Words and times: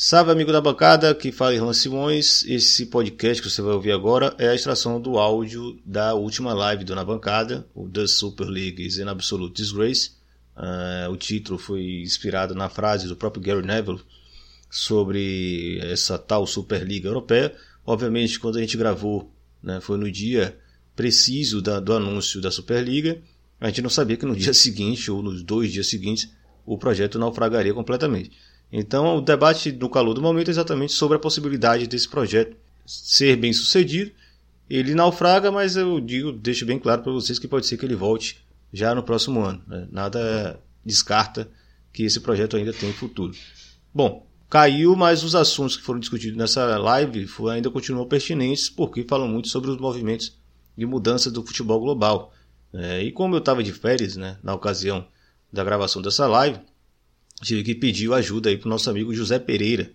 Salve, 0.00 0.30
amigo 0.30 0.52
da 0.52 0.60
bancada, 0.60 1.12
que 1.12 1.32
fala 1.32 1.56
Irlan 1.56 1.72
Simões. 1.72 2.44
Esse 2.44 2.86
podcast 2.86 3.42
que 3.42 3.50
você 3.50 3.60
vai 3.60 3.72
ouvir 3.72 3.90
agora 3.90 4.32
é 4.38 4.48
a 4.48 4.54
extração 4.54 5.00
do 5.00 5.18
áudio 5.18 5.76
da 5.84 6.14
última 6.14 6.54
live 6.54 6.84
do 6.84 6.94
Na 6.94 7.04
Bancada, 7.04 7.66
o 7.74 7.88
The 7.88 8.06
Super 8.06 8.44
League 8.44 8.80
is 8.86 9.00
Absolute 9.00 9.56
Disgrace. 9.56 10.12
Uh, 10.56 11.10
o 11.10 11.16
título 11.16 11.58
foi 11.58 12.02
inspirado 12.02 12.54
na 12.54 12.68
frase 12.68 13.08
do 13.08 13.16
próprio 13.16 13.42
Gary 13.42 13.66
Neville 13.66 14.00
sobre 14.70 15.80
essa 15.82 16.16
tal 16.16 16.46
Superliga 16.46 17.08
Europeia. 17.08 17.52
Obviamente, 17.84 18.38
quando 18.38 18.58
a 18.58 18.60
gente 18.60 18.76
gravou, 18.76 19.34
né, 19.60 19.80
foi 19.80 19.98
no 19.98 20.08
dia 20.08 20.56
preciso 20.94 21.60
da, 21.60 21.80
do 21.80 21.92
anúncio 21.92 22.40
da 22.40 22.52
Superliga. 22.52 23.20
A 23.60 23.66
gente 23.66 23.82
não 23.82 23.90
sabia 23.90 24.16
que 24.16 24.24
no 24.24 24.36
dia 24.36 24.54
seguinte 24.54 25.10
ou 25.10 25.24
nos 25.24 25.42
dois 25.42 25.72
dias 25.72 25.88
seguintes 25.88 26.30
o 26.64 26.78
projeto 26.78 27.18
naufragaria 27.18 27.74
completamente. 27.74 28.30
Então, 28.72 29.16
o 29.16 29.20
debate 29.20 29.72
no 29.72 29.88
calor 29.88 30.14
do 30.14 30.20
momento 30.20 30.48
é 30.48 30.50
exatamente 30.50 30.92
sobre 30.92 31.16
a 31.16 31.20
possibilidade 31.20 31.86
desse 31.86 32.08
projeto 32.08 32.56
ser 32.86 33.36
bem 33.36 33.52
sucedido. 33.52 34.10
Ele 34.68 34.94
naufraga, 34.94 35.50
mas 35.50 35.76
eu 35.76 36.00
digo, 36.00 36.32
deixo 36.32 36.66
bem 36.66 36.78
claro 36.78 37.02
para 37.02 37.12
vocês 37.12 37.38
que 37.38 37.48
pode 37.48 37.66
ser 37.66 37.76
que 37.76 37.86
ele 37.86 37.94
volte 37.94 38.44
já 38.72 38.94
no 38.94 39.02
próximo 39.02 39.40
ano. 39.40 39.62
Né? 39.66 39.88
Nada 39.90 40.60
descarta 40.84 41.48
que 41.92 42.02
esse 42.02 42.20
projeto 42.20 42.56
ainda 42.56 42.72
tem 42.72 42.92
futuro. 42.92 43.34
Bom, 43.94 44.26
caiu, 44.48 44.94
mas 44.94 45.24
os 45.24 45.34
assuntos 45.34 45.76
que 45.76 45.82
foram 45.82 46.00
discutidos 46.00 46.36
nessa 46.36 46.76
live 46.78 47.26
ainda 47.50 47.70
continuam 47.70 48.06
pertinentes 48.06 48.68
porque 48.68 49.04
falam 49.04 49.28
muito 49.28 49.48
sobre 49.48 49.70
os 49.70 49.78
movimentos 49.78 50.36
de 50.76 50.86
mudança 50.86 51.30
do 51.30 51.44
futebol 51.44 51.80
global. 51.80 52.32
É, 52.72 53.02
e 53.02 53.10
como 53.10 53.34
eu 53.34 53.38
estava 53.38 53.62
de 53.62 53.72
férias 53.72 54.16
né, 54.16 54.38
na 54.42 54.54
ocasião 54.54 55.06
da 55.50 55.64
gravação 55.64 56.02
dessa 56.02 56.26
live, 56.26 56.60
tive 57.40 57.62
que 57.62 57.74
pedir 57.74 58.12
ajuda 58.12 58.50
aí 58.50 58.56
para 58.56 58.66
o 58.66 58.70
nosso 58.70 58.88
amigo 58.90 59.14
José 59.14 59.38
Pereira, 59.38 59.90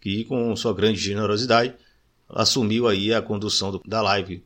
que 0.00 0.24
com 0.24 0.54
sua 0.56 0.74
grande 0.74 1.00
generosidade 1.00 1.74
assumiu 2.28 2.88
aí 2.88 3.12
a 3.12 3.22
condução 3.22 3.70
do, 3.70 3.82
da 3.86 4.00
live 4.02 4.42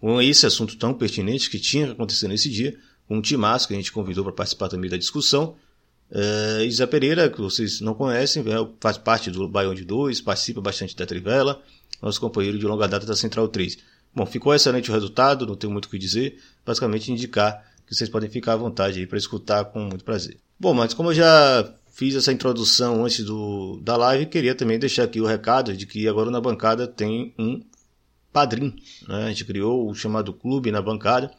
com 0.00 0.20
esse 0.20 0.44
assunto 0.44 0.76
tão 0.76 0.92
pertinente 0.92 1.48
que 1.48 1.58
tinha 1.58 1.86
que 1.86 1.92
acontecer 1.92 2.28
nesse 2.28 2.50
dia, 2.50 2.78
um 3.08 3.22
timaço 3.22 3.66
que 3.66 3.74
a 3.74 3.76
gente 3.76 3.90
convidou 3.90 4.22
para 4.24 4.32
participar 4.32 4.68
também 4.68 4.90
da 4.90 4.96
discussão. 4.96 5.56
Uh, 6.10 6.64
José 6.64 6.86
Pereira, 6.86 7.30
que 7.30 7.40
vocês 7.40 7.80
não 7.80 7.94
conhecem, 7.94 8.42
é, 8.42 8.68
faz 8.80 8.98
parte 8.98 9.30
do 9.30 9.48
Baião 9.48 9.74
de 9.74 9.84
2, 9.84 10.20
participa 10.20 10.60
bastante 10.60 10.94
da 10.94 11.06
Trivela, 11.06 11.62
nosso 12.02 12.20
companheiro 12.20 12.58
de 12.58 12.66
longa 12.66 12.86
data 12.86 13.06
da 13.06 13.16
Central 13.16 13.48
3. 13.48 13.78
Bom, 14.14 14.26
ficou 14.26 14.54
excelente 14.54 14.90
o 14.90 14.94
resultado, 14.94 15.46
não 15.46 15.56
tenho 15.56 15.72
muito 15.72 15.86
o 15.86 15.88
que 15.88 15.98
dizer, 15.98 16.38
basicamente 16.64 17.10
indicar 17.10 17.64
que 17.86 17.94
vocês 17.94 18.08
podem 18.08 18.30
ficar 18.30 18.54
à 18.54 18.56
vontade 18.56 19.00
aí 19.00 19.06
para 19.06 19.18
escutar 19.18 19.64
com 19.66 19.80
muito 19.80 20.04
prazer. 20.04 20.36
Bom, 20.58 20.72
mas 20.72 20.94
como 20.94 21.10
eu 21.10 21.14
já 21.14 21.74
fiz 21.92 22.14
essa 22.14 22.32
introdução 22.32 23.04
antes 23.04 23.24
do, 23.24 23.80
da 23.82 23.96
live, 23.96 24.26
queria 24.26 24.54
também 24.54 24.78
deixar 24.78 25.04
aqui 25.04 25.20
o 25.20 25.26
recado 25.26 25.76
de 25.76 25.86
que 25.86 26.08
agora 26.08 26.30
na 26.30 26.40
bancada 26.40 26.86
tem 26.86 27.34
um 27.38 27.62
padrinho. 28.32 28.74
Né? 29.06 29.24
A 29.24 29.28
gente 29.28 29.44
criou 29.44 29.88
o 29.88 29.94
chamado 29.94 30.32
Clube 30.32 30.72
na 30.72 30.82
Bancada, 30.82 31.30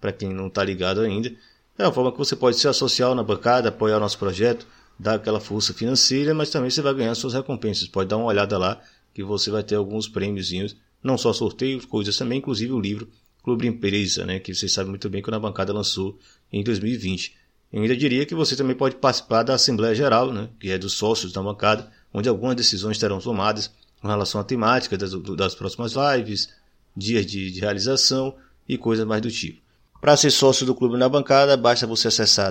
para 0.00 0.12
quem 0.12 0.32
não 0.32 0.46
está 0.46 0.62
ligado 0.62 1.00
ainda. 1.00 1.32
É 1.76 1.84
uma 1.84 1.92
forma 1.92 2.12
que 2.12 2.18
você 2.18 2.36
pode 2.36 2.56
se 2.56 2.68
associar 2.68 3.12
na 3.14 3.24
bancada, 3.24 3.70
apoiar 3.70 3.98
nosso 3.98 4.18
projeto, 4.18 4.66
dar 4.98 5.14
aquela 5.14 5.40
força 5.40 5.74
financeira, 5.74 6.32
mas 6.32 6.50
também 6.50 6.70
você 6.70 6.80
vai 6.80 6.94
ganhar 6.94 7.14
suas 7.16 7.34
recompensas. 7.34 7.88
Pode 7.88 8.08
dar 8.08 8.16
uma 8.16 8.26
olhada 8.26 8.56
lá, 8.56 8.80
que 9.12 9.24
você 9.24 9.50
vai 9.50 9.64
ter 9.64 9.74
alguns 9.74 10.06
prêmiozinhos, 10.06 10.76
não 11.02 11.18
só 11.18 11.32
sorteios, 11.32 11.84
coisas 11.84 12.16
também, 12.16 12.38
inclusive 12.38 12.72
o 12.72 12.80
livro 12.80 13.08
Clube 13.44 13.68
Empresa, 13.68 14.24
né, 14.24 14.40
que 14.40 14.54
vocês 14.54 14.72
sabem 14.72 14.88
muito 14.88 15.08
bem 15.10 15.22
que 15.22 15.32
a 15.32 15.38
bancada 15.38 15.70
lançou 15.70 16.18
em 16.50 16.64
2020. 16.64 17.36
Eu 17.70 17.82
ainda 17.82 17.94
diria 17.94 18.24
que 18.24 18.34
você 18.34 18.56
também 18.56 18.74
pode 18.74 18.96
participar 18.96 19.42
da 19.42 19.54
Assembleia 19.54 19.94
Geral, 19.94 20.32
né, 20.32 20.48
que 20.58 20.70
é 20.70 20.78
dos 20.78 20.94
sócios 20.94 21.30
da 21.30 21.42
bancada, 21.42 21.92
onde 22.12 22.26
algumas 22.26 22.56
decisões 22.56 22.98
serão 22.98 23.20
tomadas 23.20 23.70
com 24.00 24.08
relação 24.08 24.40
à 24.40 24.44
temática 24.44 24.96
das, 24.96 25.12
das 25.36 25.54
próximas 25.54 25.92
lives, 25.92 26.48
dias 26.96 27.26
de, 27.26 27.50
de 27.50 27.60
realização 27.60 28.34
e 28.66 28.78
coisas 28.78 29.06
mais 29.06 29.20
do 29.20 29.30
tipo. 29.30 29.62
Para 30.00 30.16
ser 30.16 30.30
sócio 30.30 30.64
do 30.64 30.74
Clube 30.74 30.96
na 30.96 31.08
Bancada, 31.08 31.56
basta 31.56 31.86
você 31.86 32.08
acessar 32.08 32.50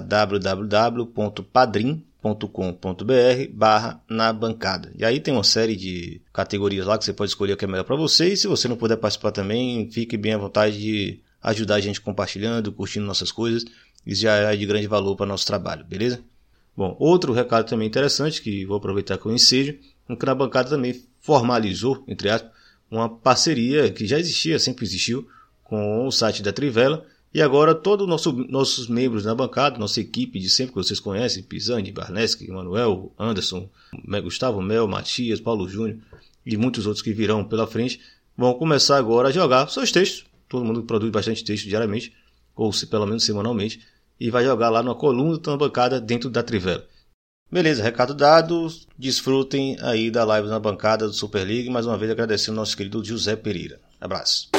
www.padrim.com.br 2.24 3.52
barra 3.54 4.02
na 4.10 4.32
bancada. 4.32 4.92
E 4.98 5.04
aí 5.04 5.20
tem 5.20 5.34
uma 5.34 5.44
série 5.44 5.76
de 5.76 6.22
categorias 6.32 6.86
lá 6.86 6.98
que 6.98 7.04
você 7.04 7.14
pode 7.14 7.30
escolher 7.30 7.54
o 7.54 7.58
que 7.58 7.66
é 7.66 7.68
melhor 7.68 7.84
para 7.84 7.96
você. 7.96 8.30
E 8.30 8.38
se 8.38 8.48
você 8.48 8.68
não 8.68 8.78
puder 8.78 8.98
participar 8.98 9.32
também, 9.32 9.90
fique 9.92 10.16
bem 10.16 10.34
à 10.34 10.38
vontade 10.38 10.80
de 10.80 11.20
ajudar 11.42 11.76
a 11.76 11.80
gente 11.82 12.00
compartilhando, 12.00 12.72
curtindo 12.72 13.06
nossas 13.06 13.32
coisas. 13.32 13.66
Isso 14.06 14.22
já 14.22 14.36
é 14.36 14.56
de 14.56 14.66
grande 14.66 14.88
valor 14.88 15.16
para 15.16 15.26
nosso 15.26 15.46
trabalho, 15.46 15.86
beleza? 15.86 16.22
Bom, 16.76 16.96
outro 17.00 17.34
recado 17.34 17.68
também 17.68 17.88
interessante, 17.88 18.42
que 18.42 18.66
vou 18.66 18.78
aproveitar 18.78 19.18
que 19.18 19.26
eu 19.26 19.32
ensejo, 19.32 19.78
é 20.10 20.16
que 20.16 20.26
na 20.26 20.34
bancada 20.34 20.70
também 20.70 21.04
formalizou, 21.20 22.04
entre 22.08 22.30
aspas, 22.30 22.52
uma 22.90 23.10
parceria 23.10 23.92
que 23.92 24.08
já 24.08 24.18
existia, 24.18 24.58
sempre 24.58 24.86
existiu, 24.86 25.28
com 25.64 26.06
o 26.06 26.12
site 26.12 26.42
da 26.42 26.52
Trivela, 26.52 27.06
e 27.34 27.42
agora 27.42 27.74
todos 27.74 28.08
nosso, 28.08 28.32
nossos 28.48 28.88
membros 28.88 29.26
na 29.26 29.34
bancada, 29.34 29.80
nossa 29.80 30.00
equipe 30.00 30.40
de 30.40 30.50
sempre 30.50 30.74
que 30.74 30.84
vocês 30.84 31.00
conhecem, 31.00 31.42
Pisani, 31.42 31.92
Barneski, 31.92 32.50
Manuel, 32.52 33.12
Anderson, 33.18 33.68
Gustavo 34.22 34.62
Mel, 34.62 34.88
Matias, 34.88 35.40
Paulo 35.40 35.68
Júnior 35.68 35.98
e 36.46 36.56
muitos 36.58 36.86
outros 36.86 37.02
que 37.02 37.14
virão 37.14 37.44
pela 37.44 37.66
frente, 37.66 38.00
vão 38.38 38.54
começar 38.54 38.98
agora 38.98 39.30
a 39.30 39.32
jogar 39.32 39.68
seus 39.70 39.92
textos. 39.92 40.26
Todo 40.48 40.66
mundo 40.66 40.84
produz 40.84 41.12
bastante 41.12 41.44
texto 41.44 41.68
diariamente, 41.68 42.14
ou 42.56 42.72
se 42.72 42.86
pelo 42.86 43.06
menos 43.06 43.24
semanalmente, 43.24 43.82
e 44.20 44.30
vai 44.30 44.44
jogar 44.44 44.70
lá 44.70 44.84
na 44.84 44.94
coluna 44.94 45.40
da 45.40 45.58
bancada 45.58 46.00
dentro 46.00 46.30
da 46.30 46.44
Trivela. 46.44 46.86
Beleza, 47.52 47.84
recado 47.84 48.14
dado. 48.14 48.68
Desfrutem 48.98 49.78
aí 49.82 50.10
da 50.10 50.24
live 50.24 50.48
na 50.48 50.60
bancada 50.60 51.08
do 51.08 51.14
Super 51.14 51.46
League. 51.46 51.70
Mais 51.70 51.86
uma 51.86 51.98
vez 51.98 52.12
agradecendo 52.12 52.58
ao 52.58 52.62
nosso 52.62 52.76
querido 52.76 53.04
José 53.04 53.36
Pereira. 53.36 53.80
Abraço. 54.02 54.50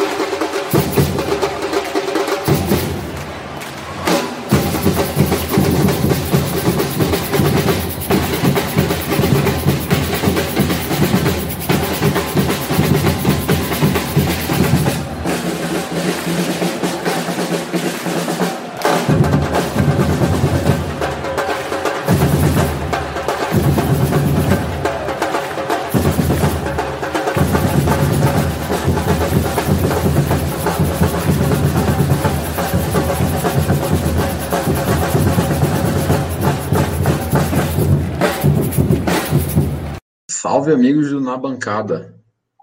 Salve, 40.54 40.72
amigos 40.72 41.10
do 41.10 41.20
Na 41.20 41.37
Bancada. 41.37 42.15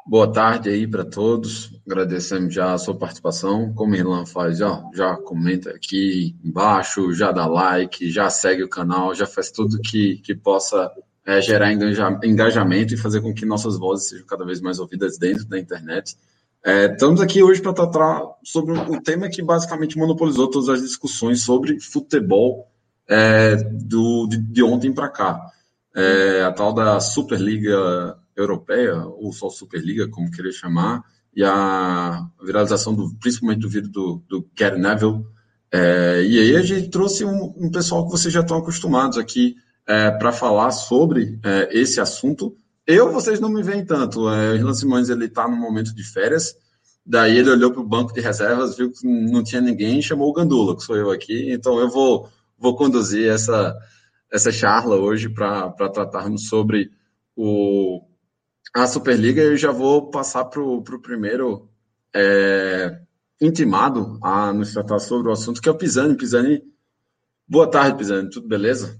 Boa 0.07 0.31
tarde 0.31 0.69
aí 0.69 0.87
para 0.87 1.03
todos. 1.03 1.77
Agradecemos 1.85 2.53
já 2.53 2.71
a 2.71 2.77
sua 2.77 2.95
participação. 2.95 3.73
Como 3.73 3.91
o 3.91 3.95
Irlan 3.97 4.25
faz, 4.25 4.59
já, 4.59 4.81
já 4.93 5.17
comenta 5.17 5.71
aqui 5.71 6.33
embaixo, 6.41 7.11
já 7.11 7.33
dá 7.33 7.45
like, 7.45 8.09
já 8.09 8.29
segue 8.29 8.63
o 8.63 8.69
canal, 8.69 9.13
já 9.13 9.27
faz 9.27 9.51
tudo 9.51 9.77
que, 9.81 10.21
que 10.23 10.33
possa 10.33 10.89
é, 11.25 11.41
gerar 11.41 11.73
engajamento 12.23 12.93
e 12.93 12.97
fazer 12.97 13.19
com 13.19 13.33
que 13.33 13.45
nossas 13.45 13.77
vozes 13.77 14.07
sejam 14.07 14.25
cada 14.25 14.45
vez 14.45 14.61
mais 14.61 14.79
ouvidas 14.79 15.17
dentro 15.17 15.43
da 15.43 15.59
internet. 15.59 16.15
É, 16.63 16.85
estamos 16.85 17.19
aqui 17.19 17.43
hoje 17.43 17.61
para 17.61 17.73
tratar 17.73 18.21
sobre 18.41 18.71
um 18.71 19.01
tema 19.01 19.27
que 19.27 19.43
basicamente 19.43 19.97
monopolizou 19.97 20.49
todas 20.49 20.69
as 20.69 20.81
discussões 20.81 21.43
sobre 21.43 21.77
futebol 21.81 22.71
é, 23.05 23.57
do, 23.57 24.27
de, 24.27 24.37
de 24.37 24.63
ontem 24.63 24.93
para 24.93 25.09
cá 25.09 25.51
é, 25.95 26.43
a 26.43 26.51
tal 26.51 26.73
da 26.73 26.99
Superliga 26.99 28.17
Europeia, 28.35 28.95
ou 29.05 29.31
só 29.33 29.49
Superliga, 29.49 30.07
como 30.07 30.31
querer 30.31 30.51
chamar, 30.51 31.03
e 31.35 31.43
a 31.43 32.27
viralização 32.43 32.93
do, 32.93 33.13
principalmente 33.19 33.61
do 33.61 33.69
vídeo 33.69 33.89
do, 33.89 34.23
do 34.27 34.49
Gary 34.57 34.79
Neville. 34.79 35.25
É, 35.71 36.23
e 36.23 36.39
aí 36.39 36.55
a 36.57 36.61
gente 36.61 36.89
trouxe 36.89 37.23
um, 37.23 37.53
um, 37.57 37.71
pessoal 37.71 38.05
que 38.05 38.11
vocês 38.11 38.33
já 38.33 38.41
estão 38.41 38.57
acostumados 38.57 39.17
aqui 39.17 39.55
é, 39.87 40.11
para 40.11 40.31
falar 40.31 40.71
sobre 40.71 41.39
é, 41.43 41.69
esse 41.71 42.01
assunto. 42.01 42.55
Eu, 42.85 43.11
vocês 43.11 43.39
não 43.39 43.49
me 43.49 43.63
veem 43.63 43.85
tanto. 43.85 44.29
É, 44.29 44.51
o 44.51 44.55
Irlan 44.55 44.73
Simões 44.73 45.09
ele 45.09 45.25
está 45.25 45.47
no 45.47 45.55
momento 45.55 45.95
de 45.95 46.03
férias. 46.03 46.55
Daí 47.05 47.37
ele 47.37 47.49
olhou 47.49 47.71
para 47.71 47.81
o 47.81 47.87
banco 47.87 48.13
de 48.13 48.19
reservas, 48.19 48.75
viu 48.75 48.91
que 48.91 49.07
não 49.07 49.43
tinha 49.43 49.61
ninguém 49.61 50.01
chamou 50.01 50.29
o 50.29 50.33
Gandula, 50.33 50.75
que 50.75 50.83
sou 50.83 50.95
eu 50.95 51.09
aqui. 51.09 51.51
Então 51.51 51.79
eu 51.79 51.89
vou, 51.89 52.29
vou 52.59 52.75
conduzir 52.75 53.29
essa, 53.29 53.75
essa 54.31 54.51
charla 54.51 54.95
hoje 54.95 55.29
para 55.29 55.71
tratarmos 55.89 56.47
sobre 56.47 56.89
o, 57.35 58.01
a 58.73 58.87
Superliga. 58.87 59.41
Eu 59.41 59.57
já 59.57 59.71
vou 59.71 60.09
passar 60.09 60.45
para 60.45 60.61
o 60.61 60.81
primeiro 61.01 61.67
é, 62.15 62.99
intimado 63.41 64.17
a 64.23 64.53
nos 64.53 64.73
tratar 64.73 64.99
sobre 64.99 65.27
o 65.29 65.31
assunto, 65.31 65.61
que 65.61 65.67
é 65.67 65.71
o 65.71 65.77
Pisani. 65.77 66.15
Pisani, 66.15 66.61
boa 67.47 67.69
tarde, 67.69 67.97
Pisani, 67.97 68.29
tudo 68.29 68.47
beleza? 68.47 68.97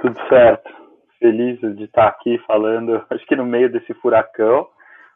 Tudo 0.00 0.18
certo. 0.28 0.68
feliz 1.18 1.60
de 1.76 1.84
estar 1.84 2.08
aqui 2.08 2.38
falando, 2.46 3.04
acho 3.10 3.26
que 3.26 3.36
no 3.36 3.46
meio 3.46 3.70
desse 3.70 3.94
furacão. 3.94 4.68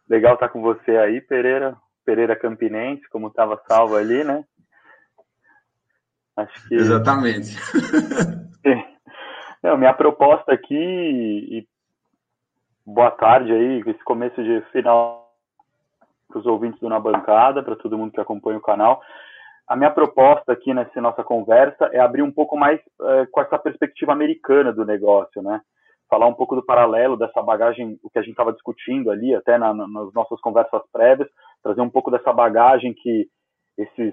Legal 0.08 0.34
estar 0.34 0.48
com 0.48 0.60
você 0.60 0.96
aí, 0.96 1.20
Pereira, 1.20 1.76
Pereira 2.04 2.36
Campinense, 2.36 3.08
como 3.08 3.28
estava 3.28 3.60
salvo 3.68 3.96
ali, 3.96 4.22
né? 4.22 4.44
Acho 6.36 6.68
que... 6.68 6.74
Exatamente. 6.74 7.56
Não, 9.62 9.76
minha 9.76 9.94
proposta 9.94 10.52
aqui, 10.52 10.74
e 10.74 11.64
boa 12.84 13.12
tarde 13.12 13.52
aí, 13.52 13.80
esse 13.86 14.02
começo 14.02 14.42
de 14.42 14.60
final 14.72 15.30
para 16.28 16.40
os 16.40 16.46
ouvintes 16.46 16.80
do 16.80 16.88
Na 16.88 16.98
Bancada, 16.98 17.62
para 17.62 17.76
todo 17.76 17.96
mundo 17.96 18.10
que 18.10 18.20
acompanha 18.20 18.58
o 18.58 18.62
canal. 18.62 19.00
A 19.68 19.76
minha 19.76 19.90
proposta 19.90 20.50
aqui 20.50 20.74
nessa 20.74 21.00
nossa 21.00 21.22
conversa 21.22 21.88
é 21.92 22.00
abrir 22.00 22.22
um 22.22 22.32
pouco 22.32 22.56
mais 22.56 22.80
é, 23.02 23.26
com 23.26 23.40
essa 23.40 23.56
perspectiva 23.56 24.10
americana 24.10 24.72
do 24.72 24.84
negócio, 24.84 25.40
né? 25.40 25.60
Falar 26.10 26.26
um 26.26 26.34
pouco 26.34 26.56
do 26.56 26.64
paralelo 26.64 27.16
dessa 27.16 27.40
bagagem, 27.40 28.00
o 28.02 28.10
que 28.10 28.18
a 28.18 28.22
gente 28.22 28.32
estava 28.32 28.52
discutindo 28.52 29.12
ali, 29.12 29.32
até 29.32 29.58
na, 29.58 29.72
nas 29.72 30.12
nossas 30.12 30.40
conversas 30.40 30.82
prévias, 30.92 31.28
trazer 31.62 31.82
um 31.82 31.90
pouco 31.90 32.10
dessa 32.10 32.32
bagagem 32.32 32.92
que 32.94 33.28
esses 33.78 34.12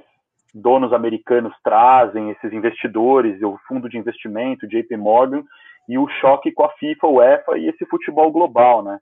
donos 0.53 0.93
americanos 0.93 1.53
trazem, 1.63 2.31
esses 2.31 2.51
investidores, 2.51 3.41
o 3.41 3.57
fundo 3.67 3.89
de 3.89 3.97
investimento, 3.97 4.67
JP 4.67 4.95
Morgan, 4.97 5.43
e 5.87 5.97
o 5.97 6.07
choque 6.07 6.51
com 6.51 6.63
a 6.63 6.69
FIFA, 6.73 7.07
o 7.07 7.15
UEFA 7.15 7.57
e 7.57 7.67
esse 7.67 7.85
futebol 7.85 8.31
global, 8.31 8.83
né? 8.83 8.99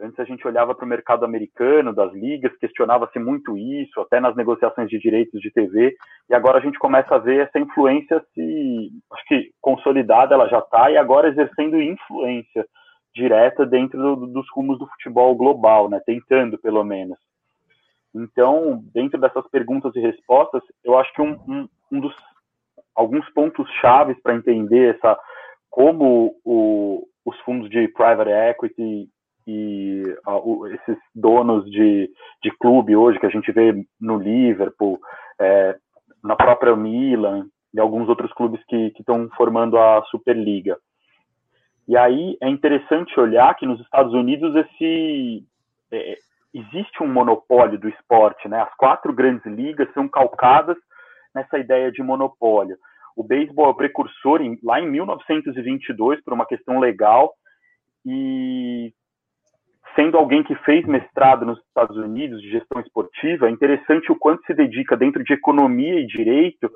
Antes 0.00 0.18
a 0.20 0.24
gente 0.24 0.46
olhava 0.46 0.74
para 0.74 0.84
o 0.84 0.88
mercado 0.88 1.24
americano, 1.24 1.92
das 1.92 2.12
ligas, 2.12 2.56
questionava-se 2.58 3.18
muito 3.18 3.56
isso, 3.56 4.00
até 4.00 4.20
nas 4.20 4.36
negociações 4.36 4.88
de 4.88 4.98
direitos 4.98 5.40
de 5.40 5.50
TV, 5.50 5.96
e 6.30 6.34
agora 6.34 6.58
a 6.58 6.60
gente 6.60 6.78
começa 6.78 7.16
a 7.16 7.18
ver 7.18 7.46
essa 7.46 7.58
influência 7.58 8.24
se, 8.32 8.90
acho 9.12 9.24
que 9.26 9.50
consolidada 9.60 10.34
ela 10.34 10.48
já 10.48 10.60
está, 10.60 10.90
e 10.90 10.96
agora 10.96 11.28
exercendo 11.28 11.80
influência 11.82 12.64
direta 13.12 13.66
dentro 13.66 14.00
do, 14.00 14.26
dos 14.28 14.46
rumos 14.54 14.78
do 14.78 14.86
futebol 14.86 15.34
global, 15.34 15.88
né? 15.88 16.00
Tentando, 16.06 16.56
pelo 16.58 16.84
menos. 16.84 17.18
Então, 18.14 18.82
dentro 18.94 19.20
dessas 19.20 19.46
perguntas 19.48 19.94
e 19.94 20.00
respostas, 20.00 20.62
eu 20.82 20.98
acho 20.98 21.12
que 21.12 21.22
um, 21.22 21.32
um, 21.46 21.68
um 21.92 22.00
dos 22.00 22.14
alguns 22.94 23.28
pontos 23.30 23.70
chaves 23.80 24.20
para 24.22 24.34
entender 24.34 24.96
essa 24.96 25.16
como 25.70 26.34
o, 26.44 27.06
os 27.24 27.38
fundos 27.40 27.70
de 27.70 27.86
private 27.88 28.30
equity 28.30 29.08
e 29.46 30.02
uh, 30.26 30.66
esses 30.66 30.98
donos 31.14 31.70
de, 31.70 32.10
de 32.42 32.50
clube 32.58 32.96
hoje 32.96 33.20
que 33.20 33.26
a 33.26 33.30
gente 33.30 33.52
vê 33.52 33.72
no 34.00 34.18
Liverpool, 34.18 34.98
é, 35.40 35.76
na 36.22 36.34
própria 36.34 36.74
Milan 36.74 37.46
e 37.72 37.78
alguns 37.78 38.08
outros 38.08 38.32
clubes 38.32 38.62
que 38.66 38.92
estão 38.98 39.28
formando 39.36 39.78
a 39.78 40.02
Superliga. 40.10 40.76
E 41.86 41.96
aí 41.96 42.36
é 42.42 42.48
interessante 42.48 43.18
olhar 43.18 43.54
que 43.54 43.64
nos 43.64 43.80
Estados 43.80 44.12
Unidos 44.12 44.54
esse 44.56 45.44
é, 45.90 46.16
existe 46.54 47.02
um 47.02 47.12
monopólio 47.12 47.78
do 47.78 47.88
esporte, 47.88 48.48
né? 48.48 48.60
As 48.60 48.74
quatro 48.76 49.12
grandes 49.12 49.44
ligas 49.46 49.92
são 49.92 50.08
calcadas 50.08 50.76
nessa 51.34 51.58
ideia 51.58 51.90
de 51.92 52.02
monopólio. 52.02 52.76
O 53.16 53.22
beisebol 53.22 53.66
é 53.66 53.68
o 53.70 53.74
precursor 53.74 54.40
em, 54.40 54.58
lá 54.62 54.80
em 54.80 54.88
1922 54.88 56.22
por 56.22 56.32
uma 56.32 56.46
questão 56.46 56.78
legal 56.78 57.34
e 58.06 58.92
sendo 59.94 60.16
alguém 60.16 60.44
que 60.44 60.54
fez 60.56 60.86
mestrado 60.86 61.44
nos 61.44 61.58
Estados 61.58 61.96
Unidos 61.96 62.40
de 62.40 62.50
gestão 62.50 62.80
esportiva, 62.80 63.48
é 63.48 63.50
interessante 63.50 64.12
o 64.12 64.16
quanto 64.16 64.44
se 64.44 64.54
dedica 64.54 64.96
dentro 64.96 65.24
de 65.24 65.32
economia 65.32 66.00
e 66.00 66.06
direito 66.06 66.70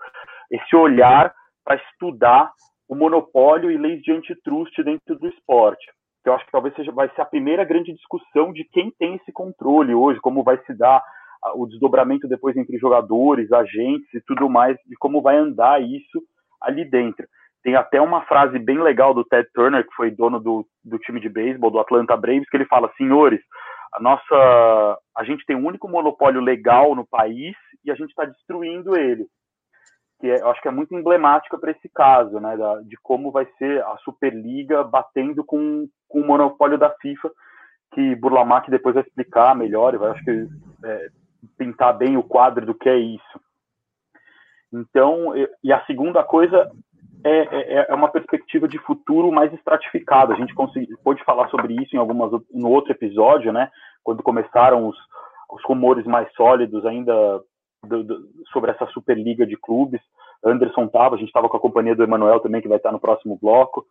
esse 0.51 0.75
olhar 0.75 1.33
para 1.65 1.77
estudar 1.77 2.51
o 2.89 2.97
monopólio 2.97 3.71
e 3.71 3.79
leis 3.79 4.03
de 4.03 4.13
antitrust 4.13 4.77
dentro 4.83 5.17
do 5.19 5.29
esporte. 5.29 5.87
Que 6.23 6.29
eu 6.29 6.35
acho 6.35 6.45
que 6.47 6.53
talvez 6.53 6.75
seja 6.75 6.93
vai 6.93 7.09
ser 7.11 7.21
a 7.21 7.27
primeira 7.27 7.65
grande 7.65 7.93
discussão 7.93 8.53
de 8.53 8.65
quem 8.65 8.91
tem 8.99 9.17
esse 9.17 9.33
controle 9.33 9.95
hoje, 9.95 10.21
como 10.21 10.43
vai 10.43 10.59
se 10.65 10.75
dar 10.75 11.03
o 11.55 11.67
desdobramento 11.67 12.29
depois 12.29 12.57
entre 12.57 12.79
jogadores, 12.79 13.53
agentes 13.53 14.13
e 14.15 14.21
tudo 14.21 14.49
mais, 14.49 14.77
e 14.89 14.95
como 14.97 15.21
vai 15.21 15.37
andar 15.37 15.83
isso 15.83 16.23
ali 16.61 16.85
dentro. 16.85 17.27
Tem 17.63 17.77
até 17.77 18.01
uma 18.01 18.23
frase 18.23 18.59
bem 18.59 18.81
legal 18.81 19.15
do 19.15 19.25
Ted 19.25 19.49
Turner, 19.53 19.87
que 19.87 19.95
foi 19.95 20.11
dono 20.11 20.41
do, 20.41 20.67
do 20.85 20.99
time 20.99 21.21
de 21.21 21.29
beisebol 21.29 21.71
do 21.71 21.79
Atlanta 21.79 22.17
Braves, 22.17 22.49
que 22.49 22.57
ele 22.57 22.67
fala: 22.67 22.93
senhores, 22.97 23.41
a 23.93 24.01
nossa, 24.01 24.99
a 25.17 25.25
gente 25.25 25.45
tem 25.45 25.55
um 25.55 25.67
único 25.67 25.89
monopólio 25.89 26.41
legal 26.41 26.95
no 26.95 27.07
país 27.07 27.55
e 27.85 27.91
a 27.91 27.95
gente 27.95 28.09
está 28.09 28.25
destruindo 28.25 28.97
ele. 28.97 29.27
Que 30.19 30.31
é, 30.31 30.41
eu 30.41 30.51
acho 30.51 30.63
que 30.63 30.69
é 30.69 30.73
muito 30.73 30.95
emblemática 30.95 31.59
para 31.59 31.73
esse 31.73 31.89
caso, 31.89 32.41
né, 32.41 32.57
da, 32.57 32.81
de 32.81 32.97
como 33.03 33.31
vai 33.31 33.47
ser 33.59 33.83
a 33.85 33.97
Superliga 33.99 34.83
batendo 34.83 35.45
com, 35.45 35.87
com 36.13 36.21
o 36.21 36.27
monopólio 36.27 36.79
da 36.79 36.91
FIFA, 36.91 37.31
que 37.95 38.15
Burlamac 38.17 38.71
depois 38.71 38.95
vai 38.95 39.03
explicar 39.03 39.57
melhor, 39.57 39.95
e 39.95 39.99
vai 39.99 40.11
acho 40.11 40.25
que 40.25 40.47
é, 40.85 41.09
pintar 41.57 41.97
bem 41.97 42.17
o 42.17 42.23
quadro 42.23 42.67
do 42.67 42.75
que 42.75 42.89
é 42.89 42.97
isso. 42.97 43.41
Então, 44.73 45.35
e 45.63 45.73
a 45.73 45.85
segunda 45.85 46.23
coisa 46.23 46.71
é, 47.25 47.31
é, 47.31 47.87
é, 47.91 47.95
uma 47.95 48.09
perspectiva 48.09 48.67
de 48.67 48.79
futuro 48.79 49.31
mais 49.31 49.53
estratificada. 49.53 50.35
A 50.35 50.37
gente 50.37 50.55
pôde 51.03 51.23
falar 51.25 51.49
sobre 51.49 51.75
isso 51.75 51.95
em 51.95 51.99
algumas 51.99 52.33
no 52.53 52.71
outro 52.71 52.93
episódio, 52.93 53.53
né? 53.53 53.71
Quando 54.03 54.23
começaram 54.23 54.89
os, 54.89 54.97
os 55.51 55.63
rumores 55.65 56.05
mais 56.07 56.33
sólidos 56.35 56.85
ainda 56.87 57.41
do, 57.85 58.03
do, 58.03 58.29
sobre 58.53 58.71
essa 58.71 58.87
superliga 58.87 59.47
de 59.47 59.57
clubes. 59.57 60.01
Anderson 60.45 60.85
estava, 60.85 61.15
a 61.15 61.19
gente 61.19 61.29
estava 61.29 61.49
com 61.49 61.57
a 61.57 61.61
companhia 61.61 61.95
do 61.95 62.03
Emanuel 62.03 62.41
também, 62.41 62.61
que 62.61 62.69
vai 62.69 62.79
estar 62.79 62.91
no 62.91 63.01
próximo 63.01 63.39
bloco. 63.41 63.87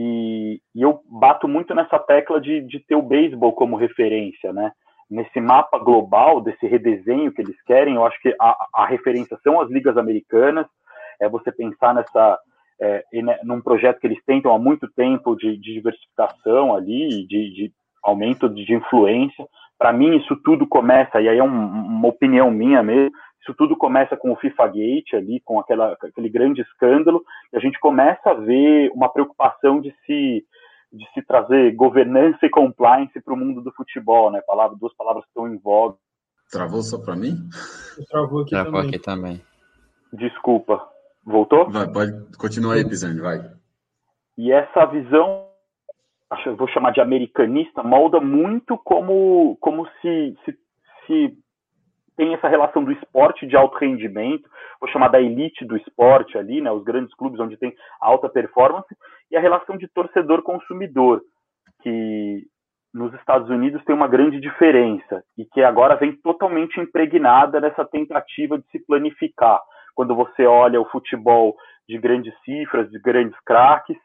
E, 0.00 0.60
e 0.76 0.80
eu 0.82 1.00
bato 1.10 1.48
muito 1.48 1.74
nessa 1.74 1.98
tecla 1.98 2.40
de, 2.40 2.60
de 2.60 2.78
ter 2.78 2.94
o 2.94 3.02
beisebol 3.02 3.52
como 3.52 3.76
referência, 3.76 4.52
né? 4.52 4.70
Nesse 5.10 5.40
mapa 5.40 5.76
global, 5.76 6.40
desse 6.40 6.68
redesenho 6.68 7.32
que 7.32 7.42
eles 7.42 7.60
querem, 7.62 7.96
eu 7.96 8.06
acho 8.06 8.20
que 8.20 8.32
a, 8.40 8.68
a 8.74 8.86
referência 8.86 9.36
são 9.42 9.60
as 9.60 9.68
ligas 9.68 9.96
americanas, 9.96 10.66
é 11.20 11.28
você 11.28 11.50
pensar 11.50 11.92
nessa 11.94 12.38
é, 12.80 13.02
num 13.42 13.60
projeto 13.60 13.98
que 13.98 14.06
eles 14.06 14.22
tentam 14.24 14.54
há 14.54 14.58
muito 14.58 14.86
tempo 14.92 15.34
de, 15.34 15.56
de 15.56 15.74
diversificação 15.74 16.76
ali, 16.76 17.26
de, 17.26 17.52
de 17.52 17.72
aumento 18.00 18.48
de, 18.48 18.64
de 18.64 18.74
influência. 18.74 19.44
Para 19.76 19.92
mim, 19.92 20.16
isso 20.16 20.36
tudo 20.44 20.64
começa, 20.64 21.20
e 21.20 21.28
aí 21.28 21.38
é 21.38 21.42
um, 21.42 21.48
uma 21.48 22.06
opinião 22.06 22.52
minha 22.52 22.84
mesmo, 22.84 23.10
isso 23.48 23.54
tudo 23.54 23.74
começa 23.74 24.14
com 24.14 24.30
o 24.30 24.36
FIFA 24.36 24.66
Gate 24.66 25.14
ali, 25.14 25.40
com 25.40 25.58
aquela, 25.58 25.96
aquele 26.02 26.28
grande 26.28 26.60
escândalo, 26.60 27.24
e 27.50 27.56
a 27.56 27.60
gente 27.60 27.80
começa 27.80 28.30
a 28.30 28.34
ver 28.34 28.90
uma 28.92 29.08
preocupação 29.08 29.80
de 29.80 29.90
se, 30.04 30.44
de 30.92 31.10
se 31.14 31.22
trazer 31.22 31.74
governança 31.74 32.44
e 32.44 32.50
compliance 32.50 33.18
para 33.20 33.32
o 33.32 33.36
mundo 33.36 33.62
do 33.62 33.72
futebol, 33.72 34.30
né? 34.30 34.42
Palavra, 34.46 34.76
duas 34.78 34.94
palavras 34.94 35.24
que 35.24 35.30
estão 35.30 35.48
em 35.48 35.56
voga. 35.56 35.96
Travou 36.50 36.82
só 36.82 36.98
para 36.98 37.16
mim? 37.16 37.36
Travou 38.10 38.42
aqui 38.42 38.50
Travou 38.50 38.72
também. 38.72 38.88
aqui 38.88 38.98
também. 38.98 39.42
Desculpa. 40.12 40.86
Voltou? 41.24 41.70
Vai, 41.70 41.90
pode 41.90 42.36
continuar 42.36 42.74
aí, 42.74 42.86
Pisani, 42.86 43.20
vai. 43.20 43.50
E 44.36 44.52
essa 44.52 44.84
visão, 44.86 45.46
acho, 46.30 46.54
vou 46.54 46.68
chamar 46.68 46.90
de 46.90 47.00
americanista, 47.00 47.82
molda 47.82 48.20
muito 48.20 48.76
como, 48.78 49.56
como 49.60 49.86
se, 50.00 50.36
se, 50.44 50.58
se 51.06 51.38
tem 52.18 52.34
essa 52.34 52.48
relação 52.48 52.82
do 52.82 52.90
esporte 52.90 53.46
de 53.46 53.56
alto 53.56 53.78
rendimento, 53.78 54.50
vou 54.80 54.90
chamar 54.90 55.06
da 55.06 55.20
elite 55.20 55.64
do 55.64 55.76
esporte 55.76 56.36
ali, 56.36 56.60
né, 56.60 56.68
os 56.68 56.82
grandes 56.82 57.14
clubes 57.14 57.38
onde 57.38 57.56
tem 57.56 57.72
alta 58.00 58.28
performance, 58.28 58.88
e 59.30 59.36
a 59.36 59.40
relação 59.40 59.76
de 59.76 59.86
torcedor-consumidor, 59.86 61.22
que 61.80 62.42
nos 62.92 63.14
Estados 63.14 63.48
Unidos 63.48 63.84
tem 63.84 63.94
uma 63.94 64.08
grande 64.08 64.40
diferença 64.40 65.22
e 65.36 65.44
que 65.44 65.62
agora 65.62 65.94
vem 65.94 66.12
totalmente 66.16 66.80
impregnada 66.80 67.60
nessa 67.60 67.84
tentativa 67.84 68.58
de 68.58 68.66
se 68.70 68.84
planificar. 68.84 69.60
Quando 69.94 70.16
você 70.16 70.44
olha 70.44 70.80
o 70.80 70.86
futebol 70.86 71.54
de 71.88 71.98
grandes 71.98 72.34
cifras, 72.40 72.90
de 72.90 72.98
grandes 72.98 73.38
craques, 73.46 73.96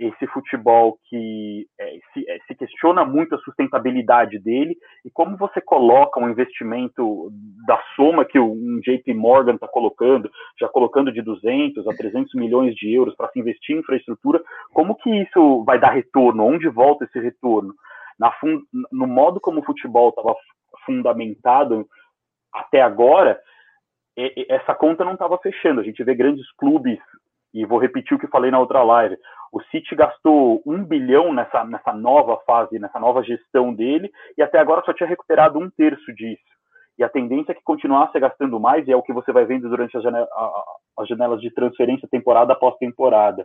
esse 0.00 0.26
futebol 0.28 0.98
que 1.04 1.66
é, 1.78 1.98
se, 2.12 2.24
é, 2.26 2.38
se, 2.46 2.54
questiona 2.54 3.04
muito 3.04 3.34
a 3.34 3.38
sustentabilidade 3.40 4.38
dele 4.38 4.74
e 5.04 5.10
como 5.10 5.36
você 5.36 5.60
coloca 5.60 6.18
um 6.18 6.30
investimento 6.30 7.28
da 7.66 7.78
soma 7.94 8.24
que 8.24 8.40
um 8.40 8.80
JP 8.80 9.12
Morgan 9.12 9.56
está 9.56 9.68
colocando, 9.68 10.30
já 10.58 10.66
colocando 10.68 11.12
de 11.12 11.20
200 11.20 11.86
a 11.86 11.94
300 11.94 12.34
milhões 12.34 12.74
de 12.74 12.90
euros 12.90 13.14
para 13.14 13.28
se 13.28 13.38
investir 13.38 13.76
em 13.76 13.80
infraestrutura, 13.80 14.42
como 14.72 14.94
que 14.94 15.10
isso 15.10 15.62
vai 15.64 15.78
dar 15.78 15.90
retorno? 15.90 16.46
Onde 16.46 16.66
volta 16.68 17.04
esse 17.04 17.20
retorno? 17.20 17.74
Na, 18.18 18.32
no 18.90 19.06
modo 19.06 19.38
como 19.38 19.60
o 19.60 19.64
futebol 19.64 20.08
estava 20.08 20.34
fundamentado 20.86 21.86
até 22.54 22.80
agora, 22.80 23.38
essa 24.48 24.74
conta 24.74 25.04
não 25.04 25.12
estava 25.12 25.38
fechando. 25.38 25.80
A 25.80 25.84
gente 25.84 26.02
vê 26.02 26.14
grandes 26.14 26.50
clubes, 26.52 26.98
e 27.52 27.64
vou 27.64 27.78
repetir 27.78 28.16
o 28.16 28.20
que 28.20 28.26
falei 28.28 28.50
na 28.50 28.58
outra 28.58 28.82
live. 28.82 29.16
O 29.52 29.60
City 29.64 29.94
gastou 29.96 30.62
um 30.64 30.84
bilhão 30.84 31.32
nessa, 31.32 31.64
nessa 31.64 31.92
nova 31.92 32.38
fase, 32.46 32.78
nessa 32.78 33.00
nova 33.00 33.22
gestão 33.22 33.74
dele, 33.74 34.10
e 34.38 34.42
até 34.42 34.58
agora 34.58 34.82
só 34.84 34.92
tinha 34.92 35.08
recuperado 35.08 35.58
um 35.58 35.68
terço 35.70 36.14
disso. 36.14 36.42
E 36.98 37.02
a 37.02 37.08
tendência 37.08 37.52
é 37.52 37.54
que 37.54 37.62
continuasse 37.64 38.18
gastando 38.20 38.60
mais, 38.60 38.86
e 38.86 38.92
é 38.92 38.96
o 38.96 39.02
que 39.02 39.12
você 39.12 39.32
vai 39.32 39.44
vendo 39.44 39.68
durante 39.68 39.96
as, 39.96 40.02
janela, 40.02 40.28
as 40.98 41.08
janelas 41.08 41.40
de 41.40 41.50
transferência 41.52 42.06
temporada 42.10 42.52
após 42.52 42.76
temporada. 42.76 43.44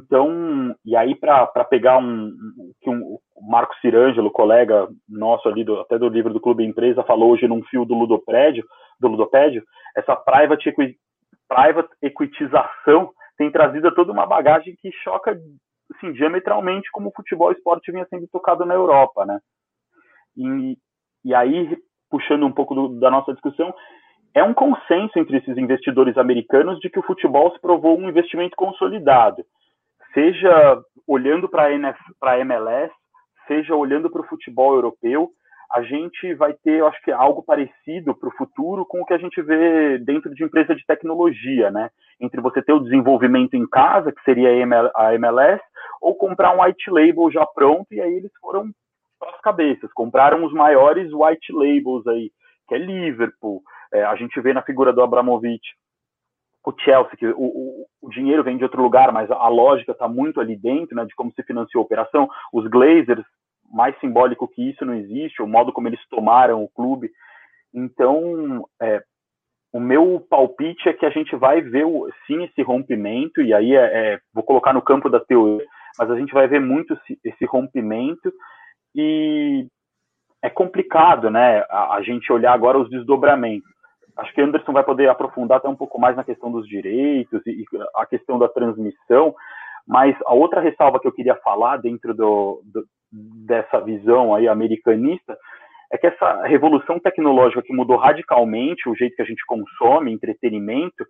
Então, 0.00 0.74
e 0.84 0.96
aí 0.96 1.14
para 1.14 1.46
pegar 1.64 1.98
um, 1.98 2.32
que 2.80 2.90
um, 2.90 3.18
o 3.36 3.50
Marco 3.50 3.74
Cirângelo, 3.80 4.30
colega 4.30 4.88
nosso 5.08 5.48
ali, 5.48 5.64
do, 5.64 5.80
até 5.80 5.98
do 5.98 6.08
livro 6.08 6.32
do 6.32 6.40
Clube 6.40 6.64
Empresa, 6.64 7.04
falou 7.04 7.32
hoje 7.32 7.46
num 7.46 7.62
fio 7.64 7.84
do 7.84 7.94
ludopédio, 7.94 8.64
do 9.00 9.08
ludopédio, 9.08 9.62
essa 9.96 10.16
private, 10.16 10.72
private 11.48 11.88
equitização 12.02 13.12
tem 13.36 13.50
trazido 13.50 13.92
toda 13.94 14.12
uma 14.12 14.26
bagagem 14.26 14.76
que 14.80 14.90
choca 15.02 15.36
assim, 15.94 16.12
diametralmente 16.12 16.90
como 16.92 17.08
o 17.08 17.12
futebol 17.14 17.50
e 17.50 17.54
esporte 17.54 17.92
vinha 17.92 18.06
sendo 18.08 18.26
tocado 18.28 18.64
na 18.64 18.74
Europa, 18.74 19.24
né? 19.24 19.38
E, 20.36 20.76
e 21.24 21.34
aí, 21.34 21.76
puxando 22.10 22.46
um 22.46 22.52
pouco 22.52 22.74
do, 22.74 23.00
da 23.00 23.10
nossa 23.10 23.32
discussão, 23.32 23.74
é 24.34 24.42
um 24.42 24.54
consenso 24.54 25.18
entre 25.18 25.38
esses 25.38 25.56
investidores 25.56 26.16
americanos 26.18 26.78
de 26.80 26.90
que 26.90 26.98
o 26.98 27.04
futebol 27.04 27.52
se 27.52 27.60
provou 27.60 27.98
um 27.98 28.08
investimento 28.08 28.56
consolidado, 28.56 29.44
seja 30.12 30.82
olhando 31.06 31.48
para 31.48 31.66
a 31.66 32.38
MLS, 32.40 32.92
seja 33.46 33.74
olhando 33.76 34.10
para 34.10 34.22
o 34.22 34.26
futebol 34.26 34.74
europeu, 34.74 35.30
a 35.74 35.82
gente 35.82 36.32
vai 36.34 36.52
ter, 36.52 36.78
eu 36.78 36.86
acho 36.86 37.02
que 37.02 37.10
algo 37.10 37.42
parecido 37.42 38.14
para 38.14 38.28
o 38.28 38.36
futuro 38.36 38.86
com 38.86 39.00
o 39.00 39.04
que 39.04 39.12
a 39.12 39.18
gente 39.18 39.42
vê 39.42 39.98
dentro 39.98 40.32
de 40.32 40.44
empresa 40.44 40.72
de 40.74 40.86
tecnologia, 40.86 41.68
né? 41.70 41.90
Entre 42.20 42.40
você 42.40 42.62
ter 42.62 42.72
o 42.72 42.78
desenvolvimento 42.78 43.54
em 43.54 43.66
casa, 43.66 44.12
que 44.12 44.22
seria 44.22 44.50
a 44.94 45.14
MLS, 45.14 45.60
ou 46.00 46.14
comprar 46.14 46.54
um 46.54 46.62
white 46.62 46.88
label 46.88 47.28
já 47.32 47.44
pronto, 47.44 47.92
e 47.92 48.00
aí 48.00 48.14
eles 48.14 48.30
foram 48.40 48.70
as 49.22 49.40
cabeças, 49.40 49.92
compraram 49.92 50.44
os 50.44 50.52
maiores 50.52 51.10
white 51.12 51.52
labels 51.52 52.06
aí, 52.06 52.30
que 52.68 52.74
é 52.76 52.78
Liverpool, 52.78 53.60
é, 53.92 54.04
a 54.04 54.14
gente 54.14 54.40
vê 54.40 54.52
na 54.52 54.62
figura 54.62 54.92
do 54.92 55.02
Abramovich 55.02 55.74
o 56.64 56.72
Chelsea, 56.80 57.16
que 57.18 57.26
o, 57.26 57.36
o, 57.36 57.86
o, 58.00 58.10
dinheiro 58.10 58.42
vem 58.42 58.56
de 58.56 58.64
outro 58.64 58.82
lugar, 58.82 59.12
mas 59.12 59.30
a 59.30 59.48
lógica 59.48 59.92
está 59.92 60.08
muito 60.08 60.40
ali 60.40 60.56
dentro, 60.56 60.96
né, 60.96 61.04
de 61.04 61.14
como 61.14 61.30
se 61.32 61.42
financiou 61.42 61.82
a 61.82 61.84
operação. 61.84 62.26
Os 62.52 62.66
Glazers, 62.68 63.24
mais 63.74 63.98
simbólico 63.98 64.48
que 64.48 64.70
isso 64.70 64.84
não 64.84 64.94
existe, 64.94 65.42
o 65.42 65.46
modo 65.46 65.72
como 65.72 65.88
eles 65.88 66.00
tomaram 66.08 66.62
o 66.62 66.68
clube. 66.68 67.10
Então, 67.72 68.64
é, 68.80 69.02
o 69.72 69.80
meu 69.80 70.24
palpite 70.30 70.88
é 70.88 70.92
que 70.92 71.04
a 71.04 71.10
gente 71.10 71.34
vai 71.36 71.60
ver 71.60 71.84
sim 72.26 72.44
esse 72.44 72.62
rompimento, 72.62 73.42
e 73.42 73.52
aí 73.52 73.74
é, 73.74 74.14
é, 74.14 74.20
vou 74.32 74.44
colocar 74.44 74.72
no 74.72 74.82
campo 74.82 75.10
da 75.10 75.20
teoria, 75.20 75.66
mas 75.98 76.10
a 76.10 76.16
gente 76.16 76.32
vai 76.32 76.46
ver 76.46 76.60
muito 76.60 76.94
esse, 76.94 77.18
esse 77.24 77.44
rompimento, 77.44 78.32
e 78.94 79.66
é 80.42 80.48
complicado, 80.48 81.30
né, 81.30 81.64
a, 81.68 81.96
a 81.96 82.02
gente 82.02 82.32
olhar 82.32 82.52
agora 82.52 82.78
os 82.78 82.88
desdobramentos 82.88 83.74
acho 84.16 84.32
que 84.32 84.40
Anderson 84.40 84.72
vai 84.72 84.84
poder 84.84 85.08
aprofundar 85.08 85.58
até 85.58 85.68
um 85.68 85.76
pouco 85.76 86.00
mais 86.00 86.16
na 86.16 86.24
questão 86.24 86.50
dos 86.50 86.68
direitos 86.68 87.44
e, 87.46 87.62
e 87.62 87.64
a 87.96 88.06
questão 88.06 88.38
da 88.38 88.48
transmissão, 88.48 89.34
mas 89.86 90.16
a 90.24 90.34
outra 90.34 90.60
ressalva 90.60 91.00
que 91.00 91.06
eu 91.06 91.12
queria 91.12 91.36
falar 91.36 91.78
dentro 91.78 92.14
do, 92.14 92.62
do, 92.64 92.86
dessa 93.46 93.80
visão 93.80 94.34
aí 94.34 94.48
americanista 94.48 95.36
é 95.92 95.98
que 95.98 96.06
essa 96.06 96.42
revolução 96.46 96.98
tecnológica 96.98 97.62
que 97.62 97.72
mudou 97.72 97.96
radicalmente 97.96 98.88
o 98.88 98.96
jeito 98.96 99.14
que 99.14 99.22
a 99.22 99.26
gente 99.26 99.44
consome 99.46 100.12
entretenimento, 100.12 101.06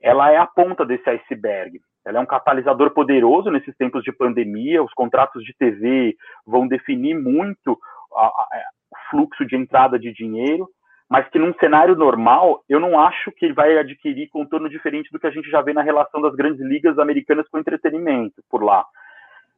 ela 0.00 0.30
é 0.30 0.36
a 0.36 0.46
ponta 0.46 0.84
desse 0.84 1.08
iceberg. 1.08 1.80
Ela 2.04 2.18
é 2.18 2.20
um 2.20 2.26
catalisador 2.26 2.90
poderoso 2.90 3.50
nesses 3.50 3.74
tempos 3.76 4.04
de 4.04 4.12
pandemia. 4.12 4.82
Os 4.82 4.92
contratos 4.92 5.42
de 5.42 5.54
TV 5.58 6.14
vão 6.46 6.68
definir 6.68 7.14
muito 7.14 7.78
a, 8.14 8.26
a, 8.26 8.48
o 8.92 9.10
fluxo 9.10 9.46
de 9.46 9.56
entrada 9.56 9.98
de 9.98 10.12
dinheiro 10.12 10.68
mas 11.08 11.28
que 11.28 11.38
num 11.38 11.54
cenário 11.54 11.94
normal, 11.94 12.64
eu 12.68 12.80
não 12.80 12.98
acho 12.98 13.30
que 13.32 13.44
ele 13.44 13.54
vai 13.54 13.78
adquirir 13.78 14.28
contorno 14.28 14.68
diferente 14.68 15.10
do 15.12 15.20
que 15.20 15.26
a 15.26 15.30
gente 15.30 15.48
já 15.48 15.62
vê 15.62 15.72
na 15.72 15.82
relação 15.82 16.20
das 16.20 16.34
grandes 16.34 16.60
ligas 16.60 16.98
americanas 16.98 17.48
com 17.48 17.58
entretenimento 17.58 18.42
por 18.50 18.62
lá. 18.62 18.84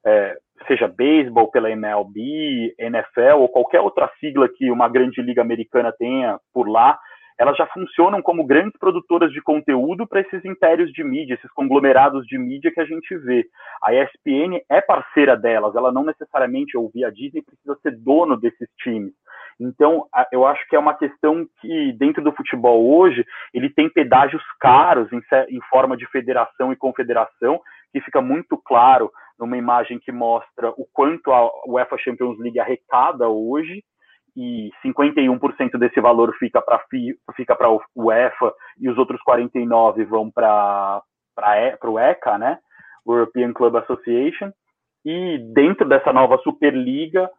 É, 0.05 0.37
seja 0.67 0.89
beisebol 0.89 1.51
pela 1.51 1.71
MLB, 1.71 2.75
NFL 2.79 3.37
ou 3.39 3.49
qualquer 3.49 3.81
outra 3.81 4.11
sigla 4.19 4.49
que 4.49 4.71
uma 4.71 4.89
grande 4.89 5.23
liga 5.23 5.43
americana 5.43 5.93
tenha 5.93 6.39
por 6.53 6.69
lá, 6.69 6.99
elas 7.39 7.57
já 7.57 7.67
funcionam 7.69 8.21
como 8.21 8.45
grandes 8.45 8.77
produtoras 8.79 9.31
de 9.31 9.41
conteúdo 9.41 10.07
para 10.07 10.21
esses 10.21 10.45
impérios 10.45 10.91
de 10.93 11.05
mídia, 11.05 11.35
esses 11.35 11.51
conglomerados 11.53 12.27
de 12.27 12.37
mídia 12.37 12.73
que 12.73 12.81
a 12.81 12.85
gente 12.85 13.17
vê. 13.19 13.47
A 13.85 13.95
ESPN 13.95 14.61
é 14.69 14.81
parceira 14.81 15.37
delas, 15.37 15.77
ela 15.77 15.93
não 15.93 16.05
necessariamente, 16.05 16.77
ou 16.77 16.91
via 16.93 17.13
Disney, 17.13 17.43
precisa 17.43 17.79
ser 17.81 17.93
dono 17.93 18.37
desses 18.37 18.69
times. 18.83 19.13
Então, 19.61 20.07
eu 20.33 20.47
acho 20.47 20.69
que 20.69 20.77
é 20.77 20.79
uma 20.79 20.95
questão 20.95 21.47
que, 21.61 21.93
dentro 21.93 22.23
do 22.23 22.33
futebol 22.33 22.97
hoje, 22.97 23.25
ele 23.53 23.69
tem 23.71 23.89
pedágios 23.89 24.43
caros 24.61 25.13
em, 25.13 25.21
em 25.49 25.61
forma 25.69 25.97
de 25.97 26.07
federação 26.11 26.73
e 26.73 26.77
confederação, 26.77 27.61
que 27.93 28.01
fica 28.01 28.21
muito 28.21 28.57
claro 28.57 29.11
numa 29.39 29.57
imagem 29.57 29.99
que 29.99 30.11
mostra 30.11 30.71
o 30.71 30.87
quanto 30.93 31.33
a 31.33 31.49
UEFA 31.67 31.97
Champions 31.99 32.39
League 32.39 32.59
arrecada 32.59 33.29
hoje, 33.29 33.85
e 34.37 34.71
51% 34.85 35.79
desse 35.79 36.01
valor 36.01 36.33
fica 36.39 36.63
para 36.63 36.81
fica 37.35 37.57
UEFA 37.97 38.55
e 38.79 38.89
os 38.89 38.97
outros 38.97 39.21
49 39.23 40.05
vão 40.05 40.31
para 40.31 41.03
para 41.35 41.91
o 41.91 41.99
ECA, 41.99 42.37
né? 42.37 42.59
European 43.07 43.53
Club 43.53 43.77
Association. 43.77 44.53
E 45.05 45.39
dentro 45.55 45.89
dessa 45.89 46.13
nova 46.13 46.37
Superliga, 46.39 47.31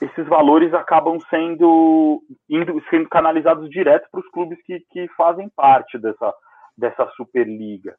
esses 0.00 0.26
valores 0.26 0.74
acabam 0.74 1.18
sendo, 1.30 2.22
indo, 2.48 2.82
sendo 2.90 3.08
canalizados 3.08 3.70
direto 3.70 4.08
para 4.10 4.20
os 4.20 4.28
clubes 4.30 4.60
que, 4.64 4.80
que 4.90 5.08
fazem 5.16 5.48
parte 5.56 5.96
dessa, 5.98 6.34
dessa 6.76 7.06
Superliga. 7.16 7.96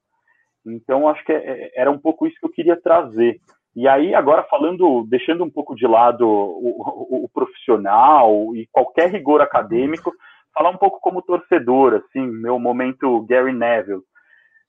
Então, 0.66 1.08
acho 1.08 1.24
que 1.24 1.32
é, 1.32 1.38
é, 1.38 1.72
era 1.76 1.92
um 1.92 1.98
pouco 1.98 2.26
isso 2.26 2.38
que 2.40 2.46
eu 2.46 2.52
queria 2.52 2.80
trazer. 2.80 3.40
E 3.76 3.88
aí, 3.88 4.16
agora 4.16 4.44
falando, 4.44 5.06
deixando 5.08 5.44
um 5.44 5.50
pouco 5.50 5.76
de 5.76 5.86
lado 5.86 6.26
o, 6.26 6.70
o, 6.70 7.26
o 7.26 7.30
profissional 7.30 8.56
e 8.56 8.68
qualquer 8.72 9.10
rigor 9.10 9.42
acadêmico, 9.42 10.14
falar 10.54 10.70
um 10.70 10.78
pouco 10.78 11.00
como 11.02 11.22
torcedor, 11.22 11.96
assim, 11.96 12.26
meu 12.26 12.58
momento 12.58 13.26
Gary 13.28 13.52
Neville. 13.52 14.02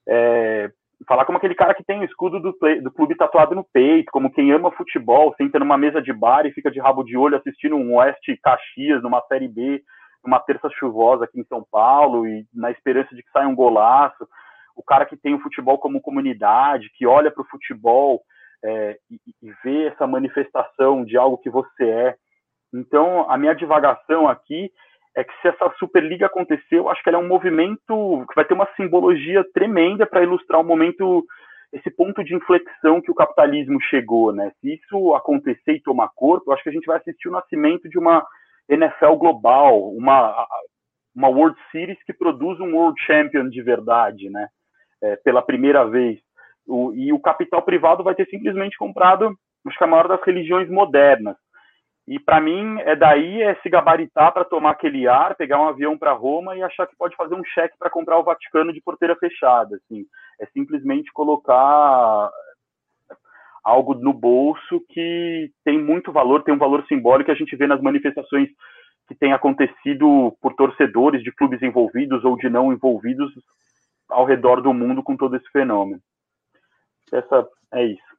É, 0.09 0.71
falar 1.07 1.25
como 1.25 1.39
aquele 1.39 1.55
cara 1.55 1.75
que 1.75 1.85
tem 1.85 2.01
o 2.01 2.05
escudo 2.05 2.41
do, 2.41 2.53
play, 2.53 2.81
do 2.81 2.91
clube 2.91 3.17
tatuado 3.17 3.55
no 3.55 3.65
peito, 3.65 4.11
como 4.11 4.33
quem 4.33 4.51
ama 4.53 4.73
futebol, 4.73 5.35
senta 5.37 5.59
numa 5.59 5.77
mesa 5.77 6.01
de 6.01 6.13
bar 6.13 6.47
e 6.47 6.53
fica 6.53 6.71
de 6.71 6.81
rabo 6.81 7.05
de 7.05 7.17
olho 7.17 7.37
assistindo 7.37 7.77
um 7.77 7.97
Oeste 7.97 8.39
Caxias 8.43 9.03
numa 9.03 9.21
Série 9.29 9.49
B, 9.49 9.83
numa 10.25 10.41
terça 10.41 10.69
chuvosa 10.71 11.25
aqui 11.25 11.39
em 11.41 11.45
São 11.45 11.65
Paulo, 11.71 12.27
e 12.27 12.45
na 12.53 12.71
esperança 12.71 13.15
de 13.15 13.23
que 13.23 13.31
saia 13.31 13.49
um 13.49 13.55
golaço. 13.55 14.27
O 14.77 14.83
cara 14.83 15.07
que 15.07 15.17
tem 15.17 15.35
o 15.35 15.41
futebol 15.41 15.79
como 15.79 16.01
comunidade, 16.01 16.91
que 16.95 17.07
olha 17.07 17.31
para 17.31 17.43
o 17.43 17.49
futebol 17.49 18.23
é, 18.65 18.99
e, 19.11 19.19
e 19.43 19.53
vê 19.65 19.87
essa 19.87 20.07
manifestação 20.07 21.05
de 21.05 21.17
algo 21.17 21.39
que 21.39 21.51
você 21.51 21.85
é. 21.85 22.17
Então, 22.75 23.31
a 23.31 23.39
minha 23.39 23.55
divagação 23.55 24.29
aqui 24.29 24.71
é 25.17 25.25
que 25.25 25.33
se 25.41 25.49
essa 25.49 25.73
Superliga 25.79 26.27
acontecer, 26.27 26.77
eu 26.77 26.91
acho 26.91 27.03
que 27.03 27.09
ela 27.09 27.19
é 27.19 27.21
um 27.21 27.29
movimento 27.29 28.27
que 28.29 28.35
vai 28.35 28.45
ter 28.45 28.53
uma 28.53 28.69
simbologia 28.77 29.43
tremenda 29.55 30.07
para 30.07 30.23
ilustrar 30.23 30.61
o 30.61 30.63
um 30.63 30.67
momento, 30.67 31.25
esse 31.73 31.91
ponto 31.91 32.23
de 32.23 32.35
inflexão 32.35 33.01
que 33.01 33.11
o 33.11 33.15
capitalismo 33.15 33.81
chegou, 33.81 34.31
né? 34.31 34.53
Se 34.61 34.75
isso 34.75 35.15
acontecer 35.15 35.73
e 35.73 35.83
tomar 35.83 36.11
corpo, 36.15 36.51
eu 36.51 36.55
acho 36.55 36.63
que 36.63 36.69
a 36.69 36.73
gente 36.73 36.87
vai 36.87 36.99
assistir 36.99 37.29
o 37.29 37.33
nascimento 37.33 37.89
de 37.89 37.99
uma 37.99 38.27
NFL 38.69 39.15
global, 39.15 39.91
uma, 39.95 40.47
uma 41.15 41.29
World 41.29 41.57
Series 41.73 42.03
que 42.05 42.13
produz 42.13 42.61
um 42.61 42.75
World 42.75 43.01
Champion 43.03 43.49
de 43.49 43.63
verdade, 43.63 44.29
né? 44.29 44.49
É, 45.03 45.17
pela 45.17 45.43
primeira 45.43 45.85
vez. 45.85 46.19
O, 46.67 46.93
e 46.95 47.13
o 47.13 47.21
capital 47.21 47.63
privado 47.63 48.03
vai 48.03 48.15
ter 48.15 48.27
simplesmente 48.29 48.77
comprado, 48.77 49.37
acho 49.67 49.79
que 49.79 49.85
a 49.85 49.87
maior 49.87 50.09
das 50.09 50.23
religiões 50.23 50.69
modernas. 50.69 51.37
E 52.09 52.21
para 52.21 52.41
mim, 52.41 52.79
é 52.81 52.95
daí 52.95 53.43
é 53.43 53.57
se 53.57 53.69
gabaritar 53.69 54.33
para 54.33 54.45
tomar 54.45 54.71
aquele 54.71 55.09
ar, 55.09 55.35
pegar 55.35 55.61
um 55.61 55.69
avião 55.69 55.99
para 55.99 56.13
Roma 56.13 56.57
e 56.57 56.63
achar 56.63 56.87
que 56.87 56.97
pode 56.97 57.17
fazer 57.17 57.35
um 57.35 57.45
cheque 57.45 57.77
para 57.79 57.91
comprar 57.91 58.19
o 58.19 58.23
Vaticano 58.23 58.73
de 58.73 58.81
porteira 58.81 59.17
fechada. 59.17 59.77
Assim. 59.77 60.05
É 60.41 60.47
simplesmente 60.47 61.13
colocar 61.13 62.31
algo 63.65 63.95
no 63.95 64.13
bolso 64.13 64.81
que 64.89 65.51
tem 65.65 65.83
muito 65.83 66.13
valor, 66.13 66.45
tem 66.45 66.55
um 66.55 66.59
valor 66.59 66.85
simbólico 66.87 67.27
que 67.27 67.33
a 67.33 67.35
gente 67.35 67.57
vê 67.57 67.67
nas 67.67 67.83
manifestações 67.83 68.49
que 69.09 69.15
tem 69.17 69.33
acontecido 69.33 70.37
por 70.41 70.55
torcedores 70.55 71.23
de 71.25 71.33
clubes 71.33 71.61
envolvidos 71.61 72.25
ou 72.25 72.37
de 72.37 72.49
não 72.49 72.73
envolvidos 72.73 73.33
ao 74.09 74.25
redor 74.25 74.61
do 74.61 74.73
mundo 74.73 75.03
com 75.03 75.17
todo 75.17 75.37
esse 75.37 75.49
fenômeno. 75.51 76.01
Essa 77.13 77.47
é 77.73 77.87
isso. 77.87 78.17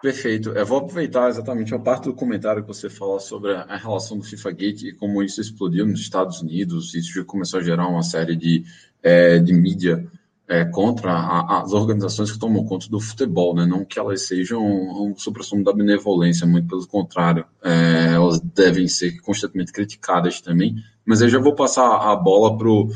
Perfeito. 0.00 0.50
Eu 0.50 0.66
vou 0.66 0.78
aproveitar 0.78 1.28
exatamente 1.28 1.74
a 1.74 1.78
parte 1.78 2.04
do 2.04 2.14
comentário 2.14 2.62
que 2.62 2.68
você 2.68 2.90
falou 2.90 3.18
sobre 3.18 3.54
a 3.54 3.76
relação 3.76 4.18
do 4.18 4.24
FIFA 4.24 4.50
Gate 4.52 4.82
e 4.82 4.92
como 4.92 5.22
isso 5.22 5.40
explodiu 5.40 5.86
nos 5.86 6.00
Estados 6.00 6.42
Unidos. 6.42 6.94
Isso 6.94 7.14
já 7.14 7.24
começou 7.24 7.60
a 7.60 7.62
gerar 7.62 7.88
uma 7.88 8.02
série 8.02 8.36
de, 8.36 8.62
é, 9.02 9.38
de 9.38 9.54
mídia 9.54 10.06
é, 10.46 10.64
contra 10.66 11.12
a, 11.12 11.62
as 11.62 11.72
organizações 11.72 12.30
que 12.30 12.38
tomam 12.38 12.64
conta 12.64 12.88
do 12.90 13.00
futebol, 13.00 13.54
né? 13.54 13.64
Não 13.64 13.84
que 13.84 13.98
elas 13.98 14.26
sejam 14.26 14.62
um, 14.62 15.10
um 15.10 15.16
supra-sumo 15.16 15.64
da 15.64 15.72
benevolência, 15.72 16.46
muito 16.46 16.68
pelo 16.68 16.86
contrário. 16.86 17.46
É, 17.64 18.12
elas 18.14 18.38
devem 18.40 18.86
ser 18.86 19.18
constantemente 19.22 19.72
criticadas 19.72 20.42
também. 20.42 20.76
Mas 21.06 21.22
eu 21.22 21.28
já 21.28 21.38
vou 21.38 21.54
passar 21.54 22.12
a 22.12 22.14
bola 22.14 22.56
para 22.56 22.68
o 22.68 22.90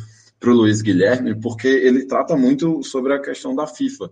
Luiz 0.48 0.80
Guilherme, 0.80 1.38
porque 1.38 1.68
ele 1.68 2.06
trata 2.06 2.36
muito 2.36 2.82
sobre 2.82 3.12
a 3.12 3.20
questão 3.20 3.54
da 3.54 3.66
FIFA 3.66 4.10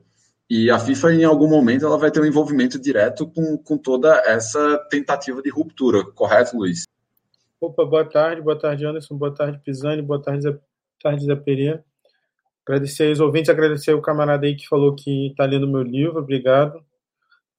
E 0.48 0.70
a 0.70 0.78
FIFA, 0.78 1.14
em 1.14 1.24
algum 1.24 1.48
momento, 1.48 1.86
ela 1.86 1.98
vai 1.98 2.10
ter 2.10 2.20
um 2.20 2.26
envolvimento 2.26 2.78
direto 2.78 3.26
com, 3.26 3.56
com 3.56 3.78
toda 3.78 4.22
essa 4.26 4.78
tentativa 4.90 5.40
de 5.40 5.50
ruptura, 5.50 6.04
correto, 6.04 6.56
Luiz? 6.56 6.84
Opa, 7.60 7.84
boa 7.84 8.04
tarde, 8.04 8.42
boa 8.42 8.58
tarde, 8.58 8.86
Anderson, 8.86 9.16
boa 9.16 9.34
tarde, 9.34 9.60
Pisani, 9.64 10.02
boa 10.02 10.22
tarde, 10.22 10.42
Zé, 10.42 10.58
tarde, 11.02 11.24
Zé 11.24 11.34
Pereira. 11.34 11.84
Agradecer 12.66 13.08
aos 13.08 13.20
ouvintes, 13.20 13.48
agradecer 13.48 13.92
ao 13.92 14.02
camarada 14.02 14.46
aí 14.46 14.54
que 14.54 14.68
falou 14.68 14.94
que 14.94 15.28
está 15.28 15.44
lendo 15.44 15.66
meu 15.66 15.82
livro, 15.82 16.18
obrigado. 16.18 16.84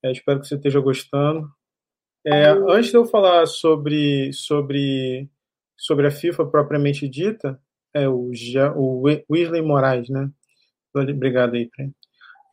É, 0.04 0.12
espero 0.12 0.40
que 0.40 0.48
você 0.48 0.56
esteja 0.56 0.80
gostando. 0.80 1.50
É, 2.26 2.50
antes 2.50 2.92
de 2.92 2.98
eu 2.98 3.06
falar 3.06 3.46
sobre, 3.48 4.32
sobre, 4.34 5.30
sobre 5.76 6.08
a 6.08 6.12
FIFA 6.12 6.46
propriamente 6.46 7.08
dita, 7.08 7.60
é 7.94 8.08
o, 8.08 8.32
o 8.76 9.04
Wesley 9.30 9.62
Moraes, 9.62 10.10
né? 10.10 10.30
Obrigado 10.94 11.56
aí, 11.56 11.70
Prêmio. 11.70 11.94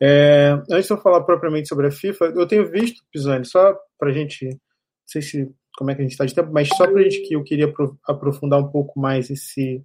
É, 0.01 0.51
antes 0.69 0.85
de 0.87 0.93
eu 0.93 0.97
falar 0.97 1.23
propriamente 1.23 1.67
sobre 1.67 1.87
a 1.87 1.91
FIFA, 1.91 2.25
eu 2.35 2.47
tenho 2.47 2.69
visto, 2.69 3.03
Pisani, 3.11 3.45
só 3.45 3.75
para 3.97 4.09
a 4.09 4.13
gente, 4.13 4.45
não 4.45 4.59
sei 5.07 5.21
se 5.21 5.51
como 5.75 5.91
é 5.91 5.95
que 5.95 6.01
a 6.01 6.03
gente 6.03 6.11
está 6.11 6.25
de 6.25 6.33
tempo, 6.33 6.51
mas 6.51 6.67
só 6.69 6.87
para 6.87 6.99
a 6.99 7.03
gente 7.03 7.21
que 7.27 7.35
eu 7.35 7.43
queria 7.43 7.71
aprofundar 8.07 8.59
um 8.59 8.69
pouco 8.69 8.99
mais 8.99 9.29
esse, 9.29 9.83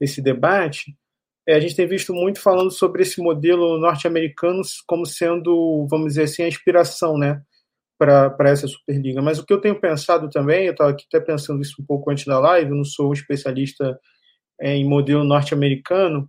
esse 0.00 0.22
debate, 0.22 0.96
é, 1.46 1.54
a 1.54 1.60
gente 1.60 1.76
tem 1.76 1.86
visto 1.86 2.12
muito 2.12 2.40
falando 2.40 2.70
sobre 2.70 3.02
esse 3.02 3.20
modelo 3.20 3.78
norte-americano 3.78 4.62
como 4.86 5.06
sendo, 5.06 5.86
vamos 5.88 6.08
dizer 6.08 6.24
assim, 6.24 6.42
a 6.42 6.48
inspiração, 6.48 7.16
né, 7.16 7.40
para 7.98 8.50
essa 8.50 8.66
Superliga. 8.66 9.22
Mas 9.22 9.38
o 9.38 9.46
que 9.46 9.52
eu 9.52 9.60
tenho 9.60 9.80
pensado 9.80 10.28
também, 10.28 10.66
eu 10.66 10.72
estava 10.72 10.90
aqui 10.90 11.04
até 11.08 11.24
pensando 11.24 11.62
isso 11.62 11.80
um 11.80 11.84
pouco 11.84 12.10
antes 12.10 12.26
da 12.26 12.38
live, 12.38 12.70
eu 12.70 12.76
não 12.76 12.84
sou 12.84 13.10
um 13.10 13.12
especialista 13.12 13.98
em 14.60 14.84
modelo 14.84 15.24
norte-americano, 15.24 16.28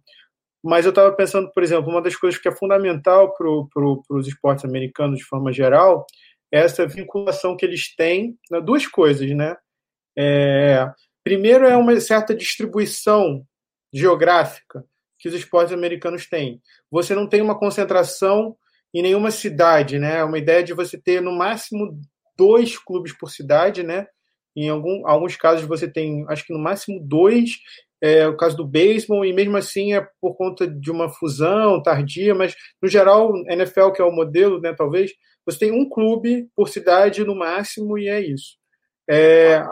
mas 0.64 0.86
eu 0.86 0.90
estava 0.90 1.12
pensando, 1.14 1.52
por 1.52 1.64
exemplo, 1.64 1.90
uma 1.90 2.02
das 2.02 2.16
coisas 2.16 2.40
que 2.40 2.48
é 2.48 2.52
fundamental 2.52 3.34
para 3.34 3.48
pro, 3.74 4.04
os 4.10 4.28
esportes 4.28 4.66
americanos 4.66 5.20
de 5.20 5.26
forma 5.26 5.52
geral 5.54 6.06
é 6.52 6.60
essa 6.60 6.88
vinculação 6.88 7.56
que 7.56 7.66
eles 7.66 7.96
têm, 7.96 8.38
né, 8.50 8.62
duas 8.62 8.88
coisas, 8.88 9.30
né? 9.32 9.56
É, 10.18 10.90
primeiro 11.24 11.66
é 11.66 11.76
uma 11.78 12.00
certa 12.00 12.34
distribuição 12.34 13.46
geográfica 13.94 14.84
que 15.20 15.28
os 15.28 15.34
esportes 15.34 15.74
americanos 15.74 16.28
têm. 16.28 16.62
Você 16.92 17.14
não 17.16 17.28
tem 17.28 17.42
uma 17.42 17.58
concentração 17.58 18.56
em 18.94 19.02
nenhuma 19.02 19.32
cidade, 19.32 20.00
né? 20.00 20.18
É 20.20 20.24
uma 20.24 20.38
ideia 20.38 20.64
de 20.64 20.74
você 20.74 20.98
ter 20.98 21.22
no 21.22 21.32
máximo 21.32 22.00
dois 22.38 22.78
clubes 22.78 23.14
por 23.14 23.30
cidade, 23.30 23.84
né? 23.84 24.08
Em 24.56 24.70
algum, 24.70 25.08
alguns 25.08 25.36
casos 25.36 25.68
você 25.68 25.88
tem, 25.88 26.26
acho 26.30 26.46
que 26.46 26.54
no 26.54 26.60
máximo 26.60 27.00
dois, 27.00 27.52
é 28.02 28.28
o 28.28 28.38
caso 28.38 28.56
do 28.56 28.68
beisebol, 28.68 29.26
e 29.26 29.34
mesmo 29.34 29.58
assim 29.58 29.94
é 29.94 30.08
por 30.22 30.36
conta 30.36 30.68
de 30.68 30.92
uma 30.92 31.10
fusão 31.10 31.82
tardia, 31.82 32.36
mas 32.36 32.56
no 32.82 32.88
geral, 32.88 33.34
NFL, 33.48 33.92
que 33.92 34.02
é 34.02 34.06
o 34.06 34.12
modelo, 34.12 34.62
né, 34.62 34.74
talvez, 34.74 35.12
você 35.46 35.60
tem 35.60 35.72
um 35.72 35.90
clube 35.90 36.48
por 36.56 36.70
cidade 36.70 37.24
no 37.24 37.36
máximo 37.36 37.98
e 37.98 38.08
é 38.08 38.20
isso. 38.20 38.58
É, 39.10 39.64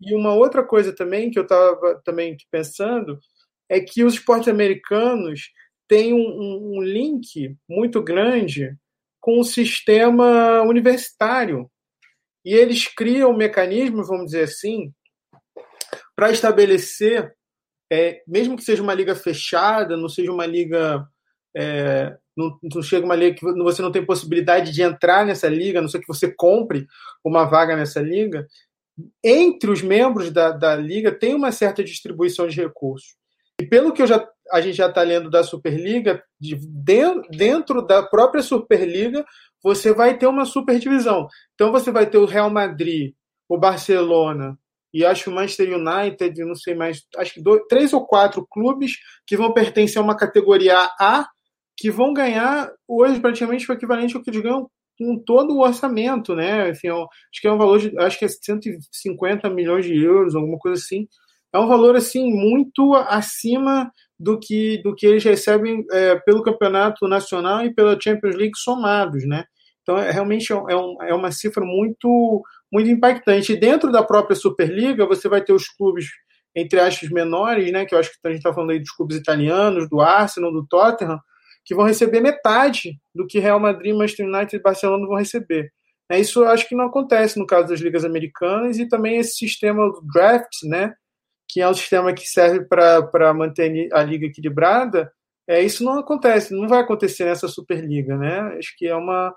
e 0.00 0.14
uma 0.14 0.32
outra 0.32 0.64
coisa 0.64 0.94
também 0.94 1.30
que 1.30 1.38
eu 1.38 1.42
estava 1.42 2.00
também 2.04 2.36
pensando 2.50 3.18
é 3.68 3.80
que 3.80 4.04
os 4.04 4.14
esportes 4.14 4.48
americanos 4.48 5.50
têm 5.88 6.12
um, 6.12 6.76
um 6.76 6.82
link 6.82 7.56
muito 7.68 8.02
grande 8.02 8.76
com 9.20 9.40
o 9.40 9.44
sistema 9.44 10.62
universitário. 10.62 11.70
E 12.44 12.52
eles 12.52 12.86
criam 12.86 13.34
mecanismos, 13.34 14.08
vamos 14.08 14.26
dizer 14.26 14.42
assim, 14.42 14.92
para 16.14 16.30
estabelecer 16.30 17.34
é, 17.90 18.22
mesmo 18.26 18.56
que 18.56 18.64
seja 18.64 18.82
uma 18.82 18.94
liga 18.94 19.14
fechada, 19.14 19.96
não 19.96 20.08
seja 20.08 20.32
uma 20.32 20.46
liga. 20.46 21.06
É, 21.56 22.16
não, 22.36 22.58
não 22.62 22.82
chega 22.82 23.04
uma 23.04 23.14
liga 23.14 23.36
que 23.36 23.44
você 23.44 23.80
não 23.80 23.92
tem 23.92 24.04
possibilidade 24.04 24.72
de 24.72 24.82
entrar 24.82 25.24
nessa 25.24 25.48
liga, 25.48 25.78
a 25.78 25.82
não 25.82 25.88
ser 25.88 26.00
que 26.00 26.08
você 26.08 26.32
compre 26.32 26.86
uma 27.24 27.44
vaga 27.44 27.76
nessa 27.76 28.00
liga. 28.00 28.46
Entre 29.22 29.70
os 29.70 29.82
membros 29.82 30.30
da, 30.30 30.50
da 30.50 30.74
liga 30.74 31.12
tem 31.12 31.34
uma 31.34 31.52
certa 31.52 31.82
distribuição 31.84 32.48
de 32.48 32.60
recursos. 32.60 33.14
E 33.60 33.66
pelo 33.66 33.92
que 33.92 34.02
eu 34.02 34.06
já, 34.06 34.26
a 34.50 34.60
gente 34.60 34.76
já 34.76 34.88
está 34.88 35.02
lendo 35.02 35.30
da 35.30 35.44
Superliga, 35.44 36.22
de, 36.40 36.56
dentro, 37.30 37.82
da 37.82 38.02
própria 38.02 38.42
Superliga, 38.42 39.24
você 39.62 39.92
vai 39.92 40.18
ter 40.18 40.26
uma 40.26 40.44
superdivisão. 40.44 41.28
Então 41.54 41.70
você 41.70 41.90
vai 41.92 42.06
ter 42.06 42.18
o 42.18 42.26
Real 42.26 42.50
Madrid, 42.50 43.14
o 43.48 43.56
Barcelona, 43.56 44.58
e 44.94 45.04
acho 45.04 45.24
que 45.24 45.30
o 45.30 45.34
Manchester 45.34 45.76
United, 45.76 46.44
não 46.44 46.54
sei 46.54 46.72
mais, 46.72 47.02
acho 47.16 47.34
que 47.34 47.42
dois, 47.42 47.62
três 47.68 47.92
ou 47.92 48.06
quatro 48.06 48.46
clubes 48.48 48.92
que 49.26 49.36
vão 49.36 49.52
pertencer 49.52 50.00
a 50.00 50.04
uma 50.04 50.16
categoria 50.16 50.78
A, 51.00 51.26
que 51.76 51.90
vão 51.90 52.14
ganhar 52.14 52.70
hoje 52.86 53.18
praticamente 53.18 53.68
o 53.68 53.74
equivalente 53.74 54.16
ao 54.16 54.22
que 54.22 54.30
eles 54.30 54.40
ganham 54.40 54.70
com 54.96 55.18
todo 55.18 55.52
o 55.52 55.62
orçamento, 55.62 56.36
né? 56.36 56.70
Enfim, 56.70 56.90
acho 56.90 57.40
que 57.42 57.48
é 57.48 57.52
um 57.52 57.58
valor 57.58 57.80
de, 57.80 57.98
acho 57.98 58.16
que 58.16 58.24
é 58.24 58.28
150 58.28 59.50
milhões 59.50 59.84
de 59.84 60.00
euros, 60.00 60.36
alguma 60.36 60.58
coisa 60.58 60.80
assim. 60.80 61.08
É 61.52 61.58
um 61.58 61.66
valor 61.66 61.96
assim 61.96 62.32
muito 62.32 62.94
acima 62.94 63.90
do 64.16 64.38
que 64.38 64.80
do 64.84 64.94
que 64.94 65.06
eles 65.06 65.24
recebem 65.24 65.84
é, 65.90 66.14
pelo 66.20 66.44
campeonato 66.44 67.08
nacional 67.08 67.64
e 67.64 67.74
pela 67.74 67.98
Champions 68.00 68.36
League 68.36 68.56
somados, 68.56 69.26
né? 69.26 69.44
Então, 69.82 69.98
é, 69.98 70.10
realmente 70.10 70.52
é, 70.52 70.56
um, 70.56 71.02
é 71.02 71.14
uma 71.14 71.30
cifra 71.30 71.64
muito 71.64 72.42
muito 72.74 72.90
impactante. 72.90 73.52
E 73.52 73.56
dentro 73.56 73.92
da 73.92 74.02
própria 74.02 74.34
Superliga, 74.34 75.06
você 75.06 75.28
vai 75.28 75.40
ter 75.40 75.52
os 75.52 75.68
clubes, 75.68 76.08
entre 76.56 76.80
aspas, 76.80 77.08
menores, 77.08 77.70
né, 77.70 77.84
que 77.84 77.94
eu 77.94 77.98
acho 78.00 78.10
que 78.10 78.18
a 78.24 78.30
gente 78.30 78.38
está 78.38 78.52
falando 78.52 78.70
aí 78.70 78.80
dos 78.80 78.90
clubes 78.90 79.16
italianos, 79.16 79.88
do 79.88 80.00
Arsenal, 80.00 80.50
do 80.50 80.66
Tottenham, 80.66 81.20
que 81.64 81.72
vão 81.72 81.86
receber 81.86 82.20
metade 82.20 82.98
do 83.14 83.28
que 83.28 83.38
Real 83.38 83.60
Madrid, 83.60 83.94
Manchester 83.94 84.26
United 84.26 84.56
e 84.56 84.60
Barcelona 84.60 85.06
vão 85.06 85.16
receber. 85.16 85.72
É, 86.10 86.18
isso 86.18 86.42
eu 86.42 86.48
acho 86.48 86.68
que 86.68 86.74
não 86.74 86.86
acontece 86.86 87.38
no 87.38 87.46
caso 87.46 87.68
das 87.68 87.80
ligas 87.80 88.04
americanas 88.04 88.76
e 88.76 88.88
também 88.88 89.18
esse 89.18 89.36
sistema 89.36 89.86
do 89.92 90.02
draft, 90.12 90.64
né, 90.64 90.94
que 91.48 91.60
é 91.60 91.68
um 91.68 91.74
sistema 91.74 92.12
que 92.12 92.26
serve 92.26 92.64
para 92.64 93.32
manter 93.32 93.88
a 93.92 94.02
liga 94.02 94.26
equilibrada, 94.26 95.12
é, 95.46 95.62
isso 95.62 95.84
não 95.84 96.00
acontece, 96.00 96.52
não 96.52 96.66
vai 96.66 96.80
acontecer 96.80 97.24
nessa 97.24 97.46
Superliga, 97.46 98.16
né? 98.16 98.56
Acho 98.58 98.74
que 98.76 98.86
é 98.88 98.96
uma. 98.96 99.32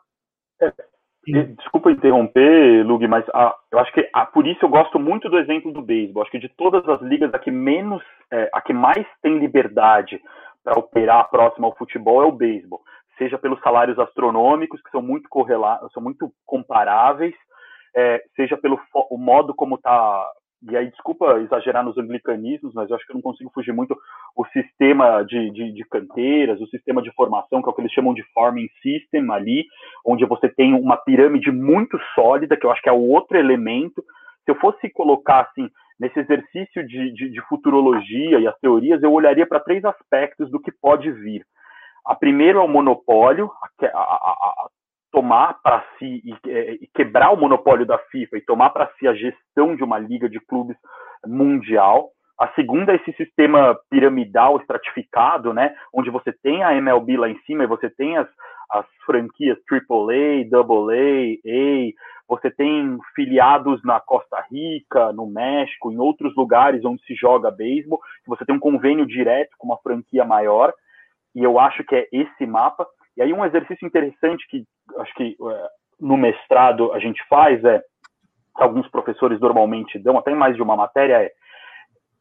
Desculpa 1.58 1.92
interromper, 1.92 2.86
Lug, 2.86 3.06
mas 3.08 3.26
ah, 3.34 3.54
eu 3.72 3.80
acho 3.80 3.92
que 3.92 4.10
ah, 4.14 4.26
por 4.26 4.48
isso 4.48 4.64
eu 4.64 4.70
gosto 4.70 4.98
muito 4.98 5.30
do 5.30 5.38
exemplo 5.38 5.74
do 5.74 5.82
beisebol. 5.82 6.24
Acho 6.24 6.32
que 6.32 6.40
de 6.40 6.50
todas 6.50 6.88
as 6.88 7.02
ligas, 7.02 7.34
a 7.34 7.40
que 7.40 7.52
menos, 7.52 8.02
é, 8.32 8.50
a 8.54 8.62
que 8.62 8.72
mais 8.72 9.06
tem 9.22 9.38
liberdade 9.38 10.22
para 10.64 10.80
operar 10.80 11.30
próxima 11.30 11.68
ao 11.68 11.76
futebol 11.76 12.24
é 12.24 12.26
o 12.26 12.32
beisebol. 12.32 12.82
Seja 13.18 13.38
pelos 13.38 13.60
salários 13.62 14.00
astronômicos, 14.00 14.82
que 14.82 14.92
são 14.92 15.02
muito 15.02 15.28
correlatos, 15.28 15.92
são 15.92 16.02
muito 16.02 16.32
comparáveis, 16.46 17.36
é, 17.96 18.24
seja 18.36 18.56
pelo 18.56 18.80
o 19.10 19.18
modo 19.18 19.54
como 19.54 19.76
está 19.76 20.26
e 20.64 20.76
aí 20.76 20.90
desculpa 20.90 21.40
exagerar 21.40 21.84
nos 21.84 21.98
anglicanismos, 21.98 22.74
mas 22.74 22.90
eu 22.90 22.96
acho 22.96 23.06
que 23.06 23.12
eu 23.12 23.16
não 23.16 23.22
consigo 23.22 23.52
fugir 23.54 23.74
muito 23.74 23.96
o 24.36 24.46
sistema 24.48 25.24
de, 25.24 25.52
de, 25.52 25.72
de, 25.72 25.86
canteiras, 25.86 26.60
o 26.60 26.68
sistema 26.68 27.02
de 27.02 27.12
formação, 27.12 27.62
que 27.62 27.70
é 27.70 27.72
o 27.72 27.74
que 27.74 27.82
eles 27.82 27.92
chamam 27.92 28.14
de 28.14 28.24
farming 28.34 28.68
system 28.82 29.32
ali, 29.32 29.66
onde 30.04 30.26
você 30.26 30.50
tem 30.50 30.74
uma 30.74 30.98
pirâmide 30.98 31.52
muito 31.52 32.00
sólida, 32.16 32.58
que 32.58 32.66
eu 32.66 32.72
acho 32.72 32.82
que 32.82 32.90
é 32.90 32.94
o 32.94 33.08
outro 33.08 33.38
elemento. 33.38 34.04
Se 34.46 34.52
eu 34.52 34.56
fosse 34.56 34.90
colocar 34.90 35.42
assim 35.42 35.70
nesse 36.00 36.20
exercício 36.20 36.88
de, 36.88 37.12
de, 37.14 37.30
de 37.30 37.42
futurologia 37.48 38.40
e 38.40 38.48
as 38.48 38.58
teorias, 38.60 39.02
eu 39.04 39.12
olharia 39.12 39.46
para 39.46 39.60
três 39.60 39.84
aspectos 39.86 40.50
do 40.50 40.60
que 40.60 40.72
pode 40.72 41.12
vir. 41.12 41.46
A 42.06 42.16
primeiro 42.16 42.60
é 42.60 42.64
o 42.64 42.68
monopólio, 42.68 43.52
a, 43.84 43.88
a, 43.98 44.00
a, 44.00 44.68
tomar 45.12 45.60
para 45.62 45.84
si 45.98 46.22
é, 46.48 46.74
e, 46.74 46.90
quebrar 46.94 47.32
o 47.32 47.38
monopólio 47.38 47.86
da 47.86 47.98
FIFA 47.98 48.38
e 48.38 48.46
tomar 48.46 48.70
para 48.72 48.90
si 48.98 49.08
a 49.08 49.14
gestão 49.14 49.76
de 49.76 49.84
uma 49.84 49.98
liga 49.98 50.30
de 50.30 50.40
clubes 50.40 50.78
mundial. 51.26 52.10
A 52.40 52.50
segunda 52.50 52.92
é 52.92 52.96
esse 52.98 53.12
sistema 53.14 53.78
piramidal 53.90 54.58
estratificado, 54.58 55.54
né, 55.54 55.76
onde 55.94 56.10
você 56.10 56.32
tem 56.32 56.64
a 56.64 56.76
MLB 56.76 57.18
lá 57.18 57.30
em 57.30 57.40
cima 57.42 57.64
e 57.64 57.68
você 57.68 57.90
tem 57.90 58.16
as, 58.18 58.28
as 58.72 58.86
franquias 59.06 59.58
AAA, 59.72 60.46
AA, 60.54 61.38
A, 61.46 61.94
você 62.28 62.52
tem 62.52 63.00
filiados 63.16 63.82
na 63.84 64.00
Costa 64.00 64.44
Rica, 64.52 65.14
no 65.14 65.26
México, 65.26 65.92
em 65.92 65.98
outros 65.98 66.36
lugares 66.36 66.84
onde 66.84 67.02
se 67.06 67.16
joga 67.16 67.50
beisebol, 67.50 68.00
você 68.28 68.46
tem 68.46 68.56
um 68.56 68.60
convênio 68.60 69.06
direto 69.06 69.56
com 69.58 69.68
uma 69.68 69.78
franquia 69.78 70.26
maior, 70.26 70.74
e 71.34 71.44
eu 71.44 71.58
acho 71.58 71.84
que 71.84 71.96
é 71.96 72.08
esse 72.12 72.46
mapa. 72.46 72.86
E 73.18 73.22
aí 73.22 73.34
um 73.34 73.44
exercício 73.44 73.86
interessante 73.86 74.46
que 74.48 74.64
acho 75.00 75.14
que 75.16 75.36
é, 75.40 75.68
no 76.00 76.16
mestrado 76.16 76.94
a 76.94 77.00
gente 77.00 77.22
faz 77.28 77.64
é 77.64 77.82
alguns 78.56 78.88
professores 78.90 79.40
normalmente 79.40 80.00
dão 80.00 80.18
até 80.18 80.34
mais 80.34 80.56
de 80.56 80.62
uma 80.62 80.76
matéria 80.76 81.24
é 81.24 81.32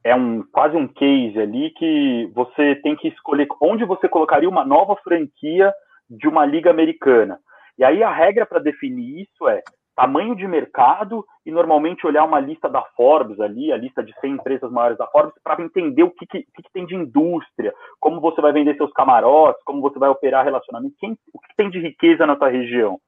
é 0.04 0.14
um 0.14 0.42
quase 0.52 0.76
um 0.76 0.86
case 0.86 1.38
ali 1.38 1.70
que 1.70 2.30
você 2.32 2.76
tem 2.76 2.94
que 2.94 3.08
escolher 3.08 3.48
onde 3.60 3.84
você 3.84 4.08
colocaria 4.08 4.48
uma 4.48 4.64
nova 4.64 4.94
franquia 5.02 5.74
de 6.08 6.28
uma 6.28 6.46
liga 6.46 6.70
americana. 6.70 7.40
E 7.76 7.82
aí 7.82 8.04
a 8.04 8.12
regra 8.12 8.46
para 8.46 8.60
definir 8.60 9.22
isso 9.22 9.48
é 9.48 9.62
tamanho 9.96 10.36
de 10.36 10.46
mercado 10.46 11.24
e 11.44 11.50
normalmente 11.50 12.06
olhar 12.06 12.24
uma 12.24 12.38
lista 12.38 12.68
da 12.68 12.82
Forbes 12.94 13.40
ali, 13.40 13.72
a 13.72 13.76
lista 13.78 14.04
de 14.04 14.14
100 14.20 14.32
empresas 14.32 14.70
maiores 14.70 14.98
da 14.98 15.06
Forbes, 15.06 15.32
para 15.42 15.62
entender 15.62 16.02
o 16.02 16.10
que, 16.10 16.26
que, 16.26 16.42
que, 16.42 16.72
tem 16.72 16.84
de 16.84 16.94
indústria, 16.94 17.72
como 17.98 18.20
você 18.20 18.42
vai 18.42 18.52
vender 18.52 18.76
seus 18.76 18.92
camarotes, 18.92 19.62
como 19.64 19.80
você 19.80 19.98
vai 19.98 20.10
operar 20.10 20.44
relacionamento, 20.44 20.94
quem, 21.00 21.16
o 21.32 21.40
que 21.40 21.56
tem 21.56 21.70
de 21.70 21.80
riqueza 21.80 22.26
na 22.26 22.36
tua 22.36 22.48
região. 22.48 23.00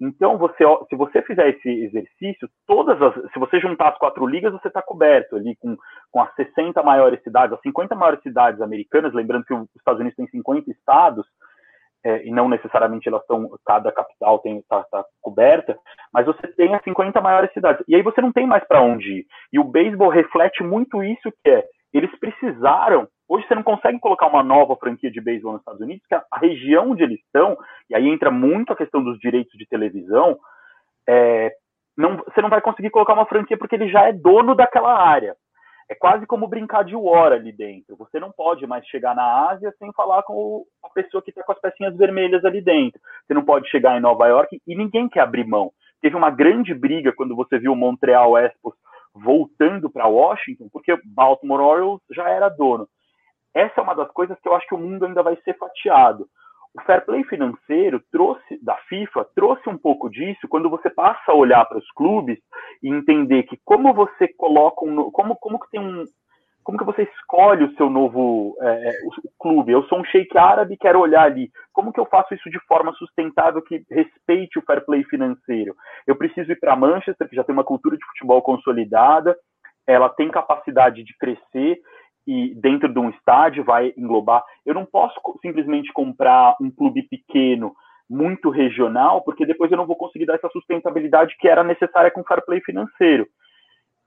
Então, 0.00 0.38
você, 0.38 0.64
se 0.88 0.94
você 0.94 1.20
fizer 1.22 1.48
esse 1.48 1.68
exercício, 1.68 2.48
todas 2.68 3.02
as, 3.02 3.14
se 3.32 3.38
você 3.38 3.58
juntar 3.58 3.88
as 3.88 3.98
quatro 3.98 4.24
ligas, 4.26 4.52
você 4.52 4.68
está 4.68 4.80
coberto 4.80 5.34
ali 5.34 5.56
com, 5.56 5.76
com 6.12 6.22
as 6.22 6.32
60 6.36 6.80
maiores 6.84 7.20
cidades, 7.24 7.52
as 7.52 7.62
50 7.62 7.96
maiores 7.96 8.22
cidades 8.22 8.60
americanas, 8.60 9.12
lembrando 9.12 9.44
que 9.44 9.54
os 9.54 9.68
Estados 9.76 10.00
Unidos 10.00 10.16
tem 10.16 10.28
50 10.28 10.70
estados, 10.70 11.26
é, 12.04 12.26
e 12.26 12.30
não 12.30 12.48
necessariamente 12.48 13.08
elas 13.08 13.22
estão, 13.22 13.48
cada 13.64 13.92
capital 13.92 14.40
está 14.44 14.84
tá 14.84 15.04
coberta, 15.20 15.76
mas 16.12 16.26
você 16.26 16.46
tem 16.48 16.74
as 16.74 16.82
50 16.82 17.20
maiores 17.20 17.52
cidades. 17.52 17.84
E 17.88 17.94
aí 17.94 18.02
você 18.02 18.20
não 18.20 18.32
tem 18.32 18.46
mais 18.46 18.66
para 18.66 18.82
onde 18.82 19.20
ir. 19.20 19.26
E 19.52 19.58
o 19.58 19.64
beisebol 19.64 20.08
reflete 20.08 20.62
muito 20.62 21.02
isso 21.02 21.32
que 21.42 21.50
é, 21.50 21.64
eles 21.92 22.10
precisaram 22.18 23.08
Hoje 23.28 23.46
você 23.46 23.54
não 23.54 23.62
consegue 23.62 24.00
colocar 24.00 24.26
uma 24.26 24.42
nova 24.42 24.74
franquia 24.76 25.10
de 25.10 25.20
beisebol 25.20 25.52
nos 25.52 25.60
Estados 25.60 25.82
Unidos, 25.82 26.02
que 26.08 26.14
a, 26.14 26.24
a, 26.32 26.38
região 26.38 26.90
onde 26.90 27.02
eles 27.02 27.20
estão, 27.20 27.58
e 27.90 27.94
aí 27.94 28.08
entra 28.08 28.30
muito 28.30 28.72
a 28.72 28.76
questão 28.76 29.04
dos 29.04 29.18
direitos 29.18 29.52
de 29.58 29.66
televisão, 29.66 30.38
é, 31.06 31.52
não, 31.94 32.16
você 32.16 32.40
não 32.40 32.48
vai 32.48 32.62
conseguir 32.62 32.88
colocar 32.88 33.12
uma 33.12 33.26
franquia 33.26 33.58
porque 33.58 33.74
ele 33.74 33.90
já 33.90 34.08
é 34.08 34.12
dono 34.12 34.54
daquela 34.54 34.96
área. 34.96 35.36
É 35.90 35.94
quase 35.94 36.26
como 36.26 36.46
brincar 36.46 36.84
de 36.84 36.94
War 36.94 37.32
ali 37.32 37.50
dentro. 37.50 37.96
Você 37.96 38.20
não 38.20 38.30
pode 38.30 38.66
mais 38.66 38.86
chegar 38.86 39.14
na 39.14 39.48
Ásia 39.50 39.72
sem 39.78 39.92
falar 39.92 40.22
com 40.22 40.64
a 40.84 40.88
pessoa 40.90 41.22
que 41.22 41.30
está 41.30 41.42
com 41.42 41.52
as 41.52 41.60
pecinhas 41.60 41.96
vermelhas 41.96 42.44
ali 42.44 42.60
dentro. 42.60 43.00
Você 43.26 43.32
não 43.32 43.44
pode 43.44 43.68
chegar 43.70 43.96
em 43.96 44.00
Nova 44.00 44.26
York 44.26 44.60
e 44.66 44.76
ninguém 44.76 45.08
quer 45.08 45.20
abrir 45.20 45.46
mão. 45.46 45.72
Teve 46.00 46.14
uma 46.14 46.30
grande 46.30 46.74
briga 46.74 47.12
quando 47.12 47.34
você 47.34 47.58
viu 47.58 47.72
o 47.72 47.76
Montreal 47.76 48.36
Expos 48.36 48.74
voltando 49.14 49.90
para 49.90 50.06
Washington, 50.06 50.68
porque 50.70 50.96
Baltimore 51.04 51.60
Orioles 51.60 52.02
já 52.10 52.28
era 52.28 52.48
dono 52.48 52.86
essa 53.58 53.80
é 53.80 53.82
uma 53.82 53.94
das 53.94 54.10
coisas 54.12 54.38
que 54.40 54.48
eu 54.48 54.54
acho 54.54 54.66
que 54.66 54.74
o 54.74 54.78
mundo 54.78 55.04
ainda 55.04 55.22
vai 55.22 55.36
ser 55.42 55.56
fatiado. 55.58 56.28
O 56.74 56.82
fair 56.82 57.04
play 57.04 57.24
financeiro 57.24 58.02
trouxe 58.10 58.62
da 58.62 58.76
FIFA 58.88 59.26
trouxe 59.34 59.68
um 59.68 59.78
pouco 59.78 60.08
disso 60.08 60.46
quando 60.48 60.70
você 60.70 60.90
passa 60.90 61.32
a 61.32 61.34
olhar 61.34 61.64
para 61.64 61.78
os 61.78 61.90
clubes 61.92 62.38
e 62.82 62.88
entender 62.88 63.44
que 63.44 63.58
como 63.64 63.92
você 63.94 64.28
coloca 64.28 64.84
um, 64.84 65.10
como 65.10 65.36
como 65.36 65.58
que 65.58 65.70
tem 65.70 65.80
um 65.80 66.04
como 66.68 66.76
que 66.76 66.84
você 66.84 67.04
escolhe 67.04 67.64
o 67.64 67.74
seu 67.76 67.88
novo 67.88 68.54
é, 68.60 68.90
é 68.90 68.92
o 69.06 69.30
clube? 69.38 69.72
Eu 69.72 69.84
sou 69.84 70.00
um 70.00 70.04
sheik 70.04 70.36
árabe, 70.36 70.76
quero 70.76 71.00
olhar 71.00 71.22
ali. 71.22 71.50
Como 71.72 71.90
que 71.90 71.98
eu 71.98 72.04
faço 72.04 72.34
isso 72.34 72.50
de 72.50 72.60
forma 72.66 72.92
sustentável 72.92 73.62
que 73.62 73.82
respeite 73.90 74.58
o 74.58 74.62
fair 74.62 74.84
play 74.84 75.02
financeiro? 75.04 75.74
Eu 76.06 76.14
preciso 76.14 76.52
ir 76.52 76.60
para 76.60 76.76
Manchester, 76.76 77.26
que 77.26 77.34
já 77.34 77.42
tem 77.42 77.54
uma 77.54 77.64
cultura 77.64 77.96
de 77.96 78.04
futebol 78.04 78.42
consolidada, 78.42 79.34
ela 79.86 80.10
tem 80.10 80.30
capacidade 80.30 81.02
de 81.02 81.16
crescer 81.16 81.80
e 82.28 82.54
dentro 82.56 82.92
de 82.92 82.98
um 82.98 83.08
estádio 83.08 83.64
vai 83.64 83.94
englobar. 83.96 84.44
Eu 84.66 84.74
não 84.74 84.84
posso 84.84 85.18
simplesmente 85.40 85.90
comprar 85.94 86.54
um 86.60 86.70
clube 86.70 87.02
pequeno, 87.04 87.74
muito 88.08 88.50
regional, 88.50 89.22
porque 89.22 89.46
depois 89.46 89.70
eu 89.70 89.78
não 89.78 89.86
vou 89.86 89.96
conseguir 89.96 90.26
dar 90.26 90.34
essa 90.34 90.50
sustentabilidade 90.50 91.34
que 91.38 91.48
era 91.48 91.64
necessária 91.64 92.10
com 92.10 92.20
o 92.20 92.24
fair 92.24 92.44
play 92.44 92.60
financeiro. 92.60 93.26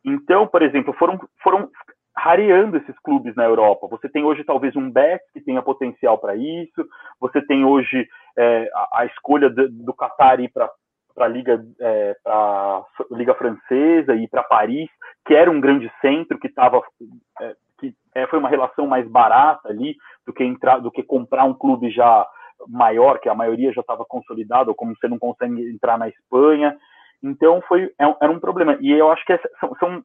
Então, 0.05 0.45
por 0.45 0.61
exemplo, 0.61 0.93
foram, 0.93 1.19
foram 1.41 1.67
rareando 2.15 2.77
esses 2.77 2.95
clubes 2.99 3.35
na 3.35 3.45
Europa. 3.45 3.87
Você 3.87 4.07
tem 4.07 4.23
hoje 4.23 4.43
talvez 4.43 4.75
um 4.75 4.91
Betis 4.91 5.31
que 5.33 5.41
tenha 5.41 5.63
potencial 5.63 6.19
para 6.19 6.35
isso. 6.35 6.87
Você 7.19 7.41
tem 7.41 7.65
hoje 7.65 8.07
é, 8.37 8.69
a, 8.71 8.99
a, 9.01 9.05
escolha 9.07 9.49
do, 9.49 9.67
do 9.67 9.93
Qatar 9.95 10.39
ir 10.39 10.49
para 10.49 10.69
para 11.13 11.25
a 11.25 11.27
liga 11.27 11.61
é, 11.81 12.15
liga 13.11 13.35
francesa 13.35 14.15
e 14.15 14.29
para 14.29 14.43
Paris 14.43 14.89
que 15.25 15.35
era 15.35 15.51
um 15.51 15.59
grande 15.59 15.91
centro 16.01 16.39
que 16.39 16.47
estava 16.47 16.81
é, 17.41 17.55
que 17.81 17.93
é, 18.13 18.27
foi 18.27 18.37
uma 18.37 18.49
relação 18.49 18.85
mais 18.85 19.07
barata 19.07 19.69
ali 19.69 19.95
do 20.25 20.31
que 20.31 20.43
entrar, 20.43 20.77
do 20.77 20.91
que 20.91 21.01
comprar 21.01 21.45
um 21.45 21.53
clube 21.53 21.89
já 21.89 22.27
maior, 22.67 23.19
que 23.19 23.27
a 23.27 23.33
maioria 23.33 23.73
já 23.73 23.81
estava 23.81 24.05
consolidado, 24.05 24.69
ou 24.69 24.75
como 24.75 24.95
você 24.95 25.07
não 25.07 25.17
consegue 25.17 25.69
entrar 25.69 25.97
na 25.97 26.07
Espanha. 26.07 26.77
Então 27.23 27.61
foi 27.67 27.91
é 27.99 28.15
era 28.21 28.31
um 28.31 28.39
problema. 28.39 28.77
E 28.79 28.91
eu 28.91 29.11
acho 29.11 29.25
que 29.25 29.33
essa, 29.33 29.49
são, 29.59 29.75
são, 29.79 30.03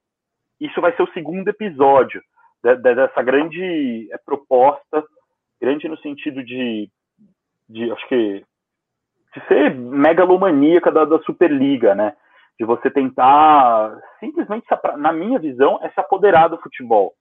isso 0.59 0.81
vai 0.81 0.95
ser 0.97 1.03
o 1.03 1.13
segundo 1.13 1.49
episódio 1.49 2.23
de, 2.65 2.77
de, 2.77 2.95
dessa 2.95 3.23
grande 3.23 4.09
é, 4.11 4.19
proposta, 4.19 5.05
grande 5.61 5.89
no 5.89 5.99
sentido 5.99 6.43
de, 6.43 6.89
de 7.69 7.93
acho 7.93 8.09
que 8.09 8.45
de 9.35 9.47
ser 9.49 9.75
megalomaníaca 9.75 10.91
da, 10.91 11.05
da 11.05 11.19
Superliga, 11.21 11.95
né? 11.95 12.15
De 12.59 12.65
você 12.65 12.91
tentar 12.91 13.95
simplesmente, 14.19 14.65
na 14.97 15.13
minha 15.13 15.39
visão, 15.39 15.79
é 15.83 15.91
se 15.91 16.01
apoderar 16.01 16.49
do 16.49 16.57
futebol 16.57 17.13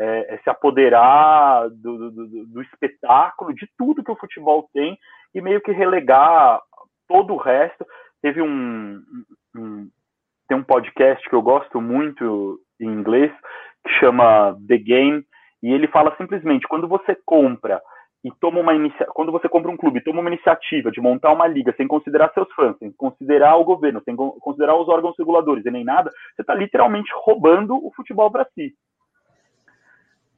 é, 0.00 0.34
é 0.34 0.38
se 0.38 0.48
apoderar 0.48 1.68
do, 1.68 2.10
do, 2.10 2.46
do, 2.46 2.62
espetáculo, 2.62 3.54
de 3.54 3.68
tudo 3.76 4.02
que 4.02 4.10
o 4.10 4.16
futebol 4.16 4.68
tem 4.72 4.98
e 5.34 5.42
meio 5.42 5.60
que 5.60 5.70
relegar 5.70 6.60
todo 7.06 7.34
o 7.34 7.36
resto. 7.36 7.86
Teve 8.22 8.40
um, 8.40 9.02
um 9.54 9.88
tem 10.48 10.56
um 10.56 10.64
podcast 10.64 11.28
que 11.28 11.34
eu 11.34 11.42
gosto 11.42 11.80
muito 11.80 12.58
em 12.80 12.88
inglês 12.88 13.30
que 13.84 13.92
chama 14.00 14.58
The 14.66 14.78
Game 14.78 15.24
e 15.62 15.72
ele 15.72 15.86
fala 15.86 16.16
simplesmente 16.16 16.66
quando 16.66 16.88
você 16.88 17.16
compra 17.24 17.80
e 18.24 18.30
toma 18.40 18.60
uma 18.60 18.74
inicia... 18.74 19.06
quando 19.14 19.30
você 19.30 19.48
compra 19.48 19.70
um 19.70 19.76
clube, 19.76 20.02
toma 20.02 20.20
uma 20.20 20.30
iniciativa 20.30 20.90
de 20.90 21.00
montar 21.00 21.32
uma 21.32 21.46
liga 21.46 21.72
sem 21.76 21.86
considerar 21.86 22.32
seus 22.32 22.50
fãs, 22.52 22.76
sem 22.78 22.90
considerar 22.92 23.56
o 23.56 23.64
governo, 23.64 24.02
sem 24.04 24.16
considerar 24.16 24.76
os 24.76 24.88
órgãos 24.88 25.14
reguladores 25.18 25.64
e 25.64 25.70
nem 25.70 25.84
nada, 25.84 26.10
você 26.34 26.42
está 26.42 26.54
literalmente 26.54 27.10
roubando 27.14 27.74
o 27.76 27.92
futebol 27.94 28.30
para 28.30 28.46
si. 28.54 28.74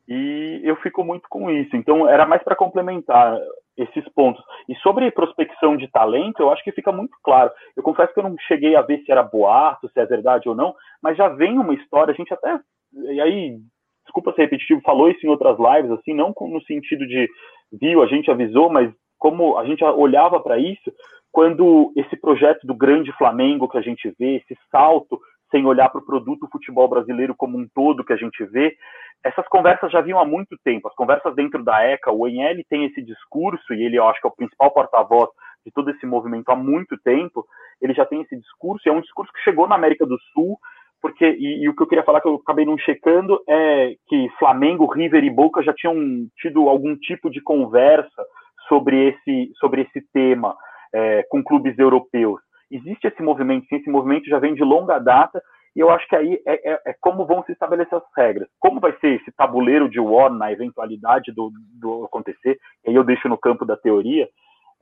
E 0.09 0.61
eu 0.65 0.77
fico 0.77 1.05
muito 1.05 1.29
com 1.29 1.51
isso. 1.51 1.77
Então, 1.77 2.09
era 2.09 2.27
mais 2.27 2.43
para 2.43 2.57
complementar 2.57 3.38
esses 3.77 4.07
pontos. 4.15 4.43
E 4.69 4.75
sobre 4.77 5.11
prospecção 5.11 5.77
de 5.77 5.88
talento, 5.88 6.41
eu 6.41 6.51
acho 6.51 6.62
que 6.62 6.73
fica 6.73 6.93
muito 6.93 7.17
claro. 7.23 7.51
Eu 7.77 7.83
confesso 7.83 8.12
que 8.12 8.21
eu 8.21 8.25
não 8.25 8.37
cheguei 8.47 8.77
a 8.77 8.83
ver 8.83 8.99
se 8.99 9.11
era 9.11 9.23
boato, 9.23 9.88
se 9.88 10.01
é 10.01 10.05
verdade 10.05 10.49
ou 10.49 10.55
não, 10.55 10.75
mas 11.03 11.17
já 11.17 11.29
vem 11.29 11.59
uma 11.59 11.75
história, 11.75 12.12
a 12.12 12.17
gente 12.17 12.33
até. 12.35 12.59
E 12.95 13.21
aí, 13.21 13.59
desculpa 14.05 14.33
ser 14.33 14.43
repetitivo, 14.43 14.83
falou 14.83 15.09
isso 15.09 15.25
em 15.25 15.31
outras 15.31 15.57
lives, 15.59 15.91
assim, 15.93 16.12
não 16.15 16.35
no 16.41 16.62
sentido 16.62 17.07
de 17.07 17.29
viu, 17.73 18.03
a 18.03 18.07
gente 18.07 18.31
avisou, 18.31 18.69
mas 18.69 18.93
como 19.19 19.57
a 19.57 19.65
gente 19.65 19.83
olhava 19.83 20.41
para 20.41 20.59
isso, 20.59 20.93
quando 21.31 21.93
esse 21.97 22.15
projeto 22.17 22.67
do 22.67 22.75
grande 22.75 23.11
Flamengo 23.12 23.69
que 23.69 23.79
a 23.79 23.83
gente 23.83 24.15
vê, 24.19 24.37
esse 24.37 24.59
salto 24.71 25.19
sem 25.53 25.65
olhar 25.65 25.88
para 25.88 26.01
o 26.01 26.05
produto 26.05 26.49
futebol 26.51 26.88
brasileiro 26.88 27.35
como 27.37 27.57
um 27.57 27.69
todo 27.73 28.05
que 28.05 28.12
a 28.12 28.17
gente 28.17 28.45
vê, 28.47 28.77
essas 29.25 29.47
conversas 29.47 29.93
já 29.93 30.01
vinham 30.01 30.19
há 30.19 30.25
muito 30.25 30.57
tempo. 30.65 30.88
As 30.88 30.95
conversas 30.95 31.35
dentro 31.37 31.62
da 31.62 31.85
ECA, 31.85 32.11
o 32.11 32.27
ENL 32.27 32.65
tem 32.69 32.87
esse 32.87 33.01
discurso, 33.01 33.73
e 33.73 33.85
ele 33.85 33.97
eu 33.97 34.09
acho 34.09 34.21
que 34.21 34.27
é 34.27 34.31
o 34.31 34.35
principal 34.35 34.73
porta-voz 34.73 35.31
de 35.65 35.71
todo 35.71 35.91
esse 35.91 36.05
movimento 36.05 36.51
há 36.51 36.57
muito 36.57 36.99
tempo, 37.05 37.47
ele 37.81 37.95
já 37.95 38.05
tem 38.05 38.23
esse 38.23 38.37
discurso, 38.37 38.83
e 38.85 38.91
é 38.91 38.93
um 38.93 39.01
discurso 39.01 39.33
que 39.33 39.45
chegou 39.45 39.69
na 39.69 39.77
América 39.77 40.05
do 40.05 40.19
Sul, 40.33 40.59
porque, 41.01 41.25
e, 41.25 41.65
e, 41.65 41.69
o 41.69 41.75
que 41.75 41.83
eu 41.83 41.87
queria 41.87 42.05
falar 42.05 42.21
que 42.21 42.29
eu 42.29 42.37
acabei 42.37 42.65
não 42.65 42.79
checando 42.79 43.41
é 43.49 43.95
que 44.09 44.29
Flamengo, 44.38 44.87
River 44.87 45.23
e 45.23 45.31
Boca 45.31 45.62
já 45.62 45.73
tinham 45.73 45.97
tido 46.41 46.69
algum 46.69 46.97
tipo 46.97 47.29
de 47.29 47.41
conversa 47.41 48.25
sobre 48.69 49.09
esse, 49.09 49.51
sobre 49.59 49.83
esse 49.83 50.01
tema 50.12 50.57
é, 50.95 51.25
com 51.29 51.43
clubes 51.43 51.77
europeus. 51.79 52.41
Existe 52.72 53.06
esse 53.06 53.22
movimento, 53.22 53.66
sim, 53.66 53.76
esse 53.76 53.90
movimento 53.90 54.26
já 54.28 54.38
vem 54.38 54.54
de 54.54 54.62
longa 54.62 54.98
data, 54.98 55.42
e 55.74 55.80
eu 55.80 55.90
acho 55.90 56.06
que 56.08 56.16
aí 56.16 56.40
é, 56.46 56.72
é, 56.72 56.80
é, 56.87 56.96
como 57.00 57.26
vão 57.26 57.42
se 57.44 57.52
estabelecer 57.52 57.96
as 57.96 58.04
regras. 58.16 58.48
Como 58.58 58.80
vai 58.80 58.92
ser 58.98 59.20
esse 59.20 59.32
tabuleiro 59.32 59.88
de 59.88 60.00
war 60.00 60.30
na 60.30 60.52
eventualidade 60.52 61.32
do, 61.32 61.50
do 61.80 62.04
acontecer, 62.04 62.58
aí 62.87 62.94
eu 62.94 63.04
deixo 63.04 63.28
no 63.28 63.38
campo 63.38 63.64
da 63.64 63.76
teoria, 63.76 64.28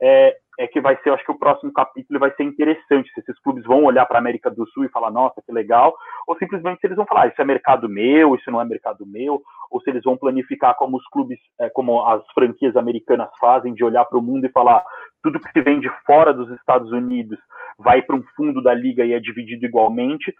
é, 0.01 0.35
é 0.59 0.67
que 0.67 0.81
vai 0.81 0.97
ser, 1.01 1.11
acho 1.11 1.25
que 1.25 1.31
o 1.31 1.39
próximo 1.39 1.71
capítulo 1.71 2.19
vai 2.19 2.31
ser 2.35 2.43
interessante, 2.43 3.11
se 3.13 3.19
esses 3.21 3.39
clubes 3.41 3.63
vão 3.63 3.83
olhar 3.83 4.05
para 4.05 4.17
a 4.17 4.19
América 4.19 4.49
do 4.49 4.67
Sul 4.69 4.85
e 4.85 4.89
falar, 4.89 5.09
nossa, 5.09 5.41
que 5.41 5.51
legal, 5.51 5.95
ou 6.27 6.37
simplesmente 6.37 6.79
se 6.79 6.87
eles 6.87 6.97
vão 6.97 7.05
falar, 7.05 7.27
isso 7.27 7.41
é 7.41 7.45
mercado 7.45 7.87
meu, 7.87 8.35
isso 8.35 8.51
não 8.51 8.61
é 8.61 8.65
mercado 8.65 9.05
meu, 9.05 9.41
ou 9.69 9.81
se 9.81 9.89
eles 9.89 10.03
vão 10.03 10.17
planificar 10.17 10.75
como 10.75 10.97
os 10.97 11.07
clubes, 11.07 11.39
é, 11.59 11.69
como 11.69 12.05
as 12.05 12.21
franquias 12.33 12.75
americanas 12.75 13.29
fazem, 13.39 13.73
de 13.73 13.83
olhar 13.83 14.05
para 14.05 14.19
o 14.19 14.21
mundo 14.21 14.45
e 14.45 14.51
falar, 14.51 14.83
tudo 15.23 15.39
que 15.39 15.51
se 15.51 15.61
vem 15.61 15.79
de 15.79 15.89
fora 16.05 16.33
dos 16.33 16.49
Estados 16.51 16.91
Unidos 16.91 17.39
vai 17.77 18.01
para 18.01 18.15
um 18.15 18.23
fundo 18.35 18.61
da 18.61 18.73
liga 18.73 19.05
e 19.05 19.13
é 19.13 19.19
dividido 19.19 19.65
igualmente, 19.65 20.33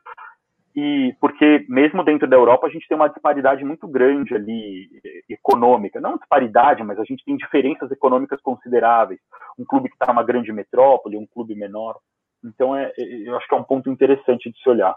e 0.76 1.14
porque 1.20 1.66
mesmo 1.68 2.04
dentro 2.04 2.28
da 2.28 2.36
Europa 2.36 2.68
a 2.68 2.70
gente 2.70 2.88
tem 2.88 2.96
uma 2.96 3.10
disparidade 3.10 3.64
muito 3.64 3.88
grande 3.88 4.34
ali 4.34 4.90
econômica, 5.30 6.00
não 6.00 6.18
disparidade, 6.18 6.84
mas 6.84 6.98
a 6.98 7.04
gente 7.04 7.26
tem 7.26 7.36
diferenças 7.36 7.92
econômicas 7.92 8.40
consideráveis. 8.42 9.20
Um 9.60 9.66
clube 9.66 9.90
que 9.90 9.96
está 9.96 10.08
numa 10.08 10.24
grande 10.24 10.52
metrópole, 10.54 11.18
um 11.18 11.28
clube 11.28 11.56
menor. 11.56 11.98
Então 12.44 12.76
é, 12.76 12.92
é, 12.98 13.30
eu 13.30 13.36
acho 13.36 13.48
que 13.48 13.54
é 13.54 13.58
um 13.58 13.64
ponto 13.64 13.90
interessante 13.90 14.50
de 14.50 14.62
se 14.62 14.70
olhar. 14.70 14.96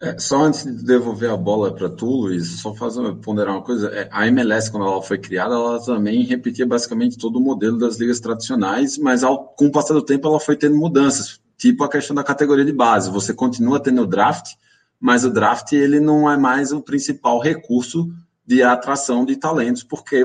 É, 0.00 0.16
só 0.16 0.42
antes 0.42 0.64
de 0.64 0.84
devolver 0.84 1.28
a 1.28 1.36
bola 1.36 1.74
para 1.74 1.88
tu, 1.88 2.06
Luiz, 2.06 2.60
só 2.60 2.72
fazer 2.72 3.16
ponderar 3.16 3.54
uma 3.54 3.64
coisa. 3.64 3.88
É, 3.88 4.08
a 4.12 4.28
MLS, 4.28 4.70
quando 4.70 4.86
ela 4.86 5.02
foi 5.02 5.18
criada, 5.18 5.54
ela 5.54 5.84
também 5.84 6.22
repetia 6.22 6.66
basicamente 6.66 7.18
todo 7.18 7.36
o 7.36 7.42
modelo 7.42 7.78
das 7.78 7.98
ligas 7.98 8.20
tradicionais, 8.20 8.96
mas 8.96 9.24
ao, 9.24 9.48
com 9.48 9.66
o 9.66 9.72
passar 9.72 9.94
do 9.94 10.04
tempo 10.04 10.28
ela 10.28 10.38
foi 10.38 10.56
tendo 10.56 10.76
mudanças 10.76 11.40
tipo 11.58 11.82
a 11.82 11.90
questão 11.90 12.14
da 12.14 12.24
categoria 12.24 12.64
de 12.64 12.72
base. 12.72 13.10
Você 13.10 13.34
continua 13.34 13.80
tendo 13.80 14.02
o 14.02 14.06
draft, 14.06 14.54
mas 14.98 15.24
o 15.24 15.30
draft 15.30 15.72
ele 15.72 16.00
não 16.00 16.30
é 16.30 16.36
mais 16.36 16.72
o 16.72 16.80
principal 16.80 17.40
recurso 17.40 18.08
de 18.46 18.62
atração 18.62 19.26
de 19.26 19.36
talentos, 19.36 19.82
porque 19.82 20.24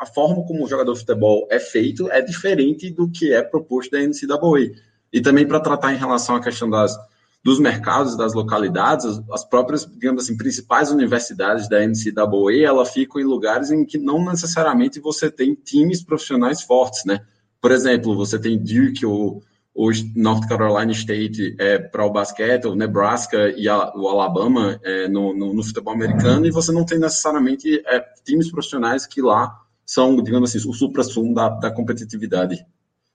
a 0.00 0.06
forma 0.06 0.44
como 0.44 0.64
o 0.64 0.68
jogador 0.68 0.94
de 0.94 0.98
futebol 0.98 1.46
é 1.48 1.60
feito 1.60 2.10
é 2.10 2.20
diferente 2.20 2.90
do 2.90 3.08
que 3.08 3.32
é 3.32 3.42
proposto 3.42 3.92
da 3.92 4.00
NCAA. 4.00 4.74
E 5.12 5.20
também 5.20 5.46
para 5.46 5.60
tratar 5.60 5.92
em 5.92 5.96
relação 5.96 6.34
à 6.34 6.42
questão 6.42 6.68
das, 6.68 6.98
dos 7.44 7.60
mercados, 7.60 8.16
das 8.16 8.34
localidades, 8.34 9.20
as 9.30 9.44
próprias, 9.44 9.86
digamos 9.86 10.24
assim, 10.24 10.36
principais 10.36 10.90
universidades 10.90 11.68
da 11.68 11.86
NCAA, 11.86 12.64
ela 12.64 12.84
ficam 12.84 13.20
em 13.20 13.24
lugares 13.24 13.70
em 13.70 13.84
que 13.84 13.98
não 13.98 14.24
necessariamente 14.24 14.98
você 14.98 15.30
tem 15.30 15.54
times 15.54 16.02
profissionais 16.02 16.62
fortes, 16.62 17.04
né? 17.04 17.20
Por 17.60 17.70
exemplo, 17.70 18.16
você 18.16 18.38
tem 18.38 18.58
Duke 18.58 19.06
ou 19.06 19.42
o 19.76 19.90
North 20.16 20.48
Carolina 20.48 20.90
State 20.92 21.54
é, 21.60 21.78
para 21.78 22.04
o 22.06 22.10
basquete, 22.10 22.66
o 22.66 22.74
Nebraska 22.74 23.52
e 23.56 23.68
a, 23.68 23.92
o 23.94 24.08
Alabama 24.08 24.80
é, 24.82 25.06
no, 25.06 25.36
no, 25.36 25.52
no, 25.52 25.62
futebol 25.62 25.92
americano, 25.92 26.46
e 26.46 26.50
você 26.50 26.72
não 26.72 26.86
tem 26.86 26.98
necessariamente 26.98 27.82
é, 27.86 28.00
times 28.24 28.50
profissionais 28.50 29.06
que 29.06 29.20
lá 29.20 29.52
são, 29.84 30.16
digamos 30.16 30.48
assim, 30.48 30.68
o 30.68 30.72
supra-sumo 30.72 31.34
da, 31.34 31.50
da 31.50 31.70
competitividade. 31.70 32.56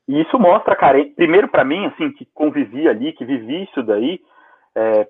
E 0.08 0.22
isso 0.22 0.38
mostra, 0.38 0.76
cara, 0.76 1.04
primeiro 1.16 1.48
para 1.48 1.66
mim, 1.66 1.86
assim, 1.88 2.12
que 2.12 2.28
convivi 2.32 2.88
ali, 2.88 3.12
que 3.14 3.26
vivi 3.26 3.64
isso 3.64 3.82
daí, 3.82 4.22
é, 4.76 5.08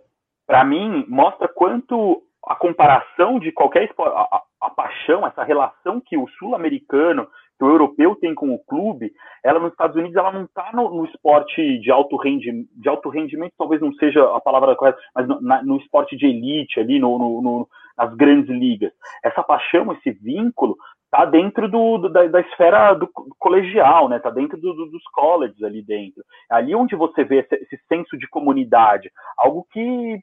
para 0.48 0.64
mim, 0.64 1.06
mostra 1.10 1.50
quanto 1.50 2.24
a 2.48 2.56
comparação 2.56 3.40
de 3.40 3.52
qualquer 3.52 3.84
esporte, 3.84 4.14
a, 4.16 4.42
a, 4.62 4.70
paixão, 4.70 5.28
essa 5.28 5.44
relação 5.44 6.02
que 6.02 6.18
o 6.18 6.28
sul-americano 6.40 7.28
que 7.62 7.66
o 7.66 7.70
europeu 7.70 8.16
tem 8.16 8.34
com 8.34 8.52
o 8.56 8.58
clube, 8.58 9.14
ela 9.44 9.60
nos 9.60 9.72
Estados 9.72 9.96
Unidos 9.96 10.16
ela 10.16 10.32
não 10.32 10.46
está 10.46 10.72
no, 10.74 10.90
no, 10.90 11.06
esporte 11.06 11.78
de 11.78 11.92
alto, 11.92 12.18
rendi, 12.18 12.68
de 12.76 12.90
alto 12.90 13.08
rendimento, 13.08 13.54
talvez 13.56 13.80
não 13.80 13.94
seja 13.94 14.36
a 14.36 14.42
palavra 14.42 14.76
correta, 14.76 14.98
mas 15.14 15.28
no, 15.28 15.40
na, 15.40 15.62
no 15.62 15.78
esporte 15.78 16.18
de 16.18 16.26
elite 16.26 16.80
ali, 16.80 16.98
no, 16.98 17.20
no, 17.20 17.70
nas 17.96 18.16
grandes 18.16 18.50
ligas. 18.50 18.92
Essa 19.24 19.44
paixão, 19.44 19.94
esse 19.94 20.10
vínculo, 20.10 20.76
está 21.06 21.24
dentro 21.24 21.70
do, 21.70 22.00
do 22.00 22.10
da, 22.10 22.26
da, 22.26 22.42
esfera 22.42 22.96
do 22.96 23.08
colegial, 23.38 24.10
né? 24.10 24.18
Está 24.18 24.32
dentro 24.32 24.60
do, 24.60 24.74
do, 24.74 24.88
dos 24.88 25.04
colleges 25.14 25.62
ali 25.62 25.84
dentro. 25.84 26.24
É 26.52 26.56
ali 26.56 26.74
onde 26.74 26.96
você 26.96 27.24
vê 27.24 27.42
esse, 27.42 27.56
esse 27.56 27.80
senso 27.88 28.18
de 28.18 28.28
comunidade, 28.28 29.12
algo 29.38 29.68
que 29.72 30.20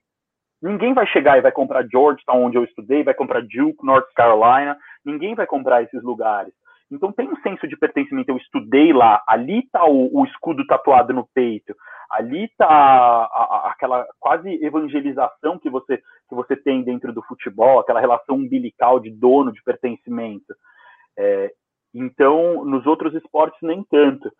Ninguém 0.60 0.92
vai 0.92 1.06
chegar 1.06 1.38
e 1.38 1.40
vai 1.40 1.52
comprar 1.52 1.86
Georgetown, 1.86 2.42
onde 2.42 2.58
eu 2.58 2.64
estudei, 2.64 3.04
vai 3.04 3.14
comprar 3.14 3.42
Duke, 3.42 3.78
North 3.84 4.12
Carolina. 4.12 4.76
Ninguém 5.04 5.32
vai 5.36 5.46
comprar 5.46 5.84
esses 5.84 6.02
lugares. 6.02 6.52
Então 6.90 7.12
tem 7.12 7.28
um 7.28 7.36
senso 7.42 7.68
de 7.68 7.76
pertencimento. 7.76 8.30
Eu 8.30 8.36
estudei 8.36 8.92
lá, 8.92 9.22
ali 9.26 9.60
está 9.60 9.84
o, 9.84 10.08
o, 10.12 10.24
escudo 10.24 10.66
tatuado 10.66 11.12
no 11.12 11.26
peito, 11.34 11.74
ali 12.10 12.44
está 12.44 13.24
aquela 13.64 14.06
quase 14.18 14.48
evangelização 14.64 15.58
que 15.58 15.68
você, 15.68 15.98
que 15.98 16.34
você 16.34 16.56
tem 16.56 16.82
dentro 16.82 17.12
do 17.12 17.22
futebol, 17.22 17.80
aquela 17.80 18.00
relação 18.00 18.36
umbilical 18.36 18.98
de 18.98 19.10
dono, 19.10 19.52
de 19.52 19.62
pertencimento. 19.62 20.54
É, 21.18 21.52
então, 21.94 22.64
nos 22.64 22.86
outros 22.86 23.14
esportes, 23.14 23.58
nem 23.62 23.84
tanto. 23.84 24.30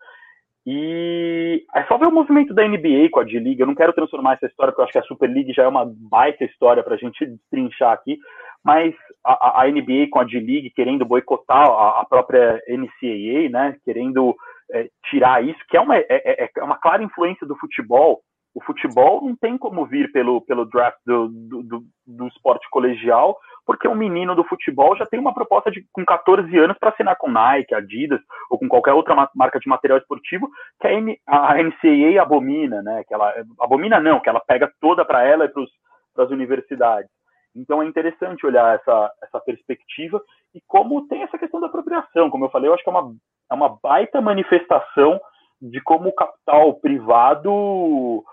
E 0.65 1.65
é 1.73 1.83
só 1.85 1.97
ver 1.97 2.07
o 2.07 2.11
movimento 2.11 2.53
da 2.53 2.67
NBA 2.67 3.09
com 3.11 3.21
a 3.21 3.23
D-League. 3.23 3.59
Eu 3.59 3.67
não 3.67 3.75
quero 3.75 3.93
transformar 3.93 4.33
essa 4.33 4.45
história, 4.45 4.71
porque 4.71 4.81
eu 4.81 4.85
acho 4.85 4.93
que 4.93 4.99
a 4.99 5.03
Super 5.03 5.29
League 5.29 5.53
já 5.53 5.63
é 5.63 5.67
uma 5.67 5.85
baita 5.85 6.43
história 6.43 6.83
para 6.83 6.95
a 6.95 6.97
gente 6.97 7.25
destrinchar 7.25 7.91
aqui 7.91 8.19
mas 8.63 8.93
a, 9.25 9.61
a 9.61 9.67
NBA 9.67 10.09
com 10.11 10.19
a 10.19 10.23
D-League 10.23 10.71
querendo 10.71 11.05
boicotar 11.05 11.67
a, 11.67 12.01
a, 12.01 12.05
própria 12.05 12.61
NCAA, 12.67 13.49
né, 13.49 13.77
querendo 13.85 14.35
é, 14.71 14.87
tirar 15.09 15.43
isso, 15.43 15.59
que 15.69 15.77
é 15.77 15.81
uma, 15.81 15.97
é, 15.97 16.05
é, 16.09 16.49
é, 16.55 16.63
uma 16.63 16.77
clara 16.77 17.03
influência 17.03 17.47
do 17.47 17.55
futebol. 17.57 18.21
O 18.53 18.63
futebol 18.63 19.21
não 19.21 19.35
tem 19.35 19.57
como 19.57 19.85
vir 19.85 20.11
pelo, 20.11 20.41
pelo 20.41 20.65
draft 20.65 20.97
do, 21.05 21.27
do, 21.27 21.63
do, 21.63 21.83
do 22.07 22.27
esporte 22.27 22.67
colegial, 22.71 23.37
porque 23.65 23.87
um 23.87 23.95
menino 23.95 24.33
do 24.35 24.43
futebol 24.43 24.97
já 24.97 25.05
tem 25.05 25.19
uma 25.19 25.33
proposta 25.33 25.69
de, 25.69 25.85
com 25.93 26.03
14 26.03 26.57
anos 26.57 26.77
para 26.79 26.89
assinar 26.89 27.15
com 27.17 27.29
Nike, 27.29 27.75
Adidas 27.75 28.19
ou 28.49 28.57
com 28.57 28.67
qualquer 28.67 28.93
outra 28.93 29.29
marca 29.35 29.59
de 29.59 29.69
material 29.69 29.99
esportivo 29.99 30.49
que 30.81 30.87
a, 30.87 30.93
N, 30.93 31.19
a 31.27 31.53
NCAA 31.61 32.21
abomina, 32.21 32.81
né? 32.81 33.03
Que 33.07 33.13
ela 33.13 33.31
abomina 33.59 33.99
não, 33.99 34.19
que 34.19 34.27
ela 34.27 34.39
pega 34.39 34.71
toda 34.81 35.05
para 35.05 35.23
ela 35.23 35.45
e 35.45 35.49
para 35.49 36.23
as 36.23 36.31
universidades. 36.31 37.09
Então 37.55 37.81
é 37.81 37.85
interessante 37.85 38.45
olhar 38.45 38.75
essa, 38.75 39.11
essa 39.21 39.39
perspectiva 39.39 40.21
e 40.53 40.61
como 40.67 41.07
tem 41.07 41.21
essa 41.21 41.37
questão 41.37 41.59
da 41.59 41.67
apropriação. 41.67 42.29
Como 42.29 42.45
eu 42.45 42.49
falei, 42.49 42.69
eu 42.69 42.73
acho 42.73 42.83
que 42.83 42.89
é 42.89 42.93
uma, 42.93 43.13
é 43.51 43.53
uma 43.53 43.77
baita 43.81 44.19
manifestação 44.19 45.21
de 45.61 45.81
como 45.81 46.09
o 46.09 46.15
capital 46.15 46.73
privado 46.75 48.23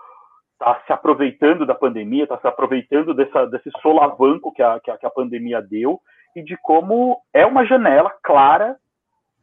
está 0.59 0.81
se 0.85 0.91
aproveitando 0.91 1.65
da 1.65 1.75
pandemia, 1.75 2.23
está 2.23 2.37
se 2.39 2.47
aproveitando 2.47 3.13
dessa, 3.13 3.45
desse 3.45 3.69
solavanco 3.81 4.51
que 4.51 4.61
a, 4.61 4.79
que 4.79 4.89
a, 4.89 4.97
que, 4.97 5.05
a, 5.05 5.09
pandemia 5.09 5.61
deu 5.61 6.01
e 6.35 6.43
de 6.43 6.57
como 6.57 7.21
é 7.33 7.45
uma 7.45 7.65
janela 7.65 8.11
clara 8.23 8.75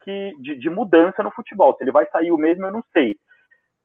que, 0.03 0.33
de, 0.41 0.57
de 0.57 0.69
mudança 0.69 1.23
no 1.23 1.31
futebol. 1.31 1.73
Se 1.75 1.83
ele 1.83 1.91
vai 1.91 2.05
sair 2.07 2.31
o 2.31 2.37
mesmo, 2.37 2.65
eu 2.65 2.71
não 2.71 2.83
sei. 2.93 3.15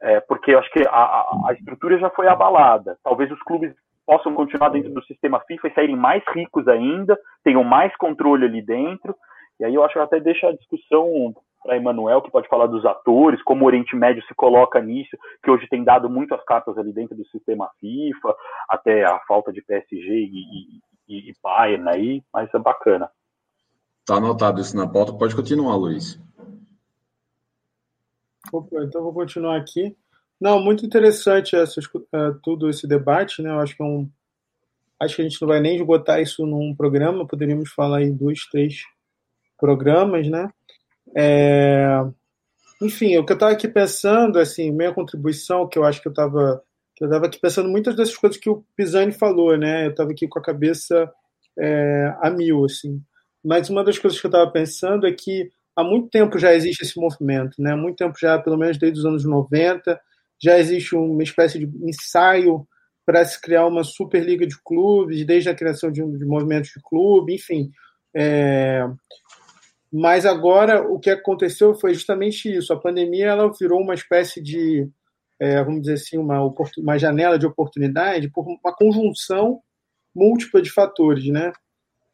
É, 0.02 0.20
porque 0.20 0.52
eu 0.54 0.58
acho 0.58 0.70
que 0.72 0.82
a, 0.88 1.22
a, 1.48 1.52
estrutura 1.52 1.98
já 1.98 2.10
foi 2.10 2.26
abalada. 2.26 2.98
Talvez 3.02 3.30
os 3.30 3.42
clubes 3.42 3.72
possam 4.04 4.34
continuar 4.34 4.70
dentro 4.70 4.92
do 4.92 5.02
sistema 5.04 5.40
FIFA 5.40 5.68
e 5.68 5.74
saírem 5.74 5.96
mais 5.96 6.22
ricos 6.34 6.66
ainda, 6.66 7.18
tenham 7.44 7.62
mais 7.62 7.94
controle 7.96 8.44
ali 8.44 8.60
dentro. 8.60 9.14
E 9.60 9.64
aí 9.64 9.74
eu 9.74 9.84
acho 9.84 9.94
que 9.94 10.00
até 10.00 10.18
deixa 10.18 10.48
a 10.48 10.56
discussão 10.56 11.32
para 11.62 11.76
Emanuel, 11.76 12.22
que 12.22 12.30
pode 12.30 12.48
falar 12.48 12.66
dos 12.66 12.84
atores, 12.84 13.42
como 13.42 13.64
o 13.64 13.66
Oriente 13.66 13.94
Médio 13.94 14.22
se 14.26 14.34
coloca 14.34 14.80
nisso, 14.80 15.16
que 15.42 15.50
hoje 15.50 15.68
tem 15.68 15.84
dado 15.84 16.08
muitas 16.08 16.42
cartas 16.44 16.76
ali 16.78 16.92
dentro 16.92 17.16
do 17.16 17.26
sistema 17.26 17.70
FIFA, 17.80 18.34
até 18.68 19.04
a 19.04 19.18
falta 19.20 19.52
de 19.52 19.62
PSG 19.62 20.08
e, 20.08 20.80
e, 21.08 21.30
e 21.30 21.34
Bayern 21.42 21.88
aí, 21.88 22.22
mas 22.32 22.52
é 22.54 22.58
bacana. 22.58 23.10
Tá 24.06 24.16
anotado 24.16 24.60
isso 24.60 24.76
na 24.76 24.88
pauta, 24.88 25.12
pode 25.12 25.36
continuar, 25.36 25.76
Luiz. 25.76 26.18
Opa, 28.52 28.82
então 28.82 29.02
vou 29.02 29.12
continuar 29.12 29.56
aqui. 29.56 29.96
Não, 30.40 30.58
muito 30.58 30.86
interessante 30.86 31.54
essa, 31.54 31.78
uh, 31.80 32.34
tudo 32.42 32.70
esse 32.70 32.88
debate, 32.88 33.42
né? 33.42 33.50
Eu 33.50 33.60
acho 33.60 33.76
que 33.76 33.82
é 33.82 33.86
um, 33.86 34.10
acho 34.98 35.16
que 35.16 35.22
a 35.22 35.28
gente 35.28 35.40
não 35.40 35.48
vai 35.48 35.60
nem 35.60 35.76
esgotar 35.76 36.20
isso 36.20 36.46
num 36.46 36.74
programa, 36.74 37.26
poderíamos 37.26 37.70
falar 37.72 38.02
em 38.02 38.14
dois, 38.14 38.46
três 38.50 38.82
programas, 39.58 40.28
né? 40.28 40.50
É, 41.16 42.00
enfim, 42.82 43.16
o 43.18 43.24
que 43.24 43.32
eu 43.32 43.34
estava 43.34 43.52
aqui 43.52 43.68
pensando, 43.68 44.38
assim, 44.38 44.70
minha 44.70 44.92
contribuição, 44.92 45.68
que 45.68 45.78
eu 45.78 45.84
acho 45.84 46.00
que 46.00 46.08
eu 46.08 46.12
estava 46.12 46.62
eu 47.00 47.06
estava 47.06 47.26
aqui 47.26 47.40
pensando 47.40 47.68
muitas 47.68 47.96
dessas 47.96 48.16
coisas 48.16 48.38
que 48.38 48.50
o 48.50 48.62
Pisani 48.76 49.10
falou, 49.12 49.56
né? 49.56 49.86
Eu 49.86 49.90
estava 49.90 50.10
aqui 50.10 50.28
com 50.28 50.38
a 50.38 50.42
cabeça 50.42 51.10
é, 51.58 52.14
a 52.20 52.30
mil, 52.30 52.64
assim. 52.66 53.02
Mas 53.42 53.70
uma 53.70 53.82
das 53.82 53.98
coisas 53.98 54.20
que 54.20 54.26
eu 54.26 54.28
estava 54.28 54.50
pensando 54.50 55.06
é 55.06 55.12
que 55.12 55.50
há 55.74 55.82
muito 55.82 56.10
tempo 56.10 56.38
já 56.38 56.52
existe 56.52 56.82
esse 56.82 57.00
movimento, 57.00 57.54
né? 57.58 57.72
Há 57.72 57.76
muito 57.76 57.96
tempo 57.96 58.14
já, 58.20 58.38
pelo 58.38 58.58
menos 58.58 58.78
desde 58.78 58.98
os 58.98 59.06
anos 59.06 59.24
90, 59.24 59.98
já 60.42 60.58
existe 60.58 60.94
uma 60.94 61.22
espécie 61.22 61.58
de 61.58 61.70
ensaio 61.88 62.66
para 63.06 63.24
se 63.24 63.40
criar 63.40 63.66
uma 63.66 63.82
superliga 63.82 64.46
de 64.46 64.56
clubes, 64.62 65.24
desde 65.24 65.48
a 65.48 65.54
criação 65.54 65.90
de, 65.90 66.02
de 66.02 66.24
movimentos 66.26 66.70
de 66.70 66.82
clube, 66.82 67.34
enfim. 67.34 67.70
É... 68.14 68.86
Mas 69.92 70.24
agora 70.24 70.82
o 70.82 70.98
que 70.98 71.10
aconteceu 71.10 71.74
foi 71.74 71.94
justamente 71.94 72.48
isso. 72.48 72.72
A 72.72 72.80
pandemia 72.80 73.26
ela 73.26 73.50
virou 73.58 73.80
uma 73.80 73.94
espécie 73.94 74.40
de, 74.42 74.88
é, 75.38 75.62
vamos 75.64 75.82
dizer 75.82 75.94
assim, 75.94 76.18
uma, 76.18 76.40
uma 76.78 76.98
janela 76.98 77.38
de 77.38 77.46
oportunidade 77.46 78.30
por 78.30 78.46
uma 78.46 78.74
conjunção 78.74 79.60
múltipla 80.14 80.62
de 80.62 80.70
fatores, 80.70 81.26
né? 81.26 81.52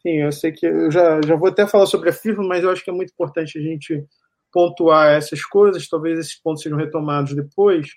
Sim, 0.01 0.23
eu 0.23 0.33
sei 0.33 0.53
que 0.53 0.67
eu 0.67 0.91
já, 0.91 1.21
já 1.21 1.35
vou 1.35 1.49
até 1.49 1.67
falar 1.67 1.87
sobre 1.87 2.11
a 2.11 2.13
FIFA, 2.13 2.43
mas 2.43 2.63
eu 2.63 2.71
acho 2.71 2.85
que 2.85 2.91
é 2.91 2.93
muito 2.93 3.13
importante 3.13 3.59
a 3.59 3.63
gente 3.63 4.05
pontuar 4.53 5.15
essas 5.15 5.45
coisas. 5.45 5.89
Talvez 5.89 6.19
esses 6.19 6.41
pontos 6.41 6.63
sejam 6.63 6.79
retomados 6.79 7.35
depois. 7.35 7.89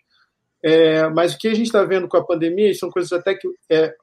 É, 0.64 1.08
mas 1.10 1.34
o 1.34 1.38
que 1.38 1.48
a 1.48 1.54
gente 1.54 1.68
está 1.68 1.84
vendo 1.86 2.08
com 2.08 2.18
a 2.18 2.26
pandemia 2.26 2.74
são 2.74 2.90
coisas 2.90 3.12
até 3.14 3.34
que 3.34 3.48
é, 3.72 3.94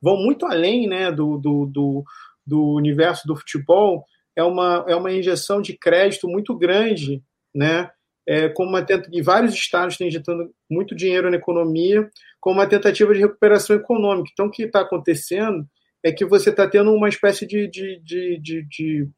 vão 0.00 0.16
muito 0.16 0.46
além 0.46 0.88
né, 0.88 1.12
do, 1.12 1.36
do, 1.36 1.66
do, 1.66 2.04
do, 2.46 2.74
universo 2.74 3.26
do 3.26 3.36
futebol. 3.36 4.04
É 4.38 4.42
uma, 4.44 4.84
é 4.86 4.94
uma 4.94 5.12
injeção 5.12 5.60
de 5.60 5.76
crédito 5.76 6.28
muito 6.28 6.56
grande, 6.56 7.20
né? 7.52 7.90
É, 8.24 8.48
com 8.48 8.64
uma 8.64 8.84
tenta, 8.84 9.08
e 9.12 9.20
vários 9.20 9.52
estados 9.52 9.94
estão 9.94 10.06
injetando 10.06 10.54
muito 10.70 10.94
dinheiro 10.94 11.28
na 11.28 11.36
economia, 11.36 12.08
com 12.38 12.52
uma 12.52 12.66
tentativa 12.66 13.12
de 13.12 13.20
recuperação 13.20 13.74
econômica. 13.74 14.30
Então, 14.32 14.46
o 14.46 14.50
que 14.50 14.62
está 14.62 14.82
acontecendo 14.82 15.66
é 16.04 16.12
que 16.12 16.24
você 16.24 16.50
está 16.50 16.68
tendo 16.68 16.92
uma 16.92 17.08
espécie 17.08 17.46
de, 17.46 17.66
de, 17.66 18.00
de, 18.04 18.38
de, 18.40 18.66
de 18.68 19.08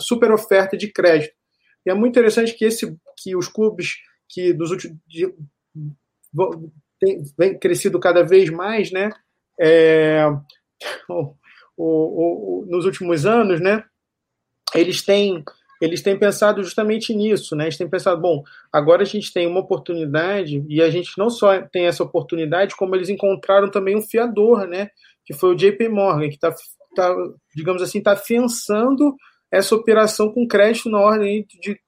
super 0.00 0.30
oferta 0.30 0.76
de 0.76 0.92
crédito. 0.92 1.32
E 1.86 1.90
é 1.90 1.94
muito 1.94 2.12
interessante 2.12 2.52
que, 2.52 2.66
esse, 2.66 2.94
que 3.16 3.34
os 3.34 3.48
clubes 3.48 3.94
que 4.28 4.52
nos 4.52 4.70
últimos 4.72 4.98
vem 7.38 7.58
crescido 7.58 7.98
cada 7.98 8.22
vez 8.22 8.50
mais, 8.50 8.90
né? 8.90 9.10
É, 9.58 10.26
o, 11.08 11.34
o, 11.76 12.62
o, 12.62 12.66
nos 12.68 12.84
últimos 12.84 13.24
anos, 13.24 13.58
né? 13.58 13.82
Eles 14.76 15.02
têm 15.02 15.42
eles 15.80 16.02
têm 16.02 16.18
pensado 16.18 16.62
justamente 16.62 17.14
nisso, 17.14 17.54
né? 17.54 17.64
Eles 17.64 17.76
têm 17.76 17.88
pensado, 17.88 18.20
bom, 18.20 18.42
agora 18.72 19.02
a 19.02 19.06
gente 19.06 19.32
tem 19.32 19.46
uma 19.46 19.60
oportunidade 19.60 20.64
e 20.68 20.80
a 20.80 20.88
gente 20.88 21.18
não 21.18 21.28
só 21.28 21.60
tem 21.60 21.86
essa 21.86 22.02
oportunidade, 22.02 22.74
como 22.74 22.94
eles 22.94 23.10
encontraram 23.10 23.70
também 23.70 23.94
um 23.94 24.02
fiador, 24.02 24.66
né? 24.66 24.88
Que 25.24 25.34
foi 25.34 25.50
o 25.50 25.54
JP 25.54 25.88
Morgan, 25.90 26.28
que 26.28 26.36
está, 26.36 26.54
tá, 26.94 27.14
digamos 27.54 27.82
assim, 27.82 27.98
está 27.98 28.12
afiançando 28.12 29.14
essa 29.50 29.74
operação 29.74 30.32
com 30.32 30.48
crédito 30.48 30.88
na 30.88 30.98
ordem 30.98 31.46
de 31.60 31.78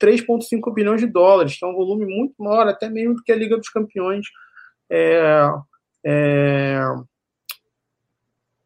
3,5 0.00 0.72
bilhões 0.72 1.00
de 1.00 1.06
dólares, 1.06 1.58
que 1.58 1.64
é 1.64 1.68
um 1.68 1.74
volume 1.74 2.06
muito 2.06 2.34
maior, 2.38 2.68
até 2.68 2.88
mesmo 2.88 3.14
do 3.14 3.22
que 3.22 3.32
a 3.32 3.36
Liga 3.36 3.56
dos 3.56 3.68
Campeões 3.68 4.26
é, 4.90 5.50
é, 6.04 6.80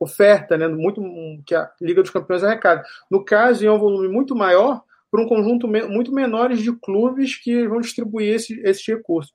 oferta, 0.02 0.56
né, 0.56 0.68
muito 0.68 1.02
que 1.46 1.54
a 1.54 1.70
Liga 1.80 2.02
dos 2.02 2.10
Campeões 2.10 2.42
arrecada. 2.42 2.82
No 3.10 3.24
caso, 3.24 3.66
é 3.66 3.70
um 3.70 3.78
volume 3.78 4.08
muito 4.08 4.34
maior 4.34 4.82
para 5.10 5.22
um 5.22 5.28
conjunto 5.28 5.68
muito 5.68 6.12
menores 6.12 6.60
de 6.60 6.72
clubes 6.72 7.36
que 7.36 7.66
vão 7.68 7.80
distribuir 7.80 8.34
esse, 8.34 8.60
esse 8.64 8.90
recurso. 8.90 9.30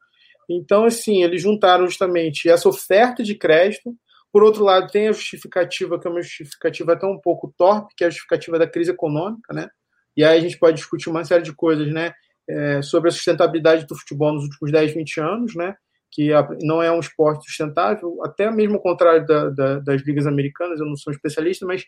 Então, 0.50 0.86
assim, 0.86 1.24
eles 1.24 1.42
juntaram 1.42 1.86
justamente 1.86 2.50
essa 2.50 2.68
oferta 2.68 3.22
de 3.22 3.36
crédito 3.36 3.96
por 4.32 4.44
outro 4.44 4.64
lado, 4.64 4.92
tem 4.92 5.08
a 5.08 5.12
justificativa, 5.12 6.00
que 6.00 6.08
é 6.08 6.12
uma 6.12 6.22
justificativa 6.22 6.94
até 6.94 7.08
um 7.08 7.20
pouco 7.20 7.54
torpe, 7.58 7.94
que 7.96 8.04
é 8.04 8.08
a 8.08 8.10
justificativa 8.10 8.60
da 8.60 8.68
crise 8.68 8.92
econômica, 8.92 9.54
né? 9.54 9.70
E 10.16 10.24
aí 10.24 10.38
a 10.38 10.42
gente 10.42 10.58
pode 10.58 10.78
discutir 10.78 11.10
uma 11.10 11.24
série 11.24 11.44
de 11.44 11.54
coisas, 11.54 11.92
né? 11.92 12.14
É, 12.50 12.82
sobre 12.82 13.10
a 13.10 13.12
sustentabilidade 13.12 13.86
do 13.86 13.98
futebol 13.98 14.34
nos 14.34 14.44
últimos 14.44 14.72
10, 14.72 14.94
20 14.94 15.20
anos, 15.20 15.56
né? 15.56 15.76
Que 16.12 16.30
não 16.62 16.82
é 16.82 16.92
um 16.92 17.00
esporte 17.00 17.46
sustentável, 17.46 18.20
até 18.24 18.50
mesmo 18.50 18.76
ao 18.76 18.82
contrário 18.82 19.26
da, 19.26 19.50
da, 19.50 19.80
das 19.80 20.02
ligas 20.02 20.26
americanas, 20.26 20.80
eu 20.80 20.86
não 20.86 20.96
sou 20.96 21.12
especialista, 21.14 21.66
mas, 21.66 21.86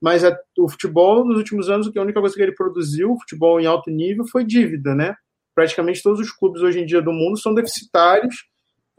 mas 0.00 0.22
o 0.58 0.68
futebol 0.68 1.24
nos 1.24 1.38
últimos 1.38 1.70
anos, 1.70 1.90
a 1.94 2.00
única 2.02 2.20
coisa 2.20 2.34
que 2.34 2.42
ele 2.42 2.54
produziu, 2.54 3.16
futebol 3.20 3.60
em 3.60 3.66
alto 3.66 3.90
nível, 3.90 4.26
foi 4.26 4.44
dívida, 4.44 4.94
né? 4.94 5.14
Praticamente 5.54 6.02
todos 6.02 6.20
os 6.20 6.30
clubes 6.30 6.62
hoje 6.62 6.80
em 6.80 6.86
dia 6.86 7.00
do 7.00 7.12
mundo 7.12 7.38
são 7.38 7.54
deficitários 7.54 8.50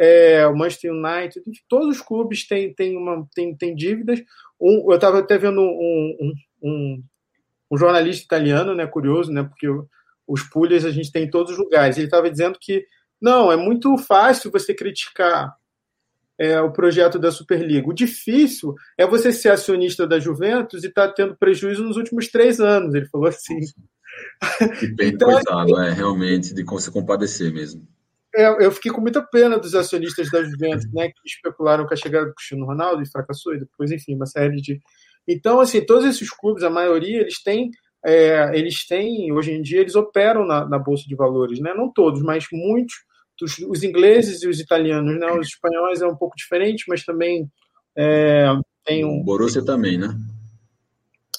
é, 0.01 0.47
o 0.47 0.55
Manchester 0.55 0.91
United, 0.91 1.43
todos 1.69 1.97
os 1.97 2.01
clubes 2.01 2.47
têm, 2.47 2.73
têm, 2.73 2.97
uma, 2.97 3.23
têm, 3.35 3.55
têm 3.55 3.75
dívidas. 3.75 4.19
Um, 4.59 4.89
eu 4.89 4.95
estava 4.95 5.19
até 5.19 5.37
vendo 5.37 5.61
um, 5.61 6.33
um, 6.63 7.03
um, 7.69 7.77
jornalista 7.77 8.25
italiano, 8.25 8.73
né, 8.73 8.87
curioso, 8.87 9.31
né, 9.31 9.43
porque 9.43 9.67
os 10.27 10.41
pulhas 10.41 10.85
a 10.85 10.89
gente 10.89 11.11
tem 11.11 11.25
em 11.25 11.29
todos 11.29 11.51
os 11.51 11.57
lugares. 11.59 11.97
Ele 11.97 12.07
estava 12.07 12.31
dizendo 12.31 12.57
que 12.59 12.83
não, 13.21 13.51
é 13.51 13.55
muito 13.55 13.97
fácil 13.97 14.51
você 14.51 14.73
criticar 14.73 15.55
é, 16.39 16.59
o 16.59 16.71
projeto 16.71 17.19
da 17.19 17.31
Superliga. 17.31 17.87
O 17.87 17.93
difícil 17.93 18.73
é 18.97 19.05
você 19.05 19.31
ser 19.31 19.49
acionista 19.49 20.07
da 20.07 20.19
Juventus 20.19 20.83
e 20.83 20.87
estar 20.87 21.07
tá 21.09 21.13
tendo 21.13 21.37
prejuízo 21.37 21.83
nos 21.83 21.97
últimos 21.97 22.29
três 22.29 22.59
anos. 22.59 22.95
Ele 22.95 23.05
falou 23.07 23.27
assim. 23.27 23.59
Que 24.79 24.87
bem 24.87 25.09
então, 25.09 25.31
coitado, 25.31 25.75
assim, 25.77 25.87
é 25.87 25.93
realmente 25.93 26.53
de 26.53 26.81
se 26.81 26.91
compadecer 26.91 27.53
mesmo. 27.53 27.87
É, 28.35 28.65
eu 28.65 28.71
fiquei 28.71 28.91
com 28.91 29.01
muita 29.01 29.21
pena 29.21 29.57
dos 29.57 29.75
acionistas 29.75 30.29
da 30.29 30.43
Juventus, 30.43 30.91
né, 30.91 31.09
que 31.09 31.21
especularam 31.25 31.85
com 31.85 31.93
a 31.93 31.97
chegada 31.97 32.25
do 32.25 32.33
Cristiano 32.33 32.65
Ronaldo 32.65 33.01
e 33.01 33.09
fracassou, 33.09 33.53
e 33.53 33.59
depois, 33.59 33.91
enfim, 33.91 34.15
uma 34.15 34.25
série 34.25 34.61
de. 34.61 34.79
Então, 35.27 35.59
assim, 35.59 35.85
todos 35.85 36.05
esses 36.05 36.29
clubes, 36.29 36.63
a 36.63 36.69
maioria, 36.69 37.21
eles 37.21 37.41
têm, 37.43 37.71
é, 38.03 38.51
eles 38.57 38.87
têm, 38.87 39.31
hoje 39.31 39.51
em 39.51 39.61
dia, 39.61 39.81
eles 39.81 39.95
operam 39.95 40.45
na, 40.45 40.65
na, 40.67 40.79
Bolsa 40.79 41.05
de 41.07 41.15
Valores, 41.15 41.59
né? 41.59 41.73
Não 41.73 41.91
todos, 41.91 42.21
mas 42.21 42.45
muitos, 42.51 42.95
os, 43.41 43.57
os, 43.59 43.83
ingleses 43.83 44.43
e 44.43 44.47
os 44.47 44.59
italianos, 44.59 45.19
né? 45.19 45.31
Os 45.31 45.47
espanhóis 45.47 46.01
é 46.01 46.07
um 46.07 46.15
pouco 46.15 46.35
diferente, 46.35 46.85
mas 46.87 47.03
também 47.03 47.49
é, 47.97 48.45
tem 48.85 49.05
um. 49.05 49.21
O 49.21 49.23
Borussia 49.23 49.63
também, 49.63 49.97
né? 49.97 50.15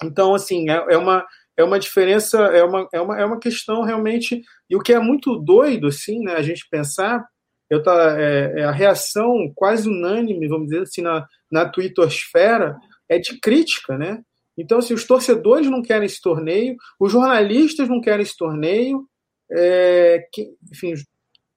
Então, 0.03 0.35
assim, 0.35 0.69
é, 0.71 0.85
é 0.91 0.99
uma 0.99 1.25
é 1.57 1.62
uma 1.62 1.79
diferença, 1.79 2.38
é 2.38 2.65
uma, 2.65 2.88
é 2.93 3.01
uma, 3.01 3.21
é 3.21 3.25
uma 3.25 3.38
questão 3.38 3.83
realmente. 3.83 4.43
E 4.69 4.77
o 4.77 4.81
que 4.81 4.93
é 4.93 4.99
muito 4.99 5.37
doido, 5.37 5.87
assim, 5.87 6.21
né, 6.21 6.35
a 6.35 6.43
gente 6.43 6.67
pensar, 6.71 7.25
eu 7.69 7.83
tá, 7.83 8.19
é, 8.19 8.61
é 8.61 8.65
a 8.65 8.73
reação 8.73 9.53
quase 9.55 9.88
unânime, 9.88 10.49
vamos 10.49 10.69
dizer 10.69 10.83
assim, 10.83 11.03
na, 11.03 11.27
na 11.51 11.69
twittosfera, 11.69 12.77
é 13.09 13.19
de 13.19 13.38
crítica, 13.38 13.99
né? 13.99 14.23
Então, 14.57 14.79
assim, 14.79 14.95
os 14.95 15.07
torcedores 15.07 15.71
não 15.71 15.83
querem 15.83 16.07
esse 16.07 16.21
torneio, 16.21 16.77
os 16.99 17.12
jornalistas 17.12 17.88
não 17.88 18.01
querem 18.01 18.23
esse 18.23 18.37
torneio, 18.37 19.07
é, 19.51 20.27
que, 20.33 20.51
enfim, 20.71 20.95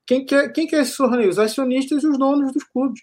quem 0.06 0.26
quer, 0.26 0.52
quem 0.52 0.68
quer 0.68 0.82
esse 0.82 0.98
torneio? 0.98 1.30
Os 1.30 1.40
acionistas 1.40 2.04
e 2.04 2.08
os 2.08 2.18
donos 2.18 2.54
dos 2.54 2.64
clubes, 2.64 3.02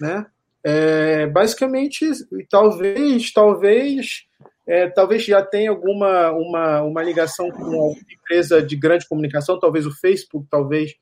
né? 0.00 0.26
É, 0.64 1.26
basicamente, 1.26 2.10
talvez, 2.50 3.32
talvez 3.32 4.26
é, 4.66 4.88
talvez 4.88 5.24
já 5.24 5.42
tenha 5.42 5.70
alguma 5.70 6.32
uma, 6.32 6.82
uma 6.82 7.02
ligação 7.02 7.50
com 7.50 7.64
alguma 7.64 7.96
empresa 8.12 8.62
de 8.62 8.76
grande 8.76 9.08
comunicação, 9.08 9.58
talvez 9.58 9.86
o 9.86 9.92
Facebook, 9.92 10.46
talvez 10.50 10.94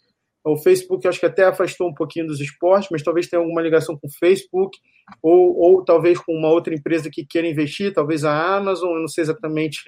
o 0.45 0.57
Facebook 0.57 1.09
acho 1.09 1.19
que 1.19 1.27
até 1.27 1.45
afastou 1.45 1.89
um 1.89 1.95
pouquinho 1.95 2.29
dos 2.29 2.41
esportes, 2.41 2.89
mas 2.93 3.03
talvez 3.03 3.27
tenha 3.27 3.43
alguma 3.43 3.61
ligação 3.61 3.99
com 3.99 4.07
o 4.07 4.13
Facebook, 4.13 4.79
ou, 5.21 5.57
ou 5.59 5.85
talvez 5.85 6.21
com 6.21 6.33
uma 6.33 6.49
outra 6.49 6.73
empresa 6.73 7.11
que 7.11 7.27
queira 7.27 7.49
investir, 7.49 7.93
talvez 7.93 8.25
a 8.25 8.57
Amazon, 8.57 8.91
eu 8.95 9.01
não 9.01 9.09
sei 9.09 9.23
exatamente 9.23 9.81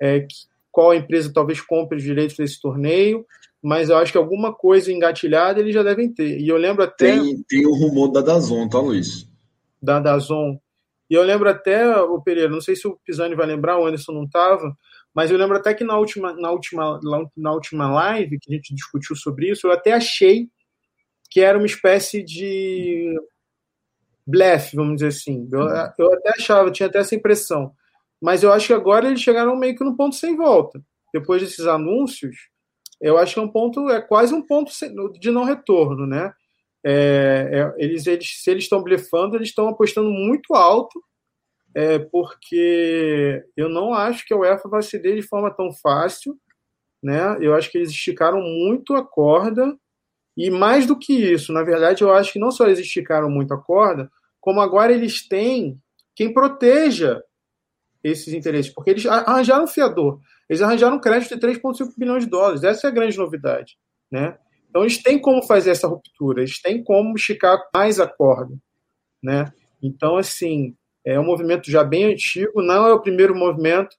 é, 0.00 0.24
qual 0.70 0.94
empresa 0.94 1.32
talvez 1.32 1.60
compre 1.60 1.96
os 1.96 2.04
direitos 2.04 2.36
desse 2.36 2.60
torneio, 2.60 3.26
mas 3.66 3.90
eu 3.90 3.96
acho 3.96 4.12
que 4.12 4.18
alguma 4.18 4.54
coisa 4.54 4.92
engatilhada 4.92 5.58
eles 5.58 5.74
já 5.74 5.82
devem 5.82 6.08
ter. 6.08 6.38
E 6.38 6.46
eu 6.46 6.56
lembro 6.56 6.84
até. 6.84 7.18
Tem, 7.18 7.42
tem 7.48 7.66
o 7.66 7.74
rumor 7.74 8.12
da 8.12 8.20
Dazon, 8.20 8.68
tá, 8.68 8.78
Luiz? 8.78 9.28
Da 9.82 9.98
Dazon. 9.98 10.56
E 11.10 11.14
eu 11.14 11.24
lembro 11.24 11.50
até, 11.50 11.84
o 11.96 12.22
Pereira, 12.22 12.48
não 12.48 12.60
sei 12.60 12.76
se 12.76 12.86
o 12.86 12.96
Pisani 13.04 13.34
vai 13.34 13.44
lembrar, 13.44 13.76
o 13.76 13.84
Anderson 13.84 14.12
não 14.12 14.22
estava, 14.22 14.72
mas 15.12 15.32
eu 15.32 15.36
lembro 15.36 15.56
até 15.56 15.74
que 15.74 15.82
na 15.82 15.98
última, 15.98 16.32
na, 16.34 16.52
última, 16.52 17.00
na 17.36 17.52
última 17.52 17.90
live 17.90 18.38
que 18.38 18.52
a 18.52 18.54
gente 18.54 18.72
discutiu 18.72 19.16
sobre 19.16 19.50
isso, 19.50 19.66
eu 19.66 19.72
até 19.72 19.94
achei 19.94 20.48
que 21.28 21.40
era 21.40 21.58
uma 21.58 21.66
espécie 21.66 22.22
de 22.22 23.16
blefe, 24.24 24.76
vamos 24.76 24.94
dizer 24.94 25.08
assim. 25.08 25.48
Eu, 25.50 25.62
eu 25.98 26.14
até 26.14 26.30
achava, 26.38 26.70
tinha 26.70 26.88
até 26.88 27.00
essa 27.00 27.16
impressão. 27.16 27.72
Mas 28.22 28.44
eu 28.44 28.52
acho 28.52 28.68
que 28.68 28.72
agora 28.72 29.08
eles 29.08 29.20
chegaram 29.20 29.56
meio 29.56 29.74
que 29.74 29.82
no 29.82 29.96
ponto 29.96 30.14
sem 30.14 30.36
volta. 30.36 30.80
Depois 31.12 31.42
desses 31.42 31.66
anúncios, 31.66 32.36
eu 33.00 33.18
acho 33.18 33.34
que 33.34 33.40
é 33.40 33.42
um 33.42 33.48
ponto, 33.48 33.90
é 33.90 34.00
quase 34.00 34.34
um 34.34 34.42
ponto 34.42 34.72
de 35.18 35.30
não 35.30 35.44
retorno, 35.44 36.06
né? 36.06 36.32
É, 36.84 37.50
é, 37.52 37.84
eles, 37.84 38.06
eles, 38.06 38.42
se 38.42 38.50
eles 38.50 38.64
estão 38.64 38.82
blefando, 38.82 39.36
eles 39.36 39.48
estão 39.48 39.68
apostando 39.68 40.08
muito 40.10 40.54
alto, 40.54 41.02
é, 41.74 41.98
porque 41.98 43.44
eu 43.56 43.68
não 43.68 43.92
acho 43.92 44.24
que 44.24 44.32
a 44.32 44.36
UEFA 44.36 44.68
vai 44.68 44.82
ceder 44.82 45.16
de 45.16 45.22
forma 45.22 45.50
tão 45.54 45.72
fácil. 45.72 46.38
Né? 47.02 47.36
Eu 47.40 47.54
acho 47.54 47.70
que 47.70 47.78
eles 47.78 47.90
esticaram 47.90 48.40
muito 48.40 48.94
a 48.94 49.04
corda, 49.04 49.76
e 50.36 50.50
mais 50.50 50.86
do 50.86 50.98
que 50.98 51.12
isso, 51.12 51.52
na 51.52 51.62
verdade, 51.62 52.02
eu 52.02 52.12
acho 52.12 52.32
que 52.32 52.38
não 52.38 52.50
só 52.50 52.66
eles 52.66 52.78
esticaram 52.78 53.30
muito 53.30 53.54
a 53.54 53.60
corda, 53.60 54.10
como 54.40 54.60
agora 54.60 54.92
eles 54.92 55.26
têm 55.26 55.80
quem 56.14 56.32
proteja 56.32 57.22
esses 58.04 58.34
interesses, 58.34 58.72
porque 58.72 58.90
eles 58.90 59.06
arranjaram 59.06 59.64
um 59.64 59.68
fiador, 59.68 60.20
eles 60.48 60.62
arranjaram 60.62 60.96
um 60.96 61.00
crédito 61.00 61.34
de 61.34 61.40
3,5 61.40 61.92
bilhões 61.96 62.24
de 62.24 62.30
dólares, 62.30 62.62
essa 62.62 62.86
é 62.86 62.90
a 62.90 62.94
grande 62.94 63.16
novidade. 63.16 63.76
Né? 64.10 64.36
Então, 64.68 64.82
eles 64.82 65.02
têm 65.02 65.18
como 65.18 65.42
fazer 65.42 65.70
essa 65.70 65.88
ruptura, 65.88 66.42
eles 66.42 66.60
têm 66.60 66.82
como 66.82 67.14
esticar 67.16 67.58
mais 67.74 67.98
a 67.98 68.06
corda, 68.06 68.54
né? 69.22 69.52
Então, 69.82 70.16
assim, 70.16 70.76
é 71.04 71.18
um 71.18 71.24
movimento 71.24 71.70
já 71.70 71.82
bem 71.82 72.04
antigo, 72.04 72.62
não 72.62 72.86
é 72.86 72.92
o 72.92 73.00
primeiro 73.00 73.34
movimento, 73.34 73.96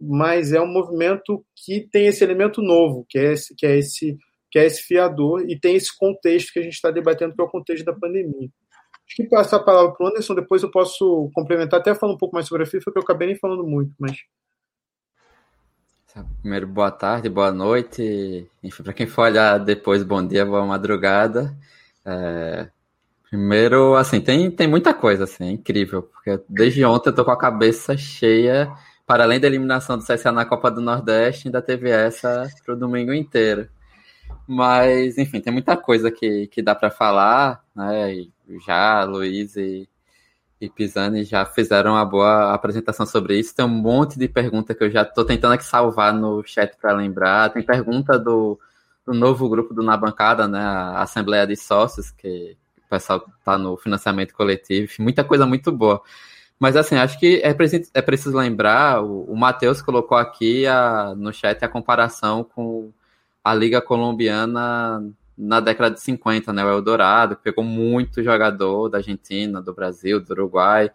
mas 0.00 0.52
é 0.52 0.60
um 0.60 0.66
movimento 0.66 1.44
que 1.54 1.88
tem 1.90 2.06
esse 2.06 2.24
elemento 2.24 2.60
novo, 2.60 3.06
que 3.08 3.18
é 3.18 3.32
esse, 3.32 3.54
que 3.54 3.64
é 3.64 3.78
esse, 3.78 4.18
que 4.50 4.58
é 4.58 4.66
esse 4.66 4.82
fiador 4.82 5.44
e 5.48 5.58
tem 5.58 5.76
esse 5.76 5.96
contexto 5.96 6.52
que 6.52 6.58
a 6.58 6.62
gente 6.62 6.74
está 6.74 6.90
debatendo, 6.90 7.34
que 7.34 7.40
é 7.40 7.44
o 7.44 7.50
contexto 7.50 7.84
da 7.84 7.94
pandemia. 7.94 8.48
Acho 9.06 9.16
que 9.16 9.28
passar 9.28 9.56
a 9.56 9.62
palavra 9.62 9.92
para 9.92 10.04
o 10.04 10.08
Anderson, 10.08 10.34
depois 10.34 10.62
eu 10.62 10.70
posso 10.70 11.30
complementar, 11.34 11.80
até 11.80 11.94
falando 11.94 12.16
um 12.16 12.18
pouco 12.18 12.34
mais 12.34 12.48
sobre 12.48 12.64
a 12.64 12.66
FIFA, 12.66 12.92
que 12.92 12.98
eu 12.98 13.02
acabei 13.02 13.28
nem 13.28 13.38
falando 13.38 13.64
muito, 13.64 13.94
mas 13.98 14.16
Primeiro, 16.40 16.66
boa 16.66 16.90
tarde, 16.90 17.28
boa 17.30 17.50
noite. 17.50 18.46
Enfim, 18.62 18.82
para 18.82 18.92
quem 18.92 19.06
for 19.06 19.22
olhar 19.22 19.58
depois, 19.58 20.02
bom 20.02 20.26
dia, 20.26 20.44
boa 20.44 20.66
madrugada. 20.66 21.56
É... 22.04 22.68
Primeiro, 23.30 23.94
assim, 23.96 24.20
tem, 24.20 24.50
tem 24.50 24.68
muita 24.68 24.92
coisa, 24.92 25.24
assim, 25.24 25.44
é 25.48 25.50
incrível, 25.52 26.02
porque 26.02 26.38
desde 26.48 26.84
ontem 26.84 27.08
eu 27.08 27.14
tô 27.14 27.24
com 27.24 27.30
a 27.30 27.38
cabeça 27.38 27.96
cheia, 27.96 28.70
para 29.06 29.24
além 29.24 29.40
da 29.40 29.46
eliminação 29.46 29.96
do 29.96 30.04
CSA 30.04 30.30
na 30.30 30.44
Copa 30.44 30.70
do 30.70 30.82
Nordeste, 30.82 31.48
ainda 31.48 31.62
teve 31.62 31.88
essa 31.90 32.46
pro 32.64 32.76
domingo 32.76 33.14
inteiro. 33.14 33.68
Mas, 34.46 35.16
enfim, 35.18 35.40
tem 35.40 35.52
muita 35.52 35.76
coisa 35.78 36.10
que, 36.10 36.46
que 36.48 36.60
dá 36.60 36.74
para 36.74 36.90
falar, 36.90 37.64
né? 37.74 38.26
Já, 38.66 39.04
Luiz 39.04 39.56
e 39.56 39.88
e 40.62 40.70
Pisani 40.70 41.24
já 41.24 41.44
fizeram 41.44 41.94
uma 41.94 42.04
boa 42.04 42.54
apresentação 42.54 43.04
sobre 43.04 43.36
isso. 43.36 43.52
Tem 43.52 43.64
um 43.64 43.68
monte 43.68 44.16
de 44.16 44.28
pergunta 44.28 44.72
que 44.72 44.84
eu 44.84 44.90
já 44.90 45.02
estou 45.02 45.24
tentando 45.24 45.54
aqui 45.54 45.64
salvar 45.64 46.14
no 46.14 46.40
chat 46.46 46.76
para 46.80 46.92
lembrar. 46.92 47.50
Tem 47.52 47.64
pergunta 47.64 48.16
do, 48.16 48.60
do, 49.04 49.12
novo 49.12 49.48
grupo 49.48 49.74
do 49.74 49.82
Na 49.82 49.96
Bancada, 49.96 50.46
né? 50.46 50.60
A 50.60 51.02
Assembleia 51.02 51.44
de 51.48 51.56
Sócios, 51.56 52.12
que 52.12 52.56
o 52.78 52.88
pessoal 52.88 53.26
está 53.40 53.58
no 53.58 53.76
financiamento 53.76 54.34
coletivo. 54.34 54.92
Muita 55.00 55.24
coisa 55.24 55.44
muito 55.44 55.72
boa. 55.72 56.00
Mas 56.60 56.76
assim, 56.76 56.94
acho 56.94 57.18
que 57.18 57.40
é 57.42 57.52
preciso, 57.52 57.90
é 57.92 58.00
preciso 58.00 58.38
lembrar, 58.38 59.02
o, 59.02 59.24
o 59.24 59.36
Matheus 59.36 59.82
colocou 59.82 60.16
aqui 60.16 60.64
a, 60.64 61.12
no 61.16 61.32
chat 61.32 61.60
a 61.64 61.68
comparação 61.68 62.44
com 62.44 62.92
a 63.42 63.52
Liga 63.52 63.82
Colombiana 63.82 65.02
na 65.36 65.60
década 65.60 65.94
de 65.94 66.00
50, 66.00 66.52
né? 66.52 66.64
O 66.64 66.70
Eldorado, 66.70 67.36
pegou 67.36 67.64
muito 67.64 68.22
jogador 68.22 68.88
da 68.88 68.98
Argentina, 68.98 69.62
do 69.62 69.74
Brasil, 69.74 70.20
do 70.20 70.30
Uruguai. 70.32 70.90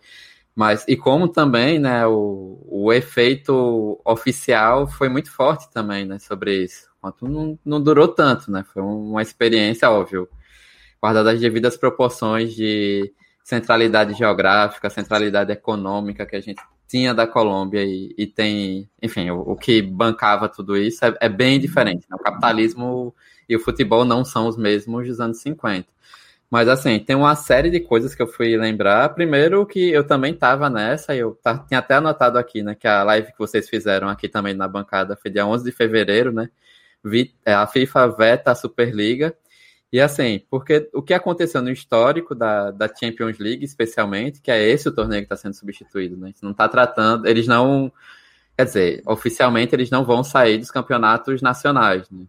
Mas, 0.56 0.86
e 0.88 0.98
como 0.98 1.28
também, 1.28 1.78
né, 1.78 2.08
o, 2.08 2.60
o 2.68 2.92
efeito 2.92 4.02
oficial 4.04 4.88
foi 4.88 5.08
muito 5.08 5.32
forte 5.32 5.72
também, 5.72 6.04
né, 6.06 6.18
sobre 6.18 6.64
isso. 6.64 6.90
Quanto 7.00 7.28
não, 7.28 7.60
não 7.64 7.82
durou 7.82 8.08
tanto, 8.08 8.52
né? 8.52 8.64
Foi 8.74 8.82
uma 8.82 9.22
experiência, 9.22 9.90
óbvio, 9.90 10.28
guardada 11.02 11.32
as 11.32 11.40
devidas 11.40 11.78
proporções 11.78 12.56
de 12.56 13.14
centralidade 13.44 14.14
geográfica, 14.14 14.90
centralidade 14.90 15.52
econômica 15.52 16.26
que 16.26 16.36
a 16.36 16.42
gente 16.42 16.62
tinha 16.88 17.14
da 17.14 17.28
Colômbia 17.28 17.84
e, 17.84 18.16
e 18.18 18.26
tem, 18.26 18.90
enfim, 19.02 19.30
o, 19.30 19.40
o, 19.42 19.56
que 19.56 19.82
bancava 19.82 20.50
tudo 20.50 20.76
isso 20.76 21.06
é, 21.06 21.14
é 21.22 21.30
bem 21.30 21.60
diferente. 21.60 22.08
Né? 22.10 22.16
O 22.20 22.24
capitalismo 22.24 23.14
e 23.48 23.56
o 23.56 23.60
futebol 23.60 24.06
não 24.06 24.26
são 24.26 24.48
os 24.48 24.58
mesmos 24.58 25.08
dos 25.08 25.20
anos 25.20 25.40
50. 25.42 25.88
Mas 26.50 26.70
assim, 26.70 27.00
tem 27.00 27.16
uma 27.16 27.36
série 27.36 27.70
de 27.70 27.80
coisas 27.80 28.16
que 28.16 28.22
eu 28.22 28.28
fui 28.28 28.56
lembrar. 28.56 29.10
Primeiro 29.10 29.66
que 29.66 29.90
eu 29.92 30.06
também 30.06 30.34
estava 30.34 30.70
nessa, 30.70 31.16
eu 31.16 31.38
tinha 31.68 31.80
até 31.80 31.96
anotado 31.96 32.38
aqui, 32.38 32.64
né, 32.64 32.74
que 32.76 32.88
a 32.88 33.04
live 33.04 33.32
que 33.34 33.40
vocês 33.40 33.70
fizeram 33.70 34.08
aqui 34.08 34.30
também 34.30 34.54
na 34.54 34.68
bancada 34.68 35.18
foi 35.18 35.30
dia 35.30 35.46
11 35.46 35.66
de 35.66 35.72
fevereiro, 35.72 36.32
né? 36.32 36.50
É, 37.46 37.54
a 37.54 37.68
FIFA 37.68 38.08
veta 38.10 38.52
a 38.52 38.56
Superliga. 38.56 39.36
E 39.92 40.02
assim, 40.02 40.42
porque 40.50 40.90
o 40.94 41.02
que 41.02 41.14
aconteceu 41.14 41.62
no 41.62 41.70
histórico 41.72 42.36
da, 42.36 42.72
da 42.72 42.94
Champions 42.94 43.38
League, 43.40 43.64
especialmente, 43.64 44.42
que 44.42 44.52
é 44.52 44.62
esse 44.62 44.90
o 44.90 44.92
torneio 44.92 45.22
que 45.22 45.26
está 45.26 45.38
sendo 45.38 45.54
substituído, 45.54 46.18
né? 46.18 46.34
Não 46.42 46.52
está 46.52 46.68
tratando, 46.68 47.26
eles 47.26 47.48
não, 47.48 47.92
quer 48.58 48.66
dizer, 48.66 49.02
oficialmente 49.06 49.74
eles 49.74 49.90
não 49.90 50.04
vão 50.04 50.24
sair 50.24 50.58
dos 50.58 50.72
campeonatos 50.72 51.42
nacionais, 51.42 52.10
né? 52.12 52.26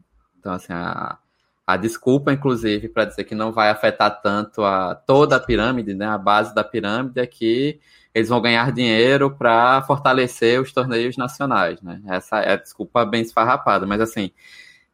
Então, 0.49 0.55
assim, 0.55 0.73
a, 0.73 1.19
a 1.67 1.77
desculpa, 1.77 2.33
inclusive, 2.33 2.89
para 2.89 3.05
dizer 3.05 3.25
que 3.25 3.35
não 3.35 3.53
vai 3.53 3.69
afetar 3.69 4.23
tanto 4.23 4.65
a 4.65 4.95
toda 4.95 5.37
a 5.37 5.41
pirâmide, 5.41 5.93
né? 5.93 6.07
A 6.07 6.17
base 6.17 6.55
da 6.55 6.65
pirâmide 6.65 7.21
é 7.21 7.27
que 7.27 7.79
eles 8.15 8.31
vão 8.31 8.41
ganhar 8.41 8.73
dinheiro 8.73 9.31
para 9.31 9.83
fortalecer 9.83 10.59
os 10.59 10.73
torneios 10.73 11.19
nacionais, 11.19 11.83
né? 11.83 12.01
Essa 12.07 12.41
é 12.41 12.55
a 12.55 12.57
desculpa 12.57 13.05
bem 13.05 13.21
esfarrapada, 13.21 13.87
mas 13.87 14.01
assim, 14.01 14.31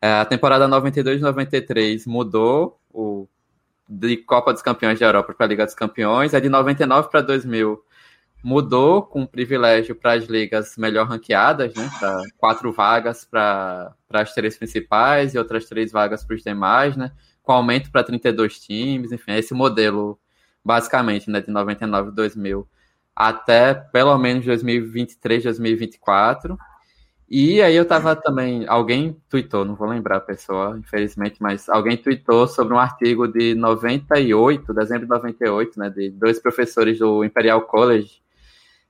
é, 0.03 0.15
a 0.15 0.25
temporada 0.25 0.67
92-93 0.67 2.05
mudou 2.09 2.81
o, 2.93 3.29
de 3.89 4.17
Copa 4.17 4.53
dos 4.53 4.61
Campeões 4.61 4.99
da 4.99 5.07
Europa 5.07 5.33
para 5.35 5.47
a 5.47 5.49
Liga 5.49 5.65
dos 5.65 5.75
Campeões. 5.77 6.35
A 6.35 6.41
de 6.41 6.49
99 6.49 7.11
para 7.11 7.21
2000 7.21 7.81
mudou 8.45 9.03
com 9.03 9.25
privilégio 9.25 9.95
para 9.97 10.13
as 10.13 10.25
ligas 10.27 10.77
melhor 10.77 11.09
ranqueadas, 11.09 11.75
né? 11.75 11.91
Pra 11.99 12.23
quatro 12.37 12.71
vagas 12.71 13.25
para 13.25 13.97
as 14.11 14.35
três 14.35 14.59
principais 14.59 15.35
e 15.35 15.39
outras 15.39 15.65
três 15.65 15.91
vagas 15.91 16.23
para 16.23 16.37
os 16.37 16.43
demais, 16.43 16.95
né? 16.95 17.11
Com 17.43 17.53
aumento 17.53 17.91
para 17.91 18.05
32 18.05 18.61
times, 18.61 19.13
enfim, 19.13 19.33
esse 19.33 19.55
modelo 19.55 20.21
basicamente, 20.63 21.31
né, 21.31 21.41
de 21.41 21.51
99 21.51 22.11
2000 22.11 22.69
até 23.17 23.75
pelo 23.75 24.17
menos 24.19 24.45
2023, 24.45 25.45
2024. 25.45 26.59
E 27.29 27.63
aí 27.63 27.75
eu 27.75 27.87
tava 27.87 28.15
também, 28.15 28.67
alguém 28.69 29.17
tweetou, 29.29 29.65
não 29.65 29.75
vou 29.75 29.89
lembrar 29.89 30.19
a 30.19 30.21
pessoa, 30.21 30.79
infelizmente, 30.79 31.37
mas 31.41 31.69
alguém 31.69 31.97
tweetou 31.97 32.47
sobre 32.47 32.75
um 32.75 32.79
artigo 32.79 33.27
de 33.27 33.55
98, 33.55 34.75
dezembro 34.75 35.05
de 35.05 35.11
98, 35.11 35.79
né, 35.79 35.91
de 35.91 36.11
dois 36.11 36.39
professores 36.39 36.99
do 36.99 37.25
Imperial 37.25 37.63
College, 37.63 38.24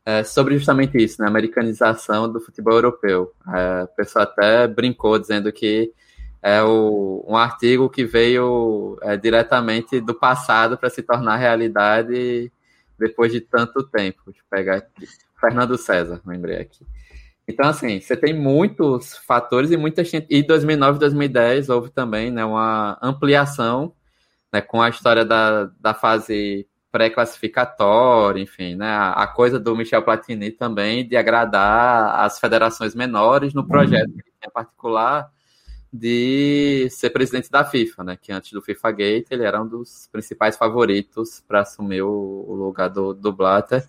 é, 0.06 0.22
sobre 0.22 0.56
justamente 0.56 1.02
isso, 1.02 1.20
né, 1.20 1.26
americanização 1.26 2.30
do 2.30 2.40
futebol 2.40 2.74
europeu. 2.74 3.32
É, 3.48 3.82
a 3.82 3.86
pessoa 3.86 4.24
até 4.24 4.66
brincou 4.66 5.18
dizendo 5.18 5.50
que 5.52 5.92
é 6.42 6.62
o, 6.62 7.24
um 7.26 7.36
artigo 7.36 7.88
que 7.88 8.04
veio 8.04 8.98
é, 9.02 9.16
diretamente 9.16 10.00
do 10.00 10.14
passado 10.14 10.76
para 10.76 10.90
se 10.90 11.02
tornar 11.02 11.36
realidade 11.36 12.52
depois 12.98 13.32
de 13.32 13.40
tanto 13.40 13.82
tempo. 13.84 14.22
Deixa 14.26 14.40
eu 14.40 14.44
pegar 14.50 14.76
aqui. 14.76 15.06
Fernando 15.40 15.78
César, 15.78 16.20
lembrei 16.24 16.58
aqui. 16.58 16.86
Então, 17.46 17.68
assim, 17.68 18.00
você 18.00 18.16
tem 18.16 18.32
muitos 18.32 19.16
fatores 19.16 19.70
e 19.70 19.76
muita 19.76 20.02
gente. 20.04 20.26
E 20.30 20.42
2009 20.42 20.98
2010 20.98 21.68
houve 21.68 21.90
também 21.90 22.30
né, 22.30 22.44
uma 22.44 22.98
ampliação 23.02 23.94
né, 24.52 24.60
com 24.60 24.80
a 24.80 24.88
história 24.88 25.24
da, 25.24 25.64
da 25.80 25.92
fase 25.92 26.66
pré-classificatória, 26.94 28.40
enfim, 28.40 28.76
né, 28.76 28.86
a, 28.86 29.26
coisa 29.26 29.58
do 29.58 29.74
Michel 29.74 30.04
Platini 30.04 30.52
também 30.52 31.04
de 31.04 31.16
agradar 31.16 32.20
as 32.20 32.38
federações 32.38 32.94
menores 32.94 33.52
no 33.52 33.66
projeto 33.66 34.10
uhum. 34.10 34.20
em 34.46 34.50
particular 34.52 35.28
de 35.92 36.86
ser 36.90 37.10
presidente 37.10 37.50
da 37.50 37.64
FIFA, 37.64 38.04
né, 38.04 38.16
que 38.20 38.30
antes 38.30 38.52
do 38.52 38.62
FIFA 38.62 38.92
Gate 38.92 39.26
ele 39.32 39.42
era 39.42 39.60
um 39.60 39.66
dos 39.66 40.08
principais 40.12 40.56
favoritos 40.56 41.42
para 41.48 41.62
assumir 41.62 42.02
o, 42.02 42.54
lugar 42.54 42.88
do, 42.90 43.12
do 43.12 43.32
Blatter. 43.32 43.84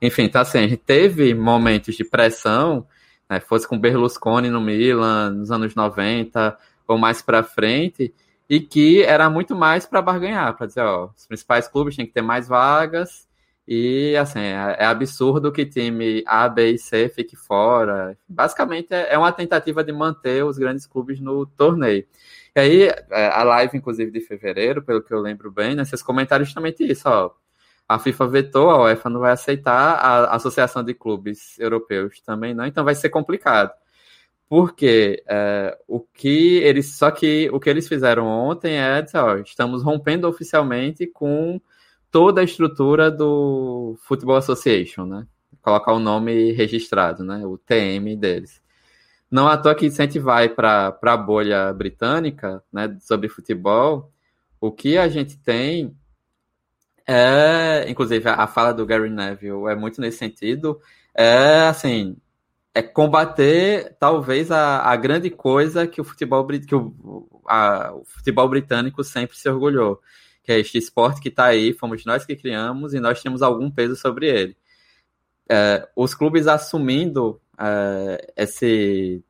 Enfim, 0.00 0.22
então 0.22 0.40
assim, 0.40 0.58
a 0.58 0.62
gente 0.62 0.76
teve 0.76 1.34
momentos 1.34 1.96
de 1.96 2.04
pressão 2.04 2.86
né, 3.28 3.40
fosse 3.40 3.66
com 3.66 3.76
Berlusconi 3.76 4.48
no 4.48 4.60
Milan 4.60 5.30
nos 5.30 5.50
anos 5.50 5.74
90 5.74 6.56
ou 6.86 6.96
mais 6.96 7.20
para 7.20 7.42
frente, 7.42 8.14
e 8.48 8.60
que 8.60 9.02
era 9.02 9.28
muito 9.30 9.54
mais 9.54 9.86
para 9.86 10.02
barganhar, 10.02 10.56
para 10.56 10.66
dizer, 10.66 10.82
ó, 10.82 11.10
os 11.16 11.26
principais 11.26 11.68
clubes 11.68 11.96
têm 11.96 12.06
que 12.06 12.12
ter 12.12 12.22
mais 12.22 12.48
vagas, 12.48 13.28
e 13.66 14.14
assim, 14.16 14.40
é, 14.40 14.76
é, 14.80 14.84
absurdo 14.84 15.50
que 15.52 15.64
time 15.64 16.22
A, 16.26 16.48
B 16.48 16.72
e 16.72 16.78
C 16.78 17.08
fique 17.08 17.34
fora. 17.36 18.16
Basicamente 18.28 18.92
é, 18.92 19.14
é 19.14 19.18
uma 19.18 19.32
tentativa 19.32 19.82
de 19.82 19.92
manter 19.92 20.44
os 20.44 20.58
grandes 20.58 20.86
clubes 20.86 21.18
no 21.20 21.46
torneio. 21.46 22.06
E 22.54 22.60
aí, 22.60 22.82
é, 23.10 23.28
a 23.28 23.42
live, 23.42 23.78
inclusive, 23.78 24.10
de 24.10 24.20
fevereiro, 24.20 24.82
pelo 24.82 25.02
que 25.02 25.12
eu 25.14 25.20
lembro 25.20 25.50
bem, 25.50 25.74
né, 25.74 25.84
vocês 25.84 26.02
comentaram 26.02 26.44
justamente 26.44 26.84
isso, 26.84 27.08
ó 27.08 27.32
a 27.88 27.98
FIFA 27.98 28.26
vetou, 28.28 28.70
a 28.70 28.82
UEFA 28.84 29.10
não 29.10 29.20
vai 29.20 29.32
aceitar, 29.32 29.94
a 29.96 30.34
Associação 30.34 30.82
de 30.82 30.94
Clubes 30.94 31.58
Europeus 31.58 32.20
também 32.20 32.54
não, 32.54 32.66
então 32.66 32.84
vai 32.84 32.94
ser 32.94 33.10
complicado. 33.10 33.72
Porque 34.48 35.22
é, 35.28 35.76
o 35.88 36.00
que 36.00 36.58
eles. 36.58 36.96
Só 36.96 37.10
que 37.10 37.48
o 37.52 37.60
que 37.60 37.70
eles 37.70 37.88
fizeram 37.88 38.26
ontem 38.26 38.76
é 38.76 39.04
ó, 39.14 39.36
estamos 39.36 39.82
rompendo 39.82 40.28
oficialmente 40.28 41.06
com 41.06 41.60
toda 42.10 42.40
a 42.40 42.44
estrutura 42.44 43.10
do 43.10 43.96
Football 44.02 44.36
Association, 44.36 45.06
né? 45.06 45.26
Colocar 45.62 45.92
o 45.92 45.98
nome 45.98 46.52
registrado, 46.52 47.24
né? 47.24 47.44
O 47.46 47.58
TM 47.58 48.16
deles. 48.16 48.62
Não 49.30 49.48
à 49.48 49.56
toa 49.56 49.74
que 49.74 49.90
se 49.90 50.00
a 50.00 50.04
gente 50.04 50.18
vai 50.18 50.48
para 50.48 50.96
a 51.02 51.16
bolha 51.16 51.72
britânica, 51.72 52.62
né, 52.72 52.96
sobre 53.00 53.28
futebol, 53.28 54.12
o 54.60 54.70
que 54.70 54.96
a 54.96 55.08
gente 55.08 55.36
tem 55.38 55.96
é, 57.06 57.84
inclusive, 57.88 58.28
a 58.28 58.46
fala 58.46 58.72
do 58.72 58.86
Gary 58.86 59.10
Neville 59.10 59.66
é 59.68 59.74
muito 59.74 60.00
nesse 60.00 60.18
sentido. 60.18 60.80
É 61.14 61.68
assim, 61.68 62.16
é 62.74 62.82
combater 62.82 63.96
talvez 64.00 64.50
a, 64.50 64.80
a 64.80 64.96
grande 64.96 65.30
coisa 65.30 65.86
que 65.86 66.00
o 66.00 66.04
futebol 66.04 66.44
que 66.46 66.74
o, 66.74 67.28
a, 67.46 67.94
o 67.94 68.04
futebol 68.04 68.48
britânico 68.48 69.04
sempre 69.04 69.36
se 69.36 69.48
orgulhou, 69.48 70.00
que 70.42 70.50
é 70.50 70.58
este 70.58 70.76
esporte 70.76 71.20
que 71.20 71.28
está 71.28 71.44
aí, 71.44 71.72
fomos 71.72 72.04
nós 72.04 72.26
que 72.26 72.34
criamos 72.34 72.92
e 72.92 72.98
nós 72.98 73.22
temos 73.22 73.42
algum 73.42 73.70
peso 73.70 73.94
sobre 73.94 74.28
ele. 74.28 74.56
É, 75.48 75.88
os 75.94 76.14
clubes 76.14 76.48
assumindo 76.48 77.40
é, 77.56 78.32
esse, 78.36 79.22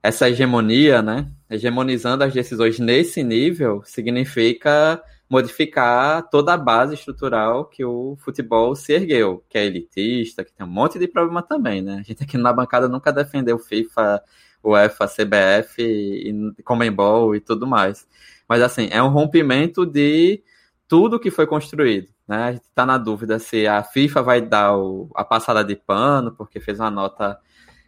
essa 0.00 0.30
hegemonia, 0.30 1.02
né, 1.02 1.26
hegemonizando 1.50 2.22
as 2.22 2.32
decisões 2.32 2.78
nesse 2.78 3.24
nível, 3.24 3.82
significa 3.84 5.02
modificar 5.28 6.28
toda 6.30 6.54
a 6.54 6.56
base 6.56 6.94
estrutural 6.94 7.66
que 7.66 7.84
o 7.84 8.16
futebol 8.18 8.74
se 8.74 8.92
ergueu, 8.92 9.44
que 9.48 9.58
é 9.58 9.66
elitista, 9.66 10.44
que 10.44 10.52
tem 10.52 10.66
um 10.66 10.70
monte 10.70 10.98
de 10.98 11.06
problema 11.06 11.42
também, 11.42 11.82
né? 11.82 11.98
A 12.00 12.02
gente 12.02 12.22
aqui 12.22 12.38
na 12.38 12.52
bancada 12.52 12.88
nunca 12.88 13.12
defendeu 13.12 13.58
FIFA, 13.58 14.22
UEFA, 14.64 15.06
CBF, 15.06 15.82
e 15.82 16.62
Comembol 16.62 17.34
e 17.36 17.40
tudo 17.40 17.66
mais. 17.66 18.06
Mas 18.48 18.62
assim, 18.62 18.88
é 18.90 19.02
um 19.02 19.08
rompimento 19.08 19.84
de 19.84 20.42
tudo 20.88 21.20
que 21.20 21.30
foi 21.30 21.46
construído. 21.46 22.08
Né? 22.26 22.36
A 22.44 22.52
gente 22.52 22.64
está 22.64 22.86
na 22.86 22.96
dúvida 22.96 23.38
se 23.38 23.66
a 23.66 23.82
FIFA 23.82 24.22
vai 24.22 24.40
dar 24.40 24.76
o, 24.76 25.10
a 25.14 25.24
passada 25.24 25.62
de 25.62 25.76
pano, 25.76 26.32
porque 26.32 26.58
fez 26.58 26.80
uma 26.80 26.90
nota 26.90 27.38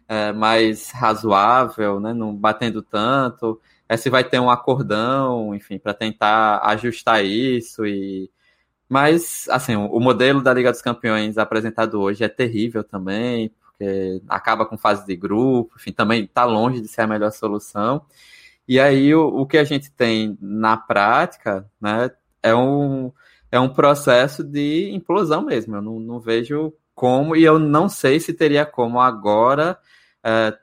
é, 0.07 0.31
mais 0.31 0.91
razoável, 0.91 1.99
né? 1.99 2.13
não 2.13 2.35
batendo 2.35 2.81
tanto 2.83 3.59
é 3.91 3.97
se 3.97 4.09
vai 4.09 4.23
ter 4.23 4.39
um 4.39 4.49
acordão, 4.49 5.53
enfim, 5.53 5.77
para 5.77 5.93
tentar 5.93 6.61
ajustar 6.63 7.25
isso 7.25 7.85
e 7.85 8.31
mas 8.87 9.49
assim, 9.49 9.75
o 9.75 9.99
modelo 9.99 10.41
da 10.41 10.53
Liga 10.53 10.71
dos 10.71 10.81
Campeões 10.81 11.37
apresentado 11.37 11.99
hoje 11.99 12.23
é 12.23 12.29
terrível 12.29 12.85
também, 12.85 13.49
porque 13.49 14.21
acaba 14.29 14.65
com 14.65 14.77
fase 14.77 15.05
de 15.05 15.13
grupo, 15.15 15.75
enfim, 15.77 15.91
também 15.91 16.23
está 16.23 16.45
longe 16.45 16.79
de 16.79 16.87
ser 16.87 17.01
a 17.01 17.07
melhor 17.07 17.31
solução. 17.31 18.05
E 18.65 18.79
aí 18.79 19.13
o, 19.13 19.27
o 19.27 19.45
que 19.45 19.57
a 19.57 19.63
gente 19.65 19.91
tem 19.91 20.37
na 20.41 20.77
prática, 20.77 21.69
né, 21.79 22.11
é 22.41 22.55
um, 22.55 23.11
é 23.51 23.59
um 23.59 23.69
processo 23.69 24.41
de 24.41 24.89
implosão 24.93 25.41
mesmo. 25.45 25.75
Eu 25.75 25.81
não, 25.81 25.99
não 25.99 26.19
vejo 26.19 26.73
como, 26.95 27.35
e 27.35 27.43
eu 27.43 27.59
não 27.59 27.89
sei 27.89 28.21
se 28.21 28.33
teria 28.33 28.65
como 28.65 29.01
agora 29.01 29.77
é, 30.23 30.57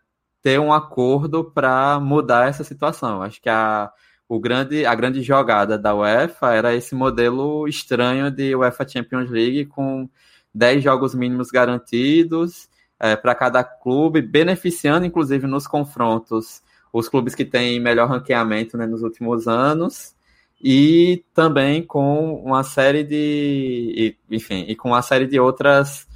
ter 0.49 0.59
um 0.59 0.73
acordo 0.73 1.45
para 1.45 2.01
mudar 2.01 2.49
essa 2.49 2.65
situação. 2.65 3.21
Acho 3.21 3.39
que 3.39 3.51
a, 3.51 3.93
o 4.27 4.41
grande, 4.41 4.87
a 4.87 4.95
grande 4.95 5.21
jogada 5.21 5.77
da 5.77 5.95
UEFA 5.95 6.55
era 6.55 6.75
esse 6.75 6.95
modelo 6.95 7.69
estranho 7.69 8.31
de 8.31 8.57
UEFA 8.57 8.89
Champions 8.89 9.29
League 9.29 9.67
com 9.67 10.09
10 10.55 10.83
jogos 10.83 11.15
mínimos 11.15 11.51
garantidos 11.51 12.67
é, 12.99 13.15
para 13.15 13.35
cada 13.35 13.63
clube, 13.63 14.23
beneficiando 14.23 15.05
inclusive 15.05 15.47
nos 15.47 15.67
confrontos 15.67 16.63
os 16.95 17.11
clubes 17.11 17.35
que 17.35 17.45
têm 17.45 17.79
melhor 17.79 18.09
ranqueamento 18.09 18.79
né, 18.79 18.87
nos 18.87 19.03
últimos 19.03 19.47
anos 19.47 20.17
e 20.65 21.23
também 21.35 21.83
com 21.83 22.43
uma 22.43 22.63
série 22.63 23.05
de, 23.05 24.17
enfim, 24.31 24.65
e 24.67 24.75
com 24.75 24.89
uma 24.89 25.03
série 25.03 25.27
de 25.27 25.39
outras 25.39 26.08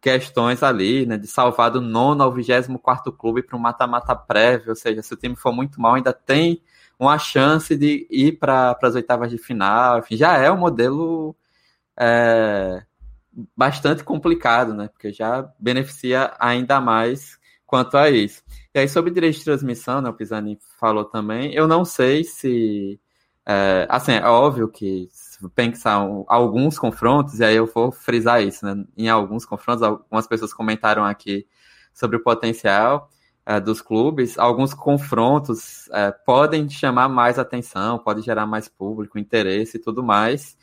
questões 0.00 0.62
ali, 0.62 1.04
né, 1.06 1.16
de 1.16 1.26
salvar 1.26 1.70
do 1.70 1.80
nono 1.80 2.22
ao 2.22 2.32
vigésimo 2.32 2.78
quarto 2.78 3.12
clube 3.12 3.42
para 3.42 3.56
um 3.56 3.60
mata-mata 3.60 4.14
prévio, 4.16 4.70
ou 4.70 4.74
seja, 4.74 5.02
se 5.02 5.12
o 5.12 5.16
time 5.16 5.36
for 5.36 5.52
muito 5.52 5.80
mal, 5.80 5.94
ainda 5.94 6.12
tem 6.12 6.62
uma 6.98 7.18
chance 7.18 7.76
de 7.76 8.06
ir 8.10 8.38
para 8.38 8.76
as 8.82 8.94
oitavas 8.94 9.30
de 9.30 9.38
final, 9.38 9.98
enfim, 9.98 10.16
já 10.16 10.36
é 10.38 10.50
um 10.50 10.56
modelo 10.56 11.36
é, 11.98 12.82
bastante 13.56 14.02
complicado, 14.02 14.74
né, 14.74 14.88
porque 14.88 15.12
já 15.12 15.50
beneficia 15.58 16.34
ainda 16.38 16.80
mais 16.80 17.38
quanto 17.66 17.96
a 17.96 18.10
isso. 18.10 18.42
E 18.74 18.78
aí, 18.80 18.88
sobre 18.88 19.10
direito 19.10 19.38
de 19.38 19.44
transmissão, 19.44 20.00
né, 20.00 20.08
o 20.10 20.14
Pisani 20.14 20.58
falou 20.78 21.04
também, 21.04 21.52
eu 21.54 21.68
não 21.68 21.84
sei 21.84 22.24
se 22.24 22.98
é, 23.46 23.86
assim, 23.88 24.12
é 24.12 24.24
óbvio 24.24 24.68
que 24.68 25.08
pensar 25.48 26.06
alguns 26.26 26.78
confrontos, 26.78 27.40
e 27.40 27.44
aí 27.44 27.56
eu 27.56 27.66
vou 27.66 27.90
frisar 27.92 28.42
isso, 28.42 28.64
né? 28.64 28.84
Em 28.96 29.08
alguns 29.08 29.44
confrontos, 29.44 29.82
algumas 29.82 30.26
pessoas 30.26 30.52
comentaram 30.52 31.04
aqui 31.04 31.46
sobre 31.92 32.16
o 32.16 32.22
potencial 32.22 33.10
é, 33.46 33.60
dos 33.60 33.80
clubes. 33.82 34.38
Alguns 34.38 34.74
confrontos 34.74 35.88
é, 35.90 36.12
podem 36.12 36.68
chamar 36.68 37.08
mais 37.08 37.38
atenção, 37.38 37.98
podem 37.98 38.22
gerar 38.22 38.46
mais 38.46 38.68
público, 38.68 39.18
interesse 39.18 39.76
e 39.76 39.80
tudo 39.80 40.02
mais. 40.02 40.56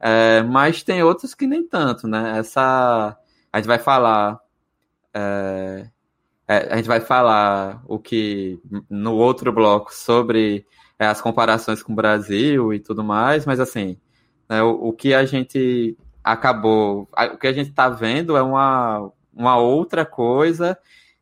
É, 0.00 0.42
mas 0.42 0.82
tem 0.82 1.02
outros 1.02 1.34
que 1.34 1.46
nem 1.46 1.66
tanto, 1.66 2.06
né? 2.08 2.38
Essa. 2.38 3.16
A 3.52 3.58
gente 3.58 3.66
vai 3.66 3.78
falar. 3.78 4.40
A 6.46 6.76
gente 6.76 6.88
vai 6.88 7.00
falar 7.00 7.82
o 7.86 7.98
que 7.98 8.60
no 8.90 9.14
outro 9.14 9.52
bloco 9.52 9.94
sobre 9.94 10.66
as 10.98 11.20
comparações 11.20 11.82
com 11.82 11.92
o 11.92 11.96
Brasil 11.96 12.72
e 12.72 12.78
tudo 12.80 13.02
mais, 13.02 13.46
mas 13.46 13.60
assim, 13.60 13.98
né, 14.48 14.62
o, 14.62 14.88
o, 14.88 14.92
que 14.92 15.14
a 15.14 15.24
gente 15.24 15.96
acabou, 16.22 17.08
o 17.32 17.38
que 17.38 17.46
a 17.46 17.52
gente 17.52 17.70
está 17.70 17.88
vendo 17.88 18.36
é 18.36 18.42
uma, 18.42 19.10
uma 19.32 19.56
outra 19.56 20.04
coisa 20.04 20.78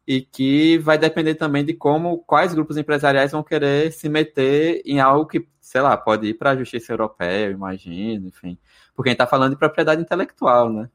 e 0.07 0.21
que 0.21 0.79
vai 0.79 0.99
depender 0.99 1.35
também 1.37 1.65
de 1.65 1.75
como, 1.75 2.19
quais 2.19 2.55
grupos 2.55 2.77
empresariais 2.77 3.33
vão 3.33 3.43
querer 3.43 3.93
se 3.93 4.09
meter 4.09 4.83
em 4.85 5.01
algo 5.01 5.27
que, 5.27 5.47
sei 5.61 5.81
lá, 5.81 5.97
pode 5.97 6.27
ir 6.29 6.35
para 6.35 6.51
a 6.51 6.57
justiça 6.57 6.93
europeia, 6.93 7.47
eu 7.47 7.53
imagino, 7.53 8.29
enfim, 8.29 8.59
porque 8.95 9.09
a 9.09 9.13
gente 9.13 9.17
está 9.17 9.27
falando 9.27 9.53
de 9.53 9.59
propriedade 9.59 10.03
intelectual, 10.03 10.71
né? 10.71 10.89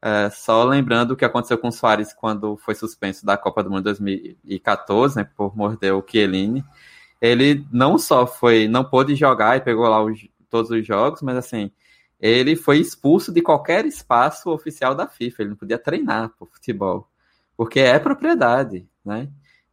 É, 0.00 0.30
só 0.30 0.62
lembrando 0.62 1.12
o 1.12 1.16
que 1.16 1.24
aconteceu 1.24 1.58
com 1.58 1.68
o 1.68 1.72
Soares 1.72 2.12
quando 2.12 2.56
foi 2.56 2.74
suspenso 2.74 3.26
da 3.26 3.36
Copa 3.36 3.64
do 3.64 3.70
Mundo 3.70 3.82
2014, 3.84 5.16
né, 5.16 5.28
por 5.36 5.56
morder 5.56 5.92
o 5.92 6.04
Chiellini. 6.06 6.64
Ele 7.20 7.66
não 7.72 7.98
só 7.98 8.26
foi, 8.26 8.68
não 8.68 8.84
pôde 8.84 9.16
jogar 9.16 9.56
e 9.56 9.60
pegou 9.60 9.88
lá 9.88 10.00
os, 10.02 10.28
todos 10.48 10.70
os 10.70 10.86
jogos, 10.86 11.22
mas 11.22 11.36
assim, 11.36 11.70
ele 12.20 12.56
foi 12.56 12.78
expulso 12.78 13.32
de 13.32 13.40
qualquer 13.40 13.86
espaço 13.86 14.50
oficial 14.50 14.94
da 14.94 15.06
FIFA, 15.06 15.42
ele 15.42 15.50
não 15.50 15.56
podia 15.56 15.78
treinar 15.78 16.30
por 16.38 16.48
futebol, 16.48 17.08
porque 17.56 17.80
é 17.80 17.98
propriedade, 17.98 18.88
né? 19.04 19.28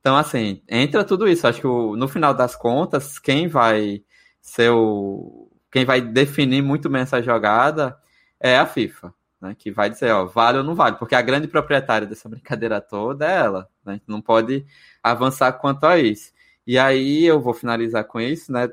Então, 0.06 0.16
assim, 0.16 0.62
entra 0.70 1.04
tudo 1.04 1.28
isso. 1.28 1.48
Acho 1.48 1.62
que 1.62 1.66
o, 1.66 1.96
no 1.96 2.08
final 2.08 2.32
das 2.32 2.56
contas, 2.56 3.18
quem 3.18 3.48
vai 3.48 4.04
ser 4.40 4.70
o. 4.70 5.50
Quem 5.72 5.84
vai 5.84 6.00
definir 6.00 6.62
muito 6.62 6.88
bem 6.88 7.02
essa 7.02 7.24
jogada 7.24 7.98
é 8.40 8.56
a 8.56 8.68
FIFA, 8.68 9.12
né? 9.42 9.56
Que 9.58 9.72
vai 9.72 9.90
dizer, 9.90 10.12
ó, 10.12 10.26
vale 10.26 10.60
ou 10.60 10.64
não 10.64 10.76
vale, 10.76 10.98
porque 10.98 11.16
a 11.16 11.22
grande 11.24 11.48
proprietária 11.48 12.06
dessa 12.06 12.30
brincadeira 12.30 12.80
toda 12.80 13.28
é 13.28 13.36
ela, 13.36 13.68
né? 13.84 14.00
Não 14.06 14.22
pode 14.22 14.64
avançar 15.02 15.52
quanto 15.54 15.86
a 15.86 15.98
isso. 15.98 16.32
E 16.68 16.78
aí 16.78 17.26
eu 17.26 17.42
vou 17.42 17.56
finalizar 17.56 18.04
com 18.06 18.22
isso, 18.22 18.52
né? 18.52 18.70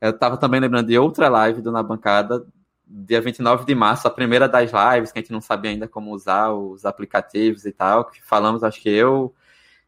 Eu 0.00 0.10
estava 0.10 0.36
também 0.36 0.60
lembrando 0.60 0.88
de 0.88 0.98
outra 0.98 1.28
live 1.28 1.62
do 1.62 1.72
Na 1.72 1.82
Bancada, 1.82 2.46
dia 2.86 3.20
29 3.20 3.64
de 3.64 3.74
março, 3.74 4.06
a 4.06 4.10
primeira 4.10 4.48
das 4.48 4.70
lives, 4.70 5.10
que 5.10 5.18
a 5.18 5.22
gente 5.22 5.32
não 5.32 5.40
sabia 5.40 5.70
ainda 5.70 5.88
como 5.88 6.12
usar 6.12 6.52
os 6.52 6.84
aplicativos 6.84 7.64
e 7.64 7.72
tal, 7.72 8.04
que 8.04 8.22
falamos, 8.22 8.62
acho 8.62 8.80
que 8.80 8.88
eu, 8.88 9.34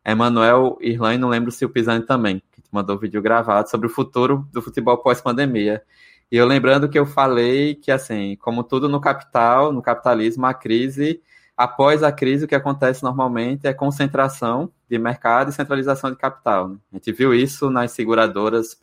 Emanuel, 0.04 0.78
Irlane, 0.80 1.18
não 1.18 1.28
lembro 1.28 1.52
se 1.52 1.64
o 1.64 1.68
Pisani 1.68 2.04
também, 2.04 2.42
que 2.52 2.62
mandou 2.72 2.96
um 2.96 2.98
vídeo 2.98 3.20
gravado 3.22 3.70
sobre 3.70 3.86
o 3.86 3.90
futuro 3.90 4.48
do 4.52 4.62
futebol 4.62 4.98
pós-pandemia. 4.98 5.82
E 6.30 6.36
eu 6.36 6.46
lembrando 6.46 6.88
que 6.88 6.98
eu 6.98 7.06
falei 7.06 7.74
que, 7.74 7.90
assim, 7.90 8.36
como 8.36 8.64
tudo 8.64 8.88
no 8.88 9.00
capital, 9.00 9.72
no 9.72 9.82
capitalismo, 9.82 10.46
a 10.46 10.54
crise 10.54 11.22
após 11.58 12.04
a 12.04 12.12
crise, 12.12 12.44
o 12.44 12.48
que 12.48 12.54
acontece 12.54 13.02
normalmente 13.02 13.66
é 13.66 13.74
concentração 13.74 14.70
de 14.88 14.96
mercado 14.96 15.50
e 15.50 15.52
centralização 15.52 16.08
de 16.08 16.16
capital. 16.16 16.68
Né? 16.68 16.76
A 16.92 16.96
gente 16.96 17.10
viu 17.10 17.34
isso 17.34 17.68
nas 17.68 17.90
seguradoras 17.90 18.74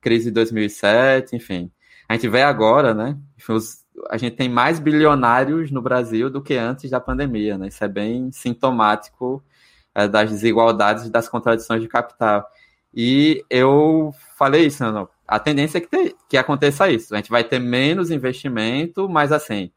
pós-crise 0.00 0.26
de 0.26 0.30
2007, 0.32 1.36
enfim. 1.36 1.70
A 2.08 2.14
gente 2.14 2.28
vê 2.28 2.42
agora, 2.42 2.94
né? 2.94 3.16
Os, 3.48 3.84
a 4.10 4.16
gente 4.16 4.34
tem 4.34 4.48
mais 4.48 4.80
bilionários 4.80 5.70
no 5.70 5.82
Brasil 5.82 6.30
do 6.30 6.42
que 6.42 6.54
antes 6.54 6.90
da 6.90 7.00
pandemia, 7.00 7.56
né? 7.56 7.68
Isso 7.68 7.84
é 7.84 7.88
bem 7.88 8.32
sintomático 8.32 9.44
é, 9.94 10.08
das 10.08 10.30
desigualdades 10.30 11.06
e 11.06 11.10
das 11.10 11.28
contradições 11.28 11.82
de 11.82 11.88
capital. 11.88 12.44
E 12.92 13.44
eu 13.48 14.12
falei 14.36 14.66
isso, 14.66 14.90
né? 14.90 15.06
a 15.28 15.38
tendência 15.38 15.78
é 15.78 15.80
que, 15.80 15.88
te, 15.88 16.16
que 16.28 16.36
aconteça 16.36 16.90
isso. 16.90 17.14
A 17.14 17.18
gente 17.18 17.30
vai 17.30 17.44
ter 17.44 17.60
menos 17.60 18.10
investimento, 18.10 19.08
mas 19.08 19.30
assim, 19.30 19.70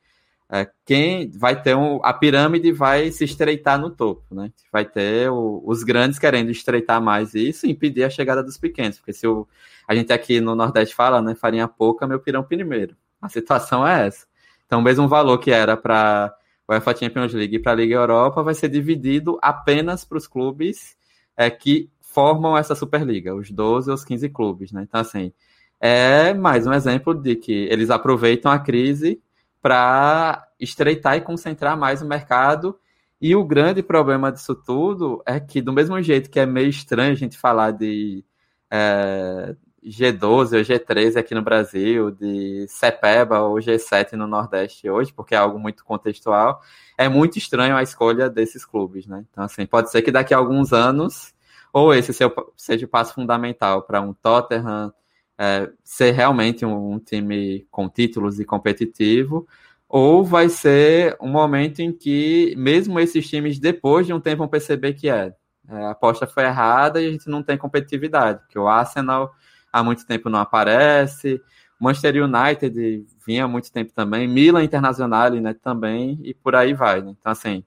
é, 0.53 0.69
quem 0.85 1.31
vai 1.31 1.59
ter 1.59 1.75
um, 1.75 1.99
a 2.03 2.13
pirâmide 2.13 2.71
vai 2.71 3.09
se 3.09 3.23
estreitar 3.23 3.79
no 3.81 3.89
topo, 3.89 4.35
né? 4.35 4.51
Vai 4.71 4.85
ter 4.85 5.27
o, 5.31 5.63
os 5.65 5.81
grandes 5.81 6.19
querendo 6.19 6.51
estreitar 6.51 7.01
mais 7.01 7.33
isso 7.33 7.65
e 7.65 7.71
impedir 7.71 8.03
a 8.03 8.09
chegada 8.11 8.43
dos 8.43 8.55
pequenos, 8.55 8.99
porque 8.99 9.13
se 9.13 9.25
o, 9.25 9.47
a 9.87 9.95
gente 9.95 10.13
aqui 10.13 10.39
no 10.39 10.53
Nordeste 10.53 10.93
fala, 10.93 11.23
né, 11.23 11.33
farinha 11.33 11.67
pouca, 11.67 12.05
meu 12.05 12.19
pirão 12.19 12.43
primeiro. 12.43 12.95
A 13.19 13.29
situação 13.29 13.87
é 13.87 14.05
essa. 14.05 14.27
Então, 14.67 14.79
o 14.79 14.83
mesmo 14.83 15.07
valor 15.07 15.39
que 15.39 15.49
era 15.49 15.75
para 15.75 16.31
o 16.67 16.71
UEFA 16.71 16.97
Champions 16.97 17.33
League 17.33 17.55
e 17.55 17.59
para 17.59 17.71
a 17.71 17.75
Liga 17.75 17.95
Europa 17.95 18.43
vai 18.43 18.53
ser 18.53 18.69
dividido 18.69 19.39
apenas 19.41 20.05
para 20.05 20.19
os 20.19 20.27
clubes 20.27 20.95
é, 21.35 21.49
que 21.49 21.89
formam 21.99 22.55
essa 22.55 22.75
Superliga, 22.75 23.33
os 23.33 23.49
12 23.49 23.89
ou 23.89 23.95
os 23.95 24.05
15 24.05 24.29
clubes, 24.29 24.71
né? 24.71 24.83
Então, 24.87 25.01
assim, 25.01 25.33
é 25.81 26.31
mais 26.31 26.67
um 26.67 26.73
exemplo 26.73 27.15
de 27.15 27.35
que 27.35 27.67
eles 27.71 27.89
aproveitam 27.89 28.51
a 28.51 28.59
crise 28.59 29.19
para 29.63 30.45
estreitar 30.59 31.15
e 31.15 31.21
concentrar 31.21 31.77
mais 31.77 32.01
o 32.01 32.05
mercado. 32.05 32.77
E 33.19 33.33
o 33.33 33.45
grande 33.45 33.81
problema 33.81 34.29
disso 34.29 34.53
tudo 34.53 35.23
é 35.25 35.39
que, 35.39 35.61
do 35.61 35.71
mesmo 35.71 35.99
jeito 36.01 36.29
que 36.29 36.37
é 36.37 36.45
meio 36.45 36.67
estranho 36.67 37.13
a 37.13 37.15
gente 37.15 37.37
falar 37.37 37.71
de 37.71 38.25
é, 38.69 39.55
G12 39.81 40.57
ou 40.57 40.61
G13 40.61 41.15
aqui 41.15 41.33
no 41.33 41.41
Brasil, 41.41 42.11
de 42.11 42.67
CEPEBA 42.67 43.39
ou 43.39 43.55
G7 43.55 44.13
no 44.13 44.27
Nordeste 44.27 44.89
hoje, 44.89 45.13
porque 45.13 45.33
é 45.33 45.37
algo 45.37 45.57
muito 45.57 45.85
contextual, 45.85 46.61
é 46.97 47.07
muito 47.07 47.37
estranho 47.37 47.77
a 47.77 47.83
escolha 47.83 48.29
desses 48.29 48.65
clubes, 48.65 49.07
né? 49.07 49.23
Então, 49.31 49.45
assim, 49.45 49.65
pode 49.65 49.91
ser 49.91 50.01
que 50.01 50.11
daqui 50.11 50.33
a 50.33 50.37
alguns 50.37 50.73
anos, 50.73 51.33
ou 51.71 51.93
esse 51.93 52.11
seja 52.57 52.85
o 52.85 52.89
passo 52.89 53.13
fundamental 53.13 53.83
para 53.83 54.01
um 54.01 54.13
Tottenham, 54.13 54.93
é, 55.37 55.69
ser 55.83 56.11
realmente 56.11 56.65
um, 56.65 56.93
um, 56.93 56.99
time 56.99 57.67
com 57.71 57.89
títulos 57.89 58.39
e 58.39 58.45
competitivo, 58.45 59.47
ou 59.87 60.23
vai 60.23 60.49
ser 60.49 61.17
um 61.21 61.29
momento 61.29 61.79
em 61.79 61.91
que, 61.91 62.53
mesmo 62.57 62.99
esses 62.99 63.27
times, 63.29 63.59
depois 63.59 64.07
de 64.07 64.13
um 64.13 64.19
tempo, 64.19 64.39
vão 64.39 64.47
perceber 64.47 64.93
que 64.93 65.09
é, 65.09 65.33
é 65.69 65.75
a 65.85 65.91
aposta 65.91 66.27
foi 66.27 66.43
errada 66.43 67.01
e 67.01 67.07
a 67.07 67.11
gente 67.11 67.29
não 67.29 67.43
tem 67.43 67.57
competitividade, 67.57 68.39
porque 68.39 68.57
o 68.57 68.67
Arsenal 68.67 69.33
há 69.71 69.83
muito 69.83 70.05
tempo 70.05 70.29
não 70.29 70.39
aparece, 70.39 71.41
Manchester 71.79 72.23
United 72.23 73.05
vinha 73.25 73.45
há 73.45 73.47
muito 73.47 73.71
tempo 73.71 73.91
também, 73.93 74.27
Milan 74.27 74.63
Internacional 74.63 75.31
né, 75.31 75.53
também, 75.53 76.19
e 76.23 76.33
por 76.33 76.55
aí 76.55 76.73
vai. 76.73 77.01
Né? 77.01 77.13
Então, 77.19 77.31
assim, 77.31 77.63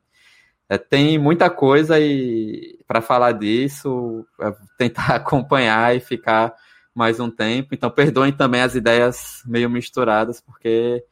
é, 0.69 0.79
tem 0.79 1.19
muita 1.19 1.51
coisa 1.51 2.01
e 2.01 2.79
para 2.87 3.01
falar 3.01 3.33
disso, 3.33 4.27
é, 4.41 4.55
tentar 4.79 5.15
acompanhar 5.17 5.95
e 5.95 6.01
ficar 6.01 6.55
mais 6.97 7.21
um 7.21 7.31
tempo. 7.31 7.75
Então, 7.75 7.91
perdoem 7.91 8.33
também 8.33 8.63
as 8.63 8.75
ideias 8.75 9.43
meio 9.47 9.69
misturadas, 9.69 10.41
porque 10.41 11.05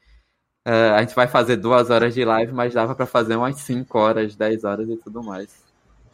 uh, 0.66 0.94
a 0.94 1.00
gente 1.02 1.14
vai 1.14 1.28
fazer 1.28 1.56
duas 1.56 1.90
horas 1.90 2.14
de 2.14 2.24
live, 2.24 2.52
mas 2.52 2.72
dava 2.72 2.94
para 2.94 3.04
fazer 3.04 3.36
umas 3.36 3.56
5 3.56 3.98
horas, 3.98 4.34
10 4.34 4.64
horas 4.64 4.88
e 4.88 4.96
tudo 4.96 5.22
mais. 5.22 5.62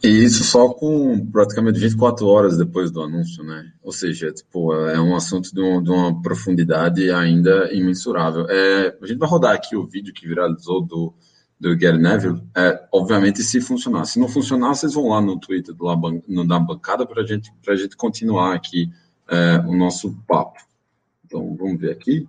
E 0.03 0.07
isso 0.07 0.43
só 0.43 0.67
com 0.69 1.25
praticamente 1.27 1.79
24 1.79 2.25
horas 2.27 2.57
depois 2.57 2.91
do 2.91 3.01
anúncio, 3.01 3.43
né? 3.43 3.71
Ou 3.83 3.91
seja, 3.91 4.31
tipo, 4.31 4.73
é 4.73 4.99
um 4.99 5.15
assunto 5.15 5.53
de 5.53 5.61
uma, 5.61 5.81
de 5.81 5.89
uma 5.89 6.21
profundidade 6.21 7.09
ainda 7.11 7.71
imensurável. 7.71 8.47
É, 8.49 8.97
a 8.99 9.05
gente 9.05 9.19
vai 9.19 9.29
rodar 9.29 9.53
aqui 9.53 9.75
o 9.75 9.85
vídeo 9.85 10.11
que 10.11 10.27
viralizou 10.27 10.81
do, 10.81 11.13
do 11.59 11.77
Gary 11.77 11.99
Neville, 11.99 12.41
é, 12.57 12.83
obviamente, 12.91 13.43
se 13.43 13.61
funcionar. 13.61 14.05
Se 14.05 14.19
não 14.19 14.27
funcionar, 14.27 14.73
vocês 14.73 14.95
vão 14.95 15.07
lá 15.09 15.21
no 15.21 15.39
Twitter 15.39 15.75
do 15.75 15.85
no, 16.27 16.47
da 16.47 16.59
bancada 16.59 17.05
para 17.05 17.23
gente, 17.23 17.53
a 17.67 17.75
gente 17.75 17.95
continuar 17.95 18.55
aqui 18.55 18.89
é, 19.31 19.57
o 19.65 19.75
nosso 19.75 20.13
papo. 20.27 20.59
Então, 21.25 21.55
vamos 21.55 21.79
ver 21.79 21.91
aqui. 21.91 22.27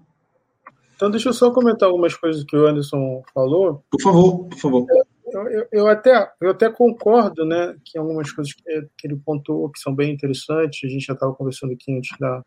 Então, 0.94 1.10
deixa 1.10 1.30
eu 1.30 1.32
só 1.32 1.50
comentar 1.50 1.88
algumas 1.88 2.14
coisas 2.14 2.44
que 2.44 2.56
o 2.56 2.66
Anderson 2.66 3.22
falou. 3.34 3.84
Por 3.90 4.00
favor, 4.00 4.44
por 4.48 4.58
favor. 4.58 4.86
Eu, 5.26 5.48
eu, 5.48 5.68
eu 5.72 5.88
até, 5.88 6.30
eu 6.40 6.50
até 6.50 6.70
concordo 6.70 7.44
né, 7.44 7.74
que 7.84 7.98
algumas 7.98 8.30
coisas 8.30 8.52
que, 8.54 8.62
que 8.96 9.06
ele 9.08 9.16
pontuou 9.16 9.68
que 9.68 9.80
são 9.80 9.92
bem 9.92 10.12
interessantes. 10.12 10.80
A 10.84 10.92
gente 10.92 11.04
já 11.04 11.14
estava 11.14 11.34
conversando 11.34 11.72
aqui 11.72 11.92
antes 11.92 12.16
da, 12.20 12.44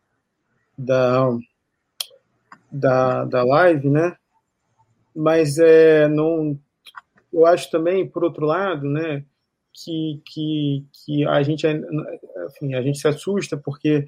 da, 0.77 1.37
da, 2.71 3.25
da 3.25 3.43
live, 3.43 3.89
né? 3.89 4.15
Mas 5.13 5.57
é, 5.57 6.07
não, 6.07 6.57
eu 7.33 7.45
acho 7.45 7.69
também, 7.69 8.07
por 8.07 8.23
outro 8.23 8.45
lado, 8.45 8.87
né, 8.89 9.25
que, 9.73 10.21
que, 10.25 10.85
que 10.93 11.25
a 11.25 11.41
gente 11.43 11.67
enfim, 12.45 12.73
a 12.73 12.81
gente 12.81 12.99
se 12.99 13.07
assusta 13.07 13.57
porque 13.57 14.07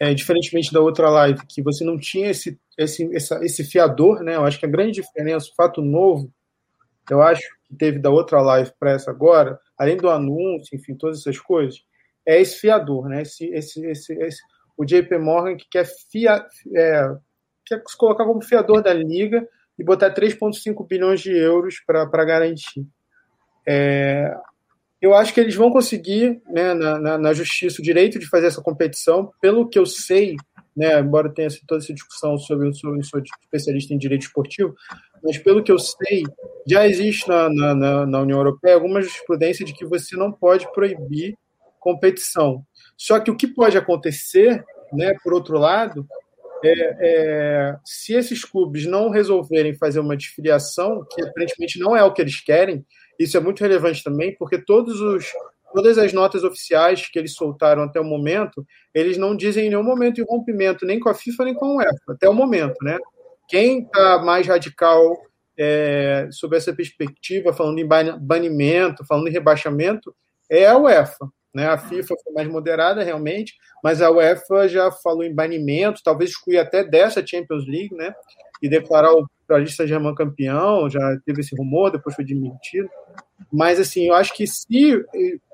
é, 0.00 0.12
diferentemente 0.14 0.72
da 0.72 0.80
outra 0.80 1.08
live 1.08 1.40
que 1.48 1.62
você 1.62 1.84
não 1.84 1.98
tinha 1.98 2.30
esse 2.30 2.58
esse 2.76 3.08
essa, 3.14 3.42
esse 3.44 3.64
fiador, 3.64 4.22
né? 4.22 4.36
Eu 4.36 4.44
acho 4.44 4.58
que 4.58 4.66
a 4.66 4.70
grande 4.70 5.00
diferença, 5.00 5.48
o 5.50 5.54
fato 5.54 5.80
novo, 5.80 6.30
eu 7.10 7.22
acho 7.22 7.42
que 7.66 7.74
teve 7.76 7.98
da 7.98 8.10
outra 8.10 8.40
live 8.42 8.70
para 8.78 8.92
essa 8.92 9.10
agora, 9.10 9.58
além 9.78 9.96
do 9.96 10.10
anúncio, 10.10 10.76
enfim, 10.76 10.94
todas 10.94 11.20
essas 11.20 11.38
coisas, 11.38 11.82
é 12.26 12.40
esse 12.40 12.60
fiador, 12.60 13.08
né? 13.08 13.22
Esse 13.22 13.46
esse 13.46 13.84
esse, 13.86 14.12
esse 14.14 14.42
o 14.76 14.84
JP 14.84 15.18
Morgan 15.18 15.56
que 15.56 15.66
quer 15.70 15.86
fia, 16.10 16.44
é, 16.74 17.16
quer 17.64 17.82
se 17.86 17.96
colocar 17.96 18.24
como 18.24 18.42
fiador 18.42 18.82
da 18.82 18.92
liga 18.92 19.48
e 19.78 19.84
botar 19.84 20.12
3,5 20.12 20.86
bilhões 20.86 21.20
de 21.20 21.32
euros 21.32 21.80
para 21.86 22.24
garantir. 22.24 22.86
É, 23.66 24.34
eu 25.06 25.14
acho 25.14 25.32
que 25.32 25.40
eles 25.40 25.54
vão 25.54 25.70
conseguir, 25.70 26.42
né, 26.48 26.74
na, 26.74 26.98
na, 26.98 27.18
na, 27.18 27.32
justiça, 27.32 27.80
o 27.80 27.84
direito 27.84 28.18
de 28.18 28.28
fazer 28.28 28.48
essa 28.48 28.60
competição. 28.60 29.32
Pelo 29.40 29.68
que 29.68 29.78
eu 29.78 29.86
sei, 29.86 30.34
né, 30.76 30.98
embora 30.98 31.32
tenha 31.32 31.48
toda 31.66 31.80
essa 31.80 31.94
discussão 31.94 32.36
sobre, 32.36 32.72
sobre 32.74 33.04
sou 33.04 33.22
especialista 33.44 33.94
em 33.94 33.98
direito 33.98 34.22
esportivo, 34.22 34.74
mas 35.22 35.38
pelo 35.38 35.62
que 35.62 35.70
eu 35.70 35.78
sei, 35.78 36.24
já 36.66 36.88
existe 36.88 37.28
na, 37.28 37.48
na, 37.48 38.06
na 38.06 38.20
União 38.20 38.38
Europeia 38.38 38.74
alguma 38.74 39.00
jurisprudência 39.00 39.64
de 39.64 39.72
que 39.72 39.86
você 39.86 40.16
não 40.16 40.32
pode 40.32 40.70
proibir 40.72 41.38
competição. 41.78 42.64
Só 42.96 43.20
que 43.20 43.30
o 43.30 43.36
que 43.36 43.46
pode 43.46 43.78
acontecer, 43.78 44.64
né, 44.92 45.14
por 45.22 45.32
outro 45.32 45.56
lado, 45.56 46.04
é, 46.64 46.96
é, 47.00 47.76
se 47.84 48.12
esses 48.12 48.44
clubes 48.44 48.86
não 48.86 49.08
resolverem 49.08 49.76
fazer 49.76 50.00
uma 50.00 50.16
desfiliação, 50.16 51.06
que 51.08 51.22
aparentemente 51.22 51.78
não 51.78 51.96
é 51.96 52.02
o 52.02 52.12
que 52.12 52.20
eles 52.20 52.40
querem, 52.40 52.84
isso 53.18 53.36
é 53.36 53.40
muito 53.40 53.60
relevante 53.60 54.02
também, 54.02 54.34
porque 54.36 54.58
todos 54.58 55.00
os, 55.00 55.26
todas 55.74 55.98
as 55.98 56.12
notas 56.12 56.44
oficiais 56.44 57.08
que 57.08 57.18
eles 57.18 57.34
soltaram 57.34 57.82
até 57.82 58.00
o 58.00 58.04
momento, 58.04 58.64
eles 58.94 59.16
não 59.16 59.36
dizem 59.36 59.66
em 59.66 59.68
nenhum 59.70 59.82
momento 59.82 60.16
de 60.16 60.22
rompimento, 60.22 60.86
nem 60.86 60.98
com 60.98 61.08
a 61.08 61.14
FIFA, 61.14 61.44
nem 61.44 61.54
com 61.54 61.66
a 61.66 61.76
UEFA, 61.76 62.12
até 62.12 62.28
o 62.28 62.34
momento, 62.34 62.76
né? 62.82 62.98
Quem 63.48 63.82
está 63.82 64.18
mais 64.18 64.46
radical 64.46 65.16
é, 65.58 66.28
sobre 66.30 66.58
essa 66.58 66.74
perspectiva, 66.74 67.52
falando 67.52 67.78
em 67.78 67.88
banimento, 68.20 69.06
falando 69.06 69.28
em 69.28 69.32
rebaixamento, 69.32 70.14
é 70.50 70.66
a 70.66 70.76
UEFA. 70.76 71.28
Né? 71.54 71.66
A 71.66 71.78
FIFA 71.78 72.14
foi 72.22 72.32
mais 72.34 72.48
moderada, 72.48 73.02
realmente, 73.02 73.54
mas 73.82 74.02
a 74.02 74.10
UEFA 74.10 74.68
já 74.68 74.92
falou 74.92 75.24
em 75.24 75.34
banimento, 75.34 76.02
talvez 76.04 76.30
excluir 76.30 76.58
até 76.58 76.84
dessa 76.84 77.26
Champions 77.26 77.66
League, 77.66 77.94
né? 77.94 78.12
E 78.60 78.68
declarar 78.68 79.12
o 79.12 79.26
Paris 79.46 79.76
Saint-Germain 79.76 80.14
campeão, 80.14 80.88
já 80.90 81.00
teve 81.24 81.40
esse 81.40 81.54
rumor, 81.56 81.90
depois 81.90 82.14
foi 82.14 82.24
desmentido. 82.24 82.88
Mas, 83.52 83.78
assim, 83.78 84.08
eu 84.08 84.14
acho 84.14 84.34
que 84.34 84.46
se, 84.46 85.04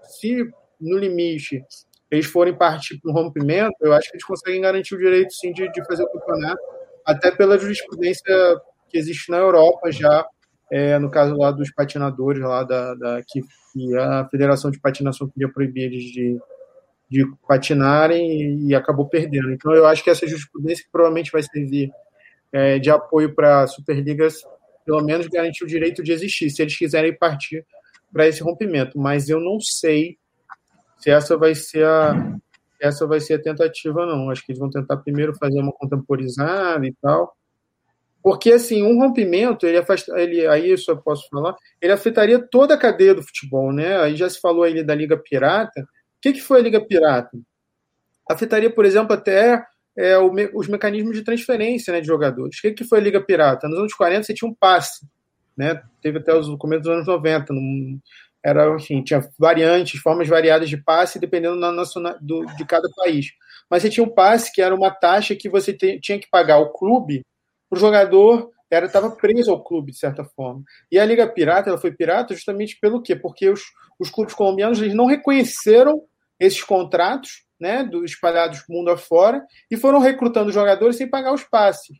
se 0.04 0.50
no 0.80 0.98
limite 0.98 1.64
eles 2.10 2.26
forem 2.26 2.54
partir 2.54 2.98
para 3.00 3.10
um 3.10 3.14
rompimento, 3.14 3.74
eu 3.80 3.92
acho 3.92 4.10
que 4.10 4.16
eles 4.16 4.24
conseguem 4.24 4.60
garantir 4.60 4.94
o 4.94 4.98
direito, 4.98 5.32
sim, 5.32 5.52
de, 5.52 5.70
de 5.72 5.84
fazer 5.86 6.02
o 6.02 6.10
campeonato, 6.10 6.60
até 7.06 7.30
pela 7.30 7.58
jurisprudência 7.58 8.60
que 8.88 8.98
existe 8.98 9.30
na 9.30 9.38
Europa 9.38 9.90
já, 9.90 10.26
é, 10.70 10.98
no 10.98 11.10
caso 11.10 11.34
lá 11.34 11.50
dos 11.50 11.72
patinadores, 11.72 12.42
lá 12.42 12.62
da, 12.64 12.94
da 12.94 13.22
que 13.26 13.40
que 13.72 13.96
a 13.96 14.28
Federação 14.30 14.70
de 14.70 14.78
Patinação 14.78 15.28
queria 15.28 15.50
proibir 15.50 15.84
eles 15.84 16.04
de, 16.04 16.38
de 17.10 17.26
patinarem 17.48 18.68
e, 18.68 18.74
acabou 18.74 19.08
perdendo. 19.08 19.50
Então, 19.50 19.74
eu 19.74 19.86
acho 19.86 20.04
que 20.04 20.10
essa 20.10 20.26
jurisprudência 20.26 20.84
provavelmente 20.92 21.32
vai 21.32 21.42
servir 21.42 21.90
é, 22.52 22.78
de 22.78 22.90
apoio 22.90 23.34
para 23.34 23.66
Superligas, 23.66 24.42
pelo 24.84 25.02
menos 25.02 25.26
garantir 25.28 25.64
o 25.64 25.66
direito 25.66 26.02
de 26.02 26.12
existir, 26.12 26.50
se 26.50 26.62
eles 26.62 26.76
quiserem 26.76 27.16
partir 27.16 27.64
para 28.12 28.26
esse 28.26 28.42
rompimento. 28.42 28.98
Mas 28.98 29.28
eu 29.28 29.40
não 29.40 29.60
sei 29.60 30.18
se 30.98 31.10
essa 31.10 31.36
vai 31.36 31.54
ser 31.54 31.86
a 31.86 32.36
essa 32.80 33.06
vai 33.06 33.20
ser 33.20 33.34
a 33.34 33.42
tentativa, 33.42 34.04
não. 34.04 34.28
Acho 34.28 34.44
que 34.44 34.50
eles 34.50 34.58
vão 34.58 34.68
tentar 34.68 34.96
primeiro 34.96 35.32
fazer 35.36 35.60
uma 35.60 35.72
contemporizada 35.72 36.84
e 36.84 36.92
tal, 37.00 37.32
porque, 38.22 38.52
assim, 38.52 38.82
um 38.82 39.00
rompimento, 39.00 39.66
ele, 39.66 39.78
afasta, 39.78 40.16
ele 40.18 40.46
aí 40.46 40.72
isso 40.72 40.90
eu 40.92 40.96
posso 40.96 41.28
falar, 41.28 41.56
ele 41.80 41.92
afetaria 41.92 42.38
toda 42.38 42.74
a 42.74 42.78
cadeia 42.78 43.14
do 43.14 43.22
futebol, 43.22 43.72
né? 43.72 43.98
Aí 44.00 44.14
já 44.14 44.30
se 44.30 44.40
falou 44.40 44.62
aí 44.62 44.82
da 44.84 44.94
Liga 44.94 45.16
Pirata. 45.16 45.80
O 45.80 45.86
que, 46.20 46.32
que 46.34 46.40
foi 46.40 46.60
a 46.60 46.62
Liga 46.62 46.80
Pirata? 46.80 47.36
Afetaria, 48.30 48.72
por 48.72 48.84
exemplo, 48.84 49.12
até 49.12 49.64
é, 49.96 50.18
o, 50.18 50.32
os 50.54 50.68
mecanismos 50.68 51.16
de 51.16 51.24
transferência 51.24 51.92
né, 51.92 52.00
de 52.00 52.06
jogadores. 52.06 52.58
O 52.58 52.62
que, 52.62 52.72
que 52.72 52.84
foi 52.84 52.98
a 52.98 53.02
Liga 53.02 53.20
Pirata? 53.20 53.68
Nos 53.68 53.78
anos 53.78 53.94
40 53.94 54.22
você 54.22 54.34
tinha 54.34 54.50
um 54.50 54.54
passe, 54.54 55.06
né? 55.56 55.82
Teve 56.00 56.18
até 56.18 56.34
os 56.34 56.48
começos 56.56 56.84
dos 56.84 56.94
anos 56.94 57.06
90. 57.06 57.52
Num, 57.52 57.98
era, 58.44 58.74
enfim, 58.74 59.02
tinha 59.02 59.20
variantes, 59.38 60.00
formas 60.00 60.26
variadas 60.26 60.68
de 60.68 60.76
passe, 60.76 61.20
dependendo 61.20 61.60
do, 62.20 62.44
de 62.56 62.64
cada 62.64 62.88
país. 62.96 63.26
Mas 63.70 63.82
você 63.82 63.90
tinha 63.90 64.04
um 64.04 64.12
passe 64.12 64.52
que 64.52 64.60
era 64.60 64.74
uma 64.74 64.90
taxa 64.90 65.36
que 65.36 65.48
você 65.48 65.72
te, 65.72 66.00
tinha 66.00 66.18
que 66.18 66.28
pagar 66.28 66.54
ao 66.54 66.72
clube 66.72 67.22
o 67.72 67.76
jogador 67.76 68.50
era 68.70 68.84
estava 68.84 69.10
preso 69.10 69.50
ao 69.50 69.64
clube 69.64 69.92
de 69.92 69.98
certa 69.98 70.24
forma. 70.24 70.62
E 70.90 70.98
a 70.98 71.04
Liga 71.06 71.26
Pirata, 71.26 71.70
ela 71.70 71.78
foi 71.78 71.90
pirata 71.90 72.34
justamente 72.34 72.78
pelo 72.78 73.02
quê? 73.02 73.16
Porque 73.16 73.48
os, 73.48 73.62
os 73.98 74.10
clubes 74.10 74.34
colombianos 74.34 74.80
eles 74.80 74.94
não 74.94 75.06
reconheceram 75.06 76.02
esses 76.38 76.62
contratos, 76.62 77.44
né, 77.62 77.84
do, 77.84 78.04
espalhados 78.04 78.64
mundo 78.68 78.90
afora, 78.90 79.46
e 79.70 79.76
foram 79.76 80.00
recrutando 80.00 80.50
jogadores 80.50 80.96
sem 80.96 81.08
pagar 81.08 81.32
os 81.32 81.44
passes. 81.44 81.96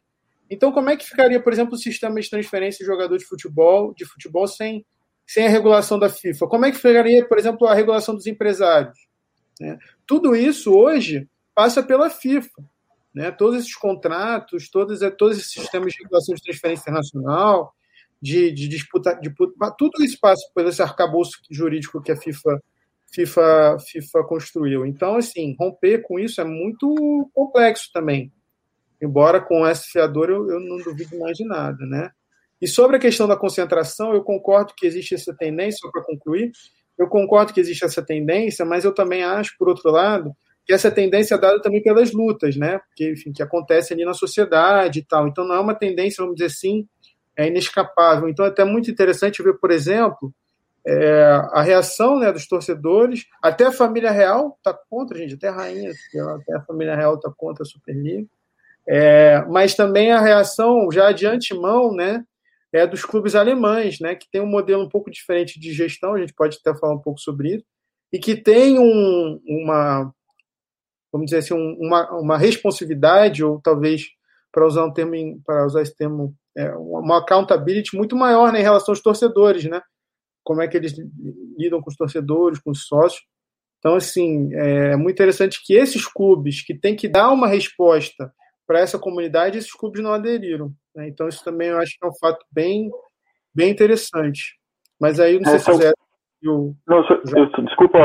Então, 0.51 0.73
como 0.73 0.91
é 0.91 0.97
que 0.97 1.07
ficaria, 1.07 1.41
por 1.41 1.53
exemplo, 1.53 1.75
o 1.75 1.79
sistema 1.79 2.21
de 2.21 2.29
transferência 2.29 2.85
de 2.85 2.91
jogadores 2.91 3.23
de 3.23 3.29
futebol, 3.29 3.95
de 3.95 4.05
futebol 4.05 4.49
sem, 4.49 4.85
sem 5.25 5.47
a 5.47 5.49
regulação 5.49 6.01
da 6.01 6.09
FIFA? 6.09 6.49
Como 6.49 6.67
é 6.67 6.73
que 6.73 6.79
ficaria, 6.79 7.25
por 7.25 7.39
exemplo, 7.39 7.69
a 7.69 7.75
regulação 7.75 8.13
dos 8.17 8.27
empresários? 8.27 8.99
Né? 9.61 9.79
Tudo 10.05 10.35
isso 10.35 10.75
hoje 10.75 11.29
passa 11.55 11.81
pela 11.81 12.11
FIFA. 12.11 12.65
Né? 13.15 13.31
Todos 13.31 13.61
esses 13.61 13.77
contratos, 13.77 14.69
todos, 14.69 14.99
todos 15.17 15.39
esses 15.39 15.53
sistemas 15.53 15.93
de 15.93 16.03
regulação 16.03 16.35
de 16.35 16.43
transferência 16.43 16.83
internacional, 16.83 17.73
de, 18.21 18.51
de 18.51 18.67
disputa, 18.67 19.15
de, 19.15 19.33
tudo 19.79 20.03
isso 20.03 20.19
passa 20.21 20.43
por 20.53 20.67
esse 20.67 20.83
arcabouço 20.83 21.39
jurídico 21.49 22.03
que 22.03 22.11
a 22.11 22.17
FIFA, 22.17 22.61
FIFA, 23.13 23.77
FIFA 23.81 24.25
construiu. 24.25 24.87
Então, 24.87 25.17
assim, 25.17 25.55
romper 25.59 26.03
com 26.03 26.19
isso 26.19 26.41
é 26.41 26.45
muito 26.45 27.31
complexo 27.35 27.91
também. 27.93 28.33
Embora 29.01 29.41
com 29.41 29.67
esse 29.67 29.91
fiador 29.91 30.31
eu, 30.31 30.49
eu 30.51 30.61
não 30.61 30.79
duvido 30.79 31.19
mais 31.19 31.37
de 31.37 31.45
nada, 31.45 31.85
né? 31.87 32.11
E 32.61 32.69
sobre 32.69 32.97
a 32.97 33.01
questão 33.01 33.27
da 33.27 33.37
concentração, 33.37 34.15
eu 34.15 34.23
concordo 34.23 34.73
que 34.77 34.87
existe 34.87 35.15
essa 35.15 35.35
tendência, 35.37 35.79
só 35.81 35.91
para 35.91 36.05
concluir, 36.05 36.53
eu 36.97 37.09
concordo 37.09 37.53
que 37.53 37.59
existe 37.59 37.85
essa 37.85 38.01
tendência, 38.01 38.65
mas 38.65 38.85
eu 38.85 38.95
também 38.95 39.25
acho, 39.25 39.57
por 39.59 39.69
outro 39.69 39.91
lado, 39.91 40.33
que 40.65 40.73
essa 40.73 40.91
tendência 40.91 41.35
é 41.35 41.39
dada 41.39 41.61
também 41.61 41.83
pelas 41.83 42.13
lutas, 42.13 42.57
né? 42.57 42.81
Que, 42.95 43.11
enfim, 43.11 43.33
que 43.33 43.43
acontece 43.43 43.93
ali 43.93 44.05
na 44.05 44.15
sociedade 44.15 45.01
e 45.01 45.05
tal. 45.05 45.27
Então 45.27 45.45
não 45.45 45.57
é 45.57 45.61
uma 45.61 45.75
tendência, 45.75 46.23
vamos 46.23 46.37
dizer 46.37 46.47
assim, 46.47 46.87
é 47.37 47.49
inescapável. 47.49 48.29
Então 48.29 48.45
é 48.45 48.49
até 48.49 48.65
muito 48.65 48.91
interessante 48.91 49.43
ver, 49.43 49.59
por 49.59 49.71
exemplo, 49.73 50.33
é, 50.87 51.23
a 51.53 51.63
reação 51.63 52.19
né, 52.19 52.33
dos 52.33 52.47
torcedores, 52.47 53.27
até 53.41 53.67
a 53.67 53.73
família 53.73 54.11
real 54.11 54.57
está 54.59 54.75
contra, 54.91 55.17
gente, 55.17 55.35
até 55.35 55.49
a 55.49 55.53
rainha, 55.53 55.93
até 56.35 56.57
a 56.57 56.63
família 56.63 56.97
real 56.97 57.15
está 57.15 57.31
contra 57.37 57.63
a 57.63 57.67
Superliga, 57.67 58.29
é, 58.89 59.45
mas 59.49 59.75
também 59.75 60.11
a 60.11 60.21
reação 60.21 60.91
já 60.91 61.13
de 61.13 61.27
antemão, 61.27 61.95
né, 61.95 62.25
é 62.73 62.87
dos 62.87 63.05
clubes 63.05 63.35
alemães, 63.35 64.01
né, 64.01 64.15
que 64.15 64.29
tem 64.31 64.41
um 64.41 64.47
modelo 64.47 64.83
um 64.83 64.89
pouco 64.89 65.11
diferente 65.11 65.61
de 65.61 65.73
gestão, 65.73 66.15
a 66.15 66.19
gente 66.19 66.35
pode 66.35 66.59
até 66.59 66.77
falar 66.79 66.95
um 66.95 67.01
pouco 67.01 67.21
sobre 67.21 67.57
isso, 67.57 67.65
e 68.13 68.19
que 68.19 68.35
tem 68.37 68.79
um, 68.79 69.41
uma, 69.47 70.13
vamos 71.13 71.27
dizer 71.27 71.39
assim, 71.39 71.55
uma, 71.55 72.11
uma 72.13 72.37
responsividade, 72.37 73.45
ou 73.45 73.61
talvez, 73.61 74.09
para 74.51 74.67
usar 74.67 74.85
um 74.85 74.93
termo, 74.93 75.41
para 75.47 75.65
usar 75.65 75.83
esse 75.83 75.97
termo, 75.97 76.35
é, 76.57 76.71
uma 76.75 77.19
accountability 77.19 77.97
muito 77.97 78.17
maior 78.17 78.53
né, 78.53 78.61
em 78.61 78.65
relação 78.65 78.93
aos 78.93 79.01
torcedores, 79.01 79.65
né? 79.65 79.81
Como 80.45 80.61
é 80.63 80.69
que 80.69 80.77
eles 80.77 80.95
lidam 81.57 81.81
com 81.81 81.91
os 81.91 81.97
torcedores, 81.97 82.61
com 82.61 82.71
os 82.71 82.87
sócios. 82.87 83.23
Então, 83.79 83.95
assim, 83.97 84.55
é 84.55 84.97
muito 84.97 85.17
interessante 85.17 85.61
que 85.65 85.75
esses 85.75 86.07
clubes 86.07 86.65
que 86.65 86.79
têm 86.79 86.95
que 86.95 87.09
dar 87.09 87.31
uma 87.31 87.49
resposta 87.49 88.33
para 88.67 88.81
essa 88.81 88.99
comunidade, 88.99 89.59
esses 89.59 89.73
clubes 89.73 90.03
não 90.03 90.13
aderiram. 90.13 90.71
Né? 90.95 91.09
Então, 91.09 91.29
isso 91.29 91.45
também 91.45 91.69
eu 91.69 91.79
acho 91.79 91.99
que 91.99 92.07
é 92.07 92.09
um 92.09 92.15
fato 92.21 92.45
bem, 92.51 92.91
bem 93.55 93.71
interessante. 93.71 94.57
Mas 95.01 95.19
aí, 95.19 95.39
não 95.39 95.47
sei 95.47 95.57
é, 95.57 95.59
se 95.59 95.71
quiser... 95.71 95.93
Eu... 96.43 96.75
Não, 96.87 96.99
eu, 96.99 97.23
eu, 97.37 97.65
desculpa, 97.65 97.99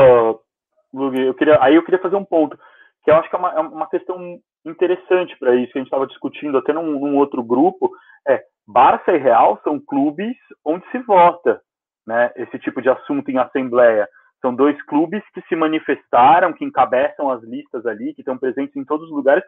Lug, 0.92 1.20
eu 1.20 1.34
queria, 1.34 1.62
aí 1.62 1.74
eu 1.74 1.84
queria 1.84 2.00
fazer 2.00 2.16
um 2.16 2.24
ponto, 2.24 2.58
que 3.04 3.10
eu 3.10 3.14
acho 3.16 3.28
que 3.28 3.36
é 3.36 3.38
uma, 3.38 3.52
é 3.52 3.60
uma 3.60 3.88
questão 3.88 4.40
interessante 4.64 5.36
para 5.38 5.54
isso, 5.54 5.72
que 5.72 5.78
a 5.78 5.80
gente 5.80 5.88
estava 5.88 6.06
discutindo 6.06 6.58
até 6.58 6.72
num, 6.72 6.98
num 7.00 7.16
outro 7.16 7.42
grupo, 7.42 7.90
é, 8.26 8.42
Barça 8.66 9.12
e 9.12 9.18
Real 9.18 9.60
são 9.64 9.80
clubes 9.80 10.36
onde 10.64 10.88
se 10.90 10.98
vota, 10.98 11.60
né, 12.08 12.32
esse 12.36 12.58
tipo 12.58 12.80
de 12.80 12.88
assunto 12.88 13.30
em 13.30 13.36
assembleia. 13.36 14.08
São 14.40 14.54
dois 14.54 14.80
clubes 14.84 15.22
que 15.34 15.42
se 15.42 15.54
manifestaram, 15.54 16.54
que 16.54 16.64
encabeçam 16.64 17.30
as 17.30 17.42
listas 17.42 17.84
ali, 17.84 18.14
que 18.14 18.22
estão 18.22 18.38
presentes 18.38 18.74
em 18.76 18.84
todos 18.84 19.06
os 19.08 19.14
lugares, 19.14 19.44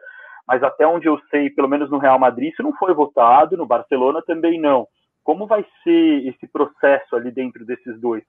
mas 0.47 0.61
até 0.61 0.85
onde 0.85 1.07
eu 1.07 1.19
sei, 1.31 1.49
pelo 1.49 1.67
menos 1.67 1.89
no 1.89 1.97
Real 1.97 2.19
Madrid, 2.19 2.51
isso 2.51 2.61
não 2.61 2.73
foi 2.73 2.93
votado, 2.93 3.57
no 3.57 3.65
Barcelona 3.65 4.21
também 4.21 4.59
não. 4.61 4.87
Como 5.23 5.47
vai 5.47 5.65
ser 5.83 6.27
esse 6.27 6.47
processo 6.47 7.15
ali 7.15 7.31
dentro 7.31 7.65
desses 7.65 7.99
dois? 7.99 8.23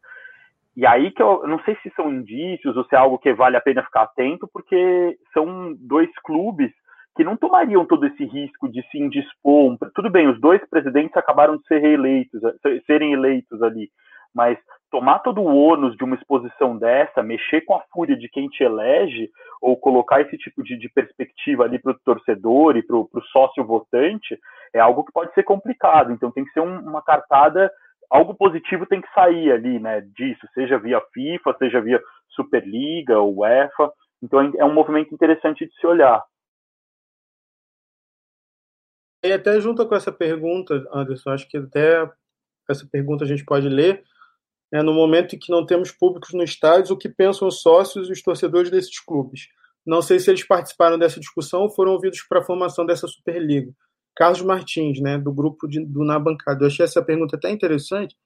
E 0.74 0.86
aí 0.86 1.10
que 1.10 1.22
eu 1.22 1.46
não 1.46 1.58
sei 1.64 1.76
se 1.82 1.92
são 1.94 2.10
indícios 2.10 2.74
ou 2.74 2.84
se 2.84 2.94
é 2.94 2.98
algo 2.98 3.18
que 3.18 3.34
vale 3.34 3.58
a 3.58 3.60
pena 3.60 3.82
ficar 3.82 4.02
atento, 4.02 4.48
porque 4.50 5.18
são 5.34 5.74
dois 5.78 6.10
clubes 6.24 6.72
que 7.14 7.24
não 7.24 7.36
tomariam 7.36 7.84
todo 7.84 8.06
esse 8.06 8.24
risco 8.24 8.70
de 8.70 8.82
se 8.88 8.98
indispor. 8.98 9.76
Tudo 9.94 10.08
bem, 10.08 10.28
os 10.28 10.40
dois 10.40 10.62
presidentes 10.70 11.14
acabaram 11.16 11.58
de 11.58 11.66
ser 11.66 11.78
reeleitos, 11.78 12.40
serem 12.86 13.12
eleitos 13.12 13.62
ali, 13.62 13.90
mas 14.34 14.58
tomar 14.90 15.20
todo 15.20 15.40
o 15.40 15.56
ônus 15.56 15.96
de 15.96 16.04
uma 16.04 16.14
exposição 16.16 16.76
dessa, 16.76 17.22
mexer 17.22 17.62
com 17.62 17.74
a 17.74 17.82
fúria 17.92 18.16
de 18.16 18.28
quem 18.28 18.48
te 18.48 18.62
elege, 18.62 19.30
ou 19.60 19.76
colocar 19.76 20.20
esse 20.20 20.36
tipo 20.36 20.62
de, 20.62 20.76
de 20.76 20.88
perspectiva 20.90 21.64
ali 21.64 21.78
para 21.78 21.92
o 21.92 21.98
torcedor 22.04 22.76
e 22.76 22.82
para 22.82 22.96
o 22.96 23.08
sócio 23.32 23.64
votante, 23.64 24.38
é 24.74 24.80
algo 24.80 25.04
que 25.04 25.12
pode 25.12 25.32
ser 25.34 25.44
complicado. 25.44 26.12
Então 26.12 26.30
tem 26.30 26.44
que 26.44 26.52
ser 26.52 26.60
um, 26.60 26.78
uma 26.80 27.02
cartada, 27.02 27.70
algo 28.10 28.34
positivo 28.34 28.84
tem 28.86 29.00
que 29.00 29.12
sair 29.14 29.50
ali, 29.50 29.78
né, 29.78 30.02
disso, 30.14 30.46
seja 30.52 30.78
via 30.78 31.00
FIFA, 31.12 31.56
seja 31.58 31.80
via 31.80 32.02
Superliga, 32.30 33.22
UEFA. 33.22 33.90
Então 34.22 34.40
é, 34.40 34.50
é 34.58 34.64
um 34.64 34.74
movimento 34.74 35.14
interessante 35.14 35.66
de 35.66 35.74
se 35.74 35.86
olhar. 35.86 36.22
E 39.24 39.32
até 39.32 39.60
junto 39.60 39.86
com 39.88 39.94
essa 39.94 40.10
pergunta, 40.10 40.84
Anderson, 40.92 41.30
acho 41.30 41.48
que 41.48 41.56
até 41.56 42.10
essa 42.68 42.86
pergunta 42.90 43.24
a 43.24 43.26
gente 43.26 43.44
pode 43.44 43.68
ler 43.68 44.02
né, 44.72 44.82
no 44.82 44.94
momento 44.94 45.36
em 45.36 45.38
que 45.38 45.50
não 45.50 45.66
temos 45.66 45.92
públicos 45.92 46.32
no 46.32 46.42
estádio, 46.42 46.94
o 46.94 46.98
que 46.98 47.08
pensam 47.08 47.46
os 47.46 47.60
sócios 47.60 48.08
e 48.08 48.12
os 48.12 48.22
torcedores 48.22 48.70
desses 48.70 48.98
clubes. 48.98 49.48
Não 49.84 50.00
sei 50.00 50.18
se 50.18 50.30
eles 50.30 50.46
participaram 50.46 50.98
dessa 50.98 51.20
discussão 51.20 51.62
ou 51.62 51.70
foram 51.70 51.92
ouvidos 51.92 52.22
para 52.26 52.40
a 52.40 52.44
formação 52.44 52.86
dessa 52.86 53.06
Superliga. 53.06 53.70
Carlos 54.16 54.40
Martins, 54.42 55.00
né, 55.00 55.18
do 55.18 55.32
grupo 55.32 55.68
de, 55.68 55.84
do 55.84 56.04
Na 56.04 56.18
Bancada. 56.18 56.64
Eu 56.64 56.68
achei 56.68 56.84
essa 56.84 57.02
pergunta 57.02 57.36
até 57.36 57.50
interessante, 57.50 58.16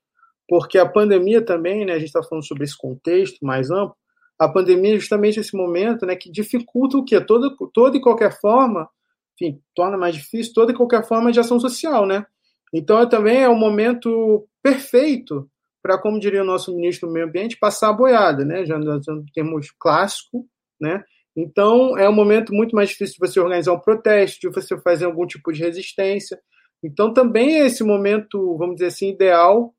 porque 0.48 0.78
a 0.78 0.86
pandemia 0.86 1.44
também, 1.44 1.84
né, 1.84 1.94
a 1.94 1.98
gente 1.98 2.08
está 2.08 2.22
falando 2.22 2.46
sobre 2.46 2.64
esse 2.64 2.76
contexto 2.76 3.44
mais 3.44 3.70
amplo, 3.70 3.96
a 4.38 4.48
pandemia 4.48 4.94
é 4.94 4.98
justamente 4.98 5.40
esse 5.40 5.56
momento 5.56 6.04
né, 6.04 6.14
que 6.14 6.30
dificulta 6.30 6.98
o 6.98 7.04
quê? 7.04 7.20
Toda, 7.20 7.48
toda 7.72 7.96
e 7.96 8.00
qualquer 8.00 8.38
forma, 8.38 8.88
enfim, 9.34 9.60
torna 9.74 9.96
mais 9.96 10.14
difícil 10.14 10.52
toda 10.54 10.72
e 10.72 10.76
qualquer 10.76 11.06
forma 11.06 11.32
de 11.32 11.40
ação 11.40 11.58
social, 11.58 12.04
né? 12.04 12.24
Então, 12.72 13.08
também 13.08 13.42
é 13.42 13.48
um 13.48 13.58
momento 13.58 14.46
perfeito 14.62 15.48
para, 15.86 15.98
como 15.98 16.18
diria 16.18 16.42
o 16.42 16.44
nosso 16.44 16.74
ministro 16.74 17.06
do 17.06 17.12
Meio 17.12 17.26
Ambiente, 17.26 17.56
passar 17.56 17.90
a 17.90 17.92
boiada, 17.92 18.44
né? 18.44 18.66
Já 18.66 18.76
nós 18.76 19.06
temos 19.32 19.70
clássico, 19.78 20.44
né? 20.80 21.04
Então, 21.36 21.96
é 21.96 22.08
um 22.08 22.12
momento 22.12 22.52
muito 22.52 22.74
mais 22.74 22.88
difícil 22.88 23.14
de 23.14 23.20
você 23.20 23.38
organizar 23.38 23.72
um 23.72 23.78
protesto, 23.78 24.40
de 24.40 24.48
você 24.48 24.76
fazer 24.80 25.04
algum 25.04 25.24
tipo 25.24 25.52
de 25.52 25.60
resistência. 25.60 26.40
Então, 26.82 27.14
também 27.14 27.60
é 27.60 27.66
esse 27.66 27.84
momento, 27.84 28.58
vamos 28.58 28.76
dizer 28.76 28.86
assim, 28.86 29.10
ideal 29.10 29.72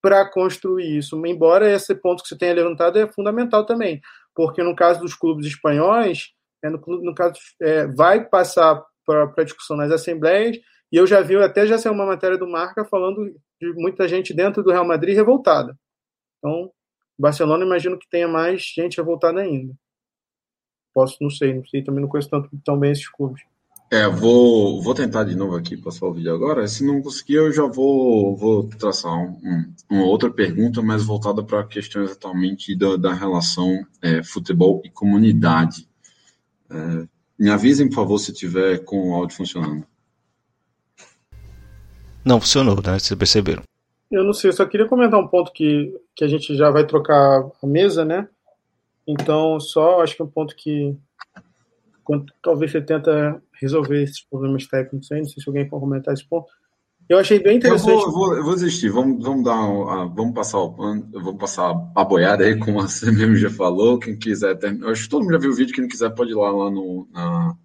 para 0.00 0.24
construir 0.30 0.96
isso. 0.96 1.20
Embora 1.26 1.70
esse 1.70 1.94
ponto 1.94 2.22
que 2.22 2.30
você 2.30 2.38
tenha 2.38 2.54
levantado 2.54 2.98
é 2.98 3.12
fundamental 3.12 3.66
também, 3.66 4.00
porque 4.34 4.62
no 4.62 4.74
caso 4.74 5.00
dos 5.00 5.14
clubes 5.14 5.46
espanhóis, 5.46 6.30
é, 6.64 6.70
no, 6.70 6.80
no, 6.86 7.14
caso 7.14 7.38
é, 7.60 7.86
vai 7.88 8.26
passar 8.26 8.82
para 9.04 9.30
a 9.36 9.44
discussão 9.44 9.76
nas 9.76 9.90
assembleias 9.92 10.56
e 10.92 10.96
eu 10.96 11.06
já 11.06 11.20
vi, 11.20 11.36
até 11.36 11.66
já 11.66 11.78
saiu 11.78 11.94
uma 11.94 12.06
matéria 12.06 12.36
do 12.36 12.48
Marca 12.48 12.84
falando 12.84 13.34
de 13.60 13.72
muita 13.74 14.08
gente 14.08 14.34
dentro 14.34 14.62
do 14.62 14.70
Real 14.70 14.86
Madrid 14.86 15.14
revoltada. 15.14 15.78
Então, 16.38 16.70
Barcelona 17.18 17.64
imagino 17.64 17.98
que 17.98 18.08
tenha 18.08 18.26
mais 18.26 18.62
gente 18.62 18.96
revoltada 18.96 19.40
ainda. 19.40 19.74
Posso, 20.92 21.16
não 21.20 21.30
sei, 21.30 21.54
não 21.54 21.64
sei, 21.64 21.84
também 21.84 22.00
não 22.00 22.08
conheço 22.08 22.30
tanto, 22.30 22.48
tão 22.64 22.78
bem 22.78 22.90
esses 22.90 23.08
clubes. 23.08 23.42
É, 23.92 24.08
vou, 24.08 24.80
vou 24.80 24.94
tentar 24.94 25.24
de 25.24 25.34
novo 25.34 25.56
aqui 25.56 25.76
passar 25.76 26.06
o 26.06 26.12
vídeo 26.12 26.32
agora. 26.32 26.66
Se 26.68 26.84
não 26.84 27.02
conseguir, 27.02 27.34
eu 27.34 27.52
já 27.52 27.66
vou, 27.66 28.36
vou 28.36 28.68
traçar 28.68 29.12
um, 29.12 29.36
um, 29.42 29.74
uma 29.90 30.04
outra 30.04 30.30
pergunta, 30.30 30.80
mais 30.80 31.04
voltada 31.04 31.42
para 31.42 31.60
a 31.60 31.66
questão 31.66 32.04
da, 32.04 32.96
da 32.96 33.12
relação 33.12 33.84
é, 34.00 34.22
futebol 34.22 34.80
e 34.84 34.90
comunidade. 34.90 35.88
É, 36.70 37.08
me 37.36 37.50
avisem, 37.50 37.88
por 37.88 37.96
favor, 37.96 38.18
se 38.18 38.32
tiver 38.32 38.78
com 38.84 39.10
o 39.10 39.14
áudio 39.14 39.36
funcionando. 39.36 39.84
Não 42.24 42.40
funcionou, 42.40 42.76
né? 42.76 42.98
Vocês 42.98 43.18
perceberam. 43.18 43.62
Eu 44.10 44.24
não 44.24 44.32
sei, 44.32 44.50
eu 44.50 44.54
só 44.54 44.66
queria 44.66 44.88
comentar 44.88 45.20
um 45.20 45.28
ponto 45.28 45.52
que, 45.52 45.94
que 46.16 46.24
a 46.24 46.28
gente 46.28 46.56
já 46.56 46.70
vai 46.70 46.84
trocar 46.84 47.48
a 47.62 47.66
mesa, 47.66 48.04
né? 48.04 48.28
Então, 49.06 49.58
só 49.60 50.02
acho 50.02 50.16
que 50.16 50.22
é 50.22 50.24
um 50.24 50.28
ponto 50.28 50.54
que 50.56 50.96
quando, 52.02 52.26
talvez 52.42 52.72
você 52.72 52.80
tenta 52.80 53.40
resolver 53.60 54.02
esses 54.02 54.20
problemas 54.20 54.66
técnicos 54.66 55.10
aí, 55.12 55.20
não 55.20 55.28
sei 55.28 55.42
se 55.42 55.48
alguém 55.48 55.68
pode 55.68 55.82
comentar 55.82 56.12
esse 56.12 56.24
ponto. 56.24 56.48
Eu 57.08 57.18
achei 57.18 57.40
bem 57.40 57.56
interessante. 57.56 57.90
Eu 57.90 57.98
vou, 57.98 58.06
eu 58.06 58.12
vou, 58.12 58.36
eu 58.36 58.44
vou 58.44 58.54
desistir, 58.54 58.88
vamos, 58.88 59.24
vamos 59.24 59.44
dar 59.44 59.56
vamos 60.14 60.32
passar 60.32 60.58
o 60.58 60.70
vamos 60.70 61.38
passar 61.38 61.72
a 61.94 62.04
boiada 62.04 62.44
aí, 62.44 62.56
como 62.56 62.82
você 62.82 63.10
mesmo 63.12 63.36
já 63.36 63.50
falou. 63.50 63.98
Quem 63.98 64.16
quiser, 64.16 64.58
eu 64.80 64.88
acho 64.90 65.04
que 65.04 65.08
todo 65.08 65.22
mundo 65.22 65.32
já 65.32 65.38
viu 65.38 65.50
o 65.50 65.54
vídeo, 65.54 65.74
quem 65.74 65.88
quiser 65.88 66.10
pode 66.10 66.30
ir 66.30 66.34
lá, 66.34 66.50
lá 66.50 66.70
no, 66.70 67.08
na, 67.12 67.56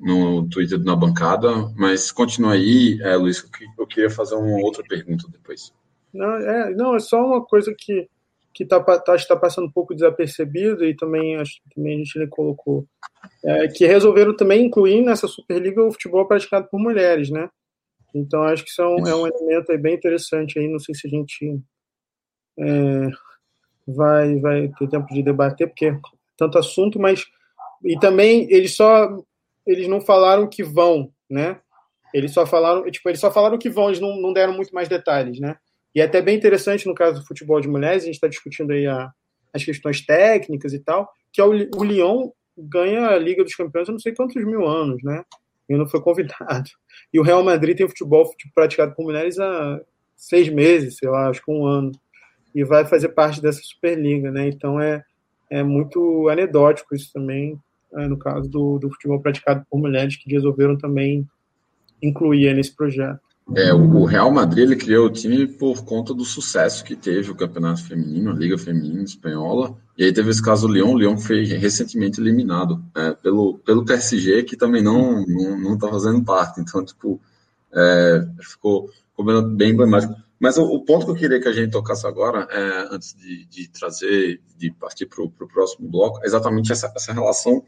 no 0.00 0.48
Twitter 0.48 0.82
na 0.82 0.96
bancada, 0.96 1.48
mas 1.76 2.10
continua 2.10 2.54
aí, 2.54 2.98
é, 3.02 3.14
Luiz, 3.16 3.46
eu 3.78 3.86
queria 3.86 4.10
fazer 4.10 4.34
uma 4.34 4.58
outra 4.64 4.82
pergunta 4.82 5.26
depois. 5.30 5.72
Não, 6.12 6.36
é, 6.36 6.74
não, 6.74 6.96
é 6.96 6.98
só 6.98 7.24
uma 7.24 7.44
coisa 7.44 7.74
que 7.76 8.08
que 8.52 8.64
está 8.64 8.80
tá, 8.80 9.16
tá 9.16 9.36
passando 9.36 9.68
um 9.68 9.70
pouco 9.70 9.94
desapercebido 9.94 10.84
e 10.84 10.96
também 10.96 11.36
acho 11.36 11.62
que 11.62 11.74
também 11.74 11.94
a 11.94 11.98
gente 11.98 12.26
colocou 12.28 12.84
é, 13.44 13.68
que 13.68 13.86
resolveram 13.86 14.36
também 14.36 14.66
incluir 14.66 15.02
nessa 15.02 15.28
Superliga 15.28 15.84
o 15.84 15.92
futebol 15.92 16.26
praticado 16.26 16.68
por 16.68 16.80
mulheres, 16.80 17.30
né? 17.30 17.48
Então 18.14 18.42
acho 18.42 18.64
que 18.64 18.70
isso 18.70 18.82
é 18.82 18.88
um, 18.88 19.06
é 19.06 19.14
um 19.14 19.26
elemento 19.26 19.78
bem 19.78 19.94
interessante 19.94 20.58
aí. 20.58 20.66
Não 20.66 20.80
sei 20.80 20.94
se 20.94 21.06
a 21.06 21.10
gente 21.10 21.60
é, 22.58 23.08
vai 23.86 24.40
vai 24.40 24.68
ter 24.76 24.88
tempo 24.88 25.14
de 25.14 25.22
debater 25.22 25.68
porque 25.68 25.86
é 25.86 25.98
tanto 26.36 26.58
assunto, 26.58 26.98
mas 26.98 27.24
e 27.84 27.98
também 27.98 28.48
eles 28.50 28.74
só 28.74 29.08
eles 29.70 29.88
não 29.88 30.00
falaram 30.00 30.48
que 30.48 30.62
vão, 30.64 31.12
né? 31.30 31.60
Eles 32.12 32.32
só 32.32 32.44
falaram, 32.44 32.90
tipo, 32.90 33.08
eles 33.08 33.20
só 33.20 33.30
falaram 33.30 33.56
que 33.56 33.70
vão, 33.70 33.88
eles 33.88 34.00
não, 34.00 34.20
não 34.20 34.32
deram 34.32 34.52
muito 34.52 34.74
mais 34.74 34.88
detalhes, 34.88 35.38
né? 35.38 35.56
E 35.94 36.00
é 36.00 36.04
até 36.04 36.20
bem 36.20 36.36
interessante 36.36 36.86
no 36.86 36.94
caso 36.94 37.20
do 37.20 37.26
futebol 37.26 37.60
de 37.60 37.68
mulheres, 37.68 38.02
a 38.02 38.06
gente 38.06 38.16
está 38.16 38.26
discutindo 38.26 38.72
aí 38.72 38.86
a, 38.86 39.10
as 39.54 39.64
questões 39.64 40.04
técnicas 40.04 40.72
e 40.72 40.80
tal, 40.80 41.08
que 41.32 41.40
é 41.40 41.44
o, 41.44 41.50
o 41.50 41.84
Lyon 41.84 42.30
ganha 42.58 43.08
a 43.08 43.18
Liga 43.18 43.44
dos 43.44 43.54
Campeões 43.54 43.88
há 43.88 43.92
não 43.92 43.98
sei 43.98 44.12
quantos 44.12 44.44
mil 44.44 44.66
anos, 44.66 45.02
né? 45.04 45.22
E 45.68 45.76
não 45.76 45.88
foi 45.88 46.00
convidado. 46.02 46.68
E 47.12 47.20
o 47.20 47.22
Real 47.22 47.44
Madrid 47.44 47.76
tem 47.76 47.88
futebol 47.88 48.28
tipo, 48.36 48.52
praticado 48.52 48.94
por 48.94 49.04
mulheres 49.04 49.38
há 49.38 49.80
seis 50.16 50.48
meses, 50.48 50.96
sei 50.96 51.08
lá, 51.08 51.28
acho 51.28 51.44
que 51.44 51.50
um 51.50 51.64
ano. 51.64 51.92
E 52.52 52.64
vai 52.64 52.84
fazer 52.84 53.10
parte 53.10 53.40
dessa 53.40 53.60
Superliga, 53.62 54.32
né? 54.32 54.48
Então 54.48 54.80
é, 54.80 55.02
é 55.48 55.62
muito 55.62 56.28
anedótico 56.28 56.94
isso 56.94 57.12
também 57.12 57.56
é, 57.94 58.08
no 58.08 58.18
caso 58.18 58.48
do, 58.48 58.78
do 58.78 58.90
futebol 58.90 59.20
praticado 59.20 59.64
por 59.70 59.78
mulheres, 59.78 60.16
que 60.16 60.30
resolveram 60.30 60.76
também 60.76 61.26
incluir 62.02 62.54
nesse 62.54 62.74
projeto. 62.74 63.20
É, 63.56 63.74
o 63.74 64.04
Real 64.04 64.30
Madrid 64.30 64.64
ele 64.64 64.76
criou 64.76 65.06
o 65.06 65.12
time 65.12 65.44
por 65.44 65.84
conta 65.84 66.14
do 66.14 66.24
sucesso 66.24 66.84
que 66.84 66.94
teve 66.94 67.32
o 67.32 67.34
campeonato 67.34 67.84
feminino, 67.84 68.30
a 68.30 68.34
Liga 68.34 68.56
Feminina 68.56 69.02
Espanhola, 69.02 69.76
e 69.98 70.04
aí 70.04 70.12
teve 70.12 70.30
esse 70.30 70.42
caso 70.42 70.68
do 70.68 70.72
Lyon, 70.72 70.92
o 70.92 70.98
Lyon 70.98 71.16
foi 71.16 71.44
recentemente 71.44 72.20
eliminado 72.20 72.82
é, 72.96 73.12
pelo, 73.12 73.58
pelo 73.58 73.84
PSG, 73.84 74.44
que 74.44 74.56
também 74.56 74.82
não, 74.82 75.26
não, 75.26 75.58
não 75.58 75.78
tá 75.78 75.88
fazendo 75.88 76.22
parte, 76.22 76.60
então, 76.60 76.84
tipo, 76.84 77.20
é, 77.74 78.24
ficou, 78.40 78.88
bem 79.56 79.72
emblemático. 79.72 80.14
Mas 80.40 80.56
o, 80.56 80.64
o, 80.64 80.82
ponto 80.82 81.04
que 81.04 81.12
eu 81.12 81.16
queria 81.16 81.40
que 81.40 81.48
a 81.48 81.52
gente 81.52 81.70
tocasse 81.70 82.06
agora, 82.06 82.48
é, 82.50 82.88
antes 82.94 83.14
de, 83.14 83.44
de 83.44 83.68
trazer, 83.68 84.40
de 84.56 84.70
partir 84.72 85.04
para 85.04 85.22
o 85.22 85.30
próximo 85.30 85.86
bloco, 85.86 86.18
é 86.22 86.26
exatamente 86.26 86.72
essa, 86.72 86.90
essa 86.96 87.12
relação 87.12 87.62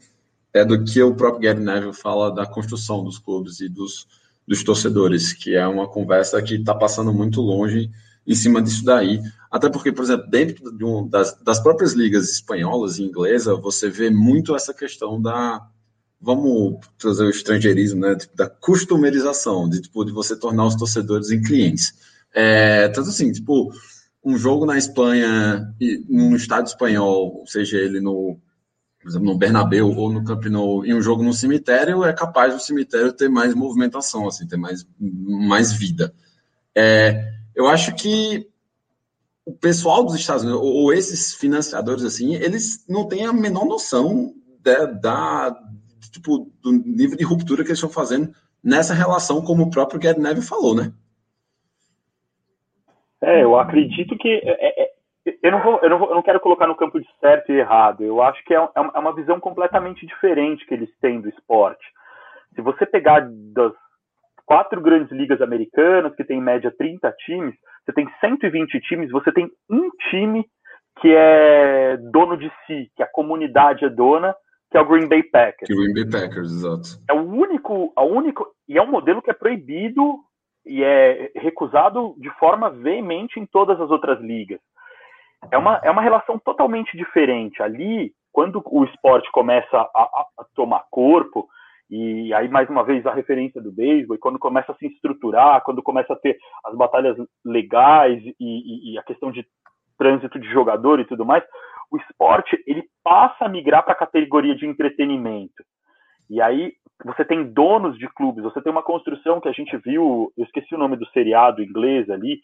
é 0.51 0.65
do 0.65 0.83
que 0.83 1.01
o 1.01 1.15
próprio 1.15 1.41
Gary 1.41 1.63
Neville 1.63 1.93
fala 1.93 2.31
da 2.31 2.45
construção 2.45 3.03
dos 3.03 3.19
clubes 3.19 3.59
e 3.59 3.69
dos, 3.69 4.07
dos 4.47 4.63
torcedores, 4.63 5.33
que 5.33 5.55
é 5.55 5.67
uma 5.67 5.87
conversa 5.87 6.41
que 6.41 6.55
está 6.55 6.73
passando 6.73 7.13
muito 7.13 7.41
longe 7.41 7.89
em 8.25 8.35
cima 8.35 8.61
disso 8.61 8.83
daí. 8.83 9.21
Até 9.51 9.69
porque, 9.69 9.91
por 9.91 10.03
exemplo, 10.03 10.27
dentro 10.29 10.75
de 10.75 10.83
um, 10.83 11.07
das, 11.07 11.39
das 11.41 11.59
próprias 11.59 11.93
ligas 11.93 12.29
espanholas 12.31 12.97
e 12.97 13.03
inglesa, 13.03 13.55
você 13.55 13.89
vê 13.89 14.09
muito 14.09 14.55
essa 14.55 14.73
questão 14.73 15.21
da, 15.21 15.67
vamos 16.21 16.79
trazer 16.97 17.25
o 17.25 17.29
estrangeirismo, 17.29 18.01
né, 18.01 18.15
tipo, 18.15 18.35
da 18.35 18.47
customerização, 18.47 19.67
de, 19.67 19.81
tipo, 19.81 20.05
de 20.05 20.11
você 20.11 20.35
tornar 20.35 20.65
os 20.65 20.75
torcedores 20.75 21.31
em 21.31 21.41
clientes. 21.41 21.93
É, 22.33 22.87
tanto 22.89 23.09
assim, 23.09 23.31
tipo, 23.31 23.71
um 24.23 24.37
jogo 24.37 24.65
na 24.65 24.77
Espanha, 24.77 25.73
num 26.09 26.35
estádio 26.35 26.69
espanhol, 26.69 27.43
seja 27.45 27.77
ele 27.77 27.99
no, 27.99 28.39
por 28.99 29.09
exemplo, 29.09 29.27
no 29.27 29.37
Bernabéu 29.37 29.89
ou 29.89 30.11
no 30.11 30.23
Camp 30.23 30.45
Nou, 30.45 30.85
e 30.85 30.93
um 30.93 31.01
jogo 31.01 31.21
no 31.21 31.33
cemitério, 31.33 32.03
é 32.03 32.13
capaz 32.13 32.53
do 32.53 32.59
cemitério 32.61 33.11
ter 33.11 33.29
mais 33.29 33.53
movimentação, 33.53 34.27
assim, 34.27 34.47
ter 34.47 34.57
mais, 34.57 34.87
mais 34.99 35.73
vida. 35.73 36.13
É, 36.73 37.33
eu 37.53 37.67
acho 37.67 37.93
que 37.95 38.49
o 39.45 39.53
pessoal 39.53 40.05
dos 40.05 40.15
Estados 40.15 40.43
Unidos, 40.43 40.61
ou, 40.61 40.73
ou 40.73 40.93
esses 40.93 41.33
financiadores, 41.33 42.03
assim, 42.05 42.33
eles 42.35 42.85
não 42.87 43.05
têm 43.05 43.25
a 43.25 43.33
menor 43.33 43.65
noção 43.65 44.33
da, 44.61 44.85
da 44.85 45.59
tipo, 46.09 46.49
do 46.61 46.71
nível 46.71 47.17
de 47.17 47.25
ruptura 47.25 47.63
que 47.63 47.69
eles 47.69 47.79
estão 47.79 47.89
fazendo 47.89 48.33
nessa 48.63 48.93
relação, 48.93 49.41
como 49.41 49.63
o 49.63 49.69
próprio 49.69 50.01
Gerd 50.01 50.19
Neve 50.19 50.41
falou, 50.41 50.73
né? 50.73 50.93
É, 53.23 53.43
eu 53.43 53.57
acredito 53.57 54.17
que 54.17 54.41
é, 54.43 54.83
é, 54.83 54.89
eu, 55.41 55.51
não 55.51 55.63
vou, 55.63 55.79
eu, 55.81 55.89
não 55.89 55.97
vou, 55.97 56.09
eu 56.09 56.15
não 56.15 56.21
quero 56.21 56.39
colocar 56.39 56.67
no 56.67 56.75
campo 56.75 56.99
de 56.99 57.07
certo 57.19 57.51
e 57.51 57.59
errado. 57.59 58.03
Eu 58.03 58.21
acho 58.21 58.43
que 58.43 58.53
é, 58.53 58.57
é, 58.57 58.69
é 58.75 58.99
uma 58.99 59.15
visão 59.15 59.39
completamente 59.39 60.05
diferente 60.05 60.65
que 60.65 60.73
eles 60.73 60.89
têm 60.99 61.21
do 61.21 61.29
esporte. 61.29 61.85
Se 62.53 62.61
você 62.61 62.85
pegar 62.85 63.27
das 63.53 63.73
quatro 64.45 64.81
grandes 64.81 65.11
ligas 65.11 65.41
americanas, 65.41 66.13
que 66.15 66.23
tem 66.23 66.37
em 66.37 66.43
média 66.43 66.73
30 66.77 67.11
times, 67.25 67.55
você 67.85 67.93
tem 67.93 68.07
120 68.19 68.79
times, 68.81 69.11
você 69.11 69.31
tem 69.31 69.49
um 69.69 69.89
time 70.09 70.45
que 71.01 71.13
é 71.15 71.97
dono 72.11 72.37
de 72.37 72.51
si, 72.67 72.91
que 72.95 73.01
a 73.01 73.07
comunidade 73.07 73.85
é 73.85 73.89
dona, 73.89 74.35
que 74.69 74.77
é 74.77 74.81
o 74.81 74.85
Green 74.85 75.07
Bay 75.07 75.23
Packers. 75.23 75.69
Green 75.69 75.93
Bay 75.93 76.05
Packers, 76.09 76.51
exato. 76.51 77.01
É 77.09 77.13
o 77.13 77.23
único, 77.23 77.91
a 77.95 78.03
único, 78.03 78.47
e 78.67 78.77
é 78.77 78.81
um 78.81 78.91
modelo 78.91 79.21
que 79.21 79.31
é 79.31 79.33
proibido 79.33 80.19
e 80.65 80.83
é 80.83 81.31
recusado 81.35 82.15
de 82.17 82.29
forma 82.39 82.69
veemente 82.69 83.39
em 83.39 83.45
todas 83.45 83.79
as 83.79 83.89
outras 83.89 84.19
ligas. 84.21 84.59
É 85.51 85.57
uma, 85.57 85.79
é 85.83 85.91
uma 85.91 86.01
relação 86.01 86.39
totalmente 86.39 86.95
diferente. 86.95 87.61
Ali, 87.61 88.13
quando 88.31 88.61
o 88.65 88.85
esporte 88.85 89.29
começa 89.31 89.77
a, 89.77 90.01
a, 90.39 90.45
tomar 90.55 90.85
corpo, 90.89 91.47
e 91.89 92.33
aí, 92.33 92.47
mais 92.47 92.69
uma 92.69 92.83
vez, 92.83 93.05
a 93.05 93.13
referência 93.13 93.61
do 93.61 93.71
beisebol, 93.71 94.15
e 94.15 94.19
quando 94.19 94.39
começa 94.39 94.71
a 94.71 94.75
se 94.75 94.87
estruturar, 94.87 95.61
quando 95.63 95.83
começa 95.83 96.13
a 96.13 96.15
ter 96.15 96.37
as 96.65 96.75
batalhas 96.75 97.17
legais 97.45 98.23
e, 98.23 98.35
e, 98.39 98.93
e 98.93 98.97
a 98.97 99.03
questão 99.03 99.31
de 99.31 99.45
trânsito 99.97 100.39
de 100.39 100.49
jogador 100.49 100.99
e 100.99 101.05
tudo 101.05 101.25
mais, 101.25 101.43
o 101.91 101.97
esporte 101.97 102.61
ele 102.65 102.83
passa 103.03 103.45
a 103.45 103.49
migrar 103.49 103.83
para 103.83 103.93
a 103.93 103.97
categoria 103.97 104.55
de 104.55 104.65
entretenimento. 104.65 105.63
E 106.29 106.41
aí 106.41 106.73
você 107.03 107.25
tem 107.25 107.43
donos 107.43 107.97
de 107.97 108.07
clubes, 108.09 108.43
você 108.43 108.61
tem 108.61 108.71
uma 108.71 108.83
construção 108.83 109.39
que 109.39 109.47
a 109.47 109.51
gente 109.51 109.75
viu, 109.77 110.31
eu 110.37 110.43
esqueci 110.43 110.73
o 110.73 110.77
nome 110.77 110.95
do 110.95 111.05
seriado 111.07 111.61
inglês 111.61 112.09
ali, 112.09 112.39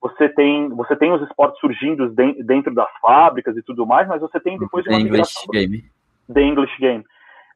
você 0.00 0.28
tem, 0.28 0.68
você 0.68 0.94
tem 0.94 1.12
os 1.12 1.22
esportes 1.22 1.58
surgindo 1.60 2.10
dentro 2.44 2.74
das 2.74 2.90
fábricas 3.00 3.56
e 3.56 3.62
tudo 3.62 3.86
mais, 3.86 4.06
mas 4.06 4.20
você 4.20 4.38
tem 4.38 4.58
depois 4.58 4.86
uma 4.86 5.00
English 5.00 5.46
Game. 5.50 5.84
The 6.32 6.42
English 6.42 6.78
Game. 6.78 7.04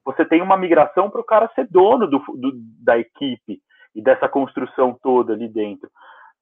Você 0.04 0.24
tem 0.24 0.40
uma 0.40 0.56
migração 0.56 1.10
para 1.10 1.20
o 1.20 1.24
cara 1.24 1.50
ser 1.54 1.68
dono 1.70 2.06
do, 2.06 2.18
do, 2.34 2.52
da 2.82 2.98
equipe 2.98 3.60
e 3.94 4.00
dessa 4.00 4.28
construção 4.28 4.98
toda 5.02 5.34
ali 5.34 5.46
dentro. 5.48 5.90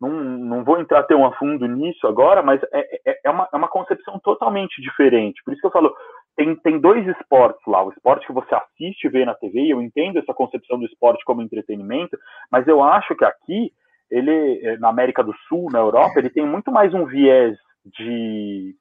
Não, 0.00 0.11
não 0.11 0.62
vou 0.62 0.78
entrar 0.78 1.02
tão 1.04 1.26
a 1.26 1.32
fundo 1.32 1.66
nisso 1.66 2.07
agora, 2.07 2.42
mas 2.42 2.62
é, 2.72 3.00
é, 3.04 3.20
é, 3.24 3.30
uma, 3.30 3.48
é 3.52 3.57
uma 3.57 3.68
concepção 3.68 4.20
totalmente 4.20 4.80
diferente. 4.80 5.42
Por 5.42 5.52
isso 5.52 5.61
que 5.61 5.66
eu 5.66 5.72
falo, 5.72 5.92
tem, 6.37 6.55
tem 6.57 6.78
dois 6.78 7.07
esportes 7.09 7.62
lá. 7.66 7.82
O 7.82 7.91
esporte 7.91 8.26
que 8.26 8.32
você 8.32 8.55
assiste 8.55 9.05
e 9.05 9.09
vê 9.09 9.24
na 9.24 9.34
TV, 9.34 9.61
e 9.62 9.70
eu 9.70 9.80
entendo 9.80 10.18
essa 10.18 10.34
concepção 10.34 10.78
do 10.78 10.84
esporte 10.84 11.24
como 11.24 11.43
entretenimento, 11.43 12.16
mas 12.51 12.68
eu 12.68 12.82
acho 12.82 13.16
que 13.16 13.24
aqui, 13.24 13.72
ele, 14.11 14.61
eh, 14.62 14.76
na 14.78 14.89
América 14.89 15.24
do 15.24 15.34
Sul, 15.49 15.70
na 15.72 15.78
Europa, 15.78 16.18
ele 16.18 16.30
tem 16.30 16.47
muito 16.47 16.70
mais 16.70 16.93
um 16.95 17.07
viés 17.07 17.57
de 17.84 18.74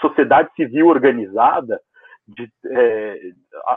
sociedade 0.00 0.48
civil 0.56 0.88
organizada, 0.88 1.80
de 2.26 2.50
é, 2.66 3.20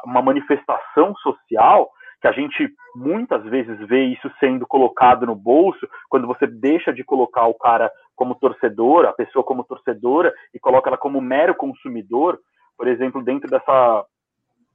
uma 0.05 0.21
manifestação 0.21 1.15
social, 1.15 1.89
que 2.21 2.27
a 2.27 2.31
gente 2.31 2.69
muitas 2.95 3.43
vezes 3.45 3.79
vê 3.87 4.03
isso 4.05 4.31
sendo 4.39 4.67
colocado 4.67 5.25
no 5.25 5.35
bolso, 5.35 5.87
quando 6.09 6.27
você 6.27 6.45
deixa 6.45 6.93
de 6.93 7.03
colocar 7.03 7.47
o 7.47 7.55
cara 7.55 7.91
como 8.15 8.35
torcedor, 8.35 9.05
a 9.05 9.13
pessoa 9.13 9.43
como 9.43 9.63
torcedora, 9.63 10.31
e 10.53 10.59
coloca 10.59 10.89
ela 10.89 10.97
como 10.97 11.19
mero 11.19 11.55
consumidor, 11.55 12.37
por 12.81 12.87
exemplo, 12.87 13.23
dentro 13.23 13.47
dessa, 13.47 14.05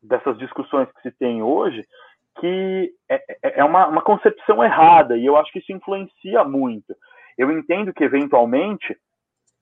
dessas 0.00 0.38
discussões 0.38 0.88
que 0.92 1.02
se 1.02 1.10
tem 1.18 1.42
hoje, 1.42 1.84
que 2.38 2.92
é, 3.08 3.16
é, 3.42 3.58
é 3.58 3.64
uma, 3.64 3.88
uma 3.88 4.00
concepção 4.00 4.62
errada, 4.62 5.16
e 5.16 5.26
eu 5.26 5.36
acho 5.36 5.50
que 5.50 5.58
isso 5.58 5.72
influencia 5.72 6.44
muito. 6.44 6.94
Eu 7.36 7.50
entendo 7.50 7.92
que, 7.92 8.04
eventualmente, 8.04 8.96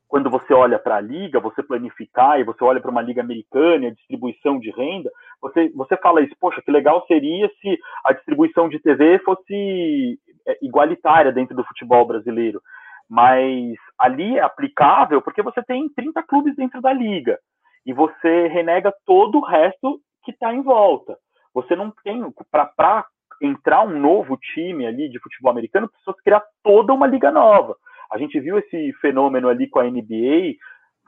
quando 0.06 0.28
você 0.28 0.52
olha 0.52 0.78
para 0.78 0.96
a 0.96 1.00
liga, 1.00 1.40
você 1.40 1.62
planificar 1.62 2.38
e 2.38 2.44
você 2.44 2.62
olha 2.62 2.82
para 2.82 2.90
uma 2.90 3.00
liga 3.00 3.22
americana, 3.22 3.86
a 3.86 3.94
distribuição 3.94 4.60
de 4.60 4.70
renda, 4.72 5.10
você, 5.40 5.70
você 5.70 5.96
fala 5.96 6.20
isso, 6.20 6.36
poxa, 6.38 6.60
que 6.60 6.70
legal 6.70 7.02
seria 7.06 7.50
se 7.62 7.78
a 8.04 8.12
distribuição 8.12 8.68
de 8.68 8.78
TV 8.78 9.20
fosse 9.20 10.20
é, 10.46 10.58
igualitária 10.60 11.32
dentro 11.32 11.56
do 11.56 11.64
futebol 11.64 12.06
brasileiro. 12.06 12.60
Mas 13.08 13.74
ali 13.98 14.36
é 14.36 14.42
aplicável 14.42 15.22
porque 15.22 15.40
você 15.40 15.62
tem 15.62 15.88
30 15.88 16.22
clubes 16.24 16.54
dentro 16.54 16.82
da 16.82 16.92
liga 16.92 17.38
e 17.86 17.92
você 17.92 18.46
renega 18.48 18.92
todo 19.04 19.38
o 19.38 19.44
resto 19.44 20.00
que 20.24 20.32
está 20.32 20.52
em 20.54 20.62
volta. 20.62 21.16
Você 21.52 21.76
não 21.76 21.92
tem 22.02 22.22
para 22.50 23.06
entrar 23.42 23.82
um 23.82 23.98
novo 23.98 24.36
time 24.36 24.86
ali 24.86 25.08
de 25.08 25.18
futebol 25.18 25.50
americano, 25.50 25.88
precisa 25.88 26.16
criar 26.24 26.42
toda 26.62 26.92
uma 26.92 27.06
liga 27.06 27.30
nova. 27.30 27.76
A 28.10 28.18
gente 28.18 28.38
viu 28.40 28.58
esse 28.58 28.92
fenômeno 29.00 29.48
ali 29.48 29.68
com 29.68 29.80
a 29.80 29.84
NBA, 29.84 30.54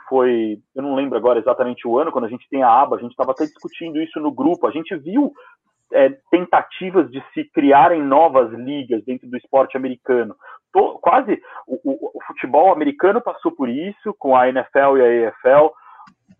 foi, 0.08 0.58
eu 0.74 0.82
não 0.82 0.94
lembro 0.94 1.16
agora 1.16 1.38
exatamente 1.38 1.86
o 1.86 1.98
ano, 1.98 2.12
quando 2.12 2.26
a 2.26 2.28
gente 2.28 2.48
tem 2.48 2.62
a 2.62 2.70
aba, 2.70 2.96
a 2.96 3.00
gente 3.00 3.10
estava 3.10 3.32
até 3.32 3.44
discutindo 3.44 4.00
isso 4.00 4.20
no 4.20 4.30
grupo, 4.30 4.66
a 4.66 4.70
gente 4.70 4.94
viu 4.96 5.32
é, 5.92 6.10
tentativas 6.30 7.10
de 7.10 7.22
se 7.32 7.44
criarem 7.44 8.02
novas 8.02 8.52
ligas 8.52 9.04
dentro 9.04 9.28
do 9.28 9.36
esporte 9.36 9.76
americano. 9.76 10.34
Tô, 10.72 10.98
quase 10.98 11.40
o, 11.66 11.74
o, 11.84 12.10
o, 12.14 12.22
futebol 12.26 12.72
americano 12.72 13.20
passou 13.20 13.52
por 13.52 13.68
isso 13.68 14.14
com 14.18 14.36
a 14.36 14.48
NFL 14.48 14.96
e 14.96 15.00
a 15.00 15.28
EFL 15.28 15.72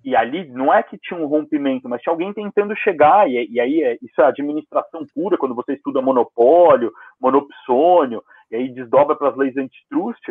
e 0.07 0.15
ali 0.15 0.49
não 0.51 0.73
é 0.73 0.85
que 0.85 0.97
tinha 0.97 1.19
um 1.19 1.27
rompimento, 1.27 1.89
mas 1.89 2.01
tinha 2.01 2.13
alguém 2.13 2.33
tentando 2.33 2.77
chegar, 2.77 3.29
e, 3.29 3.45
e 3.51 3.61
aí 3.61 3.83
é, 3.83 3.99
isso 4.01 4.23
é 4.23 4.25
administração 4.25 5.05
pura, 5.13 5.37
quando 5.37 5.53
você 5.53 5.73
estuda 5.73 6.01
monopólio, 6.01 6.93
monopsônio, 7.21 8.23
e 8.49 8.55
aí 8.55 8.69
desdobra 8.69 9.17
para 9.17 9.31
as 9.31 9.37
leis 9.37 9.57
antitrust, 9.57 10.23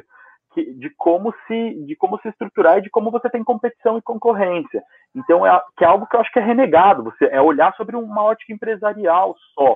que, 0.54 0.74
de 0.76 0.90
como 0.92 1.34
se 1.46 1.86
de 1.86 1.94
como 1.98 2.18
se 2.22 2.30
estruturar 2.30 2.78
e 2.78 2.84
de 2.84 2.90
como 2.90 3.12
você 3.12 3.30
tem 3.30 3.44
competição 3.44 3.98
e 3.98 4.02
concorrência. 4.02 4.82
Então 5.14 5.46
é 5.46 5.62
que 5.78 5.84
é 5.84 5.88
algo 5.88 6.08
que 6.08 6.16
eu 6.16 6.22
acho 6.22 6.32
que 6.32 6.40
é 6.40 6.42
renegado, 6.42 7.04
você 7.04 7.26
é 7.26 7.42
olhar 7.42 7.76
sobre 7.76 7.98
uma 7.98 8.24
ótica 8.24 8.54
empresarial 8.54 9.36
só. 9.54 9.76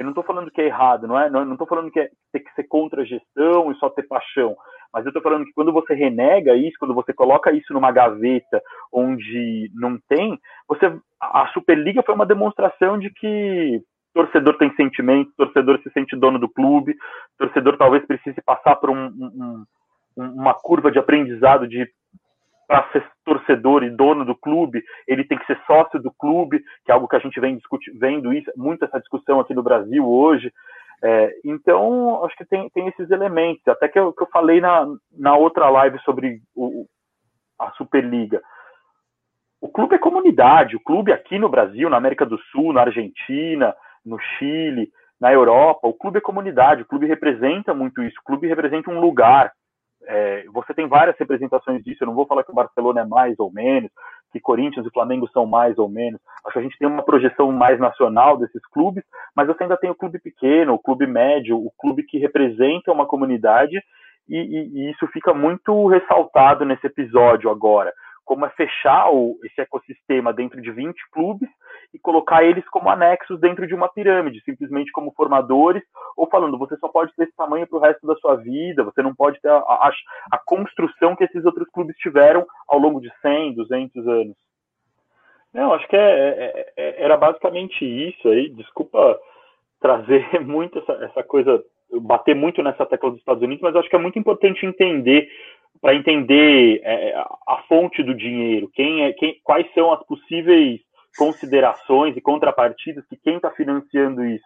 Eu 0.00 0.04
não 0.04 0.12
estou 0.12 0.24
falando 0.24 0.50
que 0.50 0.62
é 0.62 0.64
errado, 0.64 1.06
não 1.06 1.20
é? 1.20 1.28
Não 1.28 1.52
estou 1.52 1.66
falando 1.66 1.90
que 1.90 2.00
é, 2.00 2.08
tem 2.32 2.42
que 2.42 2.54
ser 2.54 2.64
contra 2.64 3.02
a 3.02 3.04
gestão 3.04 3.70
e 3.70 3.74
só 3.74 3.90
ter 3.90 4.04
paixão. 4.04 4.56
Mas 4.90 5.04
eu 5.04 5.10
estou 5.10 5.22
falando 5.22 5.44
que 5.44 5.52
quando 5.52 5.74
você 5.74 5.92
renega 5.92 6.56
isso, 6.56 6.78
quando 6.80 6.94
você 6.94 7.12
coloca 7.12 7.52
isso 7.52 7.74
numa 7.74 7.92
gaveta 7.92 8.62
onde 8.90 9.70
não 9.74 9.98
tem, 10.08 10.40
você 10.66 10.90
a 11.20 11.46
Superliga 11.48 12.02
foi 12.02 12.14
uma 12.14 12.24
demonstração 12.24 12.98
de 12.98 13.10
que 13.10 13.82
torcedor 14.14 14.56
tem 14.56 14.74
sentimento, 14.74 15.34
torcedor 15.36 15.78
se 15.82 15.90
sente 15.90 16.16
dono 16.16 16.38
do 16.38 16.48
clube, 16.48 16.96
torcedor 17.36 17.76
talvez 17.76 18.02
precise 18.06 18.40
passar 18.40 18.76
por 18.76 18.88
um, 18.88 19.04
um, 19.06 19.64
uma 20.16 20.54
curva 20.54 20.90
de 20.90 20.98
aprendizado 20.98 21.68
de 21.68 21.86
para 22.70 22.88
ser 22.92 23.04
torcedor 23.24 23.82
e 23.82 23.90
dono 23.90 24.24
do 24.24 24.32
clube, 24.32 24.80
ele 25.04 25.24
tem 25.24 25.36
que 25.36 25.44
ser 25.44 25.60
sócio 25.66 26.00
do 26.00 26.12
clube, 26.12 26.62
que 26.84 26.92
é 26.92 26.94
algo 26.94 27.08
que 27.08 27.16
a 27.16 27.18
gente 27.18 27.40
vem 27.40 27.58
vendo 27.98 28.32
isso, 28.32 28.48
muito 28.56 28.84
essa 28.84 29.00
discussão 29.00 29.40
aqui 29.40 29.52
no 29.52 29.62
Brasil 29.62 30.08
hoje. 30.08 30.52
É, 31.02 31.34
então, 31.44 32.24
acho 32.24 32.36
que 32.36 32.44
tem, 32.44 32.70
tem 32.70 32.86
esses 32.86 33.10
elementos. 33.10 33.66
Até 33.66 33.88
que 33.88 33.98
eu, 33.98 34.12
que 34.12 34.22
eu 34.22 34.28
falei 34.28 34.60
na, 34.60 34.86
na 35.10 35.36
outra 35.36 35.68
live 35.68 35.98
sobre 36.02 36.40
o, 36.54 36.86
a 37.58 37.72
Superliga. 37.72 38.40
O 39.60 39.68
clube 39.68 39.96
é 39.96 39.98
comunidade. 39.98 40.76
O 40.76 40.80
clube 40.80 41.12
aqui 41.12 41.40
no 41.40 41.48
Brasil, 41.48 41.90
na 41.90 41.96
América 41.96 42.24
do 42.24 42.38
Sul, 42.52 42.72
na 42.72 42.82
Argentina, 42.82 43.74
no 44.06 44.16
Chile, 44.38 44.92
na 45.20 45.32
Europa, 45.32 45.88
o 45.88 45.94
clube 45.94 46.18
é 46.18 46.20
comunidade. 46.20 46.82
O 46.82 46.86
clube 46.86 47.06
representa 47.06 47.74
muito 47.74 48.00
isso. 48.00 48.16
O 48.20 48.24
clube 48.24 48.46
representa 48.46 48.92
um 48.92 49.00
lugar. 49.00 49.50
É, 50.06 50.44
você 50.52 50.72
tem 50.74 50.88
várias 50.88 51.16
representações 51.18 51.82
disso. 51.82 52.02
Eu 52.02 52.06
não 52.06 52.14
vou 52.14 52.26
falar 52.26 52.44
que 52.44 52.50
o 52.50 52.54
Barcelona 52.54 53.02
é 53.02 53.04
mais 53.04 53.38
ou 53.38 53.52
menos, 53.52 53.90
que 54.32 54.40
Corinthians 54.40 54.86
e 54.86 54.90
Flamengo 54.90 55.28
são 55.28 55.46
mais 55.46 55.78
ou 55.78 55.88
menos. 55.88 56.20
Acho 56.44 56.54
que 56.54 56.58
a 56.58 56.62
gente 56.62 56.78
tem 56.78 56.88
uma 56.88 57.04
projeção 57.04 57.50
mais 57.52 57.78
nacional 57.78 58.36
desses 58.36 58.64
clubes, 58.66 59.04
mas 59.34 59.46
você 59.46 59.62
ainda 59.62 59.76
tem 59.76 59.90
o 59.90 59.94
clube 59.94 60.18
pequeno, 60.18 60.74
o 60.74 60.78
clube 60.78 61.06
médio, 61.06 61.56
o 61.56 61.70
clube 61.78 62.02
que 62.02 62.18
representa 62.18 62.92
uma 62.92 63.06
comunidade, 63.06 63.82
e, 64.28 64.36
e, 64.36 64.68
e 64.74 64.90
isso 64.90 65.06
fica 65.08 65.34
muito 65.34 65.86
ressaltado 65.88 66.64
nesse 66.64 66.86
episódio 66.86 67.50
agora. 67.50 67.92
Como 68.24 68.46
é 68.46 68.50
fechar 68.50 69.10
o, 69.10 69.36
esse 69.44 69.60
ecossistema 69.60 70.32
dentro 70.32 70.60
de 70.62 70.70
20 70.70 70.96
clubes 71.10 71.48
e 71.92 71.98
colocar 71.98 72.44
eles 72.44 72.66
como 72.68 72.88
anexos 72.88 73.40
dentro 73.40 73.66
de 73.66 73.74
uma 73.74 73.88
pirâmide, 73.88 74.42
simplesmente 74.44 74.92
como 74.92 75.12
formadores, 75.12 75.82
ou 76.16 76.28
falando, 76.28 76.58
você 76.58 76.76
só 76.76 76.88
pode 76.88 77.14
ter 77.14 77.24
esse 77.24 77.36
tamanho 77.36 77.66
para 77.66 77.78
o 77.78 77.80
resto 77.80 78.06
da 78.06 78.14
sua 78.16 78.36
vida, 78.36 78.84
você 78.84 79.02
não 79.02 79.14
pode 79.14 79.40
ter 79.40 79.50
a, 79.50 79.56
a, 79.56 79.90
a, 80.32 80.38
construção 80.38 81.16
que 81.16 81.24
esses 81.24 81.44
outros 81.44 81.68
clubes 81.70 81.96
tiveram 81.96 82.46
ao 82.68 82.78
longo 82.78 83.00
de 83.00 83.10
100, 83.20 83.54
200 83.54 84.06
anos. 84.06 84.36
Não, 85.52 85.74
acho 85.74 85.88
que 85.88 85.96
é, 85.96 86.00
é, 86.00 86.72
é, 86.76 87.04
era 87.04 87.16
basicamente 87.16 87.84
isso 87.84 88.28
aí. 88.28 88.48
Desculpa 88.50 89.18
trazer 89.80 90.40
muito 90.46 90.78
essa, 90.78 90.92
essa 91.04 91.22
coisa, 91.24 91.62
bater 92.02 92.36
muito 92.36 92.62
nessa 92.62 92.86
tecla 92.86 93.10
dos 93.10 93.18
Estados 93.18 93.42
Unidos, 93.42 93.62
mas 93.62 93.74
acho 93.74 93.88
que 93.88 93.96
é 93.96 94.00
muito 94.00 94.18
importante 94.18 94.64
entender 94.64 95.28
para 95.80 95.94
entender 95.94 96.80
é, 96.84 97.14
a 97.48 97.62
fonte 97.68 98.02
do 98.02 98.14
dinheiro, 98.14 98.68
quem 98.74 99.04
é, 99.04 99.12
quem, 99.12 99.40
quais 99.42 99.66
são 99.72 99.92
as 99.92 100.04
possíveis 100.04 100.80
considerações 101.16 102.16
e 102.16 102.20
contrapartidas 102.20 103.04
que 103.06 103.16
quem 103.16 103.36
está 103.36 103.50
financiando 103.50 104.24
isso. 104.24 104.44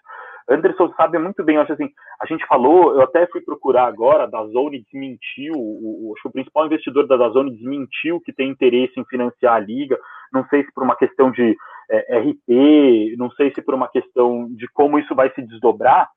Anderson 0.49 0.93
sabe 0.95 1.19
muito 1.19 1.43
bem, 1.43 1.57
eu 1.57 1.63
acho 1.63 1.73
assim, 1.73 1.89
a 2.21 2.27
gente 2.27 2.47
falou, 2.47 2.95
eu 2.95 3.03
até 3.03 3.27
fui 3.29 3.41
procurar 3.41 3.87
agora, 3.87 4.25
a 4.25 4.27
Dazone 4.27 4.85
desmentiu, 4.85 5.55
o, 5.57 6.13
acho 6.15 6.23
que 6.23 6.29
o 6.29 6.33
principal 6.33 6.67
investidor 6.67 7.07
da 7.07 7.17
Dazone 7.17 7.57
desmentiu 7.57 8.21
que 8.21 8.33
tem 8.33 8.51
interesse 8.51 8.99
em 8.99 9.05
financiar 9.07 9.55
a 9.55 9.59
liga, 9.59 9.99
não 10.33 10.47
sei 10.49 10.65
se 10.65 10.73
por 10.73 10.83
uma 10.83 10.97
questão 10.97 11.31
de 11.31 11.57
é, 11.91 12.19
RP, 12.19 13.17
não 13.17 13.31
sei 13.31 13.53
se 13.55 13.63
por 13.63 13.75
uma 13.75 13.89
questão 13.89 14.49
de 14.55 14.69
como 14.69 14.99
isso 14.99 15.15
vai 15.15 15.31
se 15.33 15.41
desdobrar, 15.43 16.11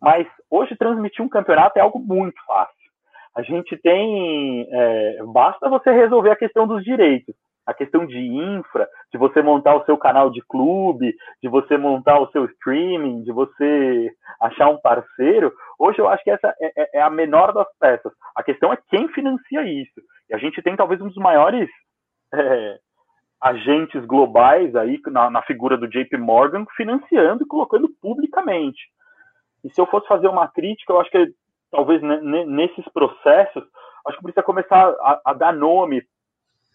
mas 0.00 0.26
hoje 0.50 0.76
transmitir 0.76 1.24
um 1.24 1.28
campeonato 1.28 1.78
é 1.78 1.82
algo 1.82 1.98
muito 1.98 2.36
fácil. 2.46 2.74
A 3.34 3.42
gente 3.42 3.76
tem. 3.76 4.66
É, 4.70 5.22
basta 5.26 5.68
você 5.68 5.90
resolver 5.92 6.30
a 6.30 6.36
questão 6.36 6.66
dos 6.66 6.82
direitos. 6.82 7.34
A 7.66 7.74
questão 7.74 8.06
de 8.06 8.18
infra, 8.18 8.88
de 9.12 9.18
você 9.18 9.42
montar 9.42 9.74
o 9.74 9.84
seu 9.84 9.98
canal 9.98 10.30
de 10.30 10.40
clube, 10.42 11.14
de 11.42 11.48
você 11.48 11.76
montar 11.76 12.20
o 12.20 12.30
seu 12.30 12.44
streaming, 12.44 13.22
de 13.22 13.32
você 13.32 14.10
achar 14.40 14.68
um 14.68 14.78
parceiro. 14.78 15.52
Hoje 15.78 15.98
eu 15.98 16.08
acho 16.08 16.22
que 16.22 16.30
essa 16.30 16.54
é, 16.60 16.72
é, 16.76 16.98
é 16.98 17.02
a 17.02 17.10
menor 17.10 17.52
das 17.52 17.66
peças. 17.78 18.12
A 18.36 18.42
questão 18.42 18.72
é 18.72 18.78
quem 18.88 19.08
financia 19.08 19.62
isso. 19.64 20.00
E 20.30 20.34
a 20.34 20.38
gente 20.38 20.62
tem 20.62 20.76
talvez 20.76 21.00
um 21.00 21.08
dos 21.08 21.16
maiores 21.16 21.68
é, 22.32 22.78
agentes 23.40 24.04
globais 24.04 24.74
aí 24.74 25.00
na, 25.06 25.30
na, 25.30 25.42
figura 25.42 25.76
do 25.76 25.88
JP 25.88 26.16
Morgan 26.16 26.64
financiando 26.76 27.44
e 27.44 27.46
colocando 27.46 27.88
publicamente. 28.00 28.80
E 29.64 29.72
se 29.72 29.80
eu 29.80 29.86
fosse 29.86 30.06
fazer 30.06 30.28
uma 30.28 30.48
crítica, 30.48 30.92
eu 30.92 31.00
acho 31.00 31.10
que 31.10 31.32
talvez 31.70 32.00
nesses 32.02 32.86
processos, 32.92 33.64
acho 34.06 34.16
que 34.16 34.22
precisa 34.22 34.42
começar 34.42 34.88
a, 35.00 35.20
a 35.26 35.32
dar 35.34 35.52
nome 35.52 36.02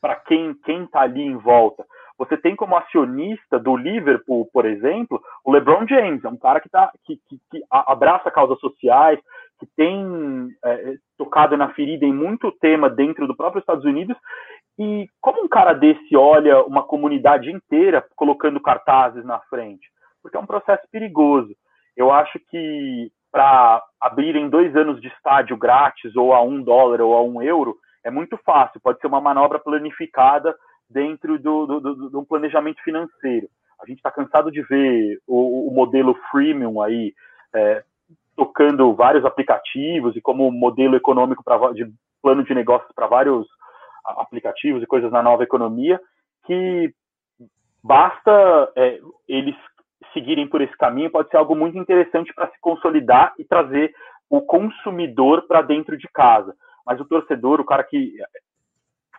para 0.02 0.16
quem 0.16 0.54
quem 0.66 0.84
está 0.84 1.02
ali 1.02 1.22
em 1.22 1.38
volta. 1.38 1.86
Você 2.18 2.38
tem 2.38 2.56
como 2.56 2.76
acionista 2.76 3.58
do 3.58 3.76
Liverpool, 3.76 4.48
por 4.54 4.66
exemplo, 4.66 5.20
o 5.44 5.52
LeBron 5.52 5.88
James, 5.88 6.24
é 6.24 6.30
um 6.30 6.38
cara 6.38 6.60
que, 6.60 6.70
tá, 6.70 6.92
que, 7.04 7.20
que, 7.28 7.40
que 7.50 7.64
abraça 7.70 8.30
causas 8.30 8.60
sociais, 8.60 9.20
que 9.60 9.66
tem 9.76 10.50
é, 10.64 10.96
tocado 11.18 11.58
na 11.58 11.70
ferida 11.74 12.06
em 12.06 12.14
muito 12.14 12.52
tema 12.52 12.90
dentro 12.90 13.28
do 13.28 13.36
próprio 13.36 13.60
Estados 13.60 13.86
Unidos. 13.86 14.16
E 14.78 15.08
como 15.20 15.44
um 15.44 15.48
cara 15.48 15.74
desse 15.74 16.16
olha 16.16 16.64
uma 16.64 16.84
comunidade 16.84 17.52
inteira 17.52 18.06
colocando 18.16 18.60
cartazes 18.60 19.26
na 19.26 19.40
frente? 19.42 19.88
Porque 20.22 20.38
é 20.38 20.40
um 20.40 20.46
processo 20.46 20.84
perigoso. 20.92 21.56
Eu 21.96 22.12
acho 22.12 22.40
que 22.50 23.12
para 23.32 23.82
abrirem 24.00 24.50
dois 24.50 24.76
anos 24.76 25.02
de 25.02 25.08
estádio 25.08 25.58
grátis, 25.58 26.16
ou 26.16 26.34
a 26.34 26.42
um 26.42 26.62
dólar 26.62 27.02
ou 27.02 27.16
a 27.16 27.24
um 27.24 27.42
euro, 27.42 27.78
é 28.04 28.12
muito 28.12 28.38
fácil. 28.38 28.80
Pode 28.82 29.00
ser 29.00 29.08
uma 29.08 29.22
manobra 29.22 29.60
planificada 29.60 30.56
dentro 30.90 31.40
do, 31.40 31.66
do, 31.66 31.80
do, 31.80 32.10
do 32.10 32.26
planejamento 32.26 32.82
financeiro. 32.84 33.48
A 33.82 33.86
gente 33.86 33.98
está 33.98 34.12
cansado 34.12 34.52
de 34.52 34.62
ver 34.62 35.20
o, 35.28 35.70
o 35.70 35.74
modelo 35.74 36.14
freemium 36.30 36.82
aí 36.82 37.14
é, 37.54 37.84
tocando 38.36 38.94
vários 38.94 39.26
aplicativos 39.26 40.16
e 40.16 40.22
como 40.22 40.52
modelo 40.52 40.96
econômico 40.96 41.44
pra, 41.44 41.58
de 41.74 41.92
plano 42.22 42.44
de 42.44 42.54
negócios 42.54 42.92
para 42.94 43.08
vários 43.08 43.48
aplicativos 44.06 44.82
e 44.82 44.88
coisas 44.88 45.12
na 45.12 45.22
nova 45.22 45.44
economia, 45.44 46.00
que 46.46 46.94
basta 47.84 48.72
é, 48.76 49.00
eles 49.28 49.56
seguirem 50.14 50.48
por 50.48 50.62
esse 50.62 50.76
caminho, 50.78 51.12
pode 51.12 51.30
ser 51.30 51.38
algo 51.38 51.56
muito 51.56 51.78
interessante 51.78 52.34
para 52.34 52.50
se 52.50 52.60
consolidar 52.60 53.34
e 53.38 53.44
trazer 53.44 53.94
o 54.30 54.42
consumidor 54.42 55.48
para 55.48 55.62
dentro 55.62 55.98
de 55.98 56.08
casa. 56.14 56.56
Mas 56.86 57.00
o 57.00 57.06
torcedor, 57.06 57.60
o 57.60 57.66
cara 57.66 57.84
que 57.84 58.16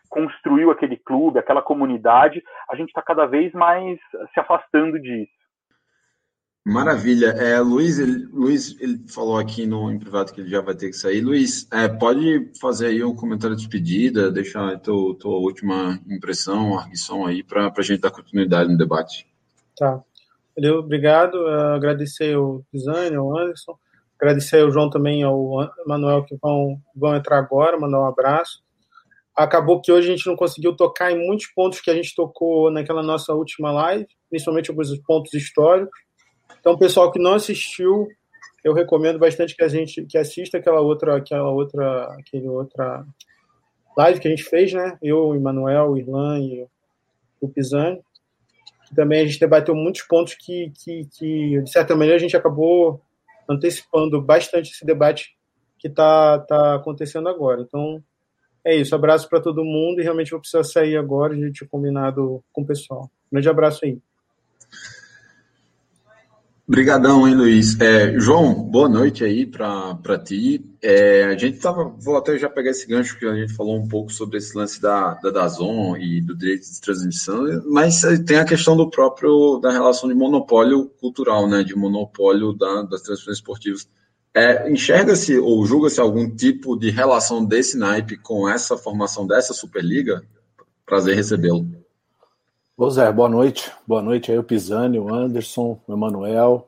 construiu 0.08 0.70
aquele 0.70 0.96
clube, 0.96 1.38
aquela 1.38 1.62
comunidade, 1.62 2.42
a 2.68 2.76
gente 2.76 2.88
está 2.88 3.00
cada 3.00 3.26
vez 3.26 3.52
mais 3.52 3.98
se 4.34 4.40
afastando 4.40 5.00
disso. 5.00 5.32
Maravilha. 6.64 7.28
É, 7.30 7.58
Luiz, 7.58 7.98
ele, 7.98 8.26
Luiz, 8.26 8.80
ele 8.80 9.04
falou 9.08 9.36
aqui 9.36 9.66
no 9.66 9.90
em 9.90 9.98
privado 9.98 10.32
que 10.32 10.40
ele 10.40 10.50
já 10.50 10.60
vai 10.60 10.76
ter 10.76 10.90
que 10.90 10.96
sair. 10.96 11.20
Luiz, 11.20 11.66
é, 11.72 11.88
pode 11.88 12.52
fazer 12.60 12.86
aí 12.86 13.02
um 13.02 13.16
comentário 13.16 13.56
de 13.56 13.62
despedida, 13.62 14.30
deixar 14.30 14.72
a 14.72 14.78
tua, 14.78 15.16
tua 15.18 15.38
última 15.38 15.98
impressão, 16.08 16.78
arguição 16.78 17.26
aí, 17.26 17.42
para 17.42 17.72
a 17.76 17.82
gente 17.82 18.00
dar 18.00 18.12
continuidade 18.12 18.70
no 18.70 18.78
debate. 18.78 19.26
Tá. 19.76 20.00
Valeu, 20.56 20.78
obrigado. 20.78 21.34
Uh, 21.34 21.74
agradecer 21.74 22.34
ao 22.34 22.64
Pisani, 22.70 23.16
ao 23.16 23.36
Anderson, 23.36 23.76
agradecer 24.22 24.62
ao 24.62 24.70
João 24.70 24.88
também, 24.88 25.24
ao 25.24 25.68
Manuel, 25.84 26.24
que 26.24 26.36
vão, 26.40 26.80
vão 26.94 27.16
entrar 27.16 27.38
agora, 27.38 27.78
mandar 27.78 28.00
um 28.00 28.06
abraço. 28.06 28.62
Acabou 29.36 29.80
que 29.80 29.90
hoje 29.90 30.08
a 30.08 30.16
gente 30.16 30.26
não 30.26 30.36
conseguiu 30.36 30.76
tocar 30.76 31.10
em 31.10 31.26
muitos 31.26 31.48
pontos 31.48 31.80
que 31.80 31.90
a 31.90 31.94
gente 31.94 32.14
tocou 32.14 32.70
naquela 32.70 33.02
nossa 33.02 33.34
última 33.34 33.72
live, 33.72 34.06
principalmente 34.30 34.70
alguns 34.70 34.96
pontos 34.98 35.34
históricos. 35.34 35.98
Então, 36.60 36.78
pessoal 36.78 37.10
que 37.10 37.18
não 37.18 37.34
assistiu, 37.34 38.06
eu 38.62 38.72
recomendo 38.72 39.18
bastante 39.18 39.56
que 39.56 39.64
a 39.64 39.68
gente 39.68 40.04
que 40.04 40.16
assista 40.16 40.58
aquela 40.58 40.80
outra, 40.80 41.16
aquela 41.16 41.50
outra, 41.50 42.04
aquele 42.20 42.48
outra 42.48 43.04
live 43.96 44.20
que 44.20 44.28
a 44.28 44.30
gente 44.30 44.44
fez, 44.44 44.72
né? 44.72 44.96
Eu, 45.02 45.28
o 45.28 45.34
Emanuel, 45.34 45.90
o 45.90 45.98
Irlan 45.98 46.38
e 46.38 46.66
o 47.40 47.48
Pisani 47.48 48.00
também 48.94 49.22
a 49.22 49.26
gente 49.26 49.40
debateu 49.40 49.74
muitos 49.74 50.02
pontos 50.02 50.34
que, 50.34 50.70
que, 50.78 51.06
que, 51.06 51.62
de 51.62 51.70
certa 51.70 51.94
maneira, 51.94 52.16
a 52.16 52.20
gente 52.20 52.36
acabou 52.36 53.00
antecipando 53.52 54.20
bastante 54.20 54.70
esse 54.70 54.84
debate 54.84 55.36
que 55.78 55.88
está 55.88 56.38
tá 56.38 56.76
acontecendo 56.76 57.28
agora. 57.28 57.62
Então, 57.62 58.02
é 58.64 58.74
isso. 58.74 58.94
Abraço 58.94 59.28
para 59.28 59.40
todo 59.40 59.64
mundo 59.64 60.00
e 60.00 60.04
realmente 60.04 60.30
vou 60.30 60.40
precisar 60.40 60.64
sair 60.64 60.96
agora. 60.96 61.32
A 61.32 61.36
gente 61.36 61.52
tinha 61.52 61.68
combinado 61.68 62.42
com 62.52 62.62
o 62.62 62.66
pessoal. 62.66 63.10
Grande 63.30 63.48
abraço 63.48 63.84
aí. 63.84 63.98
Obrigadão, 66.66 67.26
hein, 67.26 67.34
Luiz. 67.34 67.78
É, 67.80 68.18
João, 68.20 68.54
boa 68.54 68.88
noite 68.88 69.24
aí 69.24 69.44
para 69.44 70.18
ti. 70.24 70.64
É, 70.80 71.24
a 71.24 71.36
gente 71.36 71.58
tava, 71.58 71.84
vou 71.98 72.16
até 72.16 72.38
já 72.38 72.48
pegar 72.48 72.70
esse 72.70 72.86
gancho 72.86 73.18
que 73.18 73.26
a 73.26 73.34
gente 73.34 73.52
falou 73.52 73.76
um 73.76 73.88
pouco 73.88 74.12
sobre 74.12 74.38
esse 74.38 74.56
lance 74.56 74.80
da, 74.80 75.14
da 75.14 75.30
Dazon 75.30 75.96
e 75.96 76.20
do 76.20 76.36
direito 76.36 76.62
de 76.62 76.80
transmissão, 76.80 77.44
mas 77.66 78.02
tem 78.24 78.38
a 78.38 78.44
questão 78.44 78.76
do 78.76 78.88
próprio 78.88 79.58
da 79.58 79.72
relação 79.72 80.08
de 80.08 80.14
monopólio 80.14 80.88
cultural, 81.00 81.48
né, 81.48 81.64
de 81.64 81.74
monopólio 81.74 82.52
da, 82.52 82.82
das 82.82 83.02
transmissões 83.02 83.38
esportivas. 83.38 83.88
É, 84.32 84.70
Enxerga-se 84.70 85.36
ou 85.38 85.66
julga-se 85.66 86.00
algum 86.00 86.30
tipo 86.30 86.76
de 86.78 86.90
relação 86.90 87.44
desse 87.44 87.76
naipe 87.76 88.16
com 88.16 88.48
essa 88.48 88.78
formação 88.78 89.26
dessa 89.26 89.52
Superliga? 89.52 90.22
Prazer 90.86 91.16
recebê-lo. 91.16 91.81
Ô 92.74 92.88
Zé, 92.88 93.12
boa 93.12 93.28
noite. 93.28 93.70
Boa 93.86 94.00
noite 94.00 94.32
aí 94.32 94.38
o 94.38 94.42
Pisani, 94.42 94.98
o 94.98 95.12
Anderson, 95.12 95.78
o 95.86 95.92
Emanuel, 95.92 96.66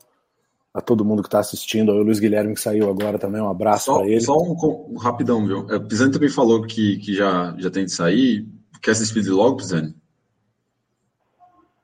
a 0.74 0.80
todo 0.80 1.04
mundo 1.04 1.22
que 1.22 1.28
está 1.28 1.38
assistindo, 1.38 1.90
aí 1.90 1.98
o 1.98 2.02
Luiz 2.02 2.20
Guilherme 2.20 2.52
que 2.52 2.60
saiu 2.60 2.90
agora 2.90 3.18
também, 3.18 3.40
um 3.40 3.48
abraço 3.48 3.92
para 3.94 4.06
ele. 4.06 4.20
Só 4.20 4.36
um, 4.36 4.54
um, 4.90 4.98
rapidão, 4.98 5.46
viu? 5.46 5.66
É, 5.70 5.76
o 5.76 5.88
Pisani 5.88 6.12
também 6.12 6.28
falou 6.28 6.60
que, 6.66 6.98
que 6.98 7.14
já, 7.14 7.54
já 7.56 7.70
tem 7.70 7.86
de 7.86 7.92
sair. 7.92 8.46
Quer 8.82 8.94
se 8.94 9.02
despedir 9.02 9.32
logo, 9.32 9.56
Pisani? 9.56 9.94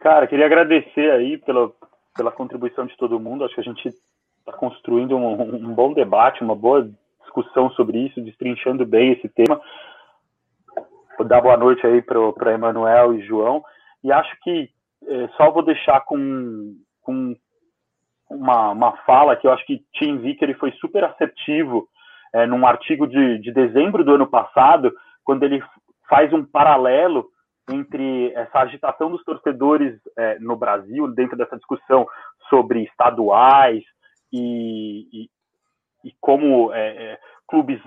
Cara, 0.00 0.26
queria 0.26 0.44
agradecer 0.44 1.10
aí 1.12 1.38
pela, 1.38 1.72
pela 2.14 2.30
contribuição 2.30 2.84
de 2.84 2.96
todo 2.98 3.18
mundo. 3.18 3.44
Acho 3.44 3.54
que 3.54 3.60
a 3.62 3.64
gente 3.64 3.88
está 3.88 4.52
construindo 4.52 5.16
um, 5.16 5.54
um 5.54 5.74
bom 5.74 5.94
debate, 5.94 6.44
uma 6.44 6.54
boa 6.54 6.90
discussão 7.22 7.70
sobre 7.70 8.06
isso, 8.06 8.20
destrinchando 8.20 8.84
bem 8.84 9.12
esse 9.12 9.30
tema. 9.30 9.58
Vou 11.16 11.26
dar 11.26 11.40
boa 11.40 11.56
noite 11.56 11.86
aí 11.86 12.02
para 12.02 12.52
Emanuel 12.52 13.14
e 13.14 13.22
João. 13.22 13.64
E 14.02 14.12
acho 14.12 14.34
que 14.42 14.70
é, 15.06 15.28
só 15.36 15.50
vou 15.50 15.62
deixar 15.62 16.00
com, 16.02 16.76
com 17.02 17.36
uma, 18.30 18.70
uma 18.70 18.96
fala 18.98 19.36
que 19.36 19.46
eu 19.46 19.52
acho 19.52 19.64
que 19.66 19.84
Tim 19.94 20.18
Vicker 20.18 20.56
foi 20.58 20.72
super 20.72 21.04
assertivo 21.04 21.88
é, 22.32 22.46
num 22.46 22.66
artigo 22.66 23.06
de, 23.06 23.38
de 23.38 23.52
dezembro 23.52 24.04
do 24.04 24.14
ano 24.14 24.26
passado, 24.26 24.92
quando 25.24 25.42
ele 25.42 25.62
faz 26.08 26.32
um 26.32 26.44
paralelo 26.44 27.28
entre 27.68 28.32
essa 28.34 28.60
agitação 28.60 29.10
dos 29.10 29.22
torcedores 29.24 29.98
é, 30.16 30.38
no 30.38 30.56
Brasil, 30.56 31.08
dentro 31.08 31.36
dessa 31.36 31.56
discussão 31.56 32.06
sobre 32.48 32.82
estaduais 32.84 33.82
e, 34.32 35.06
e, 35.12 35.30
e 36.04 36.14
como 36.20 36.72
é, 36.72 37.12
é 37.12 37.18
clubes 37.46 37.80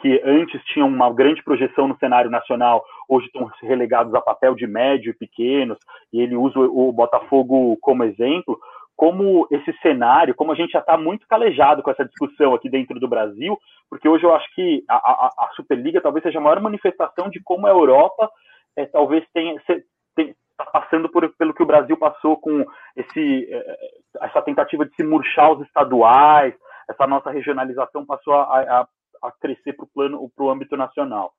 que 0.00 0.20
antes 0.24 0.62
tinham 0.66 0.88
uma 0.88 1.12
grande 1.12 1.42
projeção 1.42 1.88
no 1.88 1.98
cenário 1.98 2.30
nacional, 2.30 2.84
hoje 3.08 3.26
estão 3.26 3.50
relegados 3.62 4.14
a 4.14 4.20
papel 4.20 4.54
de 4.54 4.66
médio 4.66 5.10
e 5.10 5.14
pequenos, 5.14 5.78
e 6.12 6.20
ele 6.20 6.36
usa 6.36 6.58
o 6.58 6.92
Botafogo 6.92 7.76
como 7.80 8.04
exemplo, 8.04 8.58
como 8.96 9.46
esse 9.50 9.72
cenário, 9.80 10.34
como 10.34 10.50
a 10.50 10.54
gente 10.56 10.72
já 10.72 10.80
está 10.80 10.96
muito 10.96 11.26
calejado 11.28 11.82
com 11.82 11.90
essa 11.90 12.04
discussão 12.04 12.54
aqui 12.54 12.68
dentro 12.68 12.98
do 12.98 13.06
Brasil, 13.06 13.56
porque 13.88 14.08
hoje 14.08 14.24
eu 14.24 14.34
acho 14.34 14.52
que 14.54 14.84
a, 14.88 14.96
a, 14.96 15.26
a 15.38 15.50
Superliga 15.54 16.00
talvez 16.00 16.22
seja 16.24 16.38
a 16.38 16.42
maior 16.42 16.60
manifestação 16.60 17.30
de 17.30 17.40
como 17.40 17.66
a 17.66 17.70
Europa 17.70 18.28
é, 18.76 18.86
talvez 18.86 19.24
tenha, 19.32 19.54
está 19.56 20.64
passando 20.72 21.08
por, 21.08 21.28
pelo 21.36 21.54
que 21.54 21.62
o 21.62 21.66
Brasil 21.66 21.96
passou 21.96 22.36
com 22.36 22.64
esse, 22.96 23.48
é, 23.52 23.76
essa 24.22 24.42
tentativa 24.42 24.84
de 24.84 24.94
se 24.94 25.04
murchar 25.04 25.52
os 25.52 25.64
estaduais, 25.66 26.54
essa 26.88 27.06
nossa 27.06 27.30
regionalização 27.30 28.04
passou 28.04 28.34
a, 28.34 28.60
a, 28.80 28.88
a 29.22 29.30
crescer 29.32 29.72
para 29.74 29.84
o 29.84 29.88
plano, 29.88 30.30
para 30.34 30.44
o 30.44 30.50
âmbito 30.50 30.76
nacional. 30.76 31.32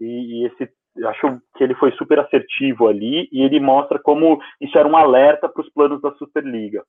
E, 0.00 0.04
e, 0.42 0.46
esse, 0.46 0.72
acho 1.06 1.40
que 1.56 1.64
ele 1.64 1.74
foi 1.74 1.92
super 1.92 2.18
assertivo 2.18 2.88
ali 2.88 3.28
e 3.32 3.42
ele 3.42 3.60
mostra 3.60 3.98
como 3.98 4.40
isso 4.60 4.76
era 4.76 4.88
um 4.88 4.96
alerta 4.96 5.48
para 5.48 5.62
os 5.62 5.70
planos 5.70 6.00
da 6.00 6.12
Superliga. 6.14 6.84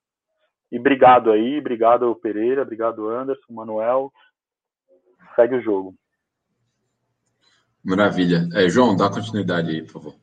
E 0.72 0.78
obrigado 0.78 1.30
aí, 1.30 1.58
obrigado 1.58 2.14
Pereira, 2.16 2.62
obrigado 2.62 3.08
Anderson, 3.08 3.52
Manuel. 3.52 4.12
Segue 5.36 5.56
o 5.56 5.62
jogo. 5.62 5.94
Maravilha. 7.84 8.48
É, 8.54 8.68
João, 8.68 8.96
dá 8.96 9.10
continuidade 9.10 9.70
aí, 9.70 9.82
por 9.82 9.92
favor. 9.92 10.14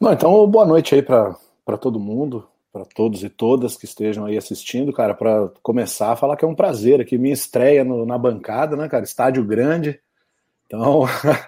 Não, 0.00 0.12
então, 0.12 0.46
boa 0.46 0.66
noite 0.66 0.94
aí 0.94 1.02
para 1.02 1.78
todo 1.80 1.98
mundo 1.98 2.48
para 2.74 2.84
todos 2.84 3.22
e 3.22 3.30
todas 3.30 3.76
que 3.76 3.84
estejam 3.84 4.26
aí 4.26 4.36
assistindo, 4.36 4.92
cara, 4.92 5.14
para 5.14 5.48
começar 5.62 6.10
a 6.10 6.16
falar 6.16 6.36
que 6.36 6.44
é 6.44 6.48
um 6.48 6.56
prazer 6.56 7.00
aqui, 7.00 7.16
minha 7.16 7.32
estreia 7.32 7.84
no, 7.84 8.04
na 8.04 8.18
bancada, 8.18 8.74
né, 8.74 8.88
cara, 8.88 9.04
estádio 9.04 9.44
grande, 9.44 10.00
então, 10.66 11.02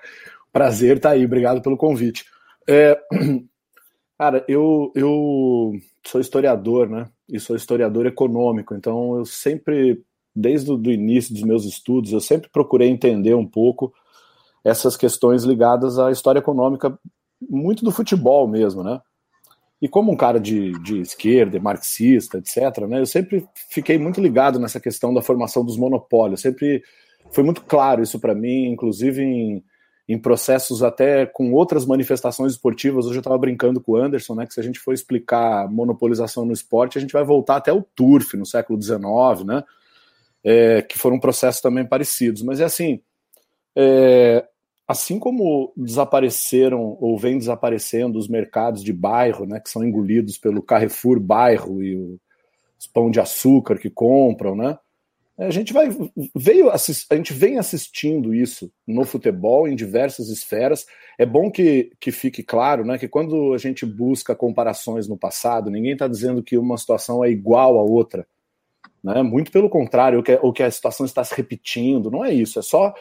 prazer 0.52 1.00
tá 1.00 1.10
aí, 1.10 1.24
obrigado 1.24 1.60
pelo 1.60 1.76
convite. 1.76 2.24
É, 2.64 2.96
cara, 4.16 4.44
eu, 4.46 4.92
eu 4.94 5.72
sou 6.06 6.20
historiador, 6.20 6.88
né, 6.88 7.08
e 7.28 7.40
sou 7.40 7.56
historiador 7.56 8.06
econômico, 8.06 8.72
então 8.76 9.16
eu 9.16 9.24
sempre, 9.24 10.04
desde 10.32 10.70
o 10.70 10.92
início 10.92 11.34
dos 11.34 11.42
meus 11.42 11.64
estudos, 11.64 12.12
eu 12.12 12.20
sempre 12.20 12.48
procurei 12.50 12.88
entender 12.88 13.34
um 13.34 13.44
pouco 13.44 13.92
essas 14.62 14.96
questões 14.96 15.42
ligadas 15.42 15.98
à 15.98 16.08
história 16.12 16.38
econômica, 16.38 16.96
muito 17.50 17.84
do 17.84 17.90
futebol 17.90 18.46
mesmo, 18.46 18.84
né, 18.84 19.00
e 19.80 19.88
como 19.88 20.10
um 20.10 20.16
cara 20.16 20.40
de, 20.40 20.72
de 20.82 21.00
esquerda, 21.00 21.60
marxista, 21.60 22.38
etc., 22.38 22.86
né, 22.88 23.00
eu 23.00 23.06
sempre 23.06 23.46
fiquei 23.70 23.98
muito 23.98 24.20
ligado 24.20 24.58
nessa 24.58 24.80
questão 24.80 25.12
da 25.12 25.20
formação 25.20 25.64
dos 25.64 25.76
monopólios. 25.76 26.40
Sempre 26.40 26.82
foi 27.30 27.44
muito 27.44 27.62
claro 27.62 28.02
isso 28.02 28.18
para 28.18 28.34
mim, 28.34 28.68
inclusive 28.68 29.22
em, 29.22 29.62
em 30.08 30.18
processos 30.18 30.82
até 30.82 31.26
com 31.26 31.52
outras 31.52 31.84
manifestações 31.84 32.52
esportivas. 32.52 33.04
Hoje 33.04 33.16
eu 33.16 33.20
estava 33.20 33.36
brincando 33.36 33.80
com 33.80 33.92
o 33.92 33.96
Anderson, 33.96 34.34
né, 34.34 34.46
que 34.46 34.54
se 34.54 34.60
a 34.60 34.62
gente 34.62 34.80
for 34.80 34.94
explicar 34.94 35.70
monopolização 35.70 36.46
no 36.46 36.52
esporte, 36.52 36.96
a 36.96 37.00
gente 37.00 37.12
vai 37.12 37.24
voltar 37.24 37.56
até 37.56 37.72
o 37.72 37.82
turf 37.82 38.34
no 38.34 38.46
século 38.46 38.80
XIX, 38.80 39.00
né, 39.44 39.62
é, 40.42 40.80
que 40.80 40.96
foram 40.96 41.20
processos 41.20 41.60
também 41.60 41.84
parecidos. 41.84 42.42
Mas 42.42 42.60
é 42.60 42.64
assim, 42.64 43.00
é, 43.76 44.46
assim 44.86 45.18
como 45.18 45.72
desapareceram 45.76 46.96
ou 47.00 47.18
vem 47.18 47.38
desaparecendo 47.38 48.18
os 48.18 48.28
mercados 48.28 48.82
de 48.82 48.92
bairro, 48.92 49.44
né, 49.44 49.58
que 49.58 49.68
são 49.68 49.84
engolidos 49.84 50.38
pelo 50.38 50.62
Carrefour 50.62 51.18
bairro 51.18 51.82
e 51.82 51.96
os 52.78 52.86
pão 52.86 53.10
de 53.10 53.18
açúcar 53.18 53.78
que 53.78 53.90
compram, 53.90 54.54
né? 54.54 54.78
A 55.38 55.50
gente 55.50 55.70
vai 55.70 55.90
veio 56.34 56.70
a 56.70 56.78
gente 57.14 57.34
vem 57.34 57.58
assistindo 57.58 58.34
isso 58.34 58.72
no 58.86 59.04
futebol 59.04 59.68
em 59.68 59.76
diversas 59.76 60.28
esferas. 60.30 60.86
É 61.18 61.26
bom 61.26 61.50
que, 61.50 61.92
que 62.00 62.10
fique 62.10 62.42
claro, 62.42 62.86
né, 62.86 62.96
que 62.96 63.08
quando 63.08 63.52
a 63.52 63.58
gente 63.58 63.84
busca 63.84 64.34
comparações 64.34 65.06
no 65.06 65.16
passado, 65.16 65.70
ninguém 65.70 65.92
está 65.92 66.08
dizendo 66.08 66.42
que 66.42 66.56
uma 66.56 66.78
situação 66.78 67.22
é 67.22 67.30
igual 67.30 67.76
à 67.76 67.82
outra, 67.82 68.26
né? 69.04 69.22
Muito 69.22 69.50
pelo 69.50 69.68
contrário, 69.68 70.18
ou 70.18 70.24
que, 70.24 70.38
ou 70.40 70.52
que 70.52 70.62
a 70.62 70.70
situação 70.70 71.04
está 71.04 71.22
se 71.22 71.34
repetindo. 71.34 72.10
Não 72.10 72.24
é 72.24 72.32
isso. 72.32 72.58
É 72.58 72.62
só 72.62 72.94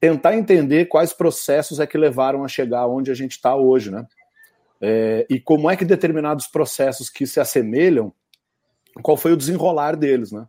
tentar 0.00 0.36
entender 0.36 0.86
quais 0.86 1.12
processos 1.12 1.80
é 1.80 1.86
que 1.86 1.98
levaram 1.98 2.44
a 2.44 2.48
chegar 2.48 2.86
onde 2.86 3.10
a 3.10 3.14
gente 3.14 3.32
está 3.32 3.54
hoje, 3.56 3.90
né? 3.90 4.06
É, 4.80 5.26
e 5.28 5.40
como 5.40 5.70
é 5.70 5.76
que 5.76 5.84
determinados 5.84 6.46
processos 6.46 7.10
que 7.10 7.26
se 7.26 7.40
assemelham, 7.40 8.12
qual 9.02 9.16
foi 9.16 9.32
o 9.32 9.36
desenrolar 9.36 9.96
deles, 9.96 10.30
né? 10.30 10.46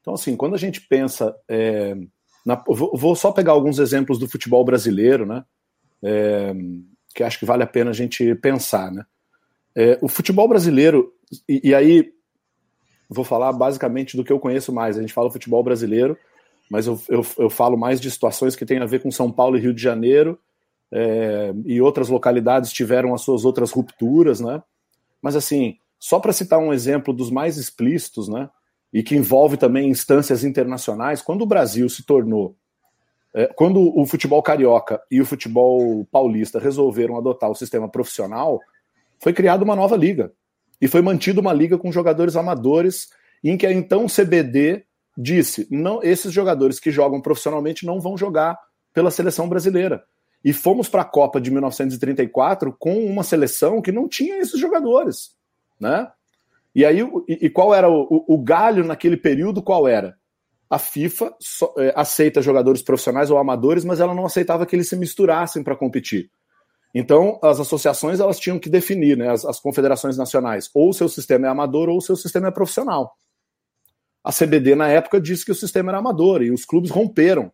Então, 0.00 0.14
assim, 0.14 0.36
quando 0.36 0.54
a 0.54 0.58
gente 0.58 0.80
pensa. 0.80 1.34
É, 1.48 1.96
na, 2.44 2.62
vou 2.68 3.16
só 3.16 3.32
pegar 3.32 3.52
alguns 3.52 3.78
exemplos 3.78 4.18
do 4.18 4.28
futebol 4.28 4.64
brasileiro, 4.64 5.24
né? 5.24 5.44
É, 6.02 6.54
que 7.14 7.22
acho 7.22 7.38
que 7.38 7.46
vale 7.46 7.62
a 7.62 7.66
pena 7.66 7.90
a 7.90 7.94
gente 7.94 8.34
pensar, 8.34 8.92
né? 8.92 9.04
É, 9.74 9.98
o 10.02 10.08
futebol 10.08 10.46
brasileiro, 10.46 11.12
e, 11.48 11.70
e 11.70 11.74
aí 11.74 12.12
vou 13.08 13.24
falar 13.24 13.52
basicamente 13.52 14.16
do 14.16 14.22
que 14.22 14.32
eu 14.32 14.38
conheço 14.38 14.72
mais. 14.72 14.98
A 14.98 15.00
gente 15.00 15.12
fala 15.12 15.30
futebol 15.30 15.62
brasileiro, 15.62 16.18
mas 16.70 16.86
eu, 16.86 17.00
eu, 17.08 17.26
eu, 17.38 17.50
falo 17.50 17.76
mais 17.76 18.00
de 18.00 18.10
situações 18.10 18.56
que 18.56 18.64
têm 18.64 18.78
a 18.78 18.86
ver 18.86 19.00
com 19.00 19.10
São 19.10 19.30
Paulo 19.30 19.56
e 19.56 19.60
Rio 19.60 19.74
de 19.74 19.82
Janeiro, 19.82 20.38
é, 20.92 21.52
e 21.64 21.80
outras 21.80 22.08
localidades 22.08 22.72
tiveram 22.72 23.14
as 23.14 23.22
suas 23.22 23.44
outras 23.44 23.70
rupturas, 23.70 24.40
né? 24.40 24.62
Mas 25.20 25.36
assim, 25.36 25.76
só 25.98 26.20
para 26.20 26.32
citar 26.32 26.58
um 26.58 26.72
exemplo 26.72 27.12
dos 27.12 27.30
mais 27.30 27.56
explícitos, 27.56 28.28
né? 28.28 28.48
E 28.92 29.02
que 29.02 29.16
envolve 29.16 29.56
também 29.56 29.88
instâncias 29.88 30.44
internacionais, 30.44 31.20
quando 31.20 31.42
o 31.42 31.46
Brasil 31.46 31.88
se 31.88 32.04
tornou, 32.04 32.54
é, 33.34 33.46
quando 33.48 33.98
o 33.98 34.06
futebol 34.06 34.40
carioca 34.40 35.02
e 35.10 35.20
o 35.20 35.26
futebol 35.26 36.06
paulista 36.12 36.60
resolveram 36.60 37.16
adotar 37.16 37.50
o 37.50 37.54
sistema 37.54 37.88
profissional, 37.88 38.60
foi 39.18 39.32
criada 39.32 39.64
uma 39.64 39.74
nova 39.74 39.96
liga 39.96 40.32
e 40.80 40.86
foi 40.86 41.02
mantida 41.02 41.40
uma 41.40 41.52
liga 41.52 41.76
com 41.76 41.90
jogadores 41.90 42.36
amadores, 42.36 43.10
em 43.42 43.56
que 43.56 43.66
a 43.66 43.72
então 43.72 44.06
CBD 44.06 44.84
disse: 45.16 45.66
não, 45.70 46.02
esses 46.02 46.32
jogadores 46.32 46.80
que 46.80 46.90
jogam 46.90 47.20
profissionalmente 47.20 47.86
não 47.86 48.00
vão 48.00 48.16
jogar 48.16 48.58
pela 48.92 49.10
seleção 49.10 49.48
brasileira. 49.48 50.04
E 50.44 50.52
fomos 50.52 50.88
para 50.88 51.02
a 51.02 51.06
Copa 51.06 51.40
de 51.40 51.50
1934 51.50 52.74
com 52.78 53.04
uma 53.06 53.22
seleção 53.22 53.80
que 53.80 53.90
não 53.90 54.06
tinha 54.06 54.38
esses 54.38 54.60
jogadores, 54.60 55.34
né? 55.80 56.10
E 56.74 56.84
aí, 56.84 57.00
e, 57.28 57.46
e 57.46 57.50
qual 57.50 57.74
era 57.74 57.88
o, 57.88 58.02
o, 58.02 58.34
o, 58.34 58.38
galho 58.38 58.84
naquele 58.84 59.16
período? 59.16 59.62
Qual 59.62 59.88
era? 59.88 60.16
A 60.68 60.78
FIFA 60.78 61.32
é, 61.78 61.92
aceita 61.96 62.42
jogadores 62.42 62.82
profissionais 62.82 63.30
ou 63.30 63.38
amadores, 63.38 63.84
mas 63.84 64.00
ela 64.00 64.14
não 64.14 64.26
aceitava 64.26 64.66
que 64.66 64.74
eles 64.74 64.88
se 64.88 64.96
misturassem 64.96 65.62
para 65.62 65.76
competir. 65.76 66.30
Então, 66.92 67.38
as 67.42 67.58
associações 67.60 68.20
elas 68.20 68.38
tinham 68.38 68.58
que 68.58 68.68
definir, 68.68 69.16
né, 69.16 69.30
as, 69.30 69.44
as 69.44 69.60
confederações 69.60 70.16
nacionais, 70.16 70.68
ou 70.74 70.90
o 70.90 70.92
seu 70.92 71.08
sistema 71.08 71.46
é 71.46 71.50
amador 71.50 71.88
ou 71.88 71.98
o 71.98 72.02
seu 72.02 72.16
sistema 72.16 72.48
é 72.48 72.50
profissional 72.50 73.16
a 74.24 74.32
CBD 74.32 74.74
na 74.74 74.88
época 74.88 75.20
disse 75.20 75.44
que 75.44 75.52
o 75.52 75.54
sistema 75.54 75.90
era 75.90 75.98
amador 75.98 76.42
e 76.42 76.50
os 76.50 76.64
clubes 76.64 76.90
romperam. 76.90 77.52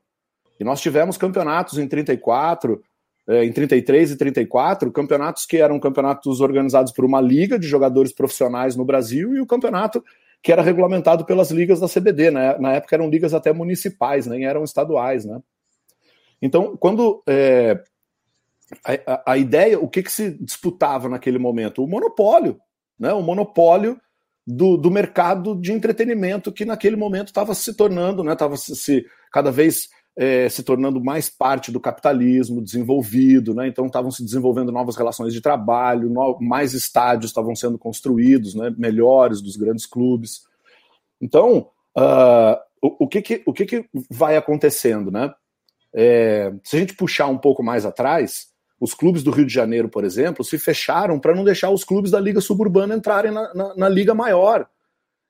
E 0.58 0.62
nós 0.62 0.80
tivemos 0.80 1.16
campeonatos 1.16 1.78
em 1.78 1.88
34, 1.88 2.80
é, 3.26 3.44
em 3.44 3.52
33 3.52 4.12
e 4.12 4.16
34, 4.16 4.92
campeonatos 4.92 5.46
que 5.46 5.56
eram 5.56 5.80
campeonatos 5.80 6.40
organizados 6.40 6.92
por 6.92 7.04
uma 7.04 7.20
liga 7.20 7.58
de 7.58 7.66
jogadores 7.66 8.12
profissionais 8.12 8.76
no 8.76 8.84
Brasil 8.84 9.34
e 9.34 9.40
o 9.40 9.46
campeonato 9.46 10.04
que 10.42 10.52
era 10.52 10.62
regulamentado 10.62 11.24
pelas 11.24 11.50
ligas 11.50 11.80
da 11.80 11.88
CBD. 11.88 12.30
Né? 12.30 12.56
Na 12.58 12.72
época 12.74 12.94
eram 12.94 13.10
ligas 13.10 13.34
até 13.34 13.52
municipais, 13.52 14.26
nem 14.26 14.44
eram 14.44 14.62
estaduais. 14.62 15.24
Né? 15.24 15.40
Então, 16.40 16.76
quando 16.76 17.22
é, 17.26 17.82
a, 18.84 19.32
a, 19.32 19.36
ideia, 19.36 19.78
o 19.78 19.88
que, 19.88 20.02
que 20.02 20.12
se 20.12 20.30
disputava 20.42 21.08
naquele 21.08 21.38
momento? 21.38 21.82
O 21.82 21.88
monopólio. 21.88 22.58
Né? 22.98 23.12
O 23.12 23.22
monopólio 23.22 24.00
do, 24.46 24.76
do 24.76 24.90
mercado 24.90 25.54
de 25.54 25.72
entretenimento 25.72 26.52
que 26.52 26.64
naquele 26.64 26.96
momento 26.96 27.28
estava 27.28 27.54
se 27.54 27.74
tornando, 27.74 28.24
né, 28.24 28.32
estava 28.32 28.56
se, 28.56 28.74
se, 28.74 29.06
cada 29.32 29.50
vez 29.50 29.88
é, 30.16 30.48
se 30.48 30.62
tornando 30.62 31.02
mais 31.02 31.30
parte 31.30 31.70
do 31.70 31.80
capitalismo 31.80 32.62
desenvolvido, 32.62 33.54
né, 33.54 33.68
então 33.68 33.86
estavam 33.86 34.10
se 34.10 34.24
desenvolvendo 34.24 34.72
novas 34.72 34.96
relações 34.96 35.32
de 35.32 35.40
trabalho, 35.40 36.10
no, 36.10 36.38
mais 36.40 36.74
estádios 36.74 37.30
estavam 37.30 37.54
sendo 37.54 37.78
construídos, 37.78 38.54
né, 38.54 38.74
melhores 38.76 39.40
dos 39.40 39.56
grandes 39.56 39.86
clubes. 39.86 40.42
Então, 41.20 41.68
uh, 41.96 42.56
o, 42.82 43.04
o, 43.04 43.08
que, 43.08 43.22
que, 43.22 43.42
o 43.46 43.52
que, 43.52 43.66
que 43.66 43.84
vai 44.10 44.36
acontecendo, 44.36 45.10
né? 45.10 45.32
É, 45.92 46.52
se 46.62 46.76
a 46.76 46.78
gente 46.78 46.94
puxar 46.94 47.26
um 47.26 47.36
pouco 47.36 47.62
mais 47.62 47.84
atrás, 47.84 48.49
os 48.80 48.94
clubes 48.94 49.22
do 49.22 49.30
Rio 49.30 49.44
de 49.44 49.52
Janeiro, 49.52 49.90
por 49.90 50.04
exemplo, 50.04 50.42
se 50.42 50.58
fecharam 50.58 51.20
para 51.20 51.34
não 51.34 51.44
deixar 51.44 51.70
os 51.70 51.84
clubes 51.84 52.10
da 52.10 52.18
Liga 52.18 52.40
Suburbana 52.40 52.96
entrarem 52.96 53.30
na, 53.30 53.54
na, 53.54 53.74
na, 53.76 53.88
Liga 53.88 54.14
Maior, 54.14 54.66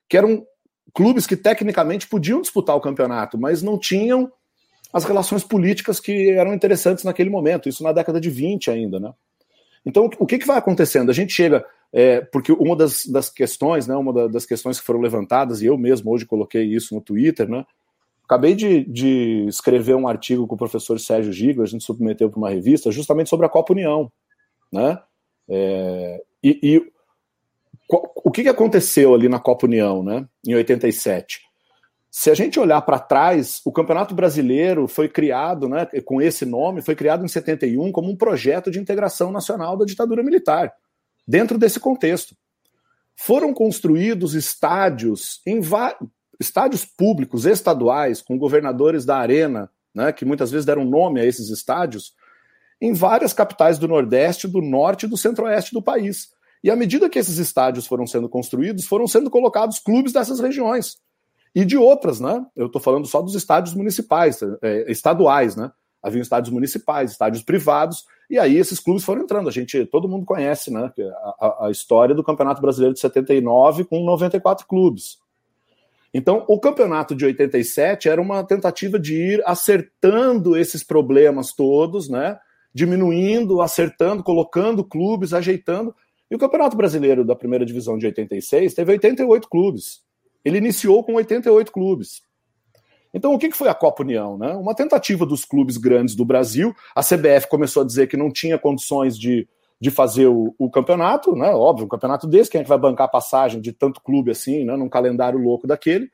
que 0.07 0.17
eram 0.17 0.47
clubes 0.93 1.27
que 1.27 1.35
tecnicamente 1.35 2.07
podiam 2.07 2.41
disputar 2.41 2.77
o 2.77 2.81
campeonato, 2.81 3.37
mas 3.37 3.61
não 3.61 3.77
tinham 3.77 4.31
as 4.93 5.03
relações 5.03 5.43
políticas 5.43 5.99
que 5.99 6.31
eram 6.31 6.53
interessantes 6.53 7.03
naquele 7.03 7.29
momento, 7.29 7.67
isso 7.67 7.83
na 7.83 7.91
década 7.91 8.21
de 8.21 8.29
20 8.29 8.71
ainda, 8.71 8.99
né? 8.99 9.13
Então, 9.85 10.09
o 10.19 10.25
que, 10.25 10.37
que 10.37 10.47
vai 10.47 10.57
acontecendo? 10.57 11.09
A 11.09 11.13
gente 11.13 11.33
chega, 11.33 11.65
é, 11.91 12.21
porque 12.21 12.51
uma 12.51 12.75
das, 12.75 13.05
das 13.05 13.29
questões, 13.29 13.87
né, 13.87 13.95
uma 13.95 14.29
das 14.29 14.45
questões 14.45 14.79
que 14.79 14.85
foram 14.85 15.01
levantadas, 15.01 15.61
e 15.61 15.65
eu 15.65 15.77
mesmo 15.77 16.11
hoje 16.11 16.25
coloquei 16.25 16.63
isso 16.63 16.93
no 16.93 17.01
Twitter, 17.01 17.49
né, 17.49 17.65
acabei 18.31 18.55
de, 18.55 18.85
de, 18.85 19.45
escrever 19.49 19.93
um 19.93 20.07
artigo 20.07 20.47
com 20.47 20.55
o 20.55 20.57
professor 20.57 20.97
Sérgio 20.97 21.33
Gigo, 21.33 21.61
a 21.61 21.65
gente 21.65 21.83
submeteu 21.83 22.29
para 22.29 22.37
uma 22.37 22.49
revista, 22.49 22.89
justamente 22.89 23.29
sobre 23.29 23.45
a 23.45 23.49
Copa 23.49 23.73
União. 23.73 24.09
Né? 24.71 24.97
É, 25.49 26.23
e, 26.41 26.59
e 26.63 26.91
o 28.23 28.31
que, 28.31 28.43
que 28.43 28.49
aconteceu 28.49 29.13
ali 29.13 29.27
na 29.27 29.37
Copa 29.37 29.65
União, 29.65 30.01
né, 30.01 30.25
em 30.47 30.55
87? 30.55 31.41
Se 32.09 32.31
a 32.31 32.33
gente 32.33 32.57
olhar 32.57 32.81
para 32.83 32.99
trás, 32.99 33.59
o 33.65 33.71
Campeonato 33.71 34.15
Brasileiro 34.15 34.87
foi 34.87 35.09
criado, 35.09 35.67
né, 35.67 35.85
com 36.05 36.21
esse 36.21 36.45
nome, 36.45 36.81
foi 36.81 36.95
criado 36.95 37.25
em 37.25 37.27
71 37.27 37.91
como 37.91 38.09
um 38.09 38.15
projeto 38.15 38.71
de 38.71 38.79
integração 38.79 39.29
nacional 39.29 39.75
da 39.75 39.83
ditadura 39.83 40.23
militar. 40.23 40.73
Dentro 41.27 41.57
desse 41.57 41.81
contexto, 41.81 42.33
foram 43.13 43.53
construídos 43.53 44.35
estádios 44.35 45.41
em 45.45 45.59
estádios 46.41 46.83
públicos 46.83 47.45
estaduais 47.45 48.21
com 48.21 48.37
governadores 48.37 49.05
da 49.05 49.17
arena, 49.17 49.69
né, 49.93 50.11
que 50.11 50.25
muitas 50.25 50.51
vezes 50.51 50.65
deram 50.65 50.83
nome 50.83 51.21
a 51.21 51.25
esses 51.25 51.49
estádios, 51.49 52.13
em 52.81 52.93
várias 52.93 53.31
capitais 53.31 53.77
do 53.77 53.87
Nordeste, 53.87 54.47
do 54.47 54.61
Norte 54.61 55.05
e 55.05 55.09
do 55.09 55.15
Centro-Oeste 55.15 55.73
do 55.73 55.81
país. 55.81 56.29
E 56.63 56.71
à 56.71 56.75
medida 56.75 57.09
que 57.09 57.19
esses 57.19 57.37
estádios 57.37 57.85
foram 57.85 58.07
sendo 58.07 58.27
construídos, 58.27 58.85
foram 58.85 59.07
sendo 59.07 59.29
colocados 59.29 59.79
clubes 59.79 60.11
dessas 60.11 60.39
regiões. 60.39 60.97
E 61.53 61.63
de 61.63 61.77
outras, 61.77 62.19
né? 62.19 62.43
Eu 62.55 62.67
estou 62.67 62.81
falando 62.81 63.05
só 63.05 63.21
dos 63.21 63.35
estádios 63.35 63.75
municipais, 63.75 64.39
é, 64.61 64.91
estaduais, 64.91 65.55
né? 65.55 65.71
Havia 66.01 66.21
estádios 66.21 66.51
municipais, 66.51 67.11
estádios 67.11 67.43
privados, 67.43 68.05
e 68.29 68.39
aí 68.39 68.57
esses 68.57 68.79
clubes 68.79 69.03
foram 69.03 69.21
entrando. 69.21 69.49
A 69.49 69.51
gente, 69.51 69.85
todo 69.85 70.07
mundo 70.07 70.25
conhece, 70.25 70.71
né? 70.71 70.91
A, 71.39 71.67
a 71.67 71.71
história 71.71 72.15
do 72.15 72.23
Campeonato 72.23 72.61
Brasileiro 72.61 72.93
de 72.93 72.99
79 72.99 73.83
com 73.83 74.03
94 74.03 74.65
clubes. 74.65 75.19
Então, 76.13 76.45
o 76.47 76.59
campeonato 76.59 77.15
de 77.15 77.25
87 77.25 78.09
era 78.09 78.21
uma 78.21 78.43
tentativa 78.43 78.99
de 78.99 79.15
ir 79.15 79.43
acertando 79.45 80.57
esses 80.57 80.83
problemas 80.83 81.53
todos, 81.53 82.09
né? 82.09 82.37
Diminuindo, 82.73 83.61
acertando, 83.61 84.23
colocando 84.23 84.83
clubes, 84.83 85.33
ajeitando, 85.33 85.95
e 86.31 86.35
o 86.35 86.39
Campeonato 86.39 86.77
Brasileiro 86.77 87.25
da 87.25 87.35
primeira 87.35 87.65
divisão 87.65 87.97
de 87.97 88.05
86 88.05 88.73
teve 88.73 88.93
88 88.93 89.49
clubes. 89.49 90.01
Ele 90.45 90.57
iniciou 90.57 91.03
com 91.03 91.15
88 91.15 91.69
clubes. 91.69 92.21
Então, 93.13 93.33
o 93.33 93.37
que 93.37 93.51
foi 93.51 93.67
a 93.67 93.75
Copa 93.75 94.03
União? 94.03 94.37
Né? 94.37 94.53
Uma 94.53 94.73
tentativa 94.73 95.25
dos 95.25 95.43
clubes 95.43 95.75
grandes 95.75 96.15
do 96.15 96.23
Brasil. 96.23 96.73
A 96.95 97.01
CBF 97.03 97.49
começou 97.49 97.83
a 97.83 97.85
dizer 97.85 98.07
que 98.07 98.15
não 98.15 98.31
tinha 98.31 98.57
condições 98.57 99.19
de, 99.19 99.45
de 99.81 99.89
fazer 99.89 100.27
o, 100.27 100.53
o 100.59 100.69
campeonato, 100.69 101.35
né? 101.35 101.49
Óbvio, 101.49 101.85
um 101.85 101.89
campeonato 101.89 102.27
desse, 102.27 102.51
quem 102.51 102.61
é 102.61 102.63
que 102.63 102.69
vai 102.69 102.77
bancar 102.77 103.07
a 103.07 103.11
passagem 103.11 103.59
de 103.59 103.73
tanto 103.73 103.99
clube 103.99 104.29
assim, 104.29 104.63
né? 104.63 104.77
num 104.77 104.87
calendário 104.87 105.39
louco 105.39 105.65
daquele. 105.65 106.11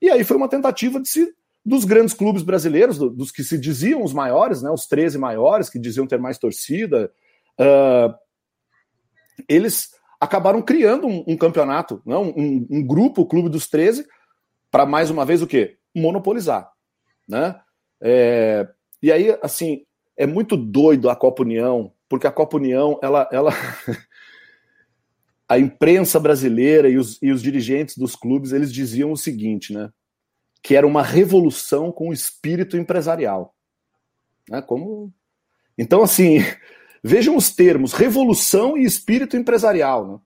E 0.00 0.10
aí 0.10 0.22
foi 0.24 0.36
uma 0.36 0.48
tentativa 0.48 1.00
de 1.00 1.08
se, 1.08 1.34
dos 1.64 1.86
grandes 1.86 2.12
clubes 2.12 2.42
brasileiros, 2.42 2.98
dos 2.98 3.32
que 3.32 3.42
se 3.42 3.58
diziam 3.58 4.04
os 4.04 4.12
maiores, 4.12 4.60
né? 4.60 4.70
os 4.70 4.86
13 4.86 5.16
maiores, 5.16 5.70
que 5.70 5.78
diziam 5.78 6.06
ter 6.06 6.18
mais 6.18 6.36
torcida, 6.36 7.10
uh, 7.58 8.14
eles 9.48 9.88
acabaram 10.20 10.60
criando 10.60 11.06
um, 11.06 11.24
um 11.26 11.36
campeonato, 11.36 12.02
né, 12.04 12.16
um, 12.16 12.66
um, 12.70 12.86
grupo, 12.86 13.22
o 13.22 13.26
Clube 13.26 13.48
dos 13.48 13.68
13, 13.68 14.06
para 14.70 14.84
mais 14.84 15.08
uma 15.08 15.24
vez 15.24 15.40
o 15.40 15.46
quê? 15.46 15.78
Monopolizar. 15.94 16.70
Né? 17.26 17.58
É, 18.02 18.68
e 19.02 19.10
aí, 19.10 19.38
assim, 19.42 19.82
é 20.16 20.26
muito 20.26 20.56
doido 20.56 21.08
a 21.08 21.16
Copa 21.16 21.42
União, 21.42 21.92
porque 22.08 22.26
a 22.26 22.32
Copa 22.32 22.56
União, 22.56 22.98
ela. 23.02 23.28
ela 23.32 23.52
a 25.48 25.58
imprensa 25.58 26.20
brasileira 26.20 26.90
e 26.90 26.98
os, 26.98 27.18
e 27.22 27.30
os 27.30 27.42
dirigentes 27.42 27.96
dos 27.96 28.14
clubes, 28.14 28.52
eles 28.52 28.72
diziam 28.72 29.12
o 29.12 29.16
seguinte, 29.16 29.72
né? 29.72 29.90
Que 30.62 30.76
era 30.76 30.86
uma 30.86 31.02
revolução 31.02 31.90
com 31.90 32.10
o 32.10 32.12
espírito 32.12 32.76
empresarial. 32.76 33.54
Né? 34.50 34.60
Como... 34.60 35.12
Então, 35.78 36.02
assim, 36.02 36.38
Vejam 37.02 37.36
os 37.36 37.50
termos: 37.50 37.92
revolução 37.92 38.76
e 38.76 38.84
espírito 38.84 39.36
empresarial. 39.36 40.06
Né? 40.06 40.18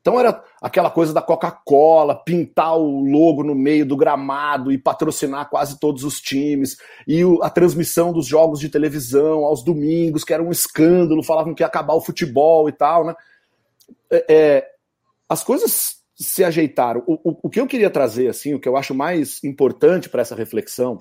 Então 0.00 0.18
era 0.18 0.42
aquela 0.62 0.90
coisa 0.90 1.12
da 1.12 1.20
Coca-Cola, 1.20 2.14
pintar 2.14 2.76
o 2.78 3.04
logo 3.04 3.44
no 3.44 3.54
meio 3.54 3.84
do 3.84 3.96
gramado 3.96 4.72
e 4.72 4.78
patrocinar 4.78 5.50
quase 5.50 5.78
todos 5.78 6.04
os 6.04 6.20
times, 6.20 6.78
e 7.06 7.22
a 7.42 7.50
transmissão 7.50 8.12
dos 8.12 8.26
jogos 8.26 8.58
de 8.60 8.70
televisão 8.70 9.44
aos 9.44 9.62
domingos, 9.62 10.24
que 10.24 10.32
era 10.32 10.42
um 10.42 10.50
escândalo, 10.50 11.22
falavam 11.22 11.54
que 11.54 11.62
ia 11.62 11.66
acabar 11.66 11.94
o 11.94 12.00
futebol 12.00 12.68
e 12.68 12.72
tal, 12.72 13.04
né? 13.04 13.14
É, 14.10 14.24
é 14.28 14.66
as 15.28 15.44
coisas 15.44 16.00
se 16.16 16.42
ajeitaram. 16.42 17.04
O, 17.06 17.30
o, 17.30 17.38
o 17.44 17.50
que 17.50 17.60
eu 17.60 17.66
queria 17.66 17.88
trazer, 17.88 18.28
assim, 18.28 18.54
o 18.54 18.60
que 18.60 18.68
eu 18.68 18.76
acho 18.76 18.94
mais 18.94 19.42
importante 19.44 20.08
para 20.08 20.22
essa 20.22 20.34
reflexão, 20.34 20.98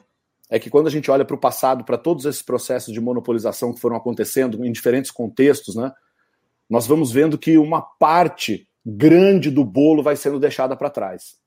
é 0.50 0.60
que 0.60 0.70
quando 0.70 0.88
a 0.88 0.92
gente 0.92 1.10
olha 1.10 1.26
para 1.26 1.36
o 1.36 1.40
passado, 1.40 1.84
para 1.84 1.98
todos 1.98 2.26
esses 2.26 2.42
processos 2.42 2.94
de 2.94 3.02
monopolização 3.02 3.74
que 3.74 3.80
foram 3.80 3.96
acontecendo 3.96 4.64
em 4.66 4.72
diferentes 4.72 5.12
contextos, 5.12 5.76
né, 5.76 5.92
nós 6.70 6.86
vamos 6.86 7.12
vendo 7.12 7.38
que 7.38 7.58
uma 7.58 7.82
parte 7.82 8.69
grande 8.86 9.52
do 9.52 9.64
bolo 9.64 10.04
vai 10.04 10.16
sendo 10.16 10.40
deixada 10.40 10.76
para 10.76 10.90
trás. 10.90 11.38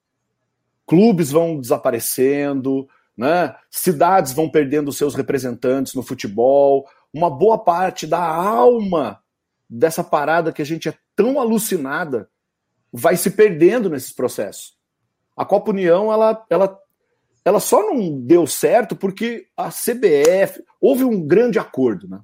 Clubes 0.87 1.31
vão 1.31 1.61
desaparecendo, 1.61 2.89
né, 3.17 3.55
cidades 3.71 4.33
vão 4.33 4.49
perdendo 4.49 4.93
seus 4.93 5.15
representantes 5.15 5.95
no 5.95 6.03
futebol, 6.03 6.87
uma 7.13 7.31
boa 7.31 7.59
parte 7.59 8.07
da 8.07 8.25
alma 8.25 9.21
dessa 9.69 10.03
parada 10.03 10.53
que 10.53 10.63
a 10.63 10.67
gente 10.67 10.89
é 10.89 10.95
tão 11.15 11.41
alucinada 11.41 12.29
vai 12.93 13.17
se 13.17 13.31
perdendo 13.31 13.89
nesses 13.89 14.13
processos. 14.13 14.75
A 15.37 15.45
Copa 15.45 15.71
União 15.71 16.13
ela, 16.13 16.45
ela 16.51 16.79
ela 17.45 17.59
só 17.59 17.83
não 17.83 18.21
deu 18.21 18.47
certo 18.47 18.95
porque 18.95 19.47
a 19.57 19.69
CBF 19.69 20.63
houve 20.81 21.05
um 21.05 21.27
grande 21.27 21.59
acordo, 21.59 22.09
né? 22.09 22.21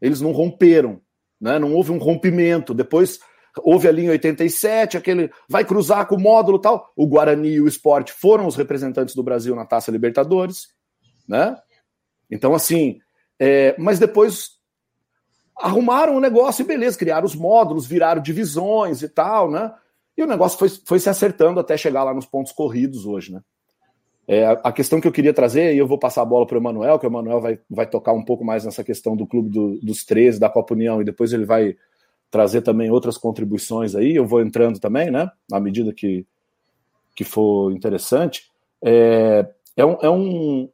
Eles 0.00 0.20
não 0.20 0.32
romperam, 0.32 1.00
né? 1.40 1.58
Não 1.58 1.74
houve 1.74 1.92
um 1.92 1.98
rompimento. 1.98 2.74
Depois 2.74 3.20
houve 3.58 3.88
ali 3.88 4.04
em 4.04 4.10
87 4.10 4.96
aquele 4.96 5.30
vai 5.48 5.64
cruzar 5.64 6.06
com 6.06 6.16
o 6.16 6.20
módulo 6.20 6.58
tal. 6.58 6.92
O 6.96 7.06
Guarani 7.06 7.50
e 7.50 7.60
o 7.60 7.68
Esporte 7.68 8.12
foram 8.12 8.46
os 8.46 8.56
representantes 8.56 9.14
do 9.14 9.22
Brasil 9.22 9.54
na 9.54 9.66
Taça 9.66 9.90
Libertadores, 9.90 10.68
né? 11.28 11.56
Então 12.30 12.54
assim, 12.54 12.98
é, 13.38 13.74
mas 13.78 13.98
depois 13.98 14.60
arrumaram 15.56 16.16
o 16.16 16.20
negócio 16.20 16.62
e 16.62 16.66
beleza, 16.66 16.98
criaram 16.98 17.26
os 17.26 17.34
módulos, 17.34 17.86
viraram 17.86 18.22
divisões 18.22 19.02
e 19.02 19.08
tal, 19.08 19.50
né? 19.50 19.72
E 20.16 20.22
o 20.22 20.26
negócio 20.26 20.58
foi, 20.58 20.68
foi 20.68 20.98
se 20.98 21.08
acertando 21.08 21.60
até 21.60 21.76
chegar 21.76 22.04
lá 22.04 22.12
nos 22.12 22.26
pontos 22.26 22.52
corridos 22.52 23.06
hoje, 23.06 23.32
né? 23.32 23.40
É, 24.26 24.46
a 24.46 24.70
questão 24.70 25.00
que 25.00 25.08
eu 25.08 25.12
queria 25.12 25.34
trazer, 25.34 25.74
e 25.74 25.78
eu 25.78 25.86
vou 25.86 25.98
passar 25.98 26.22
a 26.22 26.24
bola 26.24 26.46
para 26.46 26.56
o 26.56 26.60
Emanuel, 26.60 26.98
que 26.98 27.06
o 27.06 27.08
Emanuel 27.08 27.40
vai, 27.40 27.58
vai 27.68 27.86
tocar 27.86 28.12
um 28.12 28.24
pouco 28.24 28.44
mais 28.44 28.64
nessa 28.64 28.84
questão 28.84 29.16
do 29.16 29.26
Clube 29.26 29.50
do, 29.50 29.80
dos 29.80 30.04
13, 30.04 30.38
da 30.38 30.48
Copa 30.48 30.74
União, 30.74 31.00
e 31.00 31.04
depois 31.04 31.32
ele 31.32 31.44
vai 31.44 31.76
trazer 32.32 32.62
também 32.62 32.90
outras 32.90 33.18
contribuições 33.18 33.94
aí, 33.94 34.16
eu 34.16 34.26
vou 34.26 34.40
entrando 34.40 34.80
também, 34.80 35.10
né, 35.10 35.30
na 35.50 35.60
medida 35.60 35.92
que, 35.92 36.26
que 37.14 37.24
for 37.24 37.70
interessante. 37.70 38.50
É, 38.82 39.46
é, 39.76 39.84
um, 39.84 39.98
é, 40.00 40.10
um, 40.10 40.68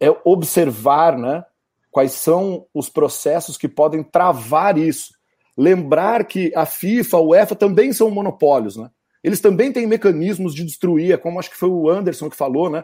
é 0.00 0.10
observar 0.24 1.16
né, 1.16 1.44
quais 1.88 2.12
são 2.12 2.66
os 2.74 2.90
processos 2.90 3.56
que 3.56 3.68
podem 3.68 4.02
travar 4.02 4.76
isso. 4.76 5.14
Lembrar 5.56 6.24
que 6.24 6.52
a 6.56 6.66
FIFA, 6.66 7.16
a 7.16 7.20
UEFA 7.20 7.54
também 7.54 7.92
são 7.92 8.10
monopólios, 8.10 8.76
né? 8.76 8.90
Eles 9.22 9.38
também 9.38 9.70
têm 9.70 9.86
mecanismos 9.86 10.52
de 10.52 10.64
destruir, 10.64 11.12
é 11.12 11.16
como 11.16 11.38
acho 11.38 11.50
que 11.50 11.56
foi 11.56 11.68
o 11.68 11.88
Anderson 11.88 12.28
que 12.28 12.36
falou, 12.36 12.68
né? 12.68 12.82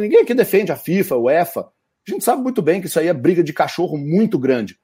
Ninguém 0.00 0.20
aqui 0.20 0.32
defende 0.32 0.72
a 0.72 0.76
FIFA, 0.76 1.16
o 1.16 1.24
UEFA. 1.24 1.60
A 1.60 2.10
gente 2.10 2.24
sabe 2.24 2.42
muito 2.42 2.62
bem 2.62 2.80
que 2.80 2.86
isso 2.86 2.98
aí 2.98 3.08
é 3.08 3.12
briga 3.12 3.42
de 3.42 3.52
cachorro 3.52 3.98
muito 3.98 4.38
grande. 4.38 4.78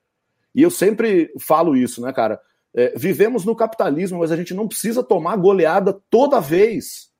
E 0.54 0.62
eu 0.62 0.70
sempre 0.70 1.32
falo 1.38 1.76
isso, 1.76 2.00
né, 2.02 2.12
cara? 2.12 2.40
É, 2.74 2.94
vivemos 2.96 3.44
no 3.44 3.54
capitalismo, 3.54 4.18
mas 4.18 4.32
a 4.32 4.36
gente 4.36 4.54
não 4.54 4.66
precisa 4.66 5.02
tomar 5.02 5.36
goleada 5.36 5.98
toda 6.10 6.40
vez. 6.40 7.10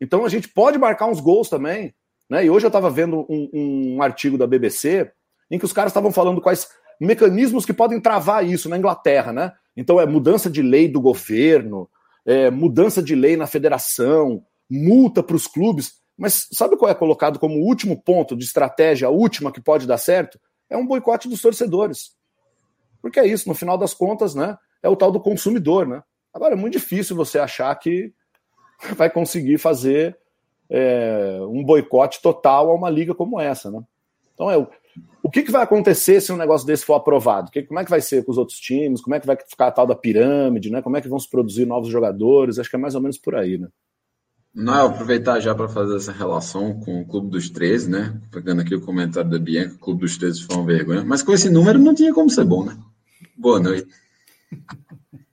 Então 0.00 0.24
a 0.24 0.28
gente 0.28 0.48
pode 0.48 0.78
marcar 0.78 1.06
uns 1.06 1.20
gols 1.20 1.48
também. 1.48 1.94
Né? 2.28 2.46
E 2.46 2.50
hoje 2.50 2.66
eu 2.66 2.68
estava 2.68 2.90
vendo 2.90 3.26
um, 3.28 3.50
um, 3.52 4.02
artigo 4.02 4.38
da 4.38 4.46
BBC 4.46 5.10
em 5.50 5.58
que 5.58 5.64
os 5.64 5.72
caras 5.72 5.90
estavam 5.90 6.12
falando 6.12 6.40
quais 6.40 6.68
mecanismos 7.00 7.66
que 7.66 7.72
podem 7.72 8.00
travar 8.00 8.46
isso 8.46 8.68
na 8.68 8.78
Inglaterra, 8.78 9.32
né? 9.32 9.52
Então 9.76 10.00
é 10.00 10.06
mudança 10.06 10.48
de 10.48 10.62
lei 10.62 10.88
do 10.88 11.00
governo, 11.00 11.88
é, 12.24 12.50
mudança 12.50 13.02
de 13.02 13.14
lei 13.14 13.36
na 13.36 13.46
federação, 13.46 14.42
multa 14.70 15.22
para 15.22 15.36
os 15.36 15.46
clubes. 15.46 15.94
Mas 16.16 16.48
sabe 16.52 16.76
qual 16.76 16.90
é 16.90 16.94
colocado 16.94 17.38
como 17.38 17.60
último 17.60 18.00
ponto 18.00 18.36
de 18.36 18.44
estratégia, 18.44 19.08
a 19.08 19.10
última 19.10 19.52
que 19.52 19.60
pode 19.60 19.86
dar 19.86 19.98
certo? 19.98 20.38
É 20.70 20.76
um 20.76 20.86
boicote 20.86 21.28
dos 21.28 21.40
torcedores. 21.40 22.12
Porque 23.04 23.20
é 23.20 23.26
isso, 23.26 23.46
no 23.46 23.54
final 23.54 23.76
das 23.76 23.92
contas, 23.92 24.34
né? 24.34 24.56
É 24.82 24.88
o 24.88 24.96
tal 24.96 25.12
do 25.12 25.20
consumidor, 25.20 25.86
né? 25.86 26.02
Agora 26.32 26.54
é 26.54 26.56
muito 26.56 26.72
difícil 26.72 27.14
você 27.14 27.38
achar 27.38 27.74
que 27.74 28.14
vai 28.96 29.10
conseguir 29.10 29.58
fazer 29.58 30.16
é, 30.70 31.38
um 31.42 31.62
boicote 31.62 32.22
total 32.22 32.70
a 32.70 32.74
uma 32.74 32.88
liga 32.88 33.14
como 33.14 33.38
essa, 33.38 33.70
né? 33.70 33.82
Então 34.32 34.50
é 34.50 34.56
o 35.22 35.30
que, 35.30 35.42
que 35.42 35.50
vai 35.50 35.62
acontecer 35.62 36.18
se 36.22 36.32
um 36.32 36.38
negócio 36.38 36.66
desse 36.66 36.82
for 36.82 36.94
aprovado? 36.94 37.50
Que, 37.50 37.62
como 37.62 37.78
é 37.78 37.84
que 37.84 37.90
vai 37.90 38.00
ser 38.00 38.24
com 38.24 38.32
os 38.32 38.38
outros 38.38 38.58
times? 38.58 39.02
Como 39.02 39.14
é 39.14 39.20
que 39.20 39.26
vai 39.26 39.36
ficar 39.36 39.66
a 39.66 39.70
tal 39.70 39.86
da 39.86 39.94
pirâmide? 39.94 40.70
Né? 40.70 40.80
Como 40.80 40.96
é 40.96 41.02
que 41.02 41.08
vão 41.08 41.18
se 41.18 41.28
produzir 41.28 41.66
novos 41.66 41.90
jogadores? 41.90 42.58
Acho 42.58 42.70
que 42.70 42.76
é 42.76 42.78
mais 42.78 42.94
ou 42.94 43.02
menos 43.02 43.18
por 43.18 43.34
aí, 43.34 43.58
né? 43.58 43.68
Não, 44.54 44.86
aproveitar 44.86 45.40
já 45.40 45.54
para 45.54 45.68
fazer 45.68 45.96
essa 45.96 46.12
relação 46.12 46.80
com 46.80 47.02
o 47.02 47.06
Clube 47.06 47.28
dos 47.28 47.50
13, 47.50 47.90
né? 47.90 48.18
Pegando 48.30 48.62
aqui 48.62 48.74
o 48.74 48.80
comentário 48.80 49.28
da 49.28 49.38
Bianca, 49.38 49.74
o 49.74 49.78
Clube 49.78 50.00
dos 50.00 50.16
13 50.16 50.44
foi 50.44 50.56
uma 50.56 50.64
vergonha. 50.64 51.04
Mas 51.04 51.22
com 51.22 51.32
esse 51.34 51.50
número 51.50 51.78
não 51.78 51.94
tinha 51.94 52.14
como 52.14 52.30
ser 52.30 52.44
bom, 52.44 52.64
né? 52.64 52.74
Boa 53.36 53.60
noite. 53.60 53.88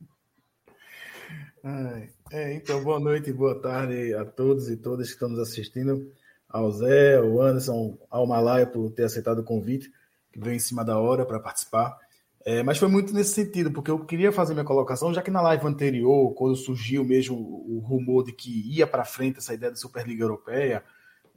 É, 2.32 2.56
então, 2.56 2.84
boa 2.84 3.00
noite 3.00 3.30
e 3.30 3.34
boa 3.34 3.54
tarde 3.62 4.16
a 4.16 4.26
todos 4.26 4.68
e 4.68 4.76
todas 4.76 5.10
que 5.10 5.14
estão 5.14 5.30
nos 5.30 5.38
assistindo. 5.38 6.12
Ao 6.50 6.72
Zé, 6.72 7.18
ao 7.18 7.40
Anderson, 7.40 7.98
ao 8.10 8.26
Malaya 8.26 8.66
por 8.66 8.90
ter 8.92 9.04
aceitado 9.04 9.40
o 9.40 9.44
convite, 9.44 9.92
que 10.32 10.40
veio 10.40 10.56
em 10.56 10.60
cima 10.60 10.84
da 10.84 10.98
hora 10.98 11.24
para 11.24 11.40
participar. 11.40 11.96
É, 12.44 12.64
mas 12.64 12.80
foi 12.80 12.88
muito 12.88 13.14
nesse 13.14 13.34
sentido, 13.34 13.72
porque 13.72 13.92
eu 13.92 14.00
queria 14.00 14.32
fazer 14.32 14.54
minha 14.54 14.66
colocação, 14.66 15.14
já 15.14 15.22
que 15.22 15.30
na 15.30 15.42
live 15.42 15.68
anterior, 15.68 16.34
quando 16.34 16.56
surgiu 16.56 17.04
mesmo 17.04 17.36
o 17.38 17.80
rumor 17.80 18.24
de 18.24 18.32
que 18.32 18.50
ia 18.76 18.88
para 18.88 19.06
frente 19.06 19.38
essa 19.38 19.54
ideia 19.54 19.72
da 19.72 19.78
Superliga 19.78 20.24
Europeia, 20.24 20.84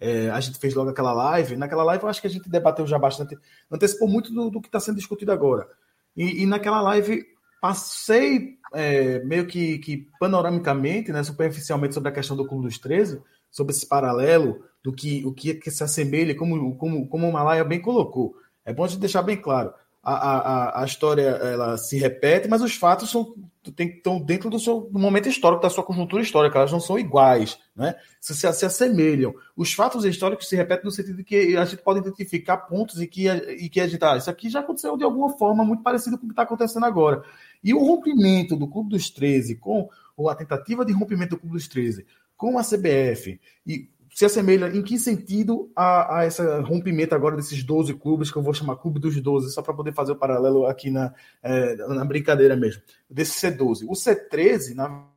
é, 0.00 0.30
a 0.30 0.40
gente 0.40 0.58
fez 0.58 0.74
logo 0.74 0.90
aquela 0.90 1.12
live. 1.12 1.56
Naquela 1.56 1.84
live 1.84 2.02
eu 2.02 2.08
acho 2.08 2.20
que 2.20 2.26
a 2.26 2.30
gente 2.30 2.48
debateu 2.48 2.86
já 2.86 2.98
bastante, 2.98 3.36
antecipou 3.70 4.08
muito 4.08 4.32
do, 4.32 4.48
do 4.48 4.60
que 4.60 4.68
está 4.68 4.80
sendo 4.80 4.96
discutido 4.96 5.32
agora. 5.32 5.68
E, 6.16 6.42
e, 6.42 6.46
naquela 6.46 6.80
live 6.80 7.24
passei 7.60 8.58
é, 8.72 9.22
meio 9.24 9.46
que, 9.46 9.78
que 9.78 10.08
panoramicamente, 10.20 11.10
né, 11.12 11.22
superficialmente 11.22 11.94
sobre 11.94 12.08
a 12.10 12.12
questão 12.12 12.36
do 12.36 12.46
Clube 12.46 12.64
dos 12.66 12.78
13, 12.78 13.22
sobre 13.50 13.72
esse 13.74 13.86
paralelo 13.86 14.62
do 14.82 14.92
que 14.92 15.24
o 15.24 15.32
que, 15.32 15.54
que 15.54 15.70
se 15.70 15.82
assemelha, 15.82 16.34
como, 16.34 16.76
como, 16.76 17.08
como 17.08 17.28
o 17.28 17.32
Malaya 17.32 17.64
bem 17.64 17.80
colocou. 17.80 18.34
É 18.64 18.72
bom 18.72 18.84
a 18.84 18.88
gente 18.88 19.00
deixar 19.00 19.22
bem 19.22 19.36
claro 19.36 19.72
a, 20.04 20.12
a, 20.12 20.82
a 20.82 20.84
história 20.84 21.22
ela 21.22 21.78
se 21.78 21.96
repete, 21.96 22.46
mas 22.46 22.60
os 22.60 22.74
fatos 22.74 23.10
são, 23.10 23.34
tem, 23.74 23.88
estão 23.88 24.20
dentro 24.20 24.50
do 24.50 24.58
seu 24.58 24.82
do 24.82 24.98
momento 24.98 25.28
histórico, 25.28 25.62
da 25.62 25.70
sua 25.70 25.82
conjuntura 25.82 26.22
histórica, 26.22 26.58
elas 26.58 26.70
não 26.70 26.80
são 26.80 26.98
iguais, 26.98 27.58
né? 27.74 27.94
Se, 28.20 28.34
se, 28.34 28.52
se, 28.52 28.66
assemelham. 28.66 29.34
Os 29.56 29.72
fatos 29.72 30.04
históricos 30.04 30.46
se 30.48 30.56
repetem 30.56 30.84
no 30.84 30.90
sentido 30.90 31.16
de 31.16 31.24
que 31.24 31.56
a 31.56 31.64
gente 31.64 31.82
pode 31.82 32.00
identificar 32.00 32.58
pontos 32.58 33.00
e 33.00 33.06
que, 33.06 33.28
e 33.28 33.70
que 33.70 33.80
a 33.80 33.88
gente, 33.88 34.04
ah, 34.04 34.16
isso 34.16 34.28
aqui 34.28 34.50
já 34.50 34.60
aconteceu 34.60 34.96
de 34.98 35.04
alguma 35.04 35.30
forma 35.38 35.64
muito 35.64 35.82
parecido 35.82 36.18
com 36.18 36.24
o 36.24 36.28
que 36.28 36.32
está 36.32 36.42
acontecendo 36.42 36.84
agora. 36.84 37.22
E 37.62 37.72
o 37.72 37.78
rompimento 37.78 38.56
do 38.56 38.68
Clube 38.68 38.90
dos 38.90 39.08
13 39.08 39.56
com, 39.56 39.88
ou 40.14 40.28
a 40.28 40.34
tentativa 40.34 40.84
de 40.84 40.92
rompimento 40.92 41.30
do 41.30 41.38
Clube 41.38 41.56
dos 41.56 41.66
13 41.66 42.04
com 42.36 42.58
a 42.58 42.62
CBF 42.62 43.40
e 43.66 43.88
se 44.14 44.24
assemelha 44.24 44.68
em 44.68 44.80
que 44.80 44.96
sentido 44.96 45.72
a, 45.74 46.20
a 46.20 46.26
esse 46.26 46.40
rompimento 46.60 47.16
agora 47.16 47.34
desses 47.34 47.64
12 47.64 47.94
clubes, 47.94 48.30
que 48.30 48.38
eu 48.38 48.42
vou 48.42 48.54
chamar 48.54 48.76
Clube 48.76 49.00
dos 49.00 49.20
12, 49.20 49.52
só 49.52 49.60
para 49.60 49.74
poder 49.74 49.92
fazer 49.92 50.12
o 50.12 50.16
paralelo 50.16 50.66
aqui 50.66 50.88
na, 50.88 51.12
é, 51.42 51.74
na 51.74 52.04
brincadeira 52.04 52.54
mesmo, 52.54 52.80
desse 53.10 53.44
C12. 53.44 53.84
O 53.88 53.92
C13, 53.92 54.72
na, 54.76 55.08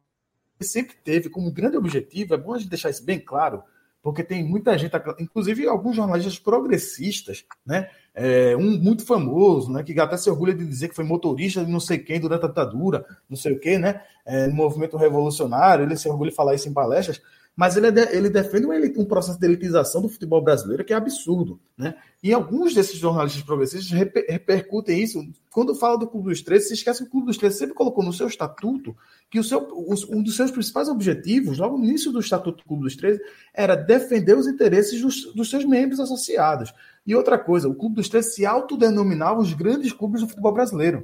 sempre 0.59 0.95
teve 1.03 1.29
como 1.29 1.51
grande 1.51 1.77
objetivo, 1.77 2.33
é 2.33 2.37
bom 2.37 2.55
a 2.55 2.57
gente 2.57 2.71
deixar 2.71 2.89
isso 2.89 3.05
bem 3.05 3.19
claro, 3.19 3.61
porque 4.01 4.23
tem 4.23 4.43
muita 4.43 4.75
gente, 4.75 4.93
inclusive 5.19 5.67
alguns 5.67 5.95
jornalistas 5.95 6.39
progressistas, 6.39 7.45
né? 7.63 7.89
É, 8.15 8.57
um 8.57 8.79
muito 8.79 9.05
famoso, 9.05 9.71
né? 9.71 9.83
Que 9.83 9.99
até 9.99 10.17
se 10.17 10.27
orgulha 10.27 10.55
de 10.55 10.65
dizer 10.65 10.87
que 10.87 10.95
foi 10.95 11.03
motorista 11.03 11.63
de 11.63 11.69
não 11.69 11.79
sei 11.79 11.99
quem 11.99 12.19
durante 12.19 12.45
a 12.45 12.47
ditadura, 12.47 13.05
não 13.29 13.37
sei 13.37 13.53
o 13.53 13.59
quê, 13.59 13.77
né? 13.77 14.01
É, 14.25 14.47
movimento 14.47 14.97
revolucionário, 14.97 15.85
ele 15.85 15.95
se 15.95 16.09
orgulha 16.09 16.31
de 16.31 16.35
falar 16.35 16.55
isso 16.55 16.67
em 16.67 16.73
palestras 16.73 17.21
mas 17.57 17.75
ele, 17.75 17.87
é 17.87 18.15
ele 18.15 18.29
defende 18.29 18.67
um, 18.67 19.01
um, 19.01 19.05
processo 19.05 19.39
de 19.39 19.47
elitização 19.47 19.99
do 19.99 20.07
futebol 20.07 20.39
brasileiro 20.39 20.85
que 20.85 20.93
é 20.93 20.95
absurdo. 20.95 21.59
Né? 21.75 21.95
E 22.21 22.31
alguns 22.31 22.75
desses 22.75 22.99
jornalistas 22.99 23.41
progressistas 23.41 23.89
reper, 23.89 24.27
repercutem 24.29 25.01
isso. 25.01 25.27
Quando 25.49 25.73
fala 25.73 25.97
do 25.97 26.05
Clube 26.05 26.29
dos 26.29 26.43
13, 26.43 26.67
se 26.67 26.73
esquece 26.75 26.99
que 27.01 27.07
o 27.07 27.11
Clube 27.11 27.25
dos 27.25 27.37
13 27.37 27.57
sempre 27.57 27.73
colocou 27.73 28.03
no 28.03 28.13
seu 28.13 28.27
estatuto 28.27 28.95
que 29.27 29.39
o 29.39 29.43
seu, 29.43 29.67
um 30.07 30.21
dos 30.21 30.35
seus 30.35 30.51
principais 30.51 30.87
objetivos, 30.87 31.57
logo 31.57 31.79
no 31.79 31.83
início 31.83 32.11
do 32.11 32.19
estatuto 32.19 32.59
do 32.59 32.67
Clube 32.67 32.83
dos 32.83 32.95
13, 32.95 33.19
era 33.51 33.75
defender 33.75 34.37
os 34.37 34.45
interesses 34.45 35.01
dos, 35.01 35.33
dos 35.33 35.49
seus 35.49 35.65
membros 35.65 35.99
associados. 35.99 36.71
E 37.07 37.15
outra 37.15 37.39
coisa, 37.39 37.67
o 37.67 37.73
Clube 37.73 37.95
dos 37.95 38.07
13 38.07 38.35
se 38.35 38.45
autodenominava 38.45 39.41
os 39.41 39.53
grandes 39.53 39.91
clubes 39.91 40.21
do 40.21 40.27
futebol 40.27 40.53
brasileiro 40.53 41.03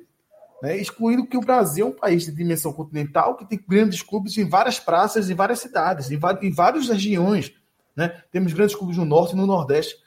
né, 0.63 0.77
excluindo 0.77 1.27
que 1.27 1.35
o 1.35 1.41
Brasil 1.41 1.85
é 1.85 1.89
um 1.89 1.93
país 1.93 2.23
de 2.23 2.31
dimensão 2.31 2.71
continental 2.71 3.35
que 3.35 3.45
tem 3.45 3.59
grandes 3.67 4.01
clubes 4.01 4.37
em 4.37 4.47
várias 4.47 4.79
praças, 4.79 5.29
em 5.29 5.35
várias 5.35 5.59
cidades, 5.59 6.09
em, 6.09 6.17
em 6.41 6.51
várias 6.51 6.87
regiões. 6.87 7.53
Né? 7.93 8.07
Temos 8.31 8.53
grandes 8.53 8.73
clubes 8.73 8.95
no 8.95 9.03
norte, 9.03 9.35
no 9.35 9.45
nordeste, 9.45 9.97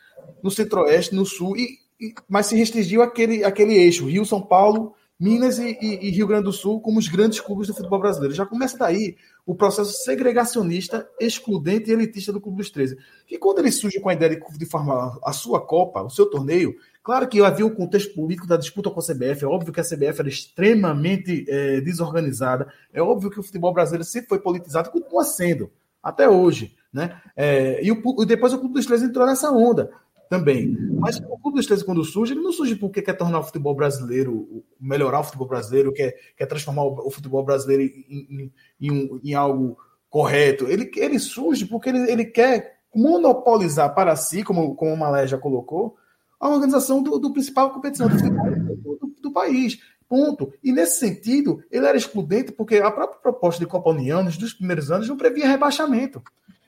no 0.42 0.50
centro-oeste, 0.50 1.14
no 1.14 1.26
sul, 1.26 1.58
e, 1.58 1.78
e, 2.00 2.14
mas 2.26 2.46
se 2.46 2.56
restringiu 2.56 3.02
aquele, 3.02 3.44
aquele 3.44 3.74
eixo, 3.74 4.06
Rio, 4.06 4.24
São 4.24 4.40
Paulo, 4.40 4.94
Minas 5.20 5.58
e, 5.58 5.78
e, 5.78 6.10
Rio 6.10 6.26
Grande 6.26 6.44
do 6.44 6.52
Sul 6.52 6.80
como 6.80 6.98
os 6.98 7.08
grandes 7.08 7.38
clubes 7.38 7.68
do 7.68 7.74
futebol 7.74 8.00
brasileiro. 8.00 8.34
Já 8.34 8.46
começa 8.46 8.78
daí 8.78 9.16
o 9.44 9.54
processo 9.54 9.92
segregacionista, 10.04 11.06
excludente 11.20 11.90
e 11.90 11.92
elitista 11.92 12.32
do 12.32 12.40
Clube 12.40 12.58
dos 12.58 12.70
13. 12.70 12.96
Que 13.26 13.36
quando 13.36 13.58
ele 13.58 13.72
surge 13.72 14.00
com 14.00 14.08
a 14.08 14.14
ideia 14.14 14.36
de, 14.36 14.58
de 14.58 14.66
formar 14.66 15.18
a 15.22 15.32
sua 15.32 15.60
Copa, 15.60 16.02
o 16.02 16.10
seu 16.10 16.24
torneio, 16.26 16.74
Claro 17.06 17.28
que 17.28 17.40
havia 17.40 17.64
o 17.64 17.70
contexto 17.70 18.12
político 18.16 18.48
da 18.48 18.56
disputa 18.56 18.90
com 18.90 18.98
a 18.98 19.02
CBF, 19.02 19.44
é 19.44 19.46
óbvio 19.46 19.72
que 19.72 19.78
a 19.78 19.84
CBF 19.84 20.18
era 20.18 20.28
extremamente 20.28 21.46
é, 21.48 21.80
desorganizada, 21.80 22.66
é 22.92 23.00
óbvio 23.00 23.30
que 23.30 23.38
o 23.38 23.44
futebol 23.44 23.72
brasileiro 23.72 24.02
sempre 24.02 24.28
foi 24.28 24.40
politizado, 24.40 24.90
continua 24.90 25.22
sendo, 25.22 25.70
até 26.02 26.28
hoje. 26.28 26.74
Né? 26.92 27.16
É, 27.36 27.78
e 27.80 27.92
o, 27.92 28.24
depois 28.24 28.52
o 28.52 28.58
Clube 28.58 28.74
dos 28.74 28.86
13 28.86 29.04
entrou 29.04 29.24
nessa 29.24 29.52
onda 29.52 29.92
também. 30.28 30.76
Mas 30.98 31.18
o 31.18 31.38
Clube 31.38 31.58
dos 31.58 31.66
13, 31.66 31.84
quando 31.84 32.02
surge, 32.02 32.32
ele 32.32 32.42
não 32.42 32.50
surge 32.50 32.74
porque 32.74 33.00
quer 33.00 33.12
tornar 33.14 33.38
o 33.38 33.44
futebol 33.44 33.76
brasileiro, 33.76 34.64
melhorar 34.80 35.20
o 35.20 35.24
futebol 35.24 35.46
brasileiro, 35.46 35.92
quer, 35.92 36.12
quer 36.36 36.46
transformar 36.46 36.86
o, 36.86 37.06
o 37.06 37.10
futebol 37.12 37.44
brasileiro 37.44 37.84
em, 37.84 38.02
em, 38.10 38.52
em, 38.80 39.20
em, 39.26 39.34
algo 39.34 39.78
correto. 40.10 40.66
Ele, 40.66 40.90
ele 40.96 41.20
surge 41.20 41.66
porque 41.66 41.88
ele, 41.88 42.10
ele 42.10 42.24
quer 42.24 42.80
monopolizar 42.92 43.94
para 43.94 44.16
si, 44.16 44.42
como, 44.42 44.74
como 44.74 44.92
o 44.92 44.96
Malé 44.96 45.24
já 45.28 45.38
colocou, 45.38 45.96
a 46.38 46.48
organização 46.48 47.02
do, 47.02 47.18
do 47.18 47.32
principal 47.32 47.70
competição 47.70 48.08
do, 48.08 48.16
do, 48.16 49.14
do, 49.22 49.32
país. 49.32 49.78
Ponto. 50.08 50.52
E 50.62 50.70
nesse 50.70 51.00
sentido, 51.00 51.62
ele 51.70 51.86
era 51.86 51.96
excludente 51.96 52.52
porque 52.52 52.76
a 52.76 52.90
própria 52.90 53.20
proposta 53.20 53.58
de 53.58 53.66
Copa 53.66 53.90
União, 53.90 54.22
nos 54.22 54.36
dos 54.36 54.52
primeiros 54.52 54.90
anos, 54.90 55.08
não 55.08 55.16
previa 55.16 55.48
rebaixamento. 55.48 56.22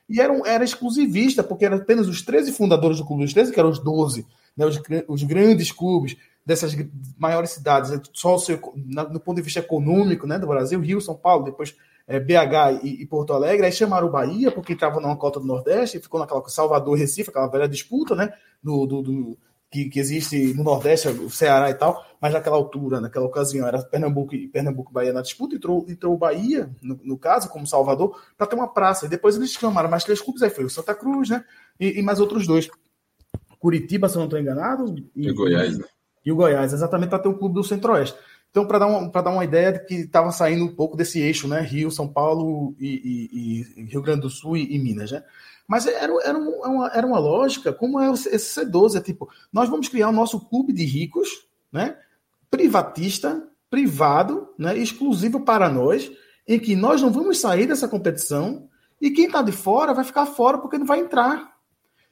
E 0.08 0.20
era, 0.20 0.34
era 0.46 0.64
exclusivista, 0.64 1.44
porque 1.44 1.66
eram 1.66 1.76
apenas 1.76 2.08
os 2.08 2.22
13 2.22 2.50
fundadores 2.52 2.98
do 2.98 3.04
Clube 3.04 3.24
dos 3.24 3.32
13, 3.34 3.52
que 3.52 3.60
eram 3.60 3.70
os 3.70 3.78
12, 3.78 4.26
né, 4.56 4.64
os, 4.64 4.80
os 5.06 5.22
grandes 5.22 5.70
clubes 5.70 6.16
dessas 6.44 6.74
maiores 7.18 7.50
cidades, 7.50 7.90
né, 7.90 8.00
só 8.14 8.36
no 9.10 9.20
ponto 9.20 9.36
de 9.36 9.42
vista 9.42 9.60
econômico 9.60 10.26
né, 10.26 10.38
do 10.38 10.46
Brasil, 10.46 10.80
Rio, 10.80 11.00
São 11.00 11.14
Paulo, 11.14 11.44
depois 11.44 11.76
é, 12.06 12.18
BH 12.18 12.82
e, 12.82 13.02
e, 13.02 13.06
Porto 13.06 13.34
Alegre, 13.34 13.66
aí 13.66 13.72
chamaram 13.72 14.08
o 14.08 14.10
Bahia, 14.10 14.50
porque 14.50 14.72
estava 14.72 14.98
numa 14.98 15.14
cota 15.14 15.38
do 15.38 15.46
Nordeste, 15.46 15.98
e 15.98 16.00
ficou 16.00 16.18
naquela 16.18 16.42
Salvador 16.48 16.96
Recife, 16.96 17.28
aquela 17.28 17.46
velha 17.48 17.68
disputa, 17.68 18.16
né? 18.16 18.32
Do, 18.62 18.86
do, 18.86 19.02
do, 19.02 19.38
que, 19.70 19.90
que, 19.90 20.00
existe 20.00 20.54
no 20.54 20.64
Nordeste, 20.64 21.08
o 21.08 21.30
Ceará 21.30 21.70
e 21.70 21.74
tal, 21.74 22.04
mas 22.20 22.32
naquela 22.32 22.56
altura, 22.56 23.00
naquela 23.00 23.26
ocasião, 23.26 23.66
era 23.66 23.82
Pernambuco 23.82 24.34
e 24.34 24.48
Pernambuco 24.48 24.92
Bahia 24.92 25.12
na 25.12 25.22
disputa, 25.22 25.56
entrou, 25.56 25.84
entrou 25.88 26.14
o 26.14 26.18
Bahia, 26.18 26.70
no, 26.82 26.98
no 27.04 27.18
caso, 27.18 27.48
como 27.48 27.66
Salvador, 27.66 28.18
para 28.36 28.46
ter 28.46 28.56
uma 28.56 28.72
praça. 28.72 29.06
E 29.06 29.08
depois 29.08 29.36
eles 29.36 29.52
chamaram 29.52 29.90
mais 29.90 30.04
três 30.04 30.20
clubes, 30.20 30.42
aí 30.42 30.50
foi 30.50 30.64
o 30.64 30.70
Santa 30.70 30.94
Cruz, 30.94 31.28
né? 31.28 31.44
E, 31.78 31.98
e 31.98 32.02
mais 32.02 32.18
outros 32.18 32.46
dois. 32.46 32.68
Curitiba, 33.58 34.08
se 34.08 34.16
eu 34.16 34.20
não 34.20 34.26
estou 34.26 34.40
enganado. 34.40 34.94
E, 35.14 35.28
e 35.28 35.32
Goiás, 35.32 35.78
né? 35.78 35.84
E 36.24 36.32
o 36.32 36.36
Goiás, 36.36 36.72
exatamente 36.72 37.10
para 37.10 37.18
ter 37.18 37.28
um 37.28 37.38
clube 37.38 37.54
do 37.54 37.64
Centro-Oeste. 37.64 38.18
Então, 38.50 38.66
para 38.66 38.78
dar, 38.78 38.86
um, 38.86 39.10
dar 39.10 39.30
uma 39.30 39.44
ideia 39.44 39.72
de 39.72 39.84
que 39.84 39.94
estava 39.94 40.30
saindo 40.32 40.64
um 40.64 40.74
pouco 40.74 40.96
desse 40.96 41.20
eixo, 41.20 41.46
né? 41.46 41.60
Rio, 41.60 41.90
São 41.90 42.08
Paulo 42.08 42.74
e, 42.78 42.88
e, 43.76 43.80
e 43.82 43.84
Rio 43.84 44.02
Grande 44.02 44.22
do 44.22 44.30
Sul 44.30 44.56
e, 44.56 44.78
Minas, 44.78 45.12
né? 45.12 45.22
Mas 45.68 45.86
era, 45.86 46.12
era, 46.24 46.38
uma, 46.38 46.88
era 46.88 47.06
uma 47.06 47.18
lógica, 47.18 47.74
como 47.74 48.00
é 48.00 48.10
esse 48.10 48.60
C12, 48.60 48.96
é 48.96 49.00
tipo, 49.02 49.28
nós 49.52 49.68
vamos 49.68 49.86
criar 49.88 50.08
o 50.08 50.12
nosso 50.12 50.40
clube 50.40 50.72
de 50.72 50.84
ricos, 50.84 51.46
né? 51.70 51.98
Privatista, 52.50 53.46
privado, 53.68 54.48
né? 54.58 54.76
exclusivo 54.78 55.40
para 55.40 55.68
nós, 55.68 56.10
em 56.46 56.58
que 56.58 56.74
nós 56.74 57.02
não 57.02 57.10
vamos 57.10 57.38
sair 57.38 57.66
dessa 57.66 57.86
competição 57.86 58.68
e 58.98 59.10
quem 59.10 59.26
está 59.26 59.42
de 59.42 59.52
fora 59.52 59.92
vai 59.92 60.04
ficar 60.04 60.24
fora 60.24 60.56
porque 60.56 60.78
não 60.78 60.86
vai 60.86 61.00
entrar. 61.00 61.56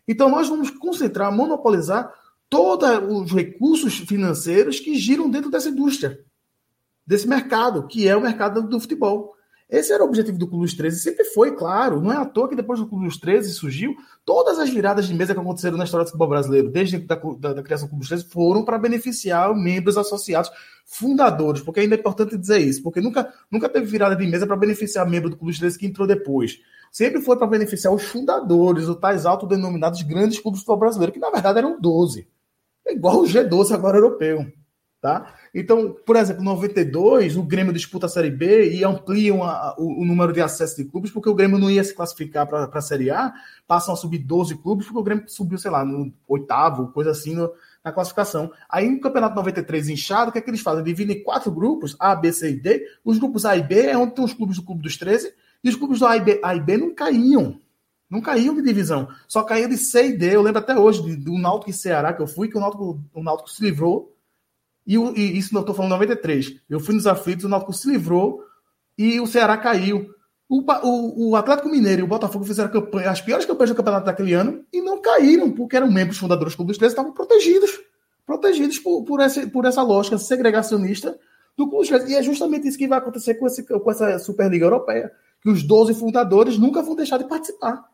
Então 0.06 0.28
nós 0.28 0.48
vamos 0.48 0.70
concentrar, 0.70 1.32
monopolizar 1.32 2.12
todos 2.48 2.88
os 3.08 3.32
recursos 3.32 3.96
financeiros 3.98 4.78
que 4.78 4.94
giram 4.96 5.30
dentro 5.30 5.50
dessa 5.50 5.70
indústria, 5.70 6.22
desse 7.06 7.26
mercado, 7.26 7.86
que 7.86 8.06
é 8.06 8.14
o 8.14 8.20
mercado 8.20 8.62
do 8.62 8.78
futebol. 8.78 9.34
Esse 9.68 9.92
era 9.92 10.04
o 10.04 10.06
objetivo 10.06 10.38
do 10.38 10.46
Clube 10.46 10.64
dos 10.64 10.74
13, 10.74 11.00
sempre 11.00 11.24
foi, 11.24 11.56
claro. 11.56 12.00
Não 12.00 12.12
é 12.12 12.16
à 12.16 12.24
toa 12.24 12.48
que 12.48 12.54
depois 12.54 12.78
do 12.78 12.86
Clube 12.86 13.06
dos 13.06 13.18
13 13.18 13.52
surgiu, 13.52 13.96
todas 14.24 14.60
as 14.60 14.70
viradas 14.70 15.08
de 15.08 15.14
mesa 15.14 15.34
que 15.34 15.40
aconteceram 15.40 15.76
na 15.76 15.84
história 15.84 16.04
do 16.04 16.08
futebol 16.08 16.28
brasileiro, 16.28 16.70
desde 16.70 16.98
da, 16.98 17.16
da, 17.16 17.52
da 17.54 17.62
criação 17.64 17.86
do 17.86 17.90
Clube 17.90 18.02
dos 18.02 18.08
13, 18.08 18.28
foram 18.30 18.64
para 18.64 18.78
beneficiar 18.78 19.52
membros 19.56 19.98
associados, 19.98 20.52
fundadores, 20.84 21.62
porque 21.62 21.80
ainda 21.80 21.96
é 21.96 21.98
importante 21.98 22.38
dizer 22.38 22.58
isso, 22.58 22.80
porque 22.80 23.00
nunca, 23.00 23.32
nunca 23.50 23.68
teve 23.68 23.86
virada 23.86 24.14
de 24.14 24.24
mesa 24.24 24.46
para 24.46 24.54
beneficiar 24.54 25.04
membro 25.08 25.30
do 25.30 25.36
Clube 25.36 25.50
dos 25.50 25.58
13 25.58 25.78
que 25.78 25.86
entrou 25.86 26.06
depois. 26.06 26.60
Sempre 26.92 27.20
foi 27.20 27.36
para 27.36 27.48
beneficiar 27.48 27.92
os 27.92 28.04
fundadores, 28.04 28.86
os 28.86 28.96
tais 29.00 29.26
autodenominados 29.26 30.00
grandes 30.02 30.38
clubes 30.38 30.60
do 30.60 30.62
futebol 30.62 30.78
brasileiro, 30.78 31.12
que 31.12 31.18
na 31.18 31.30
verdade 31.30 31.58
eram 31.58 31.80
12. 31.80 32.28
É 32.86 32.92
igual 32.92 33.20
o 33.20 33.24
G12 33.24 33.72
agora 33.72 33.98
europeu. 33.98 34.46
Tá? 35.00 35.34
Então, 35.58 35.96
por 36.04 36.16
exemplo, 36.16 36.42
em 36.42 36.44
92, 36.44 37.34
o 37.38 37.42
Grêmio 37.42 37.72
disputa 37.72 38.04
a 38.04 38.10
Série 38.10 38.30
B 38.30 38.74
e 38.74 38.84
ampliam 38.84 39.42
a, 39.42 39.74
o, 39.78 40.02
o, 40.02 40.04
número 40.04 40.30
de 40.30 40.42
acesso 40.42 40.76
de 40.76 40.84
clubes, 40.84 41.10
porque 41.10 41.30
o 41.30 41.34
Grêmio 41.34 41.58
não 41.58 41.70
ia 41.70 41.82
se 41.82 41.94
classificar 41.94 42.46
para 42.46 42.68
a 42.70 42.80
Série 42.82 43.10
A, 43.10 43.32
passam 43.66 43.94
a 43.94 43.96
subir 43.96 44.18
12 44.18 44.58
clubes, 44.58 44.84
porque 44.84 44.98
o 44.98 45.02
Grêmio 45.02 45.24
subiu, 45.26 45.56
sei 45.56 45.70
lá, 45.70 45.82
no 45.82 46.12
oitavo, 46.28 46.88
coisa 46.88 47.10
assim, 47.12 47.34
no, 47.34 47.50
na 47.82 47.90
classificação. 47.90 48.52
Aí 48.68 48.86
no 48.86 49.00
Campeonato 49.00 49.34
93 49.34 49.88
inchado, 49.88 50.28
o 50.28 50.32
que 50.32 50.38
é 50.38 50.42
que 50.42 50.50
eles 50.50 50.60
fazem? 50.60 50.84
Dividem 50.84 51.16
em 51.16 51.22
quatro 51.22 51.50
grupos, 51.50 51.96
A, 51.98 52.14
B, 52.14 52.34
C 52.34 52.50
e 52.50 52.60
D. 52.60 52.86
Os 53.02 53.18
grupos 53.18 53.46
A 53.46 53.56
e 53.56 53.62
B 53.62 53.80
é 53.80 53.96
onde 53.96 54.14
tem 54.14 54.22
os 54.26 54.34
clubes 54.34 54.56
do 54.56 54.62
Clube 54.62 54.82
dos 54.82 54.98
13, 54.98 55.32
e 55.64 55.70
os 55.70 55.76
clubes 55.76 56.00
do 56.00 56.06
A 56.06 56.18
e 56.18 56.20
B, 56.20 56.38
A 56.44 56.54
e 56.54 56.60
B 56.60 56.76
não 56.76 56.94
caíam. 56.94 57.58
Não 58.10 58.20
caíam 58.20 58.54
de 58.54 58.60
divisão, 58.60 59.08
só 59.26 59.42
caíam 59.42 59.70
de 59.70 59.78
C 59.78 60.08
e 60.08 60.18
D. 60.18 60.36
Eu 60.36 60.42
lembro 60.42 60.58
até 60.58 60.78
hoje 60.78 61.16
do 61.16 61.38
Náutico 61.38 61.70
e 61.70 61.72
Ceará 61.72 62.12
que 62.12 62.20
eu 62.20 62.26
fui, 62.26 62.46
que 62.46 62.58
o 62.58 62.60
Náutico, 62.60 63.02
o 63.14 63.22
Náutico 63.22 63.50
se 63.50 63.64
livrou 63.64 64.14
e, 64.86 64.96
e 64.96 65.38
isso 65.38 65.52
não 65.52 65.62
estou 65.62 65.74
falando 65.74 65.90
93. 65.92 66.60
Eu 66.68 66.78
fui 66.78 66.94
nos 66.94 67.06
aflitos, 67.06 67.44
o 67.44 67.48
Náutico 67.48 67.72
se 67.72 67.90
livrou 67.90 68.42
e 68.96 69.20
o 69.20 69.26
Ceará 69.26 69.56
caiu. 69.56 70.08
O, 70.48 70.60
o, 70.60 71.30
o, 71.30 71.36
Atlético 71.36 71.68
Mineiro 71.68 72.02
e 72.02 72.04
o 72.04 72.06
Botafogo 72.06 72.44
fizeram 72.44 72.70
campanha, 72.70 73.10
as 73.10 73.20
piores 73.20 73.44
campanhas 73.44 73.70
do 73.70 73.76
campeonato 73.76 74.06
daquele 74.06 74.32
ano 74.32 74.64
e 74.72 74.80
não 74.80 75.02
caíram, 75.02 75.50
porque 75.50 75.76
eram 75.76 75.90
membros 75.90 76.18
fundadores 76.18 76.52
do 76.52 76.58
Clube 76.58 76.68
dos 76.68 76.78
13 76.78 76.92
estavam 76.92 77.12
protegidos. 77.12 77.80
Protegidos 78.24 78.78
por, 78.78 79.04
por, 79.04 79.20
essa, 79.20 79.44
por 79.48 79.64
essa 79.64 79.82
lógica 79.82 80.18
segregacionista 80.18 81.18
do 81.56 81.68
Clube 81.68 81.88
dos 81.88 81.88
13. 81.88 82.12
E 82.12 82.14
é 82.14 82.22
justamente 82.22 82.68
isso 82.68 82.78
que 82.78 82.86
vai 82.86 82.98
acontecer 82.98 83.34
com, 83.34 83.46
esse, 83.46 83.64
com 83.64 83.90
essa 83.90 84.20
Superliga 84.20 84.66
Europeia. 84.66 85.10
Que 85.40 85.50
os 85.50 85.64
12 85.64 85.94
fundadores 85.94 86.58
nunca 86.58 86.80
vão 86.80 86.94
deixar 86.94 87.18
de 87.18 87.24
participar. 87.24 87.84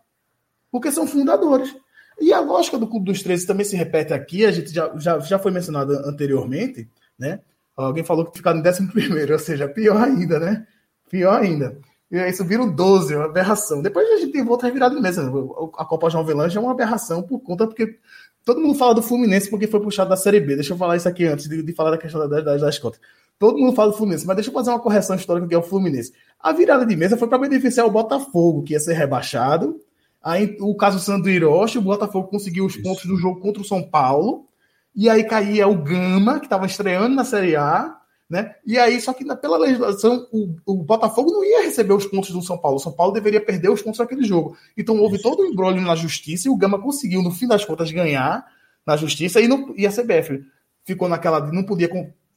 Porque 0.70 0.92
são 0.92 1.06
fundadores. 1.06 1.74
E 2.22 2.32
a 2.32 2.38
lógica 2.38 2.78
do 2.78 2.86
Clube 2.86 3.06
dos 3.06 3.20
13 3.20 3.48
também 3.48 3.66
se 3.66 3.74
repete 3.74 4.14
aqui, 4.14 4.46
a 4.46 4.52
gente 4.52 4.72
já, 4.72 4.92
já, 4.96 5.18
já 5.18 5.40
foi 5.40 5.50
mencionado 5.50 5.92
anteriormente, 6.06 6.88
né? 7.18 7.40
Alguém 7.76 8.04
falou 8.04 8.24
que 8.24 8.38
ficaram 8.38 8.60
em 8.60 8.68
11 8.68 8.86
primeiro, 8.92 9.32
ou 9.34 9.38
seja, 9.40 9.66
pior 9.66 10.00
ainda, 10.00 10.38
né? 10.38 10.64
Pior 11.10 11.42
ainda. 11.42 11.76
E 12.08 12.16
aí 12.16 12.32
subiram 12.32 12.72
12, 12.72 13.16
uma 13.16 13.24
aberração. 13.24 13.82
Depois 13.82 14.08
a 14.08 14.18
gente 14.18 14.30
tem 14.30 14.48
outra 14.48 14.68
revirada 14.68 15.00
mesa. 15.00 15.32
A 15.76 15.84
Copa 15.84 16.08
João 16.10 16.24
Velange 16.24 16.56
é 16.56 16.60
uma 16.60 16.70
aberração 16.70 17.24
por 17.24 17.40
conta, 17.40 17.66
porque 17.66 17.98
todo 18.44 18.60
mundo 18.60 18.78
fala 18.78 18.94
do 18.94 19.02
Fluminense 19.02 19.50
porque 19.50 19.66
foi 19.66 19.80
puxado 19.80 20.10
da 20.10 20.16
Série 20.16 20.38
B. 20.38 20.54
Deixa 20.54 20.74
eu 20.74 20.76
falar 20.76 20.94
isso 20.94 21.08
aqui 21.08 21.24
antes 21.24 21.48
de, 21.48 21.60
de 21.60 21.72
falar 21.72 21.90
da 21.90 21.98
questão 21.98 22.28
das, 22.28 22.44
das 22.44 22.78
contas. 22.78 23.00
Todo 23.36 23.58
mundo 23.58 23.74
fala 23.74 23.90
do 23.90 23.96
Fluminense, 23.96 24.24
mas 24.28 24.36
deixa 24.36 24.50
eu 24.50 24.54
fazer 24.54 24.70
uma 24.70 24.78
correção 24.78 25.16
histórica 25.16 25.48
que 25.48 25.54
é 25.56 25.58
o 25.58 25.62
Fluminense. 25.62 26.12
A 26.38 26.52
virada 26.52 26.86
de 26.86 26.94
mesa 26.94 27.16
foi 27.16 27.26
para 27.26 27.38
beneficiar 27.38 27.84
o 27.84 27.90
Botafogo, 27.90 28.62
que 28.62 28.74
ia 28.74 28.78
ser 28.78 28.92
rebaixado, 28.92 29.80
Aí 30.22 30.56
o 30.60 30.74
caso 30.76 30.98
Sandro 30.98 31.30
Hiroshi, 31.30 31.78
o 31.78 31.82
Botafogo 31.82 32.28
conseguiu 32.28 32.64
os 32.64 32.74
Isso. 32.74 32.82
pontos 32.82 33.04
do 33.04 33.16
jogo 33.16 33.40
contra 33.40 33.60
o 33.60 33.64
São 33.64 33.82
Paulo. 33.82 34.46
E 34.94 35.08
aí 35.08 35.24
caía 35.24 35.66
o 35.66 35.82
Gama, 35.82 36.38
que 36.38 36.46
estava 36.46 36.66
estreando 36.66 37.14
na 37.14 37.24
Série 37.24 37.56
A, 37.56 37.96
né? 38.28 38.54
E 38.66 38.78
aí, 38.78 39.00
só 39.00 39.12
que 39.12 39.24
pela 39.36 39.58
legislação, 39.58 40.26
o, 40.32 40.54
o, 40.64 40.82
Botafogo 40.82 41.30
não 41.30 41.44
ia 41.44 41.64
receber 41.64 41.92
os 41.92 42.06
pontos 42.06 42.30
do 42.30 42.40
São 42.40 42.56
Paulo. 42.56 42.76
O 42.76 42.80
São 42.80 42.92
Paulo 42.92 43.12
deveria 43.12 43.44
perder 43.44 43.70
os 43.70 43.82
pontos 43.82 43.98
naquele 43.98 44.24
jogo. 44.24 44.56
Então 44.76 44.98
houve 44.98 45.16
Isso. 45.16 45.22
todo 45.22 45.42
um 45.42 45.46
embrolho 45.46 45.80
na 45.80 45.94
justiça 45.94 46.48
e 46.48 46.50
o 46.50 46.56
Gama 46.56 46.80
conseguiu, 46.80 47.22
no 47.22 47.30
fim 47.30 47.46
das 47.46 47.64
contas, 47.64 47.90
ganhar 47.90 48.46
na 48.86 48.96
justiça 48.96 49.40
e, 49.40 49.48
no, 49.48 49.74
e 49.76 49.86
a 49.86 49.90
CBF 49.90 50.42
ficou 50.84 51.08
naquela. 51.08 51.52
não 51.52 51.64
podia 51.64 51.88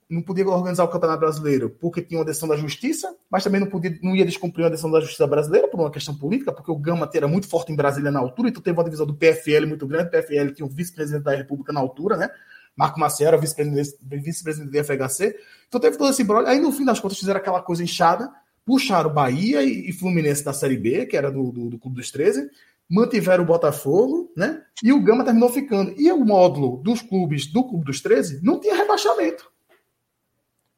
não 0.09 0.21
podia 0.21 0.47
organizar 0.47 0.83
o 0.83 0.87
Campeonato 0.87 1.19
Brasileiro 1.19 1.69
porque 1.69 2.01
tinha 2.01 2.19
uma 2.19 2.25
decisão 2.25 2.47
da 2.47 2.55
Justiça, 2.55 3.15
mas 3.29 3.43
também 3.43 3.59
não, 3.59 3.67
podia, 3.67 3.97
não 4.03 4.15
ia 4.15 4.25
descumprir 4.25 4.63
uma 4.63 4.69
decisão 4.69 4.91
da 4.91 4.99
Justiça 4.99 5.25
Brasileira 5.25 5.67
por 5.67 5.79
uma 5.79 5.89
questão 5.89 6.15
política, 6.15 6.51
porque 6.51 6.71
o 6.71 6.77
Gama 6.77 7.09
era 7.13 7.27
muito 7.27 7.47
forte 7.47 7.71
em 7.71 7.75
Brasília 7.75 8.11
na 8.11 8.19
altura, 8.19 8.49
então 8.49 8.61
teve 8.61 8.77
uma 8.77 8.83
divisão 8.83 9.05
do 9.05 9.15
PFL 9.15 9.65
muito 9.67 9.87
grande. 9.87 10.07
O 10.07 10.11
PFL 10.11 10.53
tinha 10.53 10.65
o 10.65 10.69
vice-presidente 10.69 11.23
da 11.23 11.35
República 11.35 11.73
na 11.73 11.79
altura, 11.79 12.17
né? 12.17 12.29
Marco 12.75 12.99
Maciel 12.99 13.29
era 13.29 13.37
vice-presidente 13.37 13.97
vice 14.11 14.43
do 14.43 14.83
FHC. 14.83 15.35
Então 15.67 15.79
teve 15.79 15.97
todo 15.97 16.09
esse 16.09 16.23
brolho. 16.23 16.47
Aí 16.47 16.59
no 16.59 16.71
fim 16.71 16.85
das 16.85 16.99
contas 16.99 17.17
fizeram 17.17 17.39
aquela 17.39 17.61
coisa 17.61 17.81
inchada, 17.81 18.29
puxaram 18.65 19.13
Bahia 19.13 19.63
e, 19.63 19.89
e 19.89 19.93
Fluminense 19.93 20.43
da 20.43 20.53
Série 20.53 20.77
B, 20.77 21.05
que 21.05 21.15
era 21.15 21.31
do, 21.31 21.51
do, 21.51 21.69
do 21.69 21.79
Clube 21.79 21.97
dos 21.97 22.11
13, 22.11 22.49
mantiveram 22.89 23.43
o 23.43 23.47
Botafogo, 23.47 24.31
né? 24.35 24.61
E 24.83 24.91
o 24.91 25.01
Gama 25.01 25.23
terminou 25.23 25.49
ficando. 25.49 25.93
E 25.97 26.11
o 26.11 26.23
módulo 26.23 26.77
dos 26.83 27.01
clubes 27.01 27.47
do 27.47 27.63
Clube 27.63 27.85
dos 27.85 28.01
13 28.01 28.41
não 28.43 28.59
tinha 28.59 28.75
rebaixamento. 28.75 29.54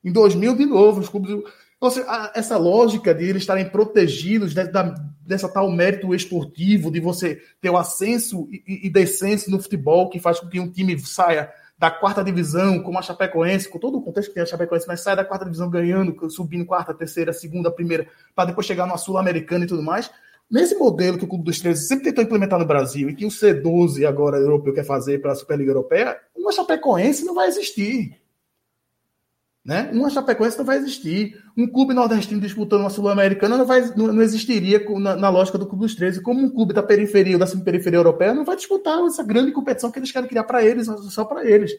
Em 0.04 0.12
2000, 0.12 0.56
de 0.56 0.66
novo, 0.66 1.02
os 1.02 1.10
clubes. 1.10 1.32
Essa 2.34 2.58
lógica 2.58 3.14
de 3.14 3.24
eles 3.24 3.44
estarem 3.44 3.70
protegidos 3.70 4.54
da, 4.54 4.96
dessa 5.22 5.48
tal 5.48 5.70
mérito 5.70 6.16
esportivo, 6.16 6.90
de 6.90 7.00
você 7.00 7.40
ter 7.62 7.70
o 7.70 7.78
ascenso 7.78 8.48
e, 8.52 8.88
e 8.88 8.90
descenso 8.90 9.52
no 9.52 9.62
futebol, 9.62 10.10
que 10.10 10.20
faz 10.20 10.40
com 10.40 10.48
que 10.48 10.60
um 10.60 10.72
time 10.72 10.98
saia 11.00 11.52
da 11.78 11.92
quarta 11.92 12.24
divisão, 12.24 12.82
como 12.82 12.98
a 12.98 13.04
Chapecoense, 13.04 13.70
com 13.70 13.78
todo 13.78 14.00
o 14.00 14.02
contexto 14.02 14.30
que 14.30 14.34
tem 14.34 14.44
a 14.44 14.48
Chapecoense, 14.48 14.88
mas 14.88 15.02
sai 15.02 15.16
da 15.16 15.24
quarta 15.24 15.46
divisão 15.46 15.70
ganhando, 15.70 16.16
subindo 16.32 16.66
quarta, 16.66 16.94
terceira, 16.94 17.32
segunda, 17.32 17.70
primeira, 17.70 18.08
para 18.34 18.46
depois 18.46 18.66
chegar 18.66 18.88
no 18.88 18.98
Sul-Americana 18.98 19.66
e 19.66 19.68
tudo 19.68 19.84
mais. 19.84 20.10
Nesse 20.50 20.76
modelo 20.76 21.18
que 21.18 21.26
o 21.26 21.28
Clube 21.28 21.44
dos 21.44 21.60
13 21.60 21.86
sempre 21.86 22.06
tentou 22.06 22.24
implementar 22.24 22.58
no 22.58 22.66
Brasil 22.66 23.10
e 23.10 23.14
que 23.14 23.26
o 23.26 23.30
C12 23.30 24.08
agora 24.08 24.38
europeu 24.38 24.74
quer 24.74 24.86
fazer 24.86 25.22
para 25.22 25.34
a 25.34 25.36
Superliga 25.36 25.72
Europeia, 25.72 26.18
uma 26.36 26.52
Chapecoense 26.52 27.26
não 27.26 27.36
vai 27.36 27.48
existir. 27.48 28.18
Né? 29.68 29.90
Uma 29.92 30.10
Chapecoense 30.10 30.58
não 30.58 30.64
vai 30.64 30.78
existir. 30.78 31.44
Um 31.58 31.68
clube 31.68 31.94
nordestino 31.94 32.40
disputando 32.40 32.80
uma 32.80 32.90
Sul-Americana 32.90 33.58
não, 33.58 33.66
vai, 33.66 33.82
não, 33.98 34.14
não 34.14 34.22
existiria 34.22 34.82
na, 34.98 35.18
na, 35.18 35.30
lógica 35.30 35.58
do 35.58 35.68
Clube 35.68 35.84
dos 35.84 35.94
13. 35.94 36.22
Como 36.22 36.40
um 36.40 36.50
clube 36.50 36.74
da 36.74 36.82
periferia 36.82 37.34
ou 37.34 37.40
da 37.40 37.46
periferia 37.46 38.00
europeia 38.00 38.34
não 38.34 38.46
vai 38.46 38.56
disputar 38.56 38.98
essa 39.04 39.22
grande 39.22 39.52
competição 39.52 39.92
que 39.92 40.00
eles 40.00 40.10
querem 40.10 40.30
criar 40.30 40.46
para 40.46 40.64
eles, 40.64 40.88
só 41.10 41.26
para 41.26 41.46
eles. 41.46 41.74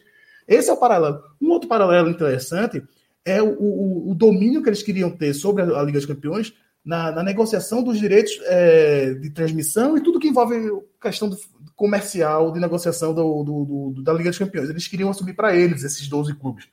Esse 0.47 0.69
é 0.69 0.73
o 0.73 0.77
paralelo. 0.77 1.19
Um 1.41 1.49
outro 1.49 1.67
paralelo 1.67 2.11
interessante 2.11 2.83
é 3.25 3.41
o, 3.41 3.57
o, 3.59 4.11
o 4.11 4.13
domínio 4.13 4.61
que 4.61 4.69
eles 4.69 4.83
queriam 4.83 5.09
ter 5.09 5.33
sobre 5.33 5.63
a, 5.63 5.81
Liga 5.81 5.97
dos 5.97 6.05
Campeões 6.05 6.53
na, 6.85 7.11
na 7.11 7.23
negociação 7.23 7.81
dos 7.81 7.97
direitos 7.97 8.39
é, 8.43 9.15
de 9.15 9.31
transmissão 9.31 9.97
e 9.97 10.01
tudo 10.03 10.19
que 10.19 10.27
envolve 10.27 10.55
questão 11.01 11.27
do, 11.27 11.37
comercial 11.75 12.51
de 12.51 12.59
negociação 12.59 13.15
do, 13.15 13.43
do, 13.43 14.03
da 14.03 14.13
Liga 14.13 14.29
dos 14.29 14.37
Campeões. 14.37 14.69
Eles 14.69 14.87
queriam 14.87 15.09
assumir 15.09 15.33
para 15.33 15.55
eles 15.55 15.83
esses 15.83 16.07
12 16.07 16.35
clubes 16.35 16.67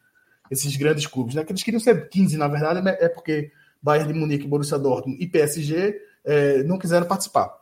esses 0.51 0.77
grandes 0.77 1.07
clubes, 1.07 1.35
né? 1.35 1.45
Que 1.45 1.53
eles 1.53 1.63
queriam 1.63 1.81
ser 1.81 2.09
15, 2.09 2.37
na 2.37 2.49
verdade, 2.49 2.83
né? 2.83 2.97
é 3.01 3.09
porque 3.09 3.51
Bayern 3.83 4.13
de 4.13 4.19
Munique, 4.19 4.47
Borussia 4.47 4.79
Dortmund 4.79 5.23
e 5.23 5.27
PSG 5.27 6.01
é, 6.25 6.63
não 6.65 6.79
quiseram 6.79 7.07
participar. 7.07 7.53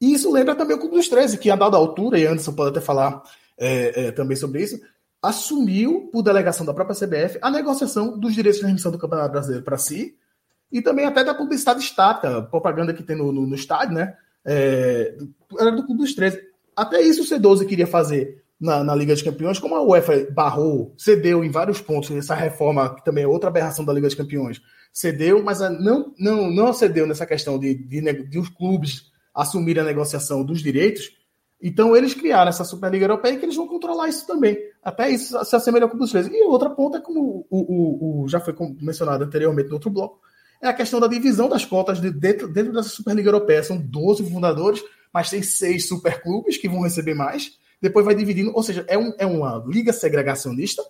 E 0.00 0.14
isso 0.14 0.32
lembra 0.32 0.54
também 0.54 0.76
o 0.76 0.80
Clube 0.80 0.96
dos 0.96 1.08
13, 1.08 1.38
que 1.38 1.50
a 1.50 1.56
dada 1.56 1.76
altura, 1.76 2.18
e 2.18 2.26
Anderson 2.26 2.54
pode 2.54 2.70
até 2.70 2.80
falar 2.80 3.22
é, 3.58 4.06
é, 4.06 4.12
também 4.12 4.36
sobre 4.36 4.62
isso, 4.62 4.80
assumiu, 5.22 6.08
por 6.10 6.22
delegação 6.22 6.64
da 6.64 6.72
própria 6.72 6.96
CBF, 6.96 7.38
a 7.42 7.50
negociação 7.50 8.18
dos 8.18 8.32
direitos 8.32 8.58
de 8.58 8.62
transmissão 8.62 8.90
do 8.90 8.98
Campeonato 8.98 9.32
Brasileiro 9.32 9.62
para 9.62 9.76
si, 9.76 10.16
e 10.72 10.80
também 10.80 11.04
até 11.04 11.22
da 11.22 11.34
publicidade 11.34 11.80
estática, 11.80 12.42
propaganda 12.42 12.94
que 12.94 13.02
tem 13.02 13.16
no, 13.16 13.30
no, 13.30 13.46
no 13.46 13.54
estádio, 13.54 13.94
né? 13.94 14.16
É, 14.44 15.14
era 15.58 15.72
do 15.72 15.84
Clube 15.84 16.00
dos 16.00 16.14
13. 16.14 16.40
Até 16.74 17.02
isso 17.02 17.22
o 17.22 17.26
C12 17.26 17.66
queria 17.66 17.86
fazer 17.86 18.39
na, 18.60 18.84
na, 18.84 18.94
Liga 18.94 19.14
dos 19.14 19.22
Campeões, 19.22 19.58
como 19.58 19.74
a 19.74 19.82
UEFA 19.82 20.28
barrou, 20.32 20.94
cedeu 20.98 21.42
em 21.42 21.50
vários 21.50 21.80
pontos, 21.80 22.10
essa 22.10 22.34
reforma, 22.34 22.94
que 22.94 23.04
também 23.04 23.24
é 23.24 23.28
outra 23.28 23.48
aberração 23.48 23.84
da 23.84 23.92
Liga 23.92 24.06
dos 24.06 24.14
Campeões, 24.14 24.60
cedeu, 24.92 25.42
mas 25.42 25.60
não, 25.60 26.12
não, 26.18 26.50
não 26.50 26.72
cedeu 26.72 27.06
nessa 27.06 27.24
questão 27.24 27.58
de, 27.58 27.74
de, 27.74 28.00
de 28.24 28.38
os 28.38 28.48
clubes 28.48 29.10
assumirem 29.34 29.82
a 29.82 29.86
negociação 29.86 30.44
dos 30.44 30.60
direitos. 30.60 31.10
Então, 31.62 31.96
eles 31.96 32.14
criaram 32.14 32.48
essa 32.48 32.64
Superliga 32.64 33.04
Europeia 33.04 33.36
que 33.36 33.44
eles 33.44 33.56
vão 33.56 33.68
controlar 33.68 34.08
isso 34.08 34.26
também. 34.26 34.58
Até 34.82 35.10
isso 35.10 35.42
se 35.44 35.56
assemelha 35.56 35.86
com 35.88 36.02
os 36.02 36.10
três. 36.10 36.26
E 36.26 36.42
outra 36.42 36.70
ponta, 36.70 37.00
como 37.00 37.46
o, 37.50 37.58
o, 37.58 38.22
o, 38.22 38.28
já 38.28 38.40
foi 38.40 38.54
mencionado 38.80 39.24
anteriormente 39.24 39.68
no 39.68 39.74
outro 39.74 39.90
bloco, 39.90 40.20
é 40.62 40.68
a 40.68 40.74
questão 40.74 41.00
da 41.00 41.06
divisão 41.06 41.48
das 41.48 41.64
cotas 41.64 42.00
de 42.00 42.10
dentro, 42.10 42.48
dentro 42.48 42.72
dessa 42.72 42.88
Superliga 42.88 43.28
Europeia. 43.28 43.62
São 43.62 43.78
12 43.78 44.30
fundadores, 44.30 44.82
mas 45.12 45.30
tem 45.30 45.42
seis 45.42 45.86
superclubes 45.86 46.56
que 46.56 46.68
vão 46.68 46.82
receber 46.82 47.14
mais 47.14 47.58
depois 47.80 48.04
vai 48.04 48.14
dividindo, 48.14 48.52
ou 48.54 48.62
seja, 48.62 48.84
é, 48.88 48.98
um, 48.98 49.12
é 49.18 49.26
uma 49.26 49.64
liga 49.66 49.92
segregacionista 49.92 50.82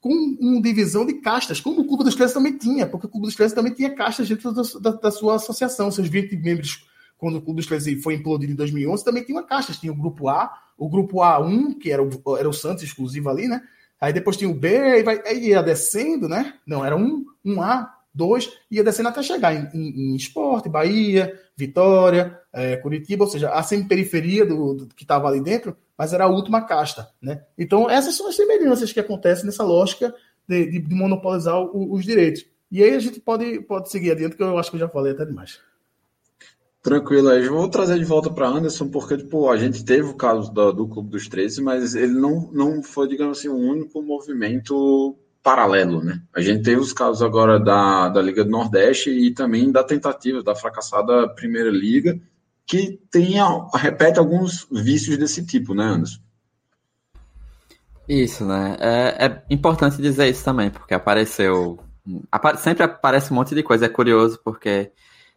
com 0.00 0.10
uma 0.40 0.62
divisão 0.62 1.04
de 1.04 1.14
castas, 1.14 1.60
como 1.60 1.80
o 1.80 1.86
Clube 1.86 2.04
dos 2.04 2.14
Três 2.14 2.32
também 2.32 2.56
tinha, 2.56 2.86
porque 2.86 3.06
o 3.06 3.10
Clube 3.10 3.26
dos 3.26 3.34
Três 3.34 3.52
também 3.52 3.72
tinha 3.72 3.94
castas 3.94 4.28
dentro 4.28 4.52
da, 4.52 4.62
da, 4.80 4.90
da 4.92 5.10
sua 5.10 5.34
associação, 5.34 5.90
seus 5.90 6.08
20 6.08 6.36
membros, 6.36 6.86
quando 7.18 7.36
o 7.36 7.42
Clube 7.42 7.58
dos 7.58 7.66
Três 7.66 7.84
foi 8.02 8.14
implodido 8.14 8.52
em 8.52 8.56
2011, 8.56 9.04
também 9.04 9.24
tinha 9.24 9.42
castas, 9.42 9.78
tinha 9.78 9.92
o 9.92 9.96
Grupo 9.96 10.28
A, 10.28 10.52
o 10.78 10.88
Grupo 10.88 11.18
A1, 11.18 11.78
que 11.78 11.90
era 11.90 12.02
o, 12.02 12.36
era 12.36 12.48
o 12.48 12.52
Santos 12.52 12.84
exclusivo 12.84 13.28
ali, 13.28 13.48
né? 13.48 13.62
Aí 14.00 14.12
depois 14.12 14.36
tinha 14.36 14.50
o 14.50 14.54
B, 14.54 14.76
aí, 14.76 15.02
vai, 15.02 15.22
aí 15.26 15.48
ia 15.48 15.62
descendo, 15.62 16.28
né? 16.28 16.54
Não, 16.66 16.84
era 16.84 16.94
um, 16.94 17.24
um 17.44 17.62
A, 17.62 17.92
dois, 18.14 18.50
ia 18.70 18.84
descendo 18.84 19.08
até 19.08 19.22
chegar 19.22 19.54
em, 19.54 19.68
em, 19.74 20.12
em 20.12 20.16
Esporte, 20.16 20.68
Bahia, 20.68 21.38
Vitória, 21.56 22.38
é, 22.52 22.76
Curitiba, 22.76 23.24
ou 23.24 23.30
seja, 23.30 23.50
a 23.50 23.62
semi-periferia 23.62 24.44
do, 24.44 24.74
do, 24.74 24.86
que 24.86 25.04
estava 25.04 25.28
ali 25.28 25.40
dentro, 25.40 25.76
mas 25.96 26.12
era 26.12 26.24
a 26.24 26.28
última 26.28 26.62
casta. 26.62 27.08
Né? 27.20 27.42
Então, 27.56 27.88
essas 27.88 28.14
são 28.14 28.28
as 28.28 28.36
semelhanças 28.36 28.92
que 28.92 29.00
acontecem 29.00 29.46
nessa 29.46 29.64
lógica 29.64 30.14
de, 30.48 30.70
de, 30.70 30.78
de 30.80 30.94
monopolizar 30.94 31.58
o, 31.58 31.92
os 31.92 32.04
direitos. 32.04 32.44
E 32.70 32.82
aí 32.82 32.94
a 32.94 32.98
gente 32.98 33.20
pode, 33.20 33.60
pode 33.60 33.90
seguir 33.90 34.12
adiante, 34.12 34.36
que 34.36 34.42
eu 34.42 34.58
acho 34.58 34.70
que 34.70 34.76
eu 34.76 34.80
já 34.80 34.88
falei 34.88 35.12
até 35.12 35.24
demais. 35.24 35.60
Tranquilo, 36.82 37.30
eu 37.30 37.52
vou 37.52 37.68
trazer 37.68 37.98
de 37.98 38.04
volta 38.04 38.30
para 38.30 38.46
Anderson, 38.46 38.88
porque 38.88 39.16
tipo, 39.16 39.50
a 39.50 39.56
gente 39.56 39.84
teve 39.84 40.08
o 40.08 40.14
caso 40.14 40.52
do, 40.52 40.72
do 40.72 40.88
Clube 40.88 41.10
dos 41.10 41.26
13, 41.28 41.60
mas 41.60 41.96
ele 41.96 42.12
não, 42.12 42.48
não 42.52 42.82
foi, 42.82 43.08
digamos 43.08 43.38
assim, 43.38 43.48
um 43.48 43.70
único 43.70 44.00
movimento 44.02 45.16
paralelo, 45.42 46.02
né? 46.02 46.22
A 46.34 46.40
gente 46.40 46.62
teve 46.62 46.80
os 46.80 46.92
casos 46.92 47.22
agora 47.22 47.58
da, 47.58 48.08
da 48.08 48.22
Liga 48.22 48.44
do 48.44 48.50
Nordeste 48.50 49.10
e 49.10 49.32
também 49.32 49.70
da 49.70 49.82
tentativa 49.82 50.42
da 50.42 50.54
fracassada 50.54 51.28
Primeira 51.28 51.70
Liga, 51.70 52.20
que 52.66 53.00
tem, 53.10 53.36
repete 53.74 54.18
alguns 54.18 54.66
vícios 54.70 55.16
desse 55.16 55.46
tipo, 55.46 55.72
né, 55.74 55.84
Anderson? 55.84 56.20
Isso, 58.08 58.44
né? 58.44 58.76
É, 58.78 59.26
é 59.26 59.42
importante 59.50 60.00
dizer 60.00 60.28
isso 60.28 60.44
também, 60.44 60.70
porque 60.70 60.94
apareceu. 60.94 61.78
Sempre 62.58 62.84
aparece 62.84 63.32
um 63.32 63.36
monte 63.36 63.54
de 63.54 63.62
coisa, 63.62 63.86
é 63.86 63.88
curioso, 63.88 64.40
porque 64.44 64.92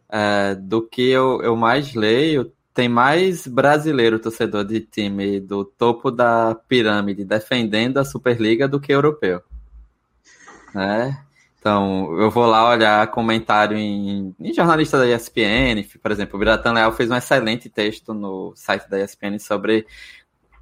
é, 0.08 0.56
do 0.56 0.82
que 0.82 1.10
eu, 1.10 1.42
eu 1.42 1.56
mais 1.56 1.94
leio, 1.94 2.52
tem 2.74 2.88
mais 2.88 3.48
brasileiro 3.48 4.20
torcedor 4.20 4.64
de 4.66 4.80
time 4.82 5.40
do 5.40 5.66
topo 5.66 6.12
da 6.12 6.56
pirâmide 6.68 7.26
defendendo 7.26 7.98
a 7.98 8.06
Superliga 8.06 8.68
do 8.68 8.80
que 8.80 8.92
europeu. 8.92 9.42
Né? 10.74 11.26
Então, 11.60 12.18
eu 12.18 12.32
vou 12.32 12.46
lá 12.46 12.70
olhar 12.70 13.06
comentário 13.08 13.78
em, 13.78 14.34
em 14.40 14.54
jornalista 14.54 14.98
da 14.98 15.06
ESPN, 15.06 15.84
por 16.02 16.10
exemplo, 16.10 16.38
o 16.38 16.40
Biratan 16.40 16.72
Leal 16.72 16.92
fez 16.94 17.12
um 17.12 17.16
excelente 17.16 17.70
texto 17.70 18.14
no 18.14 18.54
site 18.56 18.90
da 18.90 18.98
ESPN 18.98 19.38
sobre 19.40 19.86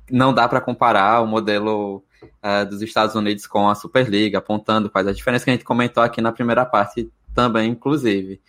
não 0.09 0.33
dá 0.33 0.47
para 0.47 0.59
comparar 0.59 1.21
o 1.21 1.27
modelo 1.27 2.03
uh, 2.23 2.65
dos 2.67 2.81
Estados 2.81 3.13
Unidos 3.13 3.45
com 3.45 3.69
a 3.69 3.75
Superliga, 3.75 4.39
apontando 4.39 4.89
quais 4.89 5.07
as 5.07 5.15
diferenças 5.15 5.43
que 5.43 5.51
a 5.51 5.53
gente 5.53 5.65
comentou 5.65 6.01
aqui 6.01 6.19
na 6.19 6.31
primeira 6.31 6.65
parte 6.65 7.11
também, 7.33 7.69
inclusive. 7.71 8.41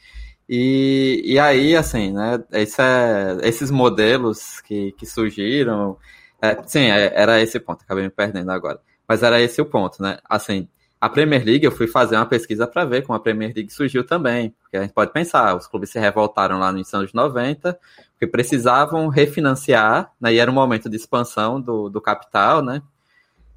E, 0.48 1.22
e 1.26 1.38
aí, 1.38 1.76
assim, 1.76 2.12
né, 2.12 2.42
esse 2.52 2.80
é, 2.80 3.38
esses 3.42 3.70
modelos 3.70 4.62
que, 4.62 4.92
que 4.92 5.04
surgiram, 5.04 5.98
é, 6.40 6.56
sim, 6.66 6.90
é, 6.90 7.12
era 7.14 7.42
esse 7.42 7.60
ponto, 7.60 7.82
acabei 7.82 8.04
me 8.04 8.10
perdendo 8.10 8.50
agora, 8.50 8.80
mas 9.06 9.22
era 9.22 9.38
esse 9.40 9.60
o 9.60 9.66
ponto, 9.66 10.02
né, 10.02 10.18
assim, 10.24 10.66
a 11.00 11.08
Premier 11.08 11.44
League, 11.44 11.64
eu 11.64 11.70
fui 11.70 11.86
fazer 11.86 12.16
uma 12.16 12.26
pesquisa 12.26 12.66
para 12.66 12.84
ver 12.84 13.02
como 13.02 13.16
a 13.16 13.20
Premier 13.20 13.52
League 13.54 13.72
surgiu 13.72 14.04
também, 14.04 14.54
porque 14.62 14.76
a 14.76 14.82
gente 14.82 14.92
pode 14.92 15.12
pensar, 15.12 15.56
os 15.56 15.66
clubes 15.66 15.90
se 15.90 15.98
revoltaram 15.98 16.58
lá 16.58 16.72
nos 16.72 16.92
anos 16.92 17.12
90, 17.12 17.78
porque 18.12 18.26
precisavam 18.26 19.08
refinanciar, 19.08 20.12
né, 20.20 20.32
e 20.34 20.38
era 20.38 20.50
um 20.50 20.54
momento 20.54 20.88
de 20.88 20.96
expansão 20.96 21.60
do, 21.60 21.88
do 21.88 22.00
capital, 22.00 22.62
né, 22.62 22.82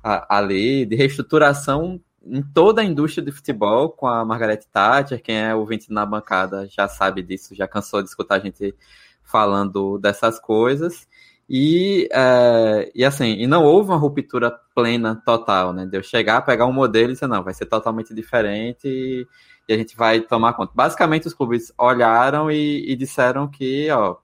ali, 0.03 0.85
de 0.85 0.95
reestruturação 0.95 1.99
em 2.23 2.43
toda 2.43 2.81
a 2.81 2.85
indústria 2.85 3.25
de 3.25 3.31
futebol, 3.31 3.89
com 3.89 4.07
a 4.07 4.23
Margaret 4.23 4.61
Thatcher, 4.71 5.21
quem 5.21 5.37
é 5.37 5.55
ouvinte 5.55 5.91
na 5.91 6.05
bancada 6.05 6.67
já 6.67 6.87
sabe 6.87 7.23
disso, 7.23 7.55
já 7.55 7.67
cansou 7.67 8.03
de 8.03 8.09
escutar 8.09 8.35
a 8.35 8.39
gente 8.39 8.75
falando 9.23 9.97
dessas 9.97 10.39
coisas. 10.39 11.07
E, 11.53 12.07
é, 12.13 12.89
e 12.95 13.03
assim, 13.03 13.33
e 13.33 13.45
não 13.45 13.65
houve 13.65 13.89
uma 13.89 13.97
ruptura 13.97 14.57
plena, 14.73 15.21
total, 15.25 15.73
né? 15.73 15.85
De 15.85 15.97
eu 15.97 16.01
chegar, 16.01 16.41
pegar 16.43 16.65
um 16.65 16.71
modelo 16.71 17.09
e 17.09 17.13
dizer, 17.13 17.27
não, 17.27 17.43
vai 17.43 17.53
ser 17.53 17.65
totalmente 17.65 18.13
diferente 18.15 18.87
e, 18.87 19.27
e 19.67 19.73
a 19.73 19.77
gente 19.77 19.97
vai 19.97 20.21
tomar 20.21 20.53
conta. 20.53 20.71
Basicamente, 20.73 21.27
os 21.27 21.33
clubes 21.33 21.73
olharam 21.77 22.49
e, 22.49 22.89
e 22.89 22.95
disseram 22.95 23.49
que, 23.49 23.91
ó, 23.91 24.15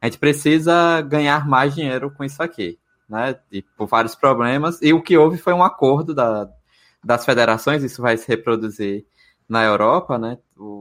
a 0.00 0.06
gente 0.06 0.20
precisa 0.20 1.00
ganhar 1.00 1.48
mais 1.48 1.74
dinheiro 1.74 2.12
com 2.12 2.22
isso 2.22 2.40
aqui, 2.40 2.78
né? 3.08 3.36
E 3.50 3.60
por 3.60 3.88
vários 3.88 4.14
problemas. 4.14 4.80
E 4.80 4.92
o 4.92 5.02
que 5.02 5.18
houve 5.18 5.36
foi 5.36 5.52
um 5.54 5.64
acordo 5.64 6.14
da, 6.14 6.48
das 7.02 7.24
federações, 7.24 7.82
isso 7.82 8.00
vai 8.00 8.16
se 8.16 8.28
reproduzir 8.28 9.04
na 9.48 9.64
Europa, 9.64 10.16
né? 10.16 10.38
O, 10.56 10.77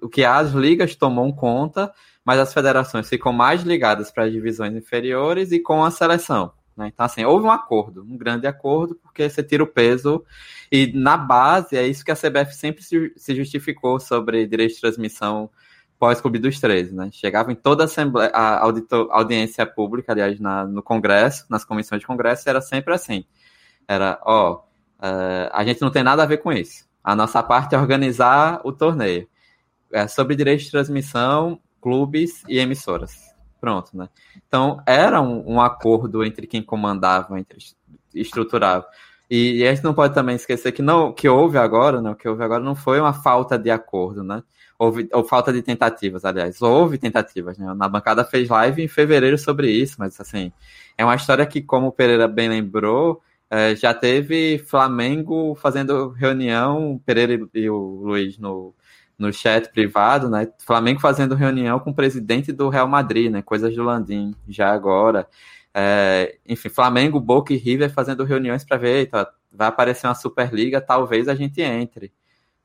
o, 0.00 0.08
que 0.08 0.24
as 0.24 0.52
ligas 0.52 0.94
tomam 0.94 1.30
conta, 1.32 1.92
mas 2.24 2.38
as 2.38 2.52
federações 2.52 3.08
ficam 3.08 3.32
mais 3.32 3.62
ligadas 3.62 4.10
para 4.10 4.24
as 4.24 4.32
divisões 4.32 4.74
inferiores 4.74 5.52
e 5.52 5.58
com 5.58 5.84
a 5.84 5.90
seleção. 5.90 6.52
Né? 6.76 6.90
Então, 6.92 7.06
assim, 7.06 7.24
houve 7.24 7.46
um 7.46 7.50
acordo, 7.50 8.02
um 8.02 8.16
grande 8.16 8.46
acordo, 8.46 8.94
porque 9.02 9.28
você 9.28 9.42
tira 9.42 9.62
o 9.62 9.66
peso, 9.66 10.24
e 10.70 10.92
na 10.94 11.16
base 11.16 11.76
é 11.76 11.86
isso 11.86 12.04
que 12.04 12.10
a 12.10 12.16
CBF 12.16 12.54
sempre 12.54 12.82
se 12.82 13.34
justificou 13.34 13.98
sobre 13.98 14.46
direito 14.46 14.74
de 14.74 14.80
transmissão 14.80 15.50
pós-Clube 15.98 16.38
dos 16.38 16.58
Três, 16.58 16.90
né? 16.92 17.10
Chegava 17.12 17.52
em 17.52 17.54
toda 17.54 17.82
a, 17.82 17.86
assembleia, 17.86 18.30
a 18.32 18.60
auditor, 18.60 19.08
audiência 19.10 19.66
pública, 19.66 20.12
aliás, 20.12 20.40
na, 20.40 20.64
no 20.64 20.82
Congresso, 20.82 21.44
nas 21.50 21.64
comissões 21.64 22.00
de 22.00 22.06
Congresso, 22.06 22.48
era 22.48 22.60
sempre 22.60 22.94
assim. 22.94 23.24
Era, 23.86 24.18
ó, 24.24 24.62
Uh, 25.00 25.48
a 25.52 25.64
gente 25.64 25.80
não 25.80 25.90
tem 25.90 26.02
nada 26.02 26.22
a 26.22 26.26
ver 26.26 26.38
com 26.38 26.52
isso. 26.52 26.84
A 27.02 27.16
nossa 27.16 27.42
parte 27.42 27.74
é 27.74 27.78
organizar 27.78 28.60
o 28.64 28.72
torneio. 28.72 29.26
É 29.92 30.06
sobre 30.06 30.36
direito 30.36 30.62
de 30.62 30.70
transmissão, 30.70 31.60
clubes 31.80 32.42
e 32.48 32.58
emissoras. 32.58 33.34
Pronto, 33.60 33.96
né? 33.96 34.08
Então, 34.46 34.82
era 34.86 35.20
um, 35.20 35.54
um 35.54 35.60
acordo 35.60 36.24
entre 36.24 36.46
quem 36.46 36.62
comandava, 36.62 37.38
entre 37.38 37.58
estruturava. 38.14 38.86
E, 39.30 39.58
e, 39.58 39.68
a 39.68 39.72
gente 39.72 39.84
não 39.84 39.94
pode 39.94 40.12
também 40.14 40.34
esquecer 40.34 40.72
que 40.72 40.82
não 40.82 41.12
que 41.12 41.28
houve 41.28 41.56
agora, 41.58 42.00
né? 42.00 42.10
O 42.10 42.16
que 42.16 42.28
houve 42.28 42.42
agora 42.42 42.64
não 42.64 42.74
foi 42.74 42.98
uma 42.98 43.12
falta 43.12 43.58
de 43.58 43.70
acordo, 43.70 44.24
né? 44.24 44.42
Houve, 44.78 45.08
ou 45.12 45.22
falta 45.22 45.52
de 45.52 45.62
tentativas, 45.62 46.24
aliás. 46.24 46.60
Houve 46.62 46.98
tentativas, 46.98 47.58
né? 47.58 47.72
Na 47.74 47.88
bancada 47.88 48.24
fez 48.24 48.48
live 48.48 48.82
em 48.82 48.88
fevereiro 48.88 49.38
sobre 49.38 49.70
isso, 49.70 49.96
mas 49.98 50.18
assim, 50.20 50.52
é 50.96 51.04
uma 51.04 51.14
história 51.14 51.46
que, 51.46 51.60
como 51.62 51.88
o 51.88 51.92
Pereira 51.92 52.26
bem 52.26 52.48
lembrou, 52.48 53.22
é, 53.48 53.76
já 53.76 53.92
teve 53.94 54.58
Flamengo 54.58 55.54
fazendo 55.54 56.10
reunião, 56.10 57.00
Pereira 57.04 57.38
e 57.54 57.70
o 57.70 58.00
Luiz 58.02 58.38
no, 58.38 58.74
no 59.20 59.30
chat 59.30 59.70
privado, 59.70 60.30
né? 60.30 60.48
Flamengo 60.58 60.98
fazendo 60.98 61.34
reunião 61.34 61.78
com 61.78 61.90
o 61.90 61.94
presidente 61.94 62.52
do 62.52 62.70
Real 62.70 62.88
Madrid, 62.88 63.30
né? 63.30 63.42
Coisas 63.42 63.74
do 63.76 63.82
Landim, 63.82 64.34
já 64.48 64.72
agora. 64.72 65.28
É, 65.74 66.38
enfim, 66.48 66.70
Flamengo, 66.70 67.20
Boca 67.20 67.52
e 67.52 67.56
River 67.58 67.92
fazendo 67.92 68.24
reuniões 68.24 68.64
para 68.64 68.78
ver, 68.78 69.06
tá, 69.10 69.30
vai 69.52 69.68
aparecer 69.68 70.06
uma 70.06 70.14
Superliga, 70.14 70.80
talvez 70.80 71.28
a 71.28 71.34
gente 71.34 71.60
entre. 71.60 72.06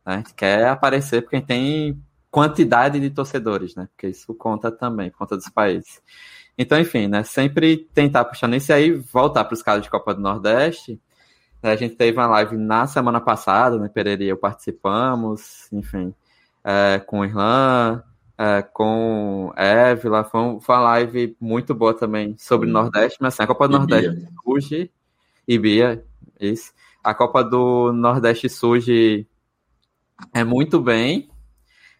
Né? 0.05 0.13
A 0.13 0.17
gente 0.17 0.33
quer 0.33 0.67
aparecer 0.69 1.21
porque 1.23 1.41
tem 1.41 2.01
quantidade 2.31 3.01
de 3.01 3.09
torcedores, 3.09 3.75
né? 3.75 3.89
Porque 3.91 4.07
isso 4.07 4.33
conta 4.33 4.71
também, 4.71 5.11
conta 5.11 5.35
dos 5.35 5.49
países. 5.49 6.01
Então, 6.57 6.79
enfim, 6.79 7.07
né? 7.07 7.21
Sempre 7.23 7.77
tentar 7.93 8.23
puxar 8.23 8.47
nisso 8.47 8.71
e 8.71 8.73
aí 8.73 8.91
voltar 8.91 9.43
para 9.43 9.53
os 9.53 9.61
casos 9.61 9.83
de 9.83 9.89
Copa 9.89 10.15
do 10.15 10.21
Nordeste. 10.21 11.01
A 11.61 11.75
gente 11.75 11.95
teve 11.95 12.17
uma 12.17 12.27
live 12.27 12.55
na 12.55 12.87
semana 12.87 13.19
passada, 13.19 13.77
né? 13.77 13.89
Pereira 13.89 14.23
e 14.23 14.29
eu 14.29 14.37
participamos, 14.37 15.67
enfim, 15.73 16.13
é, 16.65 16.99
com 16.99 17.19
o 17.19 17.25
Irlan, 17.25 18.03
é, 18.37 18.63
com 18.63 19.53
Évila. 19.55 20.23
Foi, 20.23 20.59
foi 20.59 20.75
uma 20.75 20.81
live 20.81 21.37
muito 21.39 21.75
boa 21.75 21.93
também 21.93 22.35
sobre 22.37 22.67
o 22.67 22.71
Nordeste, 22.71 23.19
mas 23.21 23.35
assim, 23.35 23.43
a 23.43 23.47
Copa 23.47 23.67
do 23.67 23.77
Nordeste 23.77 24.27
surge. 24.43 24.91
E 25.47 25.59
Bia, 25.59 26.03
isso. 26.39 26.73
A 27.03 27.13
Copa 27.13 27.43
do 27.43 27.93
Nordeste 27.93 28.49
surge 28.49 29.27
é 30.33 30.43
muito 30.43 30.81
bem, 30.81 31.29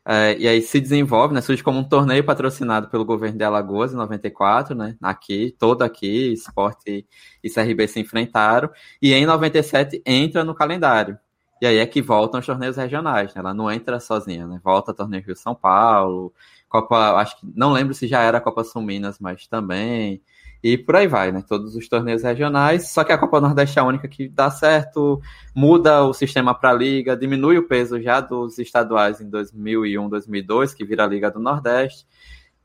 é, 0.08 0.38
e 0.38 0.48
aí 0.48 0.62
se 0.62 0.80
desenvolve, 0.80 1.34
né? 1.34 1.42
Surge 1.42 1.64
como 1.64 1.80
um 1.80 1.84
torneio 1.84 2.24
patrocinado 2.24 2.90
pelo 2.90 3.04
governo 3.04 3.38
de 3.38 3.44
Alagoas 3.44 3.92
em 3.92 3.96
94, 3.96 4.76
né? 4.76 4.96
Aqui, 5.02 5.56
todo 5.58 5.82
aqui, 5.82 6.32
esporte 6.34 7.08
e 7.44 7.50
CRB 7.50 7.88
se 7.88 8.00
enfrentaram. 8.00 8.70
E 9.02 9.14
em 9.14 9.26
97 9.26 10.02
entra 10.06 10.44
no 10.44 10.54
calendário. 10.54 11.18
E 11.61 11.65
aí 11.65 11.77
é 11.77 11.86
que 11.86 12.02
voltam 12.02 12.40
os 12.40 12.45
torneios 12.45 12.77
regionais, 12.77 13.34
né? 13.34 13.40
Ela 13.40 13.53
não 13.53 13.72
entra 13.72 13.99
sozinha, 13.99 14.45
né? 14.45 14.60
Volta 14.64 14.94
torneio 14.94 15.23
Rio 15.23 15.36
São 15.36 15.56
Paulo, 15.56 16.34
Copa, 16.68 17.15
acho 17.15 17.40
que 17.40 17.48
não 17.56 17.72
lembro 17.72 17.94
se 17.94 18.07
já 18.07 18.22
era 18.22 18.40
a 18.40 18.41
Copa 18.41 18.64
Sul 18.64 18.82
Minas, 18.82 19.19
mas 19.19 19.48
também. 19.48 20.22
E 20.61 20.77
por 20.77 20.95
aí 20.95 21.07
vai, 21.07 21.32
né? 21.32 21.44
Todos 21.48 21.76
os 21.76 21.88
torneios 21.88 22.23
regionais. 22.23 22.90
Só 22.90 23.03
que 23.03 23.14
a 23.14 23.18
Copa 23.18 23.40
Nordeste 23.40 23.80
é 23.80 23.82
a 23.82 23.86
única 23.86 24.07
que 24.07 24.27
dá 24.27 24.49
certo, 24.49 25.22
muda 25.56 26.03
o 26.03 26.14
sistema 26.14 26.53
para 26.53 26.72
a 26.72 26.73
Liga, 26.73 27.15
diminui 27.15 27.57
o 27.57 27.68
peso 27.68 28.02
já 28.02 28.19
dos 28.19 28.57
estaduais 28.60 29.22
em 29.22 29.30
2001, 29.30 30.10
2002, 30.10 30.73
que 30.73 30.84
vira 30.84 31.03
a 31.06 31.07
Liga 31.07 31.32
do 31.32 31.40
Nordeste. 31.40 32.06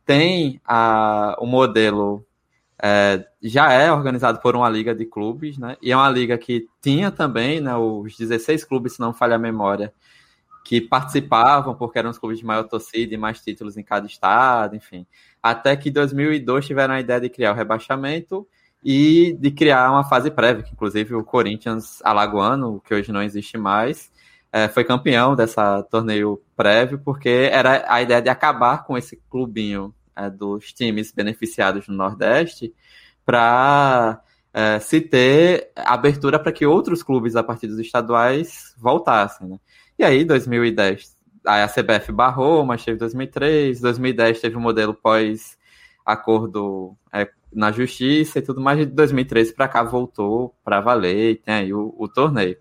Tem 0.04 0.60
a, 0.64 1.36
o 1.38 1.46
modelo, 1.46 2.26
é, 2.82 3.24
já 3.42 3.72
é 3.72 3.92
organizado 3.92 4.40
por 4.40 4.56
uma 4.56 4.68
liga 4.68 4.94
de 4.94 5.04
clubes, 5.04 5.58
né? 5.58 5.76
E 5.82 5.92
é 5.92 5.96
uma 5.96 6.08
liga 6.10 6.36
que 6.38 6.66
tinha 6.80 7.10
também 7.10 7.60
né, 7.60 7.74
os 7.76 8.16
16 8.16 8.64
clubes, 8.64 8.94
se 8.94 9.00
não 9.00 9.12
falha 9.12 9.36
a 9.36 9.38
memória, 9.38 9.92
que 10.64 10.80
participavam, 10.80 11.74
porque 11.74 11.98
eram 11.98 12.10
os 12.10 12.18
clubes 12.18 12.38
de 12.38 12.44
maior 12.44 12.64
torcida 12.64 13.14
e 13.14 13.18
mais 13.18 13.40
títulos 13.40 13.76
em 13.76 13.82
cada 13.82 14.06
estado, 14.06 14.76
enfim 14.76 15.06
até 15.42 15.76
que 15.76 15.88
em 15.88 15.92
2002 15.92 16.66
tiveram 16.66 16.94
a 16.94 17.00
ideia 17.00 17.20
de 17.20 17.28
criar 17.28 17.52
o 17.52 17.56
rebaixamento 17.56 18.46
e 18.84 19.36
de 19.38 19.50
criar 19.50 19.90
uma 19.90 20.04
fase 20.04 20.30
prévia, 20.30 20.62
que 20.62 20.72
inclusive 20.72 21.14
o 21.14 21.24
Corinthians 21.24 22.00
Alagoano, 22.02 22.80
que 22.84 22.94
hoje 22.94 23.12
não 23.12 23.22
existe 23.22 23.58
mais, 23.58 24.10
é, 24.52 24.68
foi 24.68 24.84
campeão 24.84 25.36
dessa 25.36 25.82
torneio 25.84 26.40
prévio, 26.56 26.98
porque 26.98 27.48
era 27.52 27.84
a 27.88 28.02
ideia 28.02 28.20
de 28.20 28.28
acabar 28.28 28.84
com 28.84 28.96
esse 28.96 29.16
clubinho 29.30 29.94
é, 30.16 30.30
dos 30.30 30.72
times 30.72 31.12
beneficiados 31.12 31.88
no 31.88 31.94
Nordeste 31.94 32.74
para 33.24 34.22
é, 34.52 34.78
se 34.80 35.00
ter 35.00 35.70
abertura 35.76 36.38
para 36.38 36.52
que 36.52 36.66
outros 36.66 37.02
clubes 37.02 37.36
a 37.36 37.42
partir 37.42 37.66
dos 37.66 37.78
estaduais 37.78 38.74
voltassem. 38.78 39.48
Né? 39.48 39.58
E 39.98 40.04
aí, 40.04 40.24
2010 40.24 41.18
a 41.44 41.66
CBF 41.66 42.12
barrou, 42.12 42.64
mas 42.64 42.84
teve 42.84 42.98
2003, 42.98 43.80
2010 43.80 44.40
teve 44.40 44.56
o 44.56 44.58
um 44.58 44.62
modelo 44.62 44.94
pós 44.94 45.58
acordo 46.04 46.96
é, 47.12 47.28
na 47.52 47.72
justiça 47.72 48.38
e 48.38 48.42
tudo 48.42 48.60
mais, 48.60 48.78
de 48.78 48.86
2013 48.86 49.54
para 49.54 49.68
cá 49.68 49.82
voltou 49.82 50.54
para 50.64 50.80
valer 50.80 51.32
e 51.32 51.36
tem 51.36 51.54
aí 51.54 51.74
o, 51.74 51.94
o, 51.96 52.08
torneio. 52.08 52.56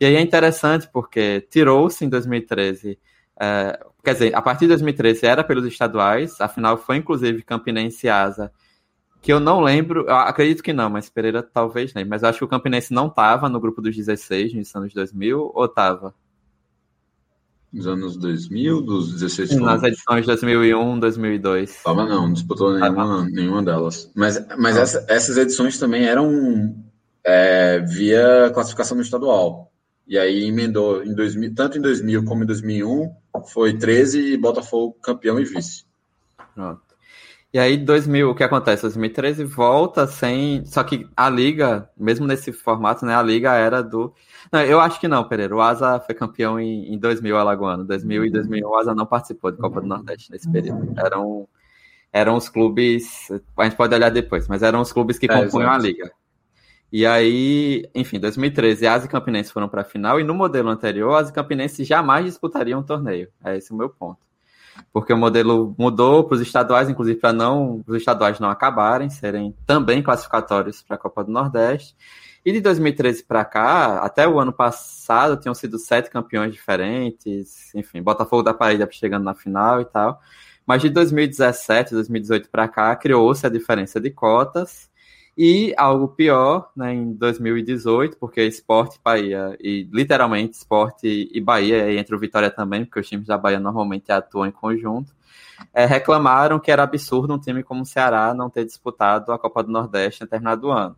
E 0.00 0.06
aí 0.06 0.16
é 0.16 0.20
interessante 0.20 0.88
porque 0.92 1.40
tirou-se 1.50 2.04
em 2.04 2.08
2013, 2.08 2.98
é, 3.40 3.86
quer 4.06 4.12
dizer, 4.12 4.36
a 4.36 4.40
partir 4.40 4.66
de 4.66 4.68
2013 4.68 5.26
era 5.26 5.42
pelos 5.42 5.66
estaduais, 5.66 6.40
afinal 6.40 6.78
foi 6.78 6.98
inclusive 6.98 7.42
Campinense 7.42 8.06
e 8.06 8.08
Asa, 8.08 8.52
que 9.20 9.32
eu 9.32 9.40
não 9.40 9.60
lembro, 9.60 10.08
acredito 10.08 10.62
que 10.62 10.72
não, 10.72 10.88
mas 10.88 11.10
Pereira 11.10 11.42
talvez 11.42 11.92
nem, 11.92 12.04
mas 12.04 12.22
eu 12.22 12.28
acho 12.28 12.38
que 12.38 12.44
o 12.44 12.48
Campinense 12.48 12.94
não 12.94 13.08
estava 13.08 13.48
no 13.48 13.58
grupo 13.58 13.82
dos 13.82 13.96
16 13.96 14.54
nos 14.54 14.72
anos 14.76 14.94
2000, 14.94 15.50
ou 15.52 15.64
estava? 15.64 16.14
Nos 17.72 17.88
anos 17.88 18.16
2000, 18.16 18.80
dos 18.80 19.12
16 19.12 19.48
Sim, 19.48 19.60
Nas 19.60 19.82
edições 19.82 20.24
2001, 20.24 21.00
2002. 21.00 21.82
Tava 21.82 22.06
não, 22.06 22.28
não 22.28 22.32
disputou 22.32 22.78
nenhuma, 22.78 23.22
ah, 23.22 23.24
nenhuma 23.24 23.62
delas. 23.64 24.08
Mas, 24.14 24.40
mas 24.56 24.76
ah. 24.76 24.82
essa, 24.82 25.06
essas 25.08 25.36
edições 25.36 25.76
também 25.80 26.04
eram 26.04 26.76
é, 27.24 27.80
via 27.80 28.52
classificação 28.54 28.96
no 28.96 29.02
estadual. 29.02 29.72
E 30.06 30.18
aí 30.18 30.44
emendou, 30.44 31.02
em 31.02 31.14
2000, 31.14 31.54
tanto 31.54 31.78
em 31.78 31.80
2000 31.80 32.24
como 32.24 32.44
em 32.44 32.46
2001, 32.46 33.12
foi 33.52 33.76
13 33.76 34.34
e 34.34 34.36
Botafogo 34.36 34.96
campeão 35.02 35.40
e 35.40 35.44
vice. 35.44 35.84
Pronto. 36.54 36.86
E 37.52 37.58
aí, 37.58 37.76
2000, 37.76 38.30
o 38.30 38.34
que 38.34 38.44
acontece? 38.44 38.82
2013 38.82 39.44
volta 39.44 40.06
sem. 40.06 40.64
Só 40.66 40.84
que 40.84 41.08
a 41.16 41.30
liga, 41.30 41.88
mesmo 41.96 42.26
nesse 42.26 42.52
formato, 42.52 43.06
né? 43.06 43.16
A 43.16 43.22
liga 43.22 43.54
era 43.54 43.82
do. 43.82 44.12
Não, 44.52 44.60
eu 44.60 44.78
acho 44.78 45.00
que 45.00 45.08
não, 45.08 45.26
Pereira. 45.26 45.56
O 45.56 45.60
Asa 45.62 45.98
foi 46.00 46.14
campeão 46.14 46.60
em, 46.60 46.92
em 46.92 46.98
2000, 46.98 47.36
Alagoano. 47.36 47.82
2000 47.84 48.26
e 48.26 48.30
2001, 48.30 48.68
o 48.68 48.74
Asa 48.74 48.94
não 48.94 49.06
participou 49.06 49.50
de 49.50 49.58
Copa 49.58 49.80
do 49.80 49.86
Nordeste 49.86 50.30
nesse 50.30 50.50
período. 50.50 50.92
Eram, 50.98 51.48
eram 52.12 52.36
os 52.36 52.48
clubes. 52.48 53.30
A 53.56 53.64
gente 53.64 53.76
pode 53.76 53.94
olhar 53.94 54.10
depois, 54.10 54.46
mas 54.48 54.62
eram 54.62 54.80
os 54.82 54.92
clubes 54.92 55.18
que 55.18 55.24
é, 55.24 55.28
compunham 55.28 55.70
a 55.70 55.78
liga. 55.78 56.12
E 56.96 57.04
aí, 57.04 57.86
enfim, 57.94 58.18
2013, 58.18 58.86
Asa 58.86 59.04
e 59.04 59.08
Campinense 59.10 59.52
foram 59.52 59.68
para 59.68 59.82
a 59.82 59.84
final. 59.84 60.18
E 60.18 60.24
no 60.24 60.32
modelo 60.32 60.70
anterior, 60.70 61.12
Asa 61.14 61.28
e 61.28 61.34
Campinense 61.34 61.84
jamais 61.84 62.24
disputariam 62.24 62.80
um 62.80 62.82
torneio. 62.82 63.28
É 63.44 63.54
esse 63.54 63.70
o 63.70 63.76
meu 63.76 63.90
ponto 63.90 64.24
porque 64.92 65.12
o 65.12 65.16
modelo 65.16 65.74
mudou 65.78 66.24
para 66.24 66.36
os 66.36 66.40
estaduais, 66.40 66.88
inclusive 66.88 67.18
para 67.18 67.32
não 67.32 67.82
os 67.86 67.96
estaduais 67.96 68.40
não 68.40 68.48
acabarem, 68.48 69.10
serem 69.10 69.54
também 69.66 70.02
classificatórios 70.02 70.82
para 70.82 70.96
a 70.96 70.98
Copa 70.98 71.22
do 71.24 71.30
Nordeste. 71.30 71.94
E 72.44 72.52
de 72.52 72.60
2013 72.60 73.24
para 73.24 73.44
cá, 73.44 73.98
até 73.98 74.26
o 74.26 74.38
ano 74.38 74.52
passado, 74.52 75.38
tinham 75.38 75.54
sido 75.54 75.78
sete 75.78 76.08
campeões 76.08 76.52
diferentes, 76.52 77.74
enfim, 77.74 78.02
Botafogo 78.02 78.42
da 78.42 78.54
Paraíba 78.54 78.88
chegando 78.90 79.24
na 79.24 79.34
final 79.34 79.82
e 79.82 79.84
tal. 79.84 80.18
Mas 80.66 80.80
de 80.80 80.88
2017, 80.88 81.92
2018 81.92 82.48
para 82.48 82.66
cá, 82.68 82.96
criou-se 82.96 83.46
a 83.46 83.50
diferença 83.50 84.00
de 84.00 84.10
cotas 84.10 84.90
e 85.36 85.74
algo 85.76 86.08
pior, 86.08 86.70
né, 86.74 86.94
em 86.94 87.12
2018, 87.12 88.16
porque 88.16 88.42
Esporte 88.42 88.98
Bahia, 89.04 89.56
e 89.60 89.86
literalmente 89.92 90.54
Esporte 90.56 91.28
e 91.30 91.40
Bahia, 91.40 91.90
e 91.90 91.98
entre 91.98 92.14
o 92.14 92.18
Vitória 92.18 92.50
também, 92.50 92.84
porque 92.84 93.00
os 93.00 93.08
times 93.08 93.26
da 93.26 93.36
Bahia 93.36 93.60
normalmente 93.60 94.10
atuam 94.10 94.46
em 94.46 94.50
conjunto, 94.50 95.14
é, 95.74 95.84
reclamaram 95.84 96.58
que 96.58 96.70
era 96.70 96.82
absurdo 96.82 97.34
um 97.34 97.38
time 97.38 97.62
como 97.62 97.82
o 97.82 97.86
Ceará 97.86 98.32
não 98.32 98.48
ter 98.48 98.64
disputado 98.64 99.32
a 99.32 99.38
Copa 99.38 99.62
do 99.62 99.70
Nordeste 99.70 100.22
em 100.22 100.26
determinado 100.26 100.70
ano. 100.70 100.96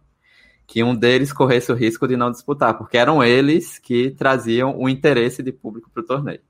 Que 0.67 0.85
um 0.85 0.95
deles 0.95 1.33
corresse 1.33 1.73
o 1.73 1.75
risco 1.75 2.07
de 2.07 2.17
não 2.17 2.31
disputar, 2.31 2.77
porque 2.77 2.99
eram 2.99 3.25
eles 3.25 3.79
que 3.79 4.11
traziam 4.11 4.79
o 4.79 4.89
interesse 4.89 5.43
de 5.43 5.51
público 5.51 5.91
para 5.91 6.03
o 6.03 6.07
torneio. 6.07 6.41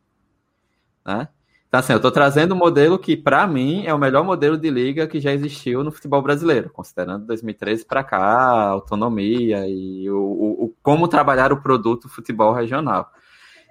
Né? 1.06 1.28
Então, 1.68 1.80
assim, 1.80 1.92
eu 1.92 1.98
estou 1.98 2.10
trazendo 2.10 2.54
um 2.54 2.58
modelo 2.58 2.98
que, 2.98 3.14
para 3.14 3.46
mim, 3.46 3.84
é 3.84 3.92
o 3.92 3.98
melhor 3.98 4.24
modelo 4.24 4.56
de 4.56 4.70
liga 4.70 5.06
que 5.06 5.20
já 5.20 5.32
existiu 5.32 5.84
no 5.84 5.92
futebol 5.92 6.22
brasileiro, 6.22 6.70
considerando 6.70 7.26
2013 7.26 7.84
para 7.84 8.02
cá, 8.02 8.18
a 8.18 8.68
autonomia 8.70 9.68
e 9.68 10.10
o, 10.10 10.16
o, 10.16 10.64
o, 10.64 10.74
como 10.82 11.06
trabalhar 11.06 11.52
o 11.52 11.60
produto 11.60 12.08
futebol 12.08 12.54
regional. 12.54 13.12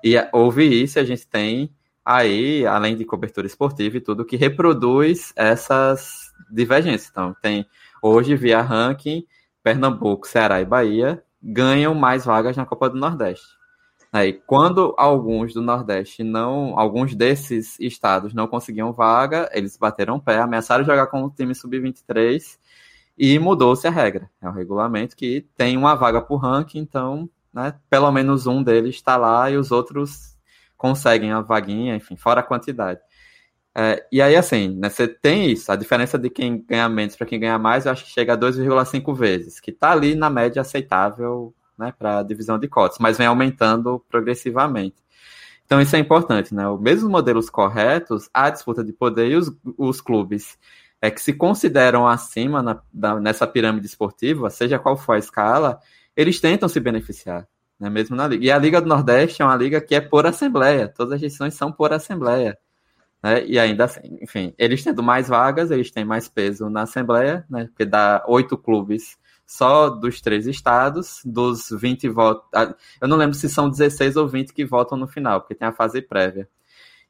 E 0.04 0.14
houve 0.32 0.64
isso, 0.64 1.00
a 1.00 1.04
gente 1.04 1.26
tem 1.28 1.74
aí, 2.06 2.68
além 2.68 2.96
de 2.96 3.04
cobertura 3.04 3.48
esportiva 3.48 3.98
e 3.98 4.02
tudo, 4.02 4.24
que 4.24 4.38
reproduz 4.38 5.34
essas 5.36 6.32
divergências. 6.52 7.10
Então, 7.10 7.36
tem 7.42 7.66
hoje, 8.00 8.36
via 8.36 8.62
ranking, 8.62 9.26
Pernambuco, 9.64 10.28
Ceará 10.28 10.62
e 10.62 10.66
Bahia 10.66 11.24
ganham 11.42 11.96
mais 11.96 12.26
vagas 12.26 12.56
na 12.56 12.66
Copa 12.66 12.90
do 12.90 12.98
Nordeste. 12.98 13.57
Aí, 14.18 14.34
quando 14.34 14.96
alguns 14.98 15.54
do 15.54 15.62
Nordeste 15.62 16.24
não, 16.24 16.78
alguns 16.80 17.14
desses 17.14 17.80
estados 17.80 18.34
não 18.34 18.48
conseguiam 18.48 18.92
vaga, 18.92 19.48
eles 19.54 19.78
bateram 19.78 20.20
pé, 20.20 20.40
ameaçaram 20.40 20.84
jogar 20.84 21.06
com 21.06 21.24
o 21.24 21.30
time 21.30 21.54
sub-23 21.54 22.58
e 23.16 23.38
mudou-se 23.38 23.88
a 23.88 23.92
regra. 23.92 24.28
É 24.42 24.50
o 24.50 24.52
regulamento 24.52 25.16
que 25.16 25.46
tem 25.56 25.78
uma 25.78 25.94
vaga 25.94 26.20
por 26.20 26.38
ranking, 26.38 26.80
então, 26.80 27.30
né, 27.54 27.76
pelo 27.92 28.12
menos 28.12 28.48
um 28.48 28.64
deles 28.64 28.96
está 28.96 29.18
lá 29.18 29.52
e 29.52 29.56
os 29.56 29.72
outros 29.72 30.36
conseguem 30.76 31.32
a 31.32 31.42
vaguinha, 31.42 31.96
enfim, 31.96 32.16
fora 32.16 32.40
a 32.40 32.44
quantidade. 32.44 33.00
É, 33.76 34.04
e 34.12 34.20
aí, 34.20 34.36
assim, 34.36 34.76
né, 34.80 34.90
você 34.90 35.08
tem 35.08 35.52
isso, 35.52 35.72
a 35.72 35.76
diferença 35.76 36.18
de 36.18 36.32
quem 36.32 36.66
ganha 36.68 36.90
menos 36.90 37.16
para 37.16 37.28
quem 37.28 37.40
ganha 37.40 37.60
mais, 37.60 37.86
eu 37.86 37.92
acho 37.92 38.04
que 38.04 38.10
chega 38.10 38.34
a 38.34 38.38
2,5 38.38 39.14
vezes, 39.14 39.60
que 39.60 39.70
está 39.70 39.92
ali 39.92 40.16
na 40.16 40.28
média 40.28 40.64
aceitável 40.64 41.54
né, 41.78 41.94
para 41.98 42.20
a 42.20 42.24
divisão 42.24 42.58
de 42.58 42.68
cotas, 42.68 42.98
mas 43.00 43.18
vem 43.18 43.28
aumentando 43.28 44.04
progressivamente. 44.10 44.96
Então 45.66 45.82
isso 45.82 45.96
é 45.96 46.00
importante, 46.00 46.56
né? 46.56 46.68
Os 46.68 46.80
mesmos 46.80 47.12
modelos 47.12 47.50
corretos, 47.50 48.30
a 48.34 48.50
disputa 48.50 48.84
de 48.84 48.94
poder 48.94 49.30
e 49.30 49.36
os, 49.36 49.52
os 49.78 50.00
clubes 50.00 50.58
é 51.02 51.12
que 51.12 51.22
se 51.22 51.34
consideram 51.34 52.08
acima 52.08 52.64
na, 52.64 52.82
da, 52.92 53.20
nessa 53.20 53.46
pirâmide 53.46 53.86
esportiva, 53.86 54.50
seja 54.50 54.80
qual 54.80 54.98
for 54.98 55.14
a 55.14 55.20
escala, 55.20 55.80
eles 56.16 56.40
tentam 56.40 56.70
se 56.70 56.80
beneficiar, 56.80 57.48
né? 57.80 57.90
Mesmo 57.90 58.16
na 58.16 58.28
liga. 58.28 58.46
E 58.46 58.52
a 58.52 58.58
Liga 58.58 58.82
do 58.82 58.88
Nordeste 58.88 59.42
é 59.42 59.46
uma 59.46 59.56
liga 59.56 59.82
que 59.82 59.94
é 59.94 60.02
por 60.02 60.26
assembleia, 60.26 60.88
todas 60.88 61.14
as 61.14 61.22
decisões 61.22 61.54
são 61.54 61.72
por 61.72 61.92
assembleia. 61.94 62.58
Né? 63.22 63.46
E 63.46 63.60
ainda 63.60 63.86
assim, 63.86 64.18
enfim, 64.22 64.54
eles 64.58 64.84
tendo 64.84 65.04
mais 65.04 65.28
vagas, 65.28 65.72
eles 65.72 65.92
têm 65.92 66.06
mais 66.06 66.28
peso 66.28 66.70
na 66.70 66.84
Assembleia, 66.84 67.46
né? 67.50 67.66
Porque 67.66 67.86
dá 67.86 68.24
oito 68.28 68.58
clubes 68.58 69.18
só 69.48 69.90
dos 69.90 70.20
três 70.20 70.46
estados, 70.46 71.22
dos 71.24 71.70
20 71.72 72.10
votos. 72.10 72.48
Ah, 72.54 72.76
eu 73.02 73.08
não 73.08 73.16
lembro 73.16 73.34
se 73.34 73.48
são 73.48 73.70
16 73.70 74.18
ou 74.18 74.28
20 74.28 74.54
que 74.54 74.66
votam 74.66 74.98
no 74.98 75.08
final, 75.08 75.40
porque 75.40 75.56
tem 75.56 75.68
a 75.68 75.72
fase 75.72 76.02
prévia. 76.02 76.50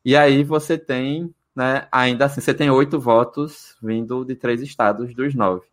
E 0.05 0.15
aí 0.15 0.43
você 0.43 0.77
tem, 0.77 1.33
né, 1.55 1.87
ainda 1.91 2.25
assim, 2.25 2.39
você 2.39 2.53
tem 2.53 2.69
oito 2.69 2.99
votos 2.99 3.75
vindo 3.81 4.23
de 4.23 4.35
três 4.35 4.61
estados 4.61 5.13
dos 5.15 5.33
nove. 5.33 5.65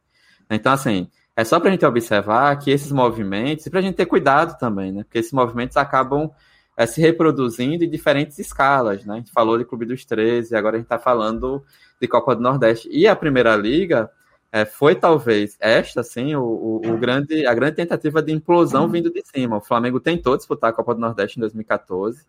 Então, 0.51 0.73
assim, 0.73 1.09
é 1.37 1.45
só 1.45 1.61
para 1.61 1.69
a 1.69 1.73
gente 1.73 1.85
observar 1.85 2.59
que 2.59 2.71
esses 2.71 2.91
movimentos, 2.91 3.67
e 3.67 3.71
para 3.71 3.81
a 3.81 3.83
gente 3.83 3.97
ter 3.97 4.07
cuidado 4.07 4.59
também, 4.59 4.91
né, 4.91 5.05
porque 5.05 5.19
esses 5.19 5.33
movimentos 5.33 5.77
acabam 5.77 6.31
é, 6.77 6.87
se 6.87 7.01
reproduzindo 7.01 7.85
em 7.85 7.91
diferentes 7.91 8.39
escalas, 8.39 9.05
né? 9.05 9.15
A 9.15 9.17
gente 9.19 9.31
falou 9.31 9.57
de 9.59 9.65
Clube 9.65 9.87
dos 9.87 10.05
13, 10.05 10.57
agora 10.57 10.77
a 10.77 10.79
gente 10.79 10.87
está 10.87 10.99
falando 10.99 11.65
de 12.01 12.09
Copa 12.09 12.35
do 12.35 12.43
Nordeste. 12.43 12.89
E 12.91 13.07
a 13.07 13.15
Primeira 13.15 13.55
Liga, 13.55 14.11
é, 14.55 14.65
foi 14.65 14.95
talvez 14.95 15.57
esta, 15.59 16.03
assim, 16.03 16.37
o, 16.37 16.45
o, 16.45 16.77
o, 16.93 16.97
grande, 16.97 17.45
a 17.45 17.53
grande 17.53 17.75
tentativa 17.75 18.23
de 18.23 18.31
implosão 18.31 18.89
vindo 18.89 19.11
de 19.11 19.21
cima. 19.27 19.57
O 19.57 19.61
Flamengo 19.61 19.99
tentou 19.99 20.37
disputar 20.37 20.71
a 20.71 20.73
Copa 20.73 20.95
do 20.95 21.01
Nordeste 21.01 21.39
em 21.39 21.41
2014, 21.41 22.25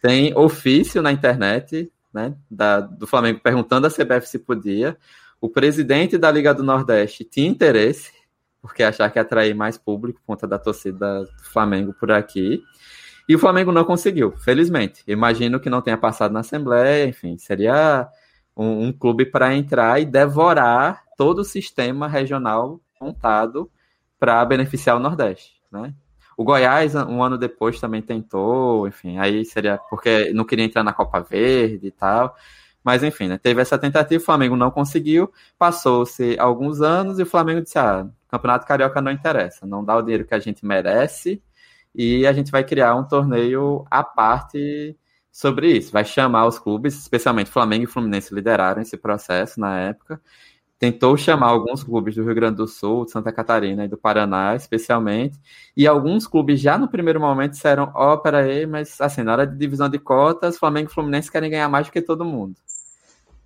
tem 0.00 0.32
ofício 0.38 1.02
na 1.02 1.10
internet, 1.10 1.90
né, 2.14 2.36
da, 2.48 2.78
do 2.78 3.08
Flamengo 3.08 3.40
perguntando 3.42 3.88
à 3.88 3.90
CBF 3.90 4.28
se 4.28 4.38
podia. 4.38 4.96
O 5.40 5.48
presidente 5.48 6.16
da 6.16 6.30
Liga 6.30 6.54
do 6.54 6.62
Nordeste 6.62 7.24
tinha 7.24 7.48
interesse, 7.48 8.12
porque 8.62 8.84
achar 8.84 9.10
que 9.10 9.18
atrair 9.18 9.52
mais 9.52 9.76
público 9.76 10.20
por 10.20 10.34
conta 10.34 10.46
da 10.46 10.60
torcida 10.60 11.24
do 11.24 11.42
Flamengo 11.42 11.92
por 11.92 12.12
aqui. 12.12 12.62
E 13.28 13.34
o 13.34 13.38
Flamengo 13.38 13.72
não 13.72 13.84
conseguiu, 13.84 14.30
felizmente. 14.36 15.02
Imagino 15.08 15.58
que 15.58 15.68
não 15.68 15.82
tenha 15.82 15.98
passado 15.98 16.30
na 16.30 16.38
Assembleia, 16.38 17.08
enfim, 17.08 17.36
seria 17.36 18.08
um, 18.56 18.84
um 18.84 18.92
clube 18.92 19.26
para 19.26 19.56
entrar 19.56 20.00
e 20.00 20.04
devorar 20.04 21.07
todo 21.18 21.40
o 21.40 21.44
sistema 21.44 22.06
regional 22.08 22.80
montado 23.00 23.70
para 24.18 24.44
beneficiar 24.44 24.96
o 24.96 25.00
Nordeste, 25.00 25.60
né? 25.70 25.92
O 26.36 26.44
Goiás, 26.44 26.94
um 26.94 27.20
ano 27.20 27.36
depois, 27.36 27.80
também 27.80 28.00
tentou, 28.00 28.86
enfim, 28.86 29.18
aí 29.18 29.44
seria 29.44 29.76
porque 29.90 30.32
não 30.32 30.44
queria 30.44 30.64
entrar 30.64 30.84
na 30.84 30.92
Copa 30.92 31.20
Verde 31.20 31.88
e 31.88 31.90
tal. 31.90 32.36
Mas, 32.84 33.02
enfim, 33.02 33.26
né, 33.26 33.36
teve 33.36 33.60
essa 33.60 33.76
tentativa, 33.76 34.22
o 34.22 34.24
Flamengo 34.24 34.54
não 34.56 34.70
conseguiu, 34.70 35.32
passou-se 35.58 36.38
alguns 36.38 36.80
anos 36.80 37.18
e 37.18 37.24
o 37.24 37.26
Flamengo 37.26 37.60
disse: 37.62 37.78
ah, 37.78 38.08
Campeonato 38.28 38.66
Carioca 38.66 39.00
não 39.02 39.10
interessa, 39.10 39.66
não 39.66 39.84
dá 39.84 39.96
o 39.96 40.02
dinheiro 40.02 40.24
que 40.24 40.34
a 40.34 40.38
gente 40.38 40.64
merece 40.64 41.42
e 41.94 42.24
a 42.26 42.32
gente 42.32 42.52
vai 42.52 42.62
criar 42.62 42.94
um 42.94 43.04
torneio 43.04 43.84
à 43.90 44.04
parte 44.04 44.96
sobre 45.32 45.72
isso. 45.76 45.92
Vai 45.92 46.04
chamar 46.04 46.46
os 46.46 46.58
clubes, 46.58 46.96
especialmente 46.96 47.50
Flamengo 47.50 47.84
e 47.84 47.86
Fluminense 47.88 48.32
lideraram 48.32 48.80
esse 48.80 48.96
processo 48.96 49.58
na 49.58 49.80
época, 49.80 50.20
tentou 50.78 51.16
chamar 51.16 51.48
alguns 51.48 51.82
clubes 51.82 52.14
do 52.14 52.22
Rio 52.22 52.34
Grande 52.34 52.56
do 52.56 52.66
Sul, 52.68 53.04
de 53.04 53.10
Santa 53.10 53.32
Catarina 53.32 53.84
e 53.84 53.88
do 53.88 53.98
Paraná, 53.98 54.54
especialmente, 54.54 55.38
e 55.76 55.86
alguns 55.86 56.26
clubes 56.26 56.60
já 56.60 56.78
no 56.78 56.88
primeiro 56.88 57.20
momento 57.20 57.52
disseram, 57.52 57.90
ó, 57.94 58.14
oh, 58.14 58.18
peraí, 58.18 58.64
mas 58.64 59.00
assim, 59.00 59.22
na 59.22 59.32
hora 59.32 59.46
de 59.46 59.56
divisão 59.56 59.88
de 59.88 59.98
cotas, 59.98 60.56
Flamengo 60.56 60.88
e 60.88 60.94
Fluminense 60.94 61.32
querem 61.32 61.50
ganhar 61.50 61.68
mais 61.68 61.88
do 61.88 61.92
que 61.92 62.00
todo 62.00 62.24
mundo. 62.24 62.54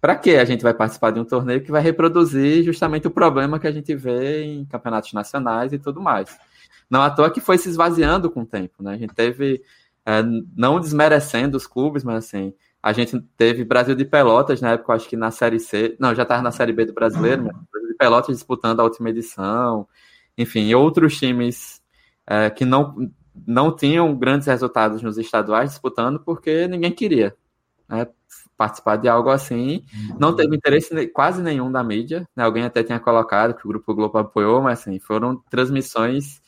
Para 0.01 0.17
que 0.17 0.37
a 0.37 0.45
gente 0.45 0.63
vai 0.63 0.75
participar 0.75 1.13
de 1.13 1.21
um 1.21 1.25
torneio 1.25 1.63
que 1.63 1.71
vai 1.71 1.81
reproduzir 1.81 2.65
justamente 2.65 3.07
o 3.07 3.11
problema 3.11 3.59
que 3.59 3.67
a 3.67 3.73
gente 3.73 3.95
vê 3.95 4.43
em 4.45 4.65
campeonatos 4.67 5.13
nacionais 5.13 5.73
e 5.73 5.79
tudo 5.79 6.03
mais? 6.03 6.37
Não 6.91 7.01
à 7.01 7.09
toa 7.09 7.31
que 7.31 7.41
foi 7.41 7.57
se 7.57 7.69
esvaziando 7.69 8.29
com 8.31 8.43
o 8.43 8.47
tempo, 8.47 8.83
né? 8.83 8.95
A 8.95 8.99
gente 8.99 9.15
teve, 9.15 9.63
é, 10.05 10.23
não 10.57 10.81
desmerecendo 10.81 11.57
os 11.57 11.67
clubes, 11.67 12.05
mas 12.05 12.27
assim, 12.27 12.53
a 12.83 12.93
gente 12.93 13.21
teve 13.37 13.65
Brasil 13.65 13.95
de 13.95 14.05
Pelotas 14.05 14.61
na 14.61 14.73
época, 14.73 14.95
acho 14.95 15.09
que 15.09 15.17
na 15.17 15.31
Série 15.31 15.61
C, 15.61 15.97
não, 16.01 16.15
já 16.15 16.23
estava 16.23 16.43
na 16.43 16.51
Série 16.51 16.73
B 16.73 16.87
do 16.87 16.93
Brasileiro, 16.93 17.45
mas 17.45 17.57
Brasil 17.71 17.89
de 17.89 17.97
Pelotas 17.97 18.37
disputando 18.37 18.81
a 18.81 18.85
última 18.85 19.11
edição, 19.11 19.87
enfim, 20.37 20.75
outros 20.75 21.19
times 21.19 21.81
é, 22.27 22.51
que 22.51 22.65
não, 22.65 23.11
não 23.47 23.75
tinham 23.75 24.15
grandes 24.17 24.49
resultados 24.49 25.03
nos 25.03 25.17
estaduais 25.17 25.71
disputando 25.71 26.19
porque 26.21 26.67
ninguém 26.67 26.93
queria. 26.93 27.35
Né? 27.89 28.07
participar 28.57 28.97
de 28.97 29.09
algo 29.09 29.29
assim. 29.29 29.85
Não 30.19 30.31
uhum. 30.31 30.37
teve 30.37 30.57
interesse 30.57 31.07
quase 31.09 31.43
nenhum 31.43 31.71
da 31.71 31.83
mídia. 31.83 32.29
Né? 32.37 32.45
Alguém 32.45 32.65
até 32.65 32.83
tinha 32.85 33.01
colocado 33.01 33.55
que 33.55 33.65
o 33.65 33.69
Grupo 33.69 33.93
Globo 33.93 34.19
apoiou, 34.19 34.63
mas 34.63 34.81
assim, 34.81 35.01
foram 35.01 35.37
transmissões 35.51 36.41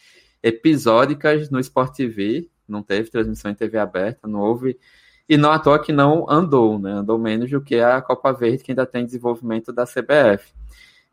episódicas 0.42 1.50
no 1.50 1.58
Sport 1.58 1.94
TV. 1.94 2.48
Não 2.68 2.82
teve 2.82 3.10
transmissão 3.10 3.50
em 3.50 3.54
TV 3.54 3.78
aberta, 3.78 4.28
não 4.28 4.40
houve. 4.40 4.78
E 5.28 5.36
não 5.36 5.52
à 5.52 5.58
toa 5.58 5.78
que 5.78 5.92
não 5.92 6.28
andou, 6.28 6.78
né? 6.78 6.92
Andou 6.92 7.18
menos 7.18 7.50
do 7.50 7.60
que 7.60 7.76
a 7.76 8.00
Copa 8.02 8.32
Verde, 8.32 8.62
que 8.62 8.72
ainda 8.72 8.84
tem 8.84 9.06
desenvolvimento 9.06 9.72
da 9.72 9.84
CBF. 9.84 10.52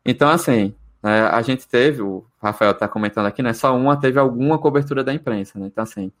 Então, 0.04 0.28
assim, 0.28 0.74
né, 1.02 1.22
a 1.26 1.40
gente 1.42 1.66
teve, 1.66 2.02
o 2.02 2.24
Rafael 2.40 2.72
está 2.72 2.86
comentando 2.86 3.26
aqui, 3.26 3.42
né? 3.42 3.52
Só 3.52 3.74
uma 3.76 3.98
teve 3.98 4.18
alguma 4.18 4.58
cobertura 4.58 5.02
da 5.02 5.14
imprensa, 5.14 5.58
né? 5.58 5.66
Então, 5.66 5.82
assim, 5.82 6.12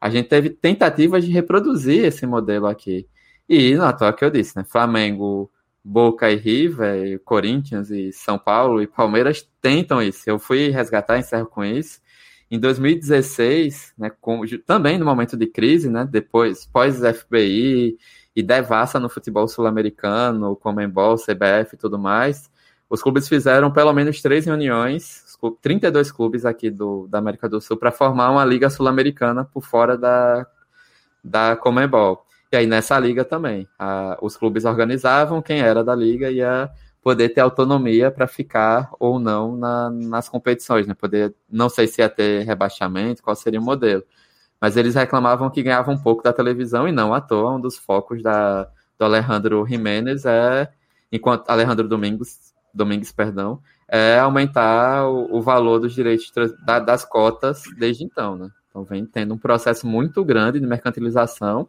a 0.00 0.10
gente 0.10 0.28
teve 0.28 0.50
tentativas 0.50 1.24
de 1.24 1.30
reproduzir 1.30 2.04
esse 2.04 2.26
modelo 2.26 2.66
aqui. 2.66 3.08
E 3.48 3.74
na 3.76 3.92
toa 3.92 4.12
que 4.12 4.24
eu 4.24 4.30
disse, 4.30 4.56
né? 4.56 4.64
Flamengo, 4.68 5.50
Boca 5.84 6.30
e 6.30 6.36
River, 6.36 7.20
Corinthians 7.24 7.90
e 7.90 8.12
São 8.12 8.36
Paulo 8.38 8.82
e 8.82 8.88
Palmeiras 8.88 9.48
tentam 9.62 10.02
isso. 10.02 10.28
Eu 10.28 10.38
fui 10.38 10.68
resgatar, 10.68 11.18
encerro 11.18 11.46
com 11.46 11.64
isso. 11.64 12.00
Em 12.50 12.60
2016, 12.60 13.94
né, 13.98 14.10
com, 14.20 14.42
também 14.64 14.98
no 14.98 15.04
momento 15.04 15.36
de 15.36 15.46
crise, 15.46 15.90
né, 15.90 16.06
depois, 16.08 16.64
pós 16.66 17.00
FBI 17.00 17.96
e 18.34 18.42
devassa 18.42 19.00
no 19.00 19.08
futebol 19.08 19.48
sul-americano, 19.48 20.54
Comembol, 20.56 21.16
CBF 21.16 21.74
e 21.74 21.76
tudo 21.76 21.98
mais, 21.98 22.48
os 22.88 23.02
clubes 23.02 23.28
fizeram 23.28 23.72
pelo 23.72 23.92
menos 23.92 24.22
três 24.22 24.46
reuniões, 24.46 25.24
32 25.60 26.12
clubes 26.12 26.44
aqui 26.44 26.70
do, 26.70 27.08
da 27.08 27.18
América 27.18 27.48
do 27.48 27.60
Sul, 27.60 27.76
para 27.76 27.90
formar 27.90 28.30
uma 28.30 28.44
liga 28.44 28.70
sul-americana 28.70 29.44
por 29.44 29.62
fora 29.62 29.98
da, 29.98 30.46
da 31.22 31.56
Comembol. 31.56 32.24
E 32.52 32.56
aí 32.56 32.66
nessa 32.66 32.96
liga 32.98 33.24
também, 33.24 33.66
a, 33.76 34.16
os 34.22 34.36
clubes 34.36 34.64
organizavam, 34.64 35.42
quem 35.42 35.60
era 35.60 35.82
da 35.82 35.94
liga 35.96 36.30
ia 36.30 36.70
poder 37.06 37.28
ter 37.28 37.40
autonomia 37.40 38.10
para 38.10 38.26
ficar 38.26 38.90
ou 38.98 39.20
não 39.20 39.56
na, 39.56 39.88
nas 39.90 40.28
competições, 40.28 40.88
né? 40.88 40.92
Poder, 40.92 41.32
não 41.48 41.68
sei 41.68 41.86
se 41.86 42.02
ia 42.02 42.08
ter 42.08 42.44
rebaixamento, 42.44 43.22
qual 43.22 43.36
seria 43.36 43.60
o 43.60 43.62
modelo. 43.62 44.02
Mas 44.60 44.76
eles 44.76 44.96
reclamavam 44.96 45.48
que 45.48 45.62
ganhavam 45.62 45.94
um 45.94 46.02
pouco 46.02 46.24
da 46.24 46.32
televisão 46.32 46.88
e 46.88 46.90
não 46.90 47.14
à 47.14 47.20
toa, 47.20 47.54
um 47.54 47.60
dos 47.60 47.78
focos 47.78 48.20
da, 48.24 48.64
do 48.98 49.04
Alejandro 49.04 49.64
Jiménez 49.68 50.24
é, 50.24 50.68
enquanto 51.12 51.48
Alejandro 51.48 51.86
Domingos, 51.86 52.52
Domingues, 52.74 53.12
perdão, 53.12 53.60
é 53.86 54.18
aumentar 54.18 55.08
o, 55.08 55.36
o 55.36 55.40
valor 55.40 55.78
dos 55.78 55.94
direitos 55.94 56.32
da, 56.64 56.80
das 56.80 57.04
cotas 57.04 57.62
desde 57.78 58.02
então, 58.02 58.34
né? 58.36 58.50
Então 58.68 58.82
vem 58.82 59.06
tendo 59.06 59.32
um 59.32 59.38
processo 59.38 59.86
muito 59.86 60.24
grande 60.24 60.58
de 60.58 60.66
mercantilização 60.66 61.68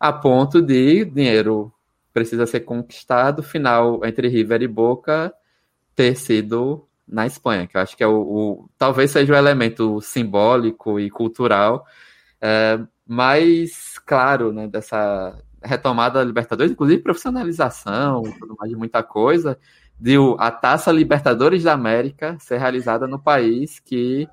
a 0.00 0.12
ponto 0.12 0.60
de 0.60 1.04
dinheiro 1.04 1.72
precisa 2.16 2.46
ser 2.46 2.60
conquistado, 2.60 3.42
final 3.42 4.02
entre 4.02 4.26
River 4.26 4.62
e 4.62 4.66
Boca 4.66 5.34
ter 5.94 6.16
sido 6.16 6.88
na 7.06 7.26
Espanha, 7.26 7.66
que 7.66 7.76
eu 7.76 7.80
acho 7.82 7.94
que 7.94 8.02
é 8.02 8.06
o, 8.06 8.20
o 8.20 8.70
talvez 8.78 9.10
seja 9.10 9.34
o 9.34 9.36
elemento 9.36 10.00
simbólico 10.00 10.98
e 10.98 11.10
cultural 11.10 11.84
é, 12.40 12.80
mais 13.06 13.98
claro 13.98 14.50
né, 14.50 14.66
dessa 14.66 15.38
retomada 15.62 16.20
da 16.20 16.24
Libertadores, 16.24 16.72
inclusive 16.72 17.02
profissionalização, 17.02 18.22
tudo 18.38 18.56
mais 18.58 18.70
de 18.70 18.76
muita 18.78 19.02
coisa, 19.02 19.58
de 20.00 20.16
a 20.38 20.50
Taça 20.50 20.90
Libertadores 20.90 21.64
da 21.64 21.74
América 21.74 22.38
ser 22.40 22.58
realizada 22.58 23.06
no 23.06 23.18
país 23.18 23.78
que 23.78 24.26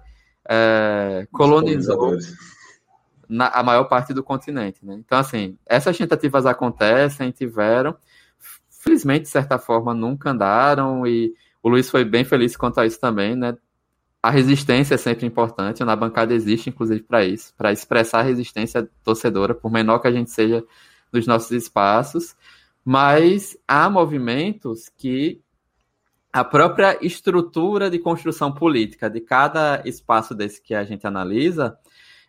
é, 0.48 1.28
colonizou 1.34 2.18
na, 3.28 3.48
a 3.48 3.64
maior 3.64 3.86
parte 3.86 4.14
do 4.14 4.24
continente. 4.24 4.86
Né? 4.86 4.96
Então, 4.96 5.18
assim, 5.18 5.58
essas 5.66 5.98
tentativas 5.98 6.46
acontecem, 6.46 7.32
tiveram, 7.32 7.96
felizmente, 8.70 9.24
de 9.24 9.30
certa 9.30 9.58
forma, 9.58 9.94
nunca 9.94 10.32
andaram, 10.32 11.06
e 11.08 11.34
o 11.62 11.70
Luiz 11.70 11.90
foi 11.90 12.04
bem 12.04 12.24
feliz 12.24 12.58
quanto 12.58 12.80
a 12.80 12.86
isso 12.86 13.00
também, 13.00 13.36
né? 13.36 13.56
A 14.22 14.30
resistência 14.30 14.96
é 14.96 14.98
sempre 14.98 15.26
importante, 15.26 15.84
na 15.84 15.96
bancada 15.96 16.34
existe, 16.34 16.70
inclusive, 16.70 17.04
para 17.04 17.26
isso, 17.26 17.54
para 17.58 17.74
expressar 17.74 18.20
a 18.20 18.24
resistência 18.24 18.90
torcedora, 19.04 19.54
por 19.54 19.70
menor 19.70 20.00
que 20.00 20.08
a 20.08 20.12
gente 20.12 20.32
seja 20.32 20.64
dos 21.12 21.28
nossos 21.28 21.52
espaços, 21.52 22.36
mas 22.86 23.58
há 23.68 23.90
movimentos 23.90 24.90
que 24.98 25.42
a 26.32 26.44
própria 26.44 26.98
estrutura 27.06 27.90
de 27.90 28.00
construção 28.00 28.52
política 28.52 29.10
de 29.10 29.22
cada 29.22 29.82
espaço 29.86 30.34
desse 30.34 30.62
que 30.62 30.74
a 30.74 30.84
gente 30.84 31.06
analisa 31.06 31.78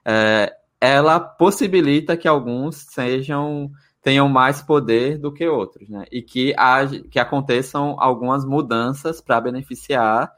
é, 0.04 0.54
ela 0.84 1.18
possibilita 1.18 2.16
que 2.16 2.28
alguns 2.28 2.76
sejam 2.76 3.70
tenham 4.02 4.28
mais 4.28 4.60
poder 4.60 5.16
do 5.16 5.32
que 5.32 5.48
outros, 5.48 5.88
né? 5.88 6.04
E 6.12 6.20
que, 6.20 6.54
haja, 6.58 7.02
que 7.10 7.18
aconteçam 7.18 7.96
algumas 7.98 8.44
mudanças 8.44 9.18
para 9.18 9.40
beneficiar 9.40 10.30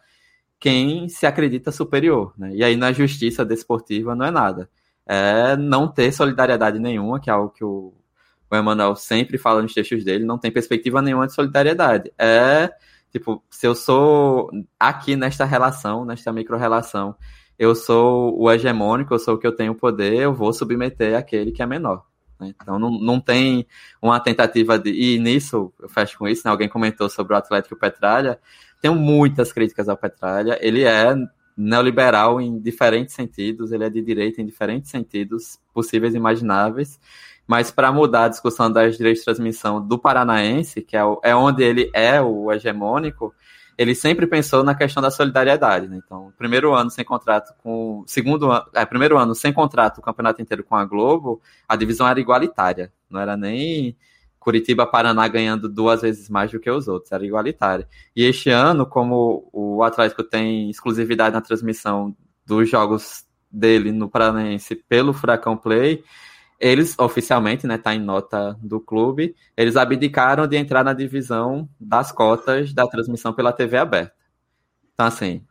quem 0.60 1.08
se 1.08 1.26
acredita 1.26 1.72
superior, 1.72 2.32
né? 2.38 2.52
E 2.54 2.62
aí 2.62 2.76
na 2.76 2.92
justiça 2.92 3.44
desportiva 3.44 4.14
não 4.14 4.24
é 4.24 4.30
nada. 4.30 4.70
É 5.04 5.56
não 5.56 5.88
ter 5.88 6.12
solidariedade 6.12 6.78
nenhuma, 6.78 7.18
que 7.18 7.28
é 7.28 7.32
algo 7.32 7.50
que 7.50 7.64
o, 7.64 7.92
o 8.48 8.56
Emmanuel 8.56 8.94
sempre 8.94 9.36
fala 9.36 9.60
nos 9.62 9.74
textos 9.74 10.04
dele, 10.04 10.24
não 10.24 10.38
tem 10.38 10.52
perspectiva 10.52 11.02
nenhuma 11.02 11.26
de 11.26 11.34
solidariedade. 11.34 12.12
É, 12.16 12.70
tipo, 13.10 13.42
se 13.50 13.66
eu 13.66 13.74
sou 13.74 14.48
aqui 14.78 15.16
nesta 15.16 15.44
relação, 15.44 16.04
nesta 16.04 16.32
micro-relação, 16.32 17.16
eu 17.58 17.74
sou 17.74 18.38
o 18.38 18.50
hegemônico, 18.50 19.14
eu 19.14 19.18
sou 19.18 19.34
o 19.34 19.38
que 19.38 19.46
eu 19.46 19.54
tenho 19.54 19.74
poder, 19.74 20.14
eu 20.14 20.34
vou 20.34 20.52
submeter 20.52 21.16
aquele 21.16 21.52
que 21.52 21.62
é 21.62 21.66
menor. 21.66 22.04
Né? 22.40 22.54
Então 22.60 22.78
não, 22.78 22.90
não 22.90 23.20
tem 23.20 23.66
uma 24.00 24.20
tentativa 24.20 24.78
de. 24.78 24.90
E 24.90 25.18
nisso, 25.18 25.72
eu 25.80 25.88
fecho 25.88 26.18
com 26.18 26.28
isso, 26.28 26.42
né? 26.44 26.50
alguém 26.50 26.68
comentou 26.68 27.08
sobre 27.08 27.34
o 27.34 27.36
Atlético 27.36 27.76
Petralha. 27.76 28.38
Tenho 28.80 28.94
muitas 28.94 29.52
críticas 29.52 29.88
ao 29.88 29.96
Petralha. 29.96 30.58
Ele 30.60 30.84
é 30.84 31.14
neoliberal 31.56 32.40
em 32.40 32.58
diferentes 32.58 33.14
sentidos, 33.14 33.72
ele 33.72 33.84
é 33.84 33.88
de 33.88 34.02
direita 34.02 34.42
em 34.42 34.46
diferentes 34.46 34.90
sentidos 34.90 35.58
possíveis 35.72 36.14
e 36.14 36.18
imagináveis. 36.18 37.00
Mas 37.46 37.70
para 37.70 37.92
mudar 37.92 38.24
a 38.24 38.28
discussão 38.28 38.70
das 38.70 38.96
direitos 38.96 39.20
de 39.20 39.24
transmissão 39.24 39.86
do 39.86 39.98
paranaense, 39.98 40.82
que 40.82 40.96
é, 40.96 41.04
o, 41.04 41.20
é 41.22 41.34
onde 41.34 41.62
ele 41.62 41.90
é 41.94 42.20
o 42.20 42.52
hegemônico, 42.52 43.32
ele 43.78 43.94
sempre 43.94 44.26
pensou 44.26 44.64
na 44.64 44.74
questão 44.74 45.02
da 45.02 45.10
solidariedade, 45.10 45.86
né? 45.86 46.00
Então, 46.04 46.32
primeiro 46.38 46.74
ano 46.74 46.90
sem 46.90 47.04
contrato 47.04 47.54
com. 47.62 48.02
Segundo 48.06 48.50
ano. 48.50 48.66
É, 48.74 48.84
primeiro 48.86 49.18
ano 49.18 49.34
sem 49.34 49.52
contrato 49.52 49.98
o 49.98 50.02
campeonato 50.02 50.40
inteiro 50.40 50.64
com 50.64 50.74
a 50.74 50.84
Globo, 50.84 51.40
a 51.68 51.76
divisão 51.76 52.08
era 52.08 52.18
igualitária. 52.18 52.92
Não 53.10 53.20
era 53.20 53.36
nem 53.36 53.96
Curitiba 54.38 54.86
Paraná 54.86 55.26
ganhando 55.28 55.68
duas 55.68 56.02
vezes 56.02 56.28
mais 56.30 56.50
do 56.50 56.60
que 56.60 56.70
os 56.70 56.88
outros, 56.88 57.12
era 57.12 57.26
igualitária. 57.26 57.86
E 58.14 58.24
este 58.24 58.48
ano, 58.48 58.86
como 58.86 59.48
o 59.52 59.82
Atlético 59.82 60.22
tem 60.22 60.70
exclusividade 60.70 61.34
na 61.34 61.40
transmissão 61.40 62.16
dos 62.46 62.70
jogos 62.70 63.26
dele 63.50 63.92
no 63.92 64.08
Paranaense 64.08 64.76
pelo 64.88 65.12
Furacão 65.12 65.56
Play, 65.56 66.04
eles 66.58 66.98
oficialmente, 66.98 67.66
né, 67.66 67.78
tá 67.78 67.94
em 67.94 68.00
nota 68.00 68.58
do 68.62 68.80
clube, 68.80 69.34
eles 69.56 69.76
abdicaram 69.76 70.46
de 70.46 70.56
entrar 70.56 70.84
na 70.84 70.92
divisão 70.92 71.68
das 71.78 72.10
cotas 72.10 72.72
da 72.72 72.86
transmissão 72.86 73.32
pela 73.32 73.52
TV 73.52 73.76
aberta. 73.76 74.14
Então, 74.94 75.06
assim, 75.06 75.44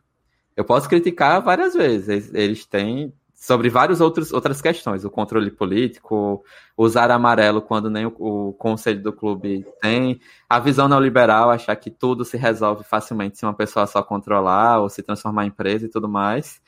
eu 0.56 0.64
posso 0.64 0.88
criticar 0.88 1.40
várias 1.42 1.74
vezes. 1.74 2.32
Eles 2.34 2.66
têm 2.66 3.12
sobre 3.34 3.68
várias 3.68 4.00
outros, 4.00 4.32
outras 4.32 4.62
questões, 4.62 5.04
o 5.04 5.10
controle 5.10 5.50
político, 5.50 6.42
usar 6.76 7.10
amarelo 7.10 7.60
quando 7.60 7.90
nem 7.90 8.06
o, 8.06 8.14
o, 8.18 8.52
conselho 8.54 9.02
do 9.02 9.12
clube 9.12 9.64
tem, 9.80 10.18
a 10.48 10.58
visão 10.58 10.88
neoliberal, 10.88 11.50
achar 11.50 11.76
que 11.76 11.90
tudo 11.90 12.24
se 12.24 12.36
resolve 12.36 12.82
facilmente 12.82 13.38
se 13.38 13.44
uma 13.44 13.54
pessoa 13.54 13.86
só 13.86 14.02
controlar 14.02 14.80
ou 14.80 14.88
se 14.88 15.02
transformar 15.02 15.44
em 15.44 15.48
empresa 15.48 15.84
e 15.84 15.88
tudo 15.88 16.08
mais. 16.08 16.60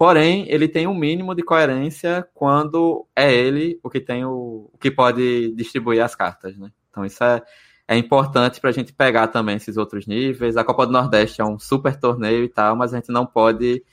Porém, 0.00 0.46
ele 0.48 0.66
tem 0.66 0.86
um 0.86 0.94
mínimo 0.94 1.34
de 1.34 1.42
coerência 1.42 2.26
quando 2.32 3.06
é 3.14 3.30
ele 3.30 3.78
o 3.82 3.90
que 3.90 4.00
tem 4.00 4.24
o, 4.24 4.70
o 4.72 4.78
que 4.80 4.90
pode 4.90 5.52
distribuir 5.54 6.02
as 6.02 6.14
cartas, 6.14 6.56
né? 6.56 6.72
Então 6.88 7.04
isso 7.04 7.22
é, 7.22 7.42
é 7.86 7.98
importante 7.98 8.62
para 8.62 8.70
a 8.70 8.72
gente 8.72 8.94
pegar 8.94 9.28
também 9.28 9.56
esses 9.56 9.76
outros 9.76 10.06
níveis. 10.06 10.56
A 10.56 10.64
Copa 10.64 10.86
do 10.86 10.92
Nordeste 10.94 11.42
é 11.42 11.44
um 11.44 11.58
super 11.58 12.00
torneio 12.00 12.44
e 12.44 12.48
tal, 12.48 12.74
mas 12.74 12.94
a 12.94 12.96
gente 12.96 13.12
não 13.12 13.26
pode 13.26 13.84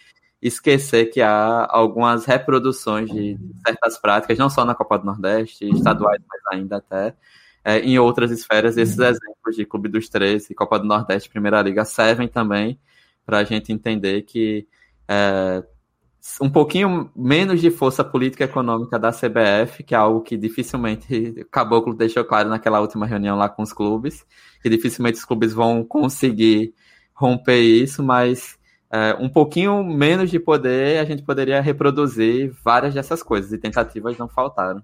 esquecer 0.42 1.08
que 1.08 1.20
há 1.22 1.68
algumas 1.70 2.24
reproduções 2.24 3.10
de 3.10 3.38
certas 3.66 3.98
práticas, 3.98 4.38
não 4.38 4.50
só 4.50 4.64
na 4.64 4.74
Copa 4.74 4.98
do 5.00 5.06
Nordeste, 5.06 5.66
estaduais, 5.66 6.22
mas 6.26 6.42
ainda 6.54 6.78
até 6.78 7.18
é, 7.66 7.80
em 7.80 8.00
outras 8.00 8.32
esferas. 8.32 8.78
Esses 8.78 8.98
exemplos 8.98 9.58
de 9.58 9.66
Clube 9.66 9.90
dos 9.90 10.08
Três 10.08 10.50
e 10.50 10.56
Copa 10.56 10.80
do 10.80 10.86
Nordeste, 10.86 11.30
Primeira 11.30 11.62
Liga, 11.62 11.84
servem 11.84 12.30
também 12.30 12.80
para 13.26 13.40
a 13.40 13.44
gente 13.44 13.74
entender 13.74 14.22
que 14.22 14.66
é, 15.06 15.62
um 16.42 16.50
pouquinho 16.50 17.10
menos 17.16 17.62
de 17.62 17.72
força 17.72 18.04
política 18.04 18.44
e 18.44 18.48
econômica 18.48 19.00
da 19.00 19.12
CBF, 19.12 19.84
que 19.84 19.96
é 19.96 19.98
algo 19.98 20.22
que 20.22 20.36
dificilmente 20.36 21.36
o 21.42 21.46
Caboclo 21.46 21.94
deixou 21.94 22.24
claro 22.26 22.50
naquela 22.50 22.82
última 22.82 23.06
reunião 23.06 23.38
lá 23.38 23.48
com 23.48 23.64
os 23.64 23.72
clubes, 23.72 24.26
que 24.62 24.70
dificilmente 24.70 25.18
os 25.18 25.26
clubes 25.26 25.54
vão 25.54 25.84
conseguir 25.84 26.74
romper 27.14 27.62
isso, 27.62 28.04
mas 28.04 28.58
é, 28.92 29.16
um 29.20 29.30
pouquinho 29.30 29.84
menos 29.84 30.30
de 30.30 30.40
poder 30.40 31.00
a 31.00 31.06
gente 31.06 31.24
poderia 31.24 31.62
reproduzir 31.62 32.54
várias 32.64 32.94
dessas 32.94 33.24
coisas, 33.24 33.52
e 33.52 33.58
tentativas 33.58 34.18
não 34.18 34.28
faltaram. 34.28 34.84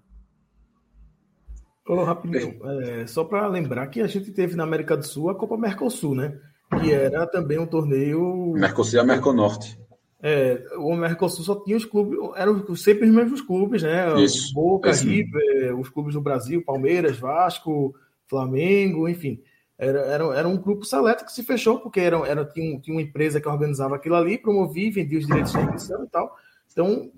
Oh, 1.85 2.03
rapidinho, 2.03 2.57
é, 2.81 3.05
só 3.05 3.25
para 3.25 3.45
lembrar 3.47 3.87
que 3.87 4.01
a 4.01 4.07
gente 4.07 4.31
teve 4.31 4.55
na 4.55 4.63
América 4.63 4.95
do 4.95 5.05
Sul 5.05 5.29
a 5.29 5.35
Copa 5.35 5.57
Mercosul, 5.57 6.15
né? 6.15 6.39
Que 6.79 6.91
era 6.91 7.27
também 7.27 7.59
um 7.59 7.67
torneio. 7.67 8.53
Mercosul 8.53 8.99
e 8.99 9.01
a 9.01 9.03
Merconorte. 9.03 9.77
É, 10.25 10.65
o 10.77 10.95
Mercosul 10.95 11.43
só 11.43 11.53
tinha 11.53 11.75
os 11.75 11.83
clubes, 11.83 12.17
eram 12.37 12.75
sempre 12.77 13.05
os 13.05 13.13
mesmos 13.13 13.41
clubes, 13.41 13.83
né? 13.83 14.21
Isso, 14.21 14.53
Boca, 14.53 14.89
River, 14.93 15.77
os 15.77 15.89
clubes 15.89 16.13
do 16.13 16.21
Brasil, 16.21 16.63
Palmeiras, 16.63 17.19
Vasco, 17.19 17.93
Flamengo, 18.25 19.09
enfim. 19.09 19.43
Era, 19.77 19.99
era, 19.99 20.23
era 20.37 20.47
um 20.47 20.55
grupo 20.55 20.85
seleto 20.85 21.25
que 21.25 21.31
se 21.33 21.43
fechou, 21.43 21.81
porque 21.81 21.99
era, 21.99 22.17
era, 22.25 22.45
tinha, 22.45 22.73
um, 22.73 22.79
tinha 22.79 22.95
uma 22.95 23.01
empresa 23.01 23.41
que 23.41 23.49
organizava 23.49 23.97
aquilo 23.97 24.15
ali, 24.15 24.37
promovia, 24.37 24.93
vendia 24.93 25.19
os 25.19 25.25
direitos 25.25 25.51
de 25.51 25.57
transmissão 25.57 26.05
e 26.05 26.07
tal. 26.07 26.33
Então, 26.71 27.11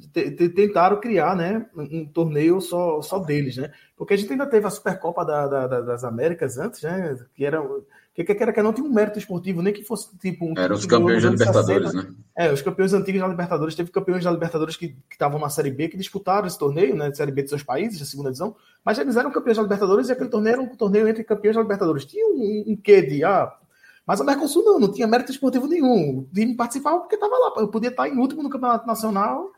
tentaram 0.55 0.99
criar 0.99 1.35
né, 1.35 1.65
um, 1.75 2.05
torneio 2.07 2.59
só, 2.59 3.03
só 3.03 3.19
deles, 3.19 3.55
né? 3.55 3.71
Porque 3.95 4.15
a 4.15 4.17
gente 4.17 4.31
ainda 4.31 4.47
teve 4.47 4.65
a 4.65 4.69
Supercopa 4.71 5.23
da, 5.23 5.47
da, 5.47 5.81
das 5.81 6.03
Américas 6.03 6.57
antes, 6.57 6.81
né? 6.81 7.15
Que 7.35 7.45
era 7.45 7.61
que, 8.23 8.23
que 8.23 8.41
era 8.41 8.53
que 8.53 8.61
não 8.61 8.71
tinha 8.71 8.87
um 8.87 8.93
mérito 8.93 9.19
esportivo, 9.19 9.61
nem 9.61 9.73
que 9.73 9.83
fosse 9.83 10.17
tipo 10.17 10.45
um. 10.45 10.53
Eram 10.57 10.75
os 10.75 10.85
campeões 10.85 11.21
da 11.21 11.31
Libertadores, 11.31 11.91
60. 11.91 11.93
né? 11.93 12.15
É, 12.33 12.51
os 12.51 12.61
campeões 12.61 12.93
antigos 12.93 13.19
da 13.19 13.27
Libertadores. 13.27 13.75
Teve 13.75 13.91
campeões 13.91 14.23
da 14.23 14.31
Libertadores 14.31 14.77
que 14.77 14.95
estavam 15.11 15.37
na 15.37 15.49
Série 15.49 15.69
B, 15.69 15.89
que 15.89 15.97
disputaram 15.97 16.47
esse 16.47 16.57
torneio, 16.57 16.95
né? 16.95 17.13
Série 17.13 17.33
B 17.33 17.43
de 17.43 17.49
seus 17.49 17.61
países, 17.61 17.99
da 17.99 18.05
segunda 18.05 18.29
divisão. 18.29 18.55
Mas 18.85 18.97
eles 18.97 19.17
eram 19.17 19.31
campeões 19.31 19.57
da 19.57 19.63
Libertadores 19.63 20.07
e 20.07 20.13
aquele 20.13 20.29
torneio 20.29 20.53
era 20.53 20.61
um 20.61 20.75
torneio 20.77 21.09
entre 21.09 21.25
campeões 21.25 21.57
da 21.57 21.61
Libertadores. 21.61 22.05
Tinha 22.05 22.25
um, 22.25 22.63
um 22.67 22.77
quê 22.77 23.01
de. 23.01 23.21
Ah, 23.25 23.53
mas 24.07 24.21
a 24.21 24.23
Mercosul 24.23 24.63
não, 24.63 24.79
não 24.79 24.91
tinha 24.91 25.07
mérito 25.07 25.33
esportivo 25.33 25.67
nenhum. 25.67 26.19
O 26.19 26.29
time 26.33 26.55
participava 26.55 26.99
porque 26.99 27.15
estava 27.15 27.35
lá. 27.37 27.53
Eu 27.57 27.67
podia 27.67 27.89
estar 27.89 28.07
em 28.07 28.17
último 28.17 28.41
no 28.41 28.49
Campeonato 28.49 28.87
Nacional 28.87 29.51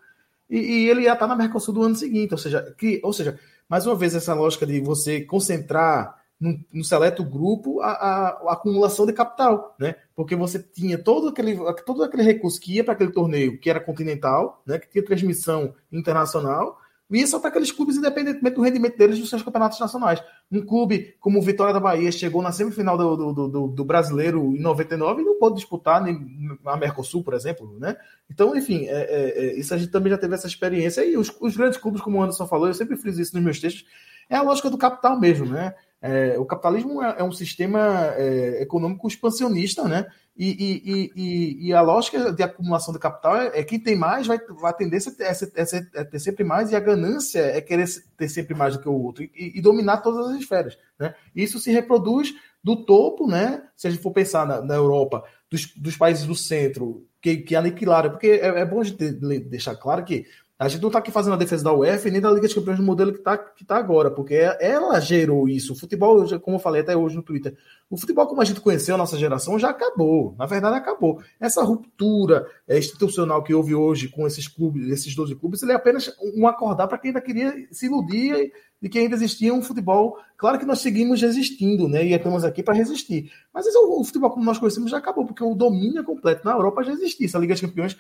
e, 0.49 0.57
e, 0.57 0.89
ele 0.89 1.01
ia 1.01 1.13
estar 1.13 1.27
na 1.27 1.35
Mercosul 1.35 1.75
do 1.75 1.83
ano 1.83 1.95
seguinte. 1.95 2.31
Ou 2.31 2.39
seja, 2.39 2.73
que, 2.75 2.99
ou 3.03 3.13
seja, 3.13 3.37
mais 3.69 3.85
uma 3.85 3.95
vez, 3.95 4.15
essa 4.15 4.33
lógica 4.33 4.65
de 4.65 4.79
você 4.79 5.21
concentrar 5.21 6.16
no, 6.39 6.59
no 6.71 6.83
seleto 6.83 7.23
grupo 7.23 7.81
a, 7.81 7.91
a, 7.91 8.27
a, 8.29 8.53
acumulação 8.53 9.05
de 9.05 9.13
capital, 9.13 9.75
né? 9.79 9.95
Porque 10.15 10.35
você 10.35 10.59
tinha 10.59 10.97
todo 10.97 11.29
aquele, 11.29 11.57
todo 11.85 12.03
aquele 12.03 12.23
recurso 12.23 12.59
que 12.59 12.75
ia 12.75 12.83
para 12.83 12.93
aquele 12.93 13.11
torneio 13.11 13.59
que 13.59 13.69
era 13.69 13.79
continental, 13.79 14.61
né? 14.65 14.77
Que 14.77 14.89
tinha 14.89 15.05
transmissão 15.05 15.73
internacional, 15.91 16.79
e 17.09 17.25
só 17.25 17.39
para 17.39 17.49
aqueles 17.49 17.71
clubes, 17.71 17.95
independentemente 17.95 18.55
do 18.55 18.61
rendimento 18.61 18.97
deles 18.97 19.17
dos 19.17 19.29
seus 19.29 19.41
campeonatos 19.41 19.79
nacionais. 19.79 20.21
Um 20.51 20.65
clube 20.65 21.15
como 21.21 21.39
o 21.39 21.41
Vitória 21.41 21.73
da 21.73 21.79
Bahia 21.79 22.11
chegou 22.11 22.41
na 22.41 22.51
semifinal 22.51 22.97
do, 22.97 23.15
do, 23.15 23.47
do, 23.47 23.67
do 23.67 23.85
brasileiro 23.85 24.53
em 24.53 24.59
99 24.59 25.21
e 25.21 25.25
não 25.25 25.39
pôde 25.39 25.55
disputar 25.55 26.03
nem 26.03 26.57
a 26.65 26.75
Mercosul, 26.75 27.23
por 27.23 27.33
exemplo, 27.33 27.77
né? 27.79 27.95
Então, 28.29 28.55
enfim, 28.57 28.87
é, 28.87 28.91
é, 28.91 29.45
é, 29.45 29.57
isso 29.57 29.73
a 29.73 29.77
gente 29.77 29.89
também 29.89 30.11
já 30.11 30.17
teve 30.17 30.35
essa 30.35 30.47
experiência. 30.47 31.05
E 31.05 31.15
os, 31.15 31.33
os 31.39 31.55
grandes 31.55 31.79
clubes, 31.79 32.01
como 32.01 32.17
o 32.17 32.21
Anderson 32.21 32.45
falou, 32.45 32.67
eu 32.67 32.73
sempre 32.73 32.97
friso 32.97 33.21
isso 33.21 33.35
nos 33.35 33.43
meus 33.43 33.59
textos, 33.59 33.85
é 34.29 34.35
a 34.35 34.41
lógica 34.41 34.69
do 34.69 34.77
capital 34.77 35.17
mesmo, 35.17 35.45
né? 35.45 35.73
É, 36.01 36.37
o 36.37 36.45
capitalismo 36.45 37.01
é, 37.01 37.15
é 37.19 37.23
um 37.23 37.31
sistema 37.31 38.13
é, 38.15 38.61
econômico 38.61 39.07
expansionista, 39.07 39.83
né? 39.87 40.05
E, 40.37 40.49
e, 40.49 41.11
e, 41.15 41.67
e, 41.67 41.73
a 41.73 41.81
lógica 41.81 42.31
de 42.31 42.43
acumulação 42.43 42.93
de 42.93 42.99
capital 42.99 43.37
é, 43.37 43.59
é 43.59 43.63
quem 43.63 43.79
tem 43.79 43.95
mais 43.95 44.27
vai, 44.27 44.37
vai 44.37 44.71
tender 44.71 45.01
a, 45.01 46.01
a, 46.01 46.05
ter 46.05 46.19
sempre 46.19 46.43
mais, 46.43 46.71
e 46.71 46.75
a 46.75 46.79
ganância 46.79 47.39
é 47.39 47.59
querer 47.59 47.87
ter 48.15 48.29
sempre 48.29 48.53
mais 48.53 48.75
do 48.75 48.83
que 48.83 48.87
o 48.87 48.93
outro 48.93 49.27
e, 49.33 49.59
dominar 49.59 49.97
todas 49.97 50.27
as 50.27 50.39
esferas. 50.39 50.77
Né? 50.99 51.15
Isso 51.35 51.57
se 51.57 51.71
reproduz 51.71 52.35
do 52.63 52.85
topo, 52.85 53.25
né? 53.25 53.63
Se 53.75 53.87
a 53.87 53.89
gente 53.89 54.03
for 54.03 54.11
pensar 54.11 54.45
na, 54.45 54.61
na 54.61 54.75
Europa, 54.75 55.23
dos, 55.49 55.73
dos, 55.75 55.97
países 55.97 56.27
do 56.27 56.35
centro, 56.35 57.07
que, 57.19 57.37
que 57.37 57.55
aniquilaram, 57.55 58.11
porque 58.11 58.27
é, 58.27 58.59
é 58.59 58.65
bom 58.65 58.81
a 58.81 58.83
gente 58.83 59.13
deixar 59.39 59.75
claro 59.75 60.05
que 60.05 60.27
a 60.59 60.67
gente 60.67 60.81
não 60.81 60.89
está 60.89 60.97
aqui 60.97 61.11
fazendo 61.11 61.33
a 61.33 61.37
defesa 61.37 61.63
da 61.63 61.73
UEFA 61.73 62.09
nem 62.09 62.19
da 62.19 62.31
Liga 62.31 62.47
dos 62.47 62.53
Campeões 62.53 62.79
do 62.79 62.85
modelo 62.85 63.11
que 63.11 63.19
está 63.19 63.37
que 63.37 63.63
tá 63.63 63.77
agora, 63.77 64.09
porque 64.09 64.33
ela 64.59 64.99
gerou 64.99 65.47
isso. 65.47 65.73
O 65.73 65.75
futebol, 65.75 66.25
como 66.39 66.55
eu 66.57 66.59
falei 66.59 66.81
até 66.81 66.97
hoje 66.97 67.15
no 67.15 67.21
Twitter, 67.21 67.55
o 67.89 67.95
futebol 67.95 68.25
como 68.25 68.41
a 68.41 68.45
gente 68.45 68.59
conheceu 68.59 68.95
a 68.95 68.97
nossa 68.97 69.19
geração 69.19 69.59
já 69.59 69.69
acabou. 69.69 70.33
Na 70.35 70.47
verdade, 70.47 70.75
acabou. 70.75 71.21
Essa 71.39 71.63
ruptura 71.63 72.47
é, 72.67 72.77
institucional 72.77 73.43
que 73.43 73.53
houve 73.53 73.75
hoje 73.75 74.07
com 74.07 74.25
esses 74.25 74.47
clubes, 74.47 74.87
esses 74.89 75.15
12 75.15 75.35
clubes, 75.35 75.61
ele 75.61 75.73
é 75.73 75.75
apenas 75.75 76.11
um 76.35 76.47
acordar 76.47 76.87
para 76.87 76.97
quem 76.97 77.09
ainda 77.09 77.21
queria 77.21 77.53
se 77.71 77.85
iludir 77.85 78.51
de 78.81 78.89
que 78.89 78.97
ainda 78.97 79.15
existia 79.15 79.53
um 79.53 79.61
futebol. 79.61 80.17
Claro 80.37 80.57
que 80.57 80.65
nós 80.65 80.79
seguimos 80.79 81.21
resistindo, 81.21 81.87
né? 81.87 82.03
E 82.03 82.13
estamos 82.13 82.43
aqui 82.43 82.63
para 82.63 82.73
resistir. 82.73 83.31
Mas 83.53 83.65
o, 83.67 84.01
o 84.01 84.03
futebol 84.03 84.31
como 84.31 84.45
nós 84.45 84.57
conhecemos 84.57 84.89
já 84.89 84.97
acabou, 84.97 85.25
porque 85.25 85.43
o 85.43 85.53
domínio 85.53 85.99
é 85.99 86.03
completo 86.03 86.45
na 86.45 86.53
Europa 86.53 86.83
já 86.83 86.93
existia. 86.93 87.27
Essa 87.27 87.37
Liga 87.37 87.53
dos 87.53 87.61
Campeões 87.61 87.97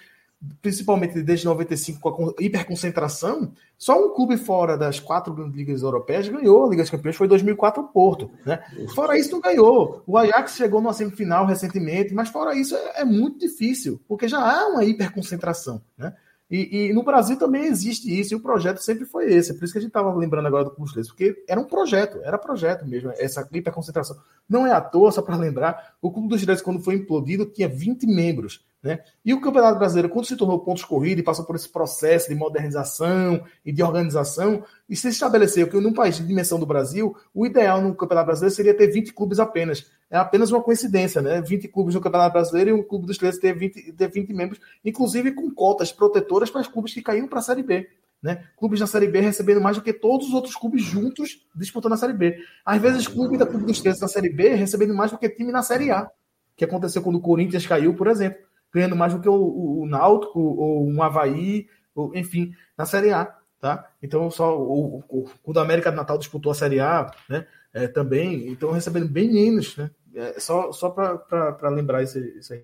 principalmente 0.61 1.21
desde 1.21 1.45
95 1.45 1.99
com 1.99 2.29
a 2.29 2.33
hiperconcentração, 2.39 3.51
só 3.77 4.05
um 4.05 4.13
clube 4.13 4.37
fora 4.37 4.77
das 4.77 4.99
quatro 4.99 5.33
ligas 5.47 5.81
europeias 5.81 6.27
ganhou 6.27 6.65
a 6.65 6.69
Liga 6.69 6.83
dos 6.83 6.91
Campeões, 6.91 7.15
foi 7.15 7.27
2004 7.27 7.81
o 7.81 7.87
Porto, 7.87 8.29
né? 8.45 8.59
Fora 8.93 9.17
isso 9.17 9.31
não 9.31 9.41
ganhou. 9.41 10.03
O 10.05 10.17
Ajax 10.17 10.55
chegou 10.55 10.81
numa 10.81 10.93
semifinal 10.93 11.45
recentemente, 11.45 12.13
mas 12.13 12.29
fora 12.29 12.55
isso 12.55 12.75
é, 12.75 13.01
é 13.01 13.05
muito 13.05 13.39
difícil, 13.39 13.99
porque 14.07 14.27
já 14.27 14.39
há 14.39 14.67
uma 14.67 14.83
hiperconcentração, 14.83 15.81
né? 15.97 16.13
E, 16.49 16.87
e, 16.87 16.93
no 16.93 17.03
Brasil 17.03 17.37
também 17.37 17.65
existe 17.65 18.07
isso, 18.07 18.33
e 18.33 18.37
o 18.37 18.39
projeto 18.39 18.77
sempre 18.77 19.05
foi 19.05 19.33
esse. 19.33 19.51
É 19.51 19.53
por 19.53 19.65
isso 19.65 19.73
que 19.73 19.79
a 19.79 19.81
gente 19.81 19.89
estava 19.89 20.13
lembrando 20.15 20.47
agora 20.47 20.63
do 20.63 20.71
Clube 20.71 20.93
dos 20.93 21.07
porque 21.09 21.43
era 21.47 21.59
um 21.59 21.65
projeto, 21.65 22.19
era 22.23 22.37
projeto 22.37 22.85
mesmo, 22.85 23.11
essa 23.17 23.47
hiperconcentração. 23.51 24.17
Não 24.47 24.65
é 24.65 24.71
à 24.71 24.79
toa, 24.79 25.11
só 25.11 25.21
para 25.21 25.35
lembrar, 25.35 25.95
o 26.01 26.09
Clube 26.09 26.29
dos 26.29 26.39
Direitos, 26.39 26.63
quando 26.63 26.79
foi 26.81 26.95
implodido, 26.95 27.45
tinha 27.45 27.67
20 27.67 28.07
membros. 28.07 28.65
Né? 28.81 28.99
E 29.25 29.33
o 29.33 29.41
Campeonato 29.41 29.79
Brasileiro, 29.79 30.09
quando 30.09 30.25
se 30.25 30.35
tornou 30.35 30.59
pontos 30.59 30.83
corridos 30.83 31.19
e 31.19 31.23
passou 31.23 31.43
por 31.43 31.55
esse 31.55 31.67
processo 31.67 32.29
de 32.29 32.35
modernização 32.35 33.43
e 33.65 33.71
de 33.71 33.81
organização, 33.81 34.63
e 34.87 34.95
se 34.95 35.09
estabeleceu 35.09 35.67
que 35.67 35.79
num 35.79 35.93
país 35.93 36.17
de 36.17 36.25
dimensão 36.25 36.59
do 36.59 36.65
Brasil, 36.65 37.15
o 37.33 37.45
ideal 37.45 37.81
no 37.81 37.95
Campeonato 37.95 38.27
Brasileiro 38.27 38.55
seria 38.55 38.73
ter 38.75 38.87
20 38.87 39.13
clubes 39.13 39.39
apenas. 39.39 39.89
É 40.09 40.17
apenas 40.17 40.51
uma 40.51 40.61
coincidência, 40.61 41.21
né? 41.21 41.41
20 41.41 41.67
clubes 41.69 41.95
no 41.95 42.01
Campeonato 42.01 42.33
Brasileiro 42.33 42.69
e 42.69 42.73
um 42.73 42.83
clube 42.83 43.07
dos 43.07 43.17
13 43.17 43.39
ter 43.39 43.53
20, 43.53 43.93
ter 43.93 44.09
20 44.09 44.33
membros, 44.33 44.61
inclusive 44.85 45.31
com 45.31 45.49
cotas 45.51 45.91
protetoras 45.91 46.49
para 46.49 46.61
os 46.61 46.67
clubes 46.67 46.93
que 46.93 47.01
caíram 47.01 47.27
para 47.27 47.39
a 47.39 47.43
Série 47.43 47.63
B. 47.63 47.89
Né? 48.21 48.43
Clubes 48.57 48.79
da 48.79 48.87
Série 48.87 49.07
B 49.07 49.19
recebendo 49.19 49.61
mais 49.61 49.75
do 49.77 49.83
que 49.83 49.93
todos 49.93 50.27
os 50.27 50.33
outros 50.33 50.55
clubes 50.55 50.81
juntos 50.83 51.45
disputando 51.55 51.93
a 51.93 51.97
Série 51.97 52.13
B. 52.13 52.37
Às 52.65 52.81
vezes, 52.81 53.07
clube 53.07 53.37
da 53.37 53.45
Clube 53.45 53.65
dos 53.65 53.79
13 53.79 53.99
da 53.99 54.07
Série 54.07 54.29
B 54.29 54.55
recebendo 54.55 54.93
mais 54.93 55.11
do 55.11 55.17
que 55.17 55.29
time 55.29 55.51
na 55.51 55.61
Série 55.61 55.91
A, 55.91 56.09
que 56.55 56.63
aconteceu 56.63 57.01
quando 57.01 57.17
o 57.17 57.21
Corinthians 57.21 57.65
caiu, 57.65 57.93
por 57.93 58.07
exemplo 58.07 58.46
ganhando 58.73 58.95
mais 58.95 59.13
do 59.13 59.19
que 59.19 59.29
o, 59.29 59.33
o, 59.33 59.81
o 59.81 59.85
Náutico 59.87 60.39
ou 60.39 60.87
um 60.87 61.01
Havaí, 61.01 61.67
ou, 61.95 62.15
enfim, 62.15 62.53
na 62.77 62.85
Série 62.85 63.11
A. 63.11 63.35
Tá? 63.59 63.89
Então, 64.03 64.29
só 64.29 64.57
o, 64.57 65.03
o, 65.09 65.29
o 65.43 65.53
da 65.53 65.61
América 65.61 65.91
do 65.91 65.97
Natal 65.97 66.17
disputou 66.17 66.51
a 66.51 66.55
Série 66.55 66.79
A 66.79 67.11
né? 67.27 67.47
É, 67.73 67.87
também, 67.87 68.47
então 68.49 68.71
recebendo 68.71 69.07
bem 69.07 69.31
menos. 69.31 69.75
Né? 69.75 69.89
É, 70.13 70.39
só 70.39 70.71
só 70.71 70.89
para 70.89 71.69
lembrar 71.69 72.03
isso, 72.03 72.19
isso 72.19 72.53
aí. 72.53 72.63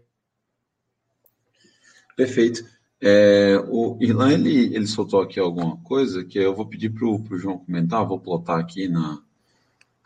Perfeito. 2.15 2.63
É, 3.01 3.57
o 3.67 3.97
Irlan 3.99 4.31
ele, 4.31 4.73
ele 4.73 4.87
soltou 4.87 5.21
aqui 5.21 5.39
alguma 5.39 5.77
coisa 5.77 6.23
que 6.23 6.37
eu 6.39 6.55
vou 6.55 6.65
pedir 6.65 6.89
para 6.89 7.05
o 7.05 7.37
João 7.37 7.57
comentar, 7.57 8.07
vou 8.07 8.19
plotar 8.19 8.59
aqui 8.59 8.87
na, 8.87 9.21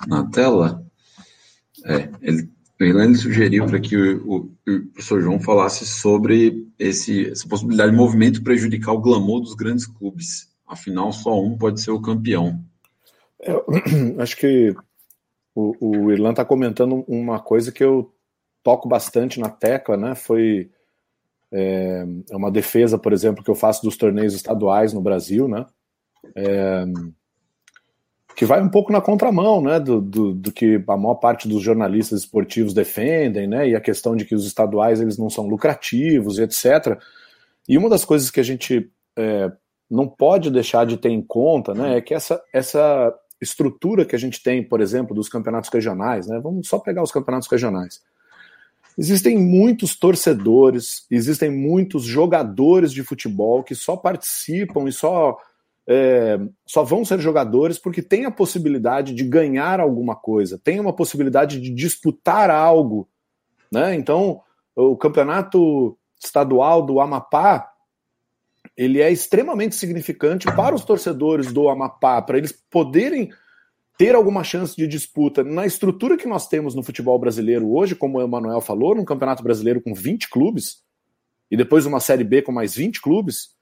na 0.07 0.25
tela. 0.29 0.83
É, 1.85 2.09
ele 2.21 2.49
Irlande 2.85 3.17
sugeriu 3.17 3.65
para 3.65 3.79
que 3.79 3.97
o, 3.97 4.27
o, 4.27 4.35
o, 4.67 4.85
professor 4.93 5.21
João 5.21 5.39
falasse 5.39 5.85
sobre 5.85 6.67
esse, 6.77 7.31
essa 7.31 7.47
possibilidade 7.47 7.91
de 7.91 7.97
movimento 7.97 8.43
prejudicar 8.43 8.93
o 8.93 9.01
glamour 9.01 9.41
dos 9.41 9.55
grandes 9.55 9.87
clubes. 9.87 10.47
Afinal, 10.67 11.11
só 11.11 11.41
um 11.41 11.57
pode 11.57 11.81
ser 11.81 11.91
o 11.91 12.01
campeão. 12.01 12.63
Eu, 13.39 13.65
acho 14.19 14.37
que 14.37 14.75
o, 15.55 15.75
o 15.79 16.11
Irlan 16.11 16.31
está 16.31 16.45
comentando 16.45 17.03
uma 17.07 17.39
coisa 17.39 17.71
que 17.71 17.83
eu 17.83 18.13
toco 18.61 18.87
bastante 18.87 19.39
na 19.39 19.49
tecla, 19.49 19.97
né? 19.97 20.13
Foi 20.13 20.69
é, 21.51 22.05
é, 22.29 22.35
uma 22.35 22.51
defesa, 22.51 22.97
por 22.97 23.13
exemplo, 23.13 23.43
que 23.43 23.49
eu 23.49 23.55
faço 23.55 23.81
dos 23.81 23.97
torneios 23.97 24.33
estaduais 24.33 24.93
no 24.93 25.01
Brasil, 25.01 25.47
né? 25.47 25.65
É, 26.35 26.85
que 28.37 28.45
vai 28.45 28.61
um 28.61 28.69
pouco 28.69 28.91
na 28.93 29.01
contramão 29.01 29.59
né, 29.63 29.79
do, 29.79 29.99
do, 29.99 30.31
do, 30.31 30.51
que 30.51 30.79
a 30.87 30.95
maior 30.95 31.15
parte 31.15 31.47
dos 31.47 31.59
jornalistas 31.59 32.19
esportivos 32.19 32.71
defendem, 32.71 33.47
né, 33.47 33.67
e 33.67 33.75
a 33.75 33.81
questão 33.81 34.15
de 34.15 34.25
que 34.25 34.35
os 34.35 34.45
estaduais 34.45 35.01
eles 35.01 35.17
não 35.17 35.27
são 35.27 35.47
lucrativos, 35.47 36.37
etc. 36.37 37.01
E 37.67 37.79
uma 37.79 37.89
das 37.89 38.05
coisas 38.05 38.29
que 38.29 38.39
a 38.39 38.43
gente 38.43 38.91
é, 39.17 39.51
não 39.89 40.07
pode 40.07 40.51
deixar 40.51 40.85
de 40.85 40.97
ter 40.97 41.09
em 41.09 41.21
conta 41.21 41.73
né, 41.73 41.97
é 41.97 42.01
que 42.01 42.13
essa, 42.13 42.39
essa 42.53 43.11
estrutura 43.41 44.05
que 44.05 44.15
a 44.15 44.19
gente 44.19 44.43
tem, 44.43 44.63
por 44.63 44.81
exemplo, 44.81 45.15
dos 45.15 45.27
campeonatos 45.27 45.71
regionais, 45.71 46.27
né, 46.27 46.39
vamos 46.39 46.67
só 46.67 46.77
pegar 46.77 47.01
os 47.01 47.11
campeonatos 47.11 47.49
regionais. 47.49 48.01
Existem 48.95 49.35
muitos 49.35 49.97
torcedores, 49.97 51.07
existem 51.09 51.49
muitos 51.49 52.03
jogadores 52.03 52.91
de 52.93 53.01
futebol 53.01 53.63
que 53.63 53.73
só 53.73 53.97
participam 53.97 54.87
e 54.87 54.91
só 54.91 55.39
é, 55.87 56.37
só 56.65 56.83
vão 56.83 57.05
ser 57.05 57.19
jogadores 57.19 57.79
porque 57.79 58.01
tem 58.01 58.25
a 58.25 58.31
possibilidade 58.31 59.13
de 59.13 59.23
ganhar 59.23 59.79
alguma 59.79 60.15
coisa, 60.15 60.59
tem 60.61 60.79
uma 60.79 60.93
possibilidade 60.93 61.61
de 61.61 61.69
disputar 61.73 62.49
algo. 62.49 63.07
Né? 63.71 63.95
Então, 63.95 64.41
o 64.75 64.97
campeonato 64.97 65.97
estadual 66.19 66.85
do 66.85 66.99
Amapá 66.99 67.71
ele 68.75 69.01
é 69.01 69.11
extremamente 69.11 69.75
significante 69.75 70.45
para 70.55 70.75
os 70.75 70.83
torcedores 70.83 71.51
do 71.51 71.69
Amapá, 71.69 72.21
para 72.21 72.37
eles 72.37 72.51
poderem 72.51 73.31
ter 73.97 74.13
alguma 74.13 74.43
chance 74.43 74.75
de 74.75 74.87
disputa 74.87 75.43
na 75.43 75.65
estrutura 75.65 76.17
que 76.17 76.27
nós 76.27 76.47
temos 76.47 76.75
no 76.75 76.83
futebol 76.83 77.17
brasileiro 77.17 77.71
hoje, 77.71 77.95
como 77.95 78.19
o 78.19 78.21
Emanuel 78.21 78.61
falou, 78.61 78.93
num 78.93 79.05
campeonato 79.05 79.41
brasileiro 79.41 79.81
com 79.81 79.93
20 79.93 80.29
clubes, 80.29 80.83
e 81.49 81.57
depois 81.57 81.85
uma 81.87 81.99
Série 81.99 82.23
B 82.23 82.43
com 82.43 82.51
mais 82.51 82.75
20 82.75 83.01
clubes, 83.01 83.56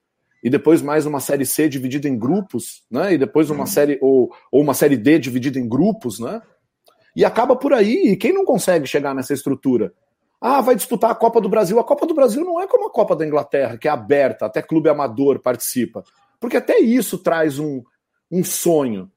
e 0.46 0.48
depois 0.48 0.80
mais 0.80 1.04
uma 1.06 1.18
série 1.18 1.44
C 1.44 1.68
dividida 1.68 2.08
em 2.08 2.16
grupos, 2.16 2.84
né? 2.88 3.14
E 3.14 3.18
depois 3.18 3.50
uma 3.50 3.66
série 3.66 3.98
ou, 4.00 4.32
ou 4.52 4.62
uma 4.62 4.74
série 4.74 4.96
D 4.96 5.18
dividida 5.18 5.58
em 5.58 5.68
grupos, 5.68 6.20
né? 6.20 6.40
E 7.16 7.24
acaba 7.24 7.56
por 7.56 7.72
aí. 7.72 8.12
E 8.12 8.16
quem 8.16 8.32
não 8.32 8.44
consegue 8.44 8.86
chegar 8.86 9.12
nessa 9.12 9.34
estrutura? 9.34 9.92
Ah, 10.40 10.60
vai 10.60 10.76
disputar 10.76 11.10
a 11.10 11.16
Copa 11.16 11.40
do 11.40 11.48
Brasil. 11.48 11.80
A 11.80 11.84
Copa 11.84 12.06
do 12.06 12.14
Brasil 12.14 12.44
não 12.44 12.60
é 12.60 12.66
como 12.68 12.86
a 12.86 12.92
Copa 12.92 13.16
da 13.16 13.26
Inglaterra, 13.26 13.76
que 13.76 13.88
é 13.88 13.90
aberta, 13.90 14.46
até 14.46 14.62
clube 14.62 14.88
amador 14.88 15.40
participa. 15.40 16.04
Porque 16.38 16.58
até 16.58 16.78
isso 16.78 17.18
traz 17.18 17.58
um, 17.58 17.82
um 18.30 18.44
sonho. 18.44 19.10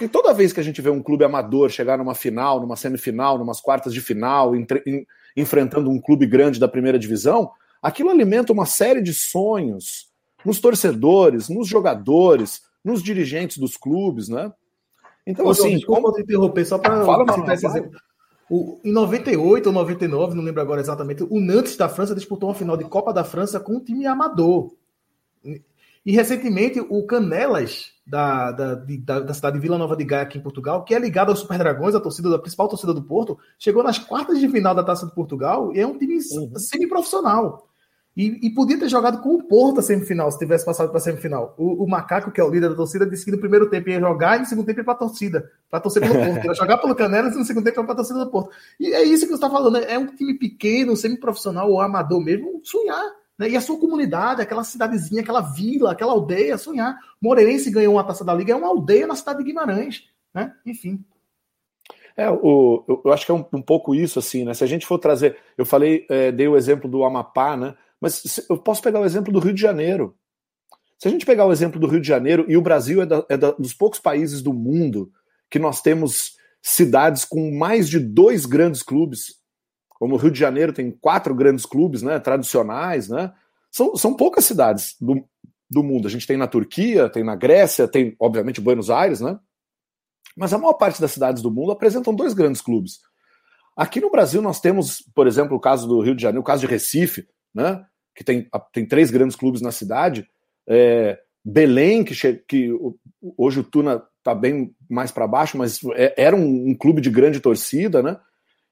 E 0.00 0.08
toda 0.08 0.32
vez 0.32 0.54
que 0.54 0.60
a 0.60 0.64
gente 0.64 0.80
vê 0.80 0.88
um 0.88 1.02
clube 1.02 1.22
amador 1.22 1.68
chegar 1.68 1.98
numa 1.98 2.14
final, 2.14 2.58
numa 2.58 2.76
semifinal, 2.76 3.36
numas 3.36 3.60
quartas 3.60 3.92
de 3.92 4.00
final, 4.00 4.56
entre, 4.56 4.82
em, 4.86 5.06
enfrentando 5.36 5.90
um 5.90 6.00
clube 6.00 6.24
grande 6.24 6.58
da 6.58 6.66
primeira 6.66 6.98
divisão, 6.98 7.50
aquilo 7.82 8.08
alimenta 8.08 8.54
uma 8.54 8.64
série 8.64 9.02
de 9.02 9.12
sonhos, 9.12 10.10
nos 10.44 10.60
torcedores, 10.60 11.48
nos 11.48 11.68
jogadores, 11.68 12.62
nos 12.84 13.02
dirigentes 13.02 13.58
dos 13.58 13.76
clubes, 13.76 14.28
né? 14.28 14.52
Então, 15.26 15.46
Ô, 15.46 15.50
assim. 15.50 15.76
Desculpa 15.76 16.02
como... 16.02 16.14
te 16.14 16.22
interromper, 16.22 16.64
só 16.64 16.78
para 16.78 17.04
citar 17.34 17.54
esse 17.54 17.66
exemplo. 17.66 17.92
O, 18.50 18.78
em 18.84 18.92
98 18.92 19.66
ou 19.66 19.72
99, 19.72 20.34
não 20.34 20.42
lembro 20.42 20.60
agora 20.60 20.80
exatamente, 20.80 21.22
o 21.22 21.40
Nantes 21.40 21.76
da 21.76 21.88
França 21.88 22.14
disputou 22.14 22.50
uma 22.50 22.54
final 22.54 22.76
de 22.76 22.84
Copa 22.84 23.12
da 23.12 23.24
França 23.24 23.58
com 23.58 23.76
um 23.76 23.80
time 23.80 24.04
amador. 24.04 24.74
E 26.04 26.12
recentemente 26.12 26.80
o 26.80 27.06
Canelas, 27.06 27.92
da, 28.04 28.50
da, 28.50 28.74
da, 28.74 29.20
da, 29.20 29.34
cidade 29.34 29.56
de 29.56 29.62
Vila 29.62 29.78
Nova 29.78 29.96
de 29.96 30.04
Gaia, 30.04 30.24
aqui 30.24 30.36
em 30.36 30.42
Portugal, 30.42 30.84
que 30.84 30.94
é 30.94 30.98
ligado 30.98 31.30
aos 31.30 31.38
Super 31.38 31.58
Dragões, 31.58 31.94
a 31.94 32.00
torcida 32.00 32.28
da 32.28 32.38
principal 32.38 32.68
torcida 32.68 32.92
do 32.92 33.04
Porto, 33.04 33.38
chegou 33.56 33.82
nas 33.84 33.98
quartas 33.98 34.40
de 34.40 34.48
final 34.48 34.74
da 34.74 34.82
Taça 34.82 35.06
de 35.06 35.14
Portugal 35.14 35.72
e 35.72 35.78
é 35.78 35.86
um 35.86 35.96
time 35.96 36.16
uhum. 36.16 36.52
semi-profissional. 36.56 37.68
E, 38.14 38.46
e, 38.46 38.50
podia 38.50 38.78
ter 38.78 38.90
jogado 38.90 39.22
com 39.22 39.36
o 39.36 39.42
Porto 39.42 39.80
a 39.80 39.82
semifinal, 39.82 40.30
se 40.30 40.38
tivesse 40.38 40.66
passado 40.66 40.90
para 40.90 40.98
a 40.98 41.00
semifinal. 41.00 41.54
O, 41.56 41.84
o, 41.84 41.88
Macaco, 41.88 42.30
que 42.30 42.40
é 42.40 42.44
o 42.44 42.50
líder 42.50 42.68
da 42.68 42.74
torcida, 42.74 43.06
disse 43.06 43.24
que 43.24 43.30
no 43.30 43.38
primeiro 43.38 43.70
tempo 43.70 43.88
ia 43.88 43.98
jogar 43.98 44.36
e 44.36 44.40
no 44.40 44.46
segundo 44.46 44.66
tempo 44.66 44.80
ia 44.80 44.84
para 44.84 44.92
a 44.92 44.98
torcida, 44.98 45.50
para 45.70 45.80
torcer 45.80 46.02
pelo 46.02 46.14
Porto. 46.14 46.44
Ia 46.44 46.54
jogar 46.54 46.76
pelo 46.76 46.94
Canelas 46.94 47.34
e 47.34 47.38
no 47.38 47.44
segundo 47.44 47.64
tempo 47.64 47.80
ia 47.80 47.84
para 47.84 47.94
a 47.94 47.96
torcida 47.96 48.18
do 48.18 48.30
Porto. 48.30 48.50
E 48.78 48.92
é 48.92 49.02
isso 49.02 49.24
que 49.24 49.30
você 49.30 49.36
está 49.36 49.48
falando, 49.48 49.74
né? 49.74 49.86
é 49.88 49.98
um 49.98 50.14
time 50.14 50.34
pequeno, 50.34 50.94
semi-profissional 50.94 51.70
ou 51.70 51.80
amador 51.80 52.20
mesmo, 52.20 52.60
sonhar. 52.62 53.02
Né? 53.38 53.48
E 53.48 53.56
a 53.56 53.62
sua 53.62 53.80
comunidade, 53.80 54.42
aquela 54.42 54.62
cidadezinha, 54.62 55.22
aquela 55.22 55.40
vila, 55.40 55.92
aquela 55.92 56.12
aldeia, 56.12 56.58
sonhar. 56.58 56.98
Moreirense 57.18 57.70
ganhou 57.70 57.94
uma 57.94 58.04
taça 58.04 58.24
da 58.24 58.34
Liga, 58.34 58.52
é 58.52 58.56
uma 58.56 58.68
aldeia 58.68 59.06
na 59.06 59.14
cidade 59.14 59.38
de 59.38 59.44
Guimarães. 59.44 60.04
Né? 60.34 60.52
Enfim. 60.66 61.02
É, 62.14 62.28
o, 62.30 63.00
eu, 63.06 63.12
acho 63.12 63.24
que 63.24 63.32
é 63.32 63.34
um, 63.34 63.44
um, 63.54 63.62
pouco 63.62 63.94
isso, 63.94 64.18
assim, 64.18 64.44
né? 64.44 64.52
Se 64.52 64.62
a 64.62 64.66
gente 64.66 64.86
for 64.86 64.98
trazer. 64.98 65.38
Eu 65.56 65.64
falei, 65.64 66.04
é, 66.10 66.30
dei 66.30 66.46
o 66.46 66.56
exemplo 66.56 66.90
do 66.90 67.04
Amapá, 67.04 67.56
né? 67.56 67.74
Mas 68.02 68.44
eu 68.50 68.58
posso 68.58 68.82
pegar 68.82 68.98
o 68.98 69.04
exemplo 69.04 69.32
do 69.32 69.38
Rio 69.38 69.54
de 69.54 69.60
Janeiro. 69.60 70.16
Se 70.98 71.06
a 71.06 71.10
gente 71.10 71.24
pegar 71.24 71.46
o 71.46 71.52
exemplo 71.52 71.80
do 71.80 71.86
Rio 71.86 72.00
de 72.00 72.08
Janeiro, 72.08 72.44
e 72.48 72.56
o 72.56 72.60
Brasil 72.60 73.00
é, 73.00 73.06
da, 73.06 73.24
é 73.28 73.36
da, 73.36 73.52
dos 73.52 73.72
poucos 73.72 74.00
países 74.00 74.42
do 74.42 74.52
mundo 74.52 75.12
que 75.48 75.60
nós 75.60 75.80
temos 75.80 76.36
cidades 76.60 77.24
com 77.24 77.56
mais 77.56 77.88
de 77.88 78.00
dois 78.00 78.44
grandes 78.44 78.82
clubes, 78.82 79.36
como 79.88 80.16
o 80.16 80.18
Rio 80.18 80.32
de 80.32 80.38
Janeiro 80.38 80.72
tem 80.72 80.90
quatro 80.90 81.32
grandes 81.32 81.64
clubes 81.64 82.02
né, 82.02 82.18
tradicionais, 82.18 83.08
né? 83.08 83.32
São, 83.70 83.94
são 83.96 84.14
poucas 84.14 84.44
cidades 84.44 84.96
do, 85.00 85.24
do 85.70 85.84
mundo. 85.84 86.08
A 86.08 86.10
gente 86.10 86.26
tem 86.26 86.36
na 86.36 86.48
Turquia, 86.48 87.08
tem 87.08 87.22
na 87.22 87.36
Grécia, 87.36 87.86
tem, 87.86 88.16
obviamente, 88.18 88.60
Buenos 88.60 88.90
Aires, 88.90 89.20
né? 89.20 89.38
Mas 90.36 90.52
a 90.52 90.58
maior 90.58 90.74
parte 90.74 91.00
das 91.00 91.12
cidades 91.12 91.40
do 91.40 91.52
mundo 91.52 91.70
apresentam 91.70 92.12
dois 92.12 92.34
grandes 92.34 92.60
clubes. 92.60 92.98
Aqui 93.76 94.00
no 94.00 94.10
Brasil 94.10 94.42
nós 94.42 94.60
temos, 94.60 95.02
por 95.14 95.28
exemplo, 95.28 95.56
o 95.56 95.60
caso 95.60 95.86
do 95.86 96.00
Rio 96.00 96.16
de 96.16 96.22
Janeiro, 96.22 96.40
o 96.40 96.44
caso 96.44 96.62
de 96.62 96.66
Recife, 96.66 97.28
né? 97.54 97.84
Que 98.14 98.24
tem, 98.24 98.48
tem 98.72 98.86
três 98.86 99.10
grandes 99.10 99.36
clubes 99.36 99.60
na 99.60 99.72
cidade, 99.72 100.28
é, 100.66 101.18
Belém, 101.44 102.04
que, 102.04 102.14
que 102.46 102.70
hoje 103.36 103.60
o 103.60 103.64
Tuna 103.64 104.02
está 104.18 104.34
bem 104.34 104.74
mais 104.88 105.10
para 105.10 105.26
baixo, 105.26 105.58
mas 105.58 105.80
é, 105.94 106.14
era 106.16 106.36
um, 106.36 106.70
um, 106.70 106.74
clube 106.74 107.00
de 107.00 107.10
grande 107.10 107.40
torcida, 107.40 108.02
né? 108.02 108.18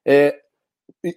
É, 0.07 0.39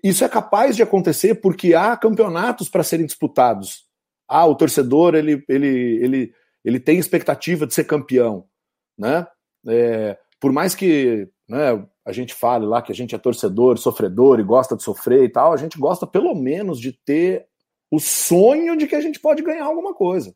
isso 0.03 0.23
é 0.23 0.29
capaz 0.29 0.75
de 0.75 0.81
acontecer 0.81 1.35
porque 1.35 1.75
há 1.75 1.95
campeonatos 1.95 2.69
para 2.69 2.83
serem 2.83 3.05
disputados. 3.05 3.85
Ah, 4.27 4.45
o 4.45 4.55
torcedor 4.55 5.13
ele, 5.13 5.43
ele, 5.47 5.99
ele, 6.01 6.33
ele 6.65 6.79
tem 6.79 6.97
expectativa 6.97 7.67
de 7.67 7.73
ser 7.73 7.83
campeão, 7.83 8.45
né? 8.97 9.27
É, 9.67 10.17
por 10.39 10.51
mais 10.51 10.73
que 10.73 11.29
né, 11.47 11.85
a 12.05 12.11
gente 12.11 12.33
fale 12.33 12.65
lá 12.65 12.81
que 12.81 12.91
a 12.91 12.95
gente 12.95 13.13
é 13.13 13.17
torcedor, 13.17 13.77
sofredor 13.77 14.39
e 14.39 14.43
gosta 14.43 14.75
de 14.75 14.83
sofrer 14.83 15.23
e 15.23 15.29
tal, 15.29 15.53
a 15.53 15.57
gente 15.57 15.77
gosta 15.77 16.07
pelo 16.07 16.33
menos 16.33 16.79
de 16.79 16.91
ter 16.91 17.45
o 17.93 17.99
sonho 17.99 18.75
de 18.75 18.87
que 18.87 18.95
a 18.95 19.01
gente 19.01 19.19
pode 19.19 19.43
ganhar 19.43 19.65
alguma 19.65 19.93
coisa. 19.93 20.33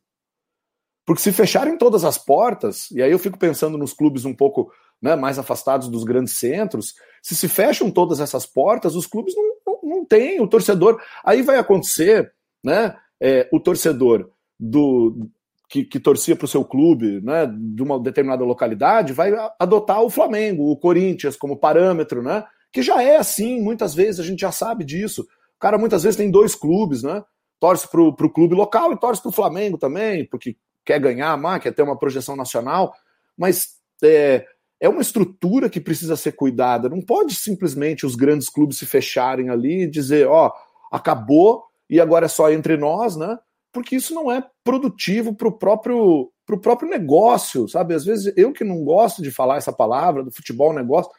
Porque 1.04 1.20
se 1.20 1.32
fecharem 1.32 1.76
todas 1.76 2.04
as 2.04 2.16
portas, 2.16 2.88
e 2.92 3.02
aí 3.02 3.10
eu 3.10 3.18
fico 3.18 3.36
pensando 3.36 3.76
nos 3.76 3.92
clubes 3.92 4.24
um 4.24 4.32
pouco 4.32 4.70
né, 5.02 5.16
mais 5.16 5.40
afastados 5.40 5.88
dos 5.88 6.04
grandes 6.04 6.38
centros, 6.38 6.94
se 7.20 7.34
se 7.34 7.48
fecham 7.48 7.90
todas 7.90 8.20
essas 8.20 8.46
portas, 8.46 8.94
os 8.94 9.08
clubes 9.08 9.34
não, 9.34 9.56
não, 9.66 9.80
não 9.82 10.04
têm, 10.04 10.40
o 10.40 10.46
torcedor. 10.46 11.02
Aí 11.24 11.42
vai 11.42 11.58
acontecer, 11.58 12.32
né? 12.62 12.96
É, 13.20 13.48
o 13.52 13.58
torcedor 13.58 14.30
do 14.56 15.28
que, 15.68 15.82
que 15.82 15.98
torcia 15.98 16.36
para 16.36 16.44
o 16.44 16.48
seu 16.48 16.64
clube, 16.64 17.20
né, 17.22 17.44
de 17.46 17.82
uma 17.82 17.98
determinada 17.98 18.44
localidade, 18.44 19.12
vai 19.12 19.32
adotar 19.58 20.00
o 20.00 20.10
Flamengo, 20.10 20.70
o 20.70 20.76
Corinthians 20.76 21.36
como 21.36 21.58
parâmetro, 21.58 22.22
né? 22.22 22.44
Que 22.72 22.82
já 22.82 23.02
é 23.02 23.16
assim, 23.16 23.60
muitas 23.60 23.96
vezes 23.96 24.20
a 24.20 24.22
gente 24.22 24.38
já 24.42 24.52
sabe 24.52 24.84
disso. 24.84 25.22
O 25.22 25.58
cara 25.58 25.76
muitas 25.76 26.04
vezes 26.04 26.16
tem 26.16 26.30
dois 26.30 26.54
clubes, 26.54 27.02
né? 27.02 27.20
Torce 27.60 27.88
para 27.88 28.00
o 28.00 28.30
clube 28.30 28.54
local 28.54 28.92
e 28.92 28.98
torce 28.98 29.20
para 29.20 29.30
o 29.30 29.32
Flamengo 29.32 29.76
também, 29.78 30.24
porque 30.24 30.56
quer 30.84 30.98
ganhar 30.98 31.36
mais, 31.36 31.62
quer 31.62 31.72
ter 31.72 31.82
uma 31.82 31.98
projeção 31.98 32.36
nacional, 32.36 32.94
mas 33.36 33.76
é, 34.02 34.46
é 34.80 34.88
uma 34.88 35.02
estrutura 35.02 35.68
que 35.68 35.80
precisa 35.80 36.16
ser 36.16 36.32
cuidada. 36.32 36.88
Não 36.88 37.00
pode 37.00 37.34
simplesmente 37.34 38.06
os 38.06 38.14
grandes 38.14 38.48
clubes 38.48 38.78
se 38.78 38.86
fecharem 38.86 39.50
ali 39.50 39.82
e 39.82 39.90
dizer, 39.90 40.26
ó, 40.26 40.52
acabou 40.90 41.64
e 41.90 42.00
agora 42.00 42.26
é 42.26 42.28
só 42.28 42.50
entre 42.50 42.76
nós, 42.76 43.16
né? 43.16 43.38
Porque 43.72 43.96
isso 43.96 44.14
não 44.14 44.30
é 44.30 44.44
produtivo 44.64 45.34
para 45.34 45.48
o 45.48 45.52
próprio, 45.52 46.30
pro 46.46 46.60
próprio 46.60 46.88
negócio, 46.88 47.68
sabe? 47.68 47.94
Às 47.94 48.04
vezes 48.04 48.32
eu 48.36 48.52
que 48.52 48.64
não 48.64 48.84
gosto 48.84 49.20
de 49.20 49.30
falar 49.30 49.56
essa 49.56 49.72
palavra 49.72 50.22
do 50.22 50.30
futebol 50.30 50.72
negócio, 50.72 51.10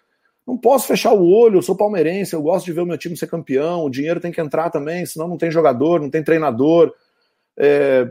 não 0.45 0.57
posso 0.57 0.87
fechar 0.87 1.13
o 1.13 1.27
olho, 1.29 1.57
eu 1.57 1.61
sou 1.61 1.75
palmeirense, 1.75 2.33
eu 2.33 2.41
gosto 2.41 2.65
de 2.65 2.73
ver 2.73 2.81
o 2.81 2.85
meu 2.85 2.97
time 2.97 3.15
ser 3.15 3.27
campeão, 3.27 3.85
o 3.85 3.89
dinheiro 3.89 4.19
tem 4.19 4.31
que 4.31 4.41
entrar 4.41 4.69
também, 4.69 5.05
senão 5.05 5.27
não 5.27 5.37
tem 5.37 5.51
jogador, 5.51 6.01
não 6.01 6.09
tem 6.09 6.23
treinador. 6.23 6.93
É... 7.57 8.09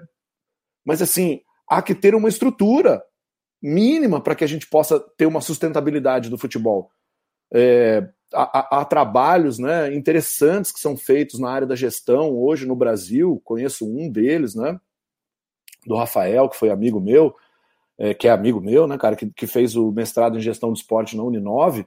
Mas 0.84 1.02
assim, 1.02 1.40
há 1.68 1.82
que 1.82 1.94
ter 1.94 2.14
uma 2.14 2.28
estrutura 2.28 3.02
mínima 3.60 4.20
para 4.20 4.36
que 4.36 4.44
a 4.44 4.46
gente 4.46 4.68
possa 4.68 5.00
ter 5.16 5.26
uma 5.26 5.40
sustentabilidade 5.40 6.30
do 6.30 6.38
futebol. 6.38 6.90
É... 7.52 8.08
Há, 8.32 8.80
há, 8.80 8.84
trabalhos 8.84 9.58
né, 9.58 9.94
interessantes 9.94 10.70
que 10.70 10.78
são 10.78 10.98
feitos 10.98 11.40
na 11.40 11.50
área 11.50 11.66
da 11.66 11.74
gestão 11.74 12.36
hoje 12.36 12.66
no 12.66 12.76
Brasil, 12.76 13.40
conheço 13.42 13.88
um 13.88 14.10
deles, 14.10 14.54
né, 14.54 14.78
do 15.86 15.96
Rafael, 15.96 16.46
que 16.46 16.56
foi 16.56 16.68
amigo 16.68 17.00
meu, 17.00 17.34
é, 17.96 18.12
que 18.12 18.28
é 18.28 18.30
amigo 18.30 18.60
meu, 18.60 18.86
né, 18.86 18.98
cara, 18.98 19.16
que, 19.16 19.30
que 19.30 19.46
fez 19.46 19.74
o 19.76 19.90
mestrado 19.90 20.36
em 20.36 20.42
gestão 20.42 20.70
de 20.72 20.78
esporte 20.78 21.16
na 21.16 21.22
Uninove, 21.22 21.86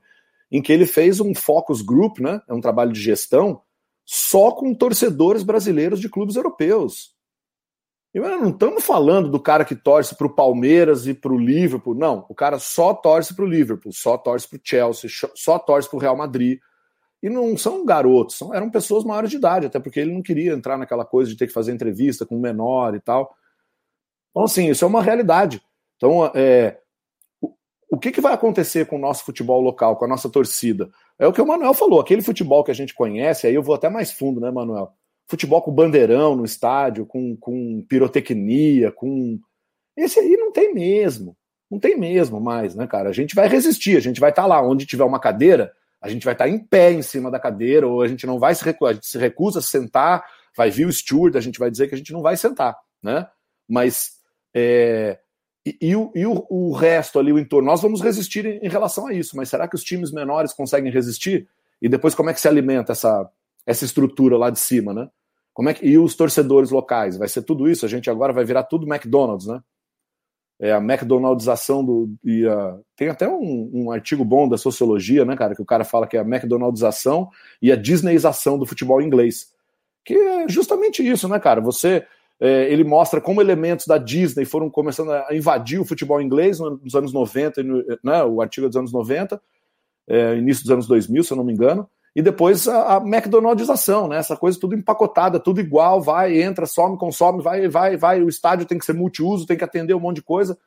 em 0.51 0.61
que 0.61 0.73
ele 0.73 0.85
fez 0.85 1.19
um 1.19 1.33
focus 1.33 1.81
group, 1.81 2.19
né? 2.19 2.41
É 2.47 2.53
um 2.53 2.61
trabalho 2.61 2.91
de 2.91 2.99
gestão 2.99 3.61
só 4.05 4.51
com 4.51 4.73
torcedores 4.73 5.43
brasileiros 5.43 5.99
de 5.99 6.09
clubes 6.09 6.35
europeus. 6.35 7.15
E 8.13 8.19
não 8.19 8.49
estamos 8.49 8.83
falando 8.83 9.29
do 9.29 9.39
cara 9.39 9.63
que 9.63 9.75
torce 9.75 10.15
para 10.15 10.27
o 10.27 10.35
Palmeiras 10.35 11.07
e 11.07 11.13
para 11.13 11.31
o 11.31 11.39
Liverpool. 11.39 11.95
Não, 11.95 12.25
o 12.27 12.35
cara 12.35 12.59
só 12.59 12.93
torce 12.93 13.33
para 13.33 13.45
o 13.45 13.47
Liverpool, 13.47 13.93
só 13.93 14.17
torce 14.17 14.49
para 14.49 14.57
o 14.57 14.61
Chelsea, 14.61 15.09
só 15.33 15.57
torce 15.57 15.89
para 15.89 15.95
o 15.95 15.99
Real 15.99 16.17
Madrid. 16.17 16.59
E 17.23 17.29
não 17.29 17.55
são 17.55 17.85
garotos, 17.85 18.35
são, 18.35 18.53
eram 18.53 18.69
pessoas 18.69 19.05
maiores 19.05 19.29
de 19.29 19.37
idade, 19.37 19.67
até 19.67 19.79
porque 19.79 19.99
ele 19.99 20.11
não 20.11 20.23
queria 20.23 20.53
entrar 20.53 20.75
naquela 20.75 21.05
coisa 21.05 21.29
de 21.29 21.37
ter 21.37 21.47
que 21.47 21.53
fazer 21.53 21.71
entrevista 21.71 22.25
com 22.25 22.35
um 22.35 22.41
menor 22.41 22.95
e 22.95 22.99
tal. 22.99 23.33
Então, 24.31 24.43
assim, 24.43 24.69
isso 24.69 24.83
é 24.83 24.87
uma 24.87 25.03
realidade. 25.03 25.61
Então, 25.95 26.25
é, 26.33 26.80
o, 27.91 27.99
que, 27.99 28.11
que 28.11 28.21
vai 28.21 28.33
acontecer 28.33 28.87
com 28.87 28.95
o 28.95 28.99
nosso 28.99 29.23
futebol 29.23 29.61
local, 29.61 29.95
com 29.97 30.05
a 30.05 30.07
nossa 30.07 30.29
torcida? 30.29 30.89
É 31.19 31.27
o 31.27 31.33
que 31.33 31.41
o 31.41 31.45
Manuel 31.45 31.73
falou, 31.73 31.99
aquele 31.99 32.21
futebol 32.21 32.63
que 32.63 32.71
a 32.71 32.75
gente 32.75 32.93
conhece, 32.93 33.45
aí 33.45 33.53
eu 33.53 33.61
vou 33.61 33.75
até 33.75 33.89
mais 33.89 34.11
fundo, 34.11 34.39
né, 34.39 34.49
Manuel? 34.49 34.93
futebol 35.31 35.61
com 35.61 35.71
bandeirão 35.71 36.35
no 36.35 36.43
estádio, 36.43 37.05
com, 37.05 37.37
com 37.37 37.85
pirotecnia, 37.87 38.91
com. 38.91 39.39
Esse 39.95 40.19
aí 40.19 40.35
não 40.35 40.51
tem 40.51 40.73
mesmo. 40.73 41.37
Não 41.69 41.79
tem 41.79 41.97
mesmo 41.97 42.41
mais, 42.41 42.75
né, 42.75 42.85
cara? 42.85 43.09
A 43.09 43.13
gente 43.13 43.33
vai 43.33 43.47
resistir, 43.47 43.95
a 43.95 44.01
gente 44.01 44.19
vai 44.19 44.29
estar 44.29 44.41
tá 44.41 44.47
lá 44.47 44.61
onde 44.61 44.85
tiver 44.85 45.05
uma 45.05 45.21
cadeira, 45.21 45.71
a 46.01 46.09
gente 46.09 46.25
vai 46.25 46.33
estar 46.33 46.43
tá 46.43 46.49
em 46.49 46.59
pé 46.59 46.91
em 46.91 47.01
cima 47.01 47.31
da 47.31 47.39
cadeira, 47.39 47.87
ou 47.87 48.01
a 48.01 48.07
gente 48.09 48.27
não 48.27 48.37
vai 48.37 48.53
se 48.53 48.63
recusar, 48.63 48.91
a 48.91 48.93
gente 48.95 49.07
se 49.07 49.17
recusa 49.17 49.59
a 49.59 49.61
sentar, 49.61 50.25
vai 50.55 50.69
vir 50.69 50.85
o 50.85 50.91
steward, 50.91 51.37
a 51.37 51.41
gente 51.41 51.57
vai 51.57 51.71
dizer 51.71 51.87
que 51.87 51.95
a 51.95 51.97
gente 51.97 52.11
não 52.11 52.21
vai 52.21 52.35
sentar, 52.35 52.77
né? 53.01 53.25
Mas. 53.69 54.19
É, 54.53 55.17
e, 55.65 55.77
e, 55.81 55.95
o, 55.95 56.11
e 56.15 56.25
o, 56.25 56.45
o, 56.49 56.73
resto 56.73 57.19
ali, 57.19 57.31
o 57.31 57.37
entorno, 57.37 57.69
nós 57.69 57.81
vamos 57.81 58.01
resistir 58.01 58.45
em, 58.45 58.57
em 58.65 58.69
relação 58.69 59.07
a 59.07 59.13
isso, 59.13 59.37
mas 59.37 59.49
será 59.49 59.67
que 59.67 59.75
os 59.75 59.83
times 59.83 60.11
menores 60.11 60.53
conseguem 60.53 60.91
resistir? 60.91 61.47
E 61.81 61.87
depois 61.87 62.15
como 62.15 62.29
é 62.29 62.33
que 62.33 62.41
se 62.41 62.47
alimenta 62.47 62.91
essa, 62.91 63.29
essa 63.65 63.85
estrutura 63.85 64.37
lá 64.37 64.49
de 64.49 64.59
cima, 64.59 64.93
né? 64.93 65.09
Como 65.53 65.69
é 65.69 65.73
que, 65.73 65.85
e 65.85 65.97
os 65.97 66.15
torcedores 66.15 66.71
locais? 66.71 67.17
Vai 67.17 67.27
ser 67.27 67.41
tudo 67.43 67.69
isso? 67.69 67.85
A 67.85 67.89
gente 67.89 68.09
agora 68.09 68.33
vai 68.33 68.45
virar 68.45 68.63
tudo 68.63 68.91
McDonald's, 68.91 69.47
né? 69.47 69.61
É 70.59 70.71
a 70.71 70.77
McDonaldização 70.77 71.83
do. 71.83 72.13
E 72.23 72.47
a, 72.47 72.77
tem 72.95 73.09
até 73.09 73.27
um, 73.27 73.69
um, 73.73 73.91
artigo 73.91 74.23
bom 74.23 74.47
da 74.47 74.57
sociologia, 74.57 75.25
né, 75.25 75.35
cara? 75.35 75.55
Que 75.55 75.61
o 75.61 75.65
cara 75.65 75.83
fala 75.83 76.07
que 76.07 76.15
é 76.15 76.19
a 76.19 76.23
McDonaldização 76.23 77.29
e 77.61 77.71
a 77.71 77.75
Disneyização 77.75 78.59
do 78.59 78.65
futebol 78.65 79.01
inglês. 79.01 79.51
Que 80.05 80.13
é 80.13 80.47
justamente 80.47 81.05
isso, 81.05 81.27
né, 81.27 81.39
cara? 81.39 81.59
Você. 81.61 82.05
É, 82.43 82.73
ele 82.73 82.83
mostra 82.83 83.21
como 83.21 83.39
elementos 83.39 83.85
da 83.85 83.99
Disney 83.99 84.45
foram 84.45 84.67
começando 84.67 85.11
a 85.11 85.27
invadir 85.31 85.79
o 85.79 85.85
futebol 85.85 86.19
inglês 86.19 86.59
nos 86.59 86.95
anos 86.95 87.13
90, 87.13 87.61
né, 88.03 88.23
o 88.23 88.41
artigo 88.41 88.67
dos 88.67 88.75
anos 88.75 88.91
90, 88.91 89.39
é, 90.07 90.35
início 90.35 90.63
dos 90.63 90.71
anos 90.71 90.87
2000, 90.87 91.23
se 91.23 91.31
eu 91.31 91.37
não 91.37 91.43
me 91.43 91.53
engano, 91.53 91.87
e 92.15 92.21
depois 92.21 92.67
a, 92.67 92.97
a 92.97 92.97
McDonaldização, 92.97 94.07
né? 94.07 94.17
Essa 94.17 94.35
coisa 94.35 94.59
tudo 94.59 94.75
empacotada, 94.75 95.39
tudo 95.39 95.61
igual, 95.61 96.01
vai, 96.01 96.41
entra, 96.41 96.65
some, 96.65 96.97
consome, 96.97 97.41
vai, 97.41 97.69
vai, 97.69 97.95
vai. 97.95 98.21
O 98.21 98.27
estádio 98.27 98.65
tem 98.65 98.77
que 98.77 98.85
ser 98.85 98.93
multiuso, 98.93 99.45
tem 99.45 99.57
que 99.57 99.63
atender 99.63 99.93
um 99.93 99.99
monte 99.99 100.17
de 100.17 100.23
coisa. 100.23 100.57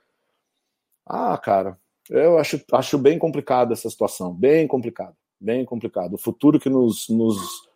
Ah, 1.07 1.37
cara, 1.37 1.79
eu 2.09 2.39
acho, 2.39 2.63
acho 2.73 2.97
bem 2.97 3.19
complicada 3.19 3.75
essa 3.75 3.91
situação, 3.91 4.33
bem 4.33 4.67
complicado, 4.67 5.15
bem 5.39 5.65
complicado. 5.67 6.15
O 6.15 6.19
futuro 6.19 6.59
que 6.59 6.71
nos, 6.71 7.09
nos, 7.11 7.69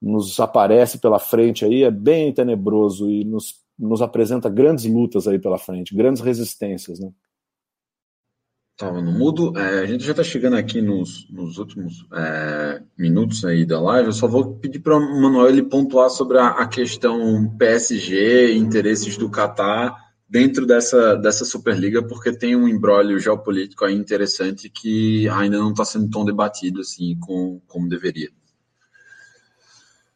nos 0.00 0.38
aparece 0.38 0.98
pela 0.98 1.18
frente 1.18 1.64
aí 1.64 1.82
é 1.82 1.90
bem 1.90 2.32
tenebroso 2.32 3.10
e 3.10 3.24
nos, 3.24 3.56
nos 3.78 4.00
apresenta 4.00 4.48
grandes 4.48 4.84
lutas 4.84 5.26
aí 5.26 5.38
pela 5.38 5.58
frente, 5.58 5.94
grandes 5.94 6.22
resistências, 6.22 7.00
né? 7.00 7.10
Estava 8.80 9.02
no 9.02 9.10
mudo. 9.10 9.58
É, 9.58 9.80
a 9.80 9.86
gente 9.86 10.04
já 10.04 10.12
está 10.12 10.22
chegando 10.22 10.54
aqui 10.54 10.80
nos, 10.80 11.28
nos 11.28 11.58
últimos 11.58 12.06
é, 12.14 12.80
minutos 12.96 13.44
aí 13.44 13.66
da 13.66 13.80
live. 13.80 14.06
Eu 14.06 14.12
só 14.12 14.28
vou 14.28 14.54
pedir 14.54 14.78
para 14.78 14.96
o 14.96 15.20
Manuel 15.20 15.48
ele 15.48 15.64
pontuar 15.64 16.08
sobre 16.10 16.38
a, 16.38 16.50
a, 16.50 16.68
questão 16.68 17.52
PSG, 17.58 18.54
interesses 18.54 19.16
do 19.16 19.28
Catar 19.28 19.96
dentro 20.28 20.64
dessa, 20.64 21.16
dessa 21.16 21.44
Superliga, 21.44 22.06
porque 22.06 22.30
tem 22.30 22.54
um 22.54 22.68
embrólio 22.68 23.18
geopolítico 23.18 23.84
aí 23.84 23.96
interessante 23.96 24.70
que 24.70 25.28
ainda 25.30 25.58
não 25.58 25.70
está 25.70 25.84
sendo 25.84 26.08
tão 26.08 26.24
debatido 26.24 26.82
assim 26.82 27.18
com, 27.18 27.60
como 27.66 27.88
deveria. 27.88 28.30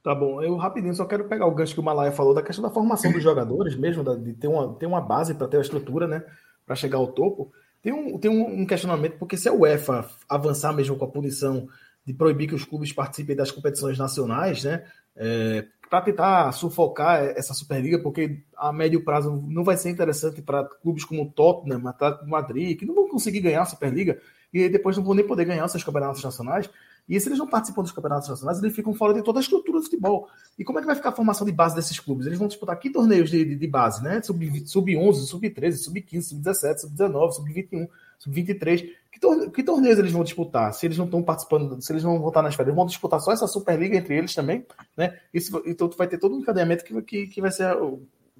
Tá 0.02 0.14
bom, 0.14 0.42
eu 0.42 0.56
rapidinho 0.56 0.94
só 0.94 1.04
quero 1.04 1.28
pegar 1.28 1.46
o 1.46 1.54
gancho 1.54 1.74
que 1.74 1.80
o 1.80 1.82
Malaya 1.82 2.10
falou 2.10 2.34
da 2.34 2.42
questão 2.42 2.62
da 2.62 2.70
formação 2.70 3.12
dos 3.12 3.22
jogadores 3.22 3.76
mesmo, 3.76 4.02
de 4.18 4.32
ter 4.32 4.48
uma, 4.48 4.74
ter 4.74 4.86
uma 4.86 5.00
base 5.00 5.32
para 5.32 5.46
ter 5.46 5.58
a 5.58 5.60
estrutura, 5.60 6.08
né, 6.08 6.24
para 6.66 6.74
chegar 6.74 6.98
ao 6.98 7.06
topo. 7.06 7.52
Tem 7.80 7.92
um, 7.92 8.18
tem 8.18 8.30
um 8.30 8.66
questionamento, 8.66 9.16
porque 9.18 9.36
se 9.36 9.48
a 9.48 9.52
UEFA 9.52 10.08
avançar 10.28 10.72
mesmo 10.72 10.96
com 10.96 11.04
a 11.04 11.10
punição 11.10 11.68
de 12.04 12.12
proibir 12.12 12.48
que 12.48 12.54
os 12.54 12.64
clubes 12.64 12.92
participem 12.92 13.36
das 13.36 13.50
competições 13.50 13.96
nacionais, 13.96 14.64
né? 14.64 14.84
É, 15.14 15.66
para 15.88 16.00
tentar 16.00 16.50
sufocar 16.52 17.22
essa 17.22 17.52
Superliga, 17.52 17.98
porque 17.98 18.42
a 18.56 18.72
médio 18.72 19.04
prazo 19.04 19.44
não 19.46 19.62
vai 19.62 19.76
ser 19.76 19.90
interessante 19.90 20.40
para 20.40 20.64
clubes 20.64 21.04
como 21.04 21.22
o 21.22 21.30
Tottenham, 21.30 21.86
Atlético 21.86 22.26
Madrid, 22.26 22.78
que 22.78 22.86
não 22.86 22.94
vão 22.94 23.08
conseguir 23.08 23.40
ganhar 23.40 23.60
a 23.60 23.66
Superliga 23.66 24.18
e 24.52 24.68
depois 24.68 24.96
não 24.96 25.04
vão 25.04 25.14
nem 25.14 25.26
poder 25.26 25.44
ganhar 25.44 25.68
seus 25.68 25.84
campeonatos 25.84 26.24
nacionais. 26.24 26.70
E 27.08 27.18
se 27.18 27.28
eles 27.28 27.38
não 27.38 27.48
participam 27.48 27.82
dos 27.82 27.92
campeonatos 27.92 28.28
nacionais, 28.28 28.58
eles 28.62 28.74
ficam 28.74 28.94
fora 28.94 29.12
de 29.12 29.22
toda 29.22 29.40
a 29.40 29.42
estrutura 29.42 29.78
do 29.78 29.84
futebol. 29.84 30.28
E 30.58 30.64
como 30.64 30.78
é 30.78 30.82
que 30.82 30.86
vai 30.86 30.94
ficar 30.94 31.10
a 31.10 31.12
formação 31.12 31.44
de 31.44 31.52
base 31.52 31.74
desses 31.74 31.98
clubes? 31.98 32.26
Eles 32.26 32.38
vão 32.38 32.48
disputar 32.48 32.74
aqui 32.74 32.90
torneios 32.90 33.30
de, 33.30 33.44
de, 33.44 33.56
de 33.56 33.66
base, 33.66 34.02
né? 34.02 34.20
Sub-11, 34.22 35.14
sub-13, 35.26 35.72
sub-15, 35.72 36.22
sub-17, 36.22 36.78
sub-19, 36.78 37.32
sub-21, 37.32 37.88
sub-23. 38.18 38.88
Que, 39.10 39.20
torne... 39.20 39.50
que 39.50 39.62
torneios 39.62 39.98
eles 39.98 40.12
vão 40.12 40.22
disputar? 40.22 40.72
Se 40.72 40.86
eles 40.86 40.96
não 40.96 41.06
estão 41.06 41.22
participando, 41.22 41.80
se 41.82 41.92
eles 41.92 42.04
não 42.04 42.18
vão 42.18 42.28
estar 42.28 42.42
nas 42.42 42.54
férias, 42.54 42.74
vão 42.74 42.86
disputar 42.86 43.20
só 43.20 43.32
essa 43.32 43.46
Superliga 43.46 43.96
entre 43.96 44.16
eles 44.16 44.34
também, 44.34 44.64
né? 44.96 45.18
Isso, 45.34 45.62
então 45.66 45.90
vai 45.90 46.06
ter 46.06 46.18
todo 46.18 46.34
um 46.34 46.38
encadeamento 46.38 46.84
que, 46.84 47.02
que, 47.02 47.26
que 47.26 47.40
vai 47.40 47.50
ser 47.50 47.76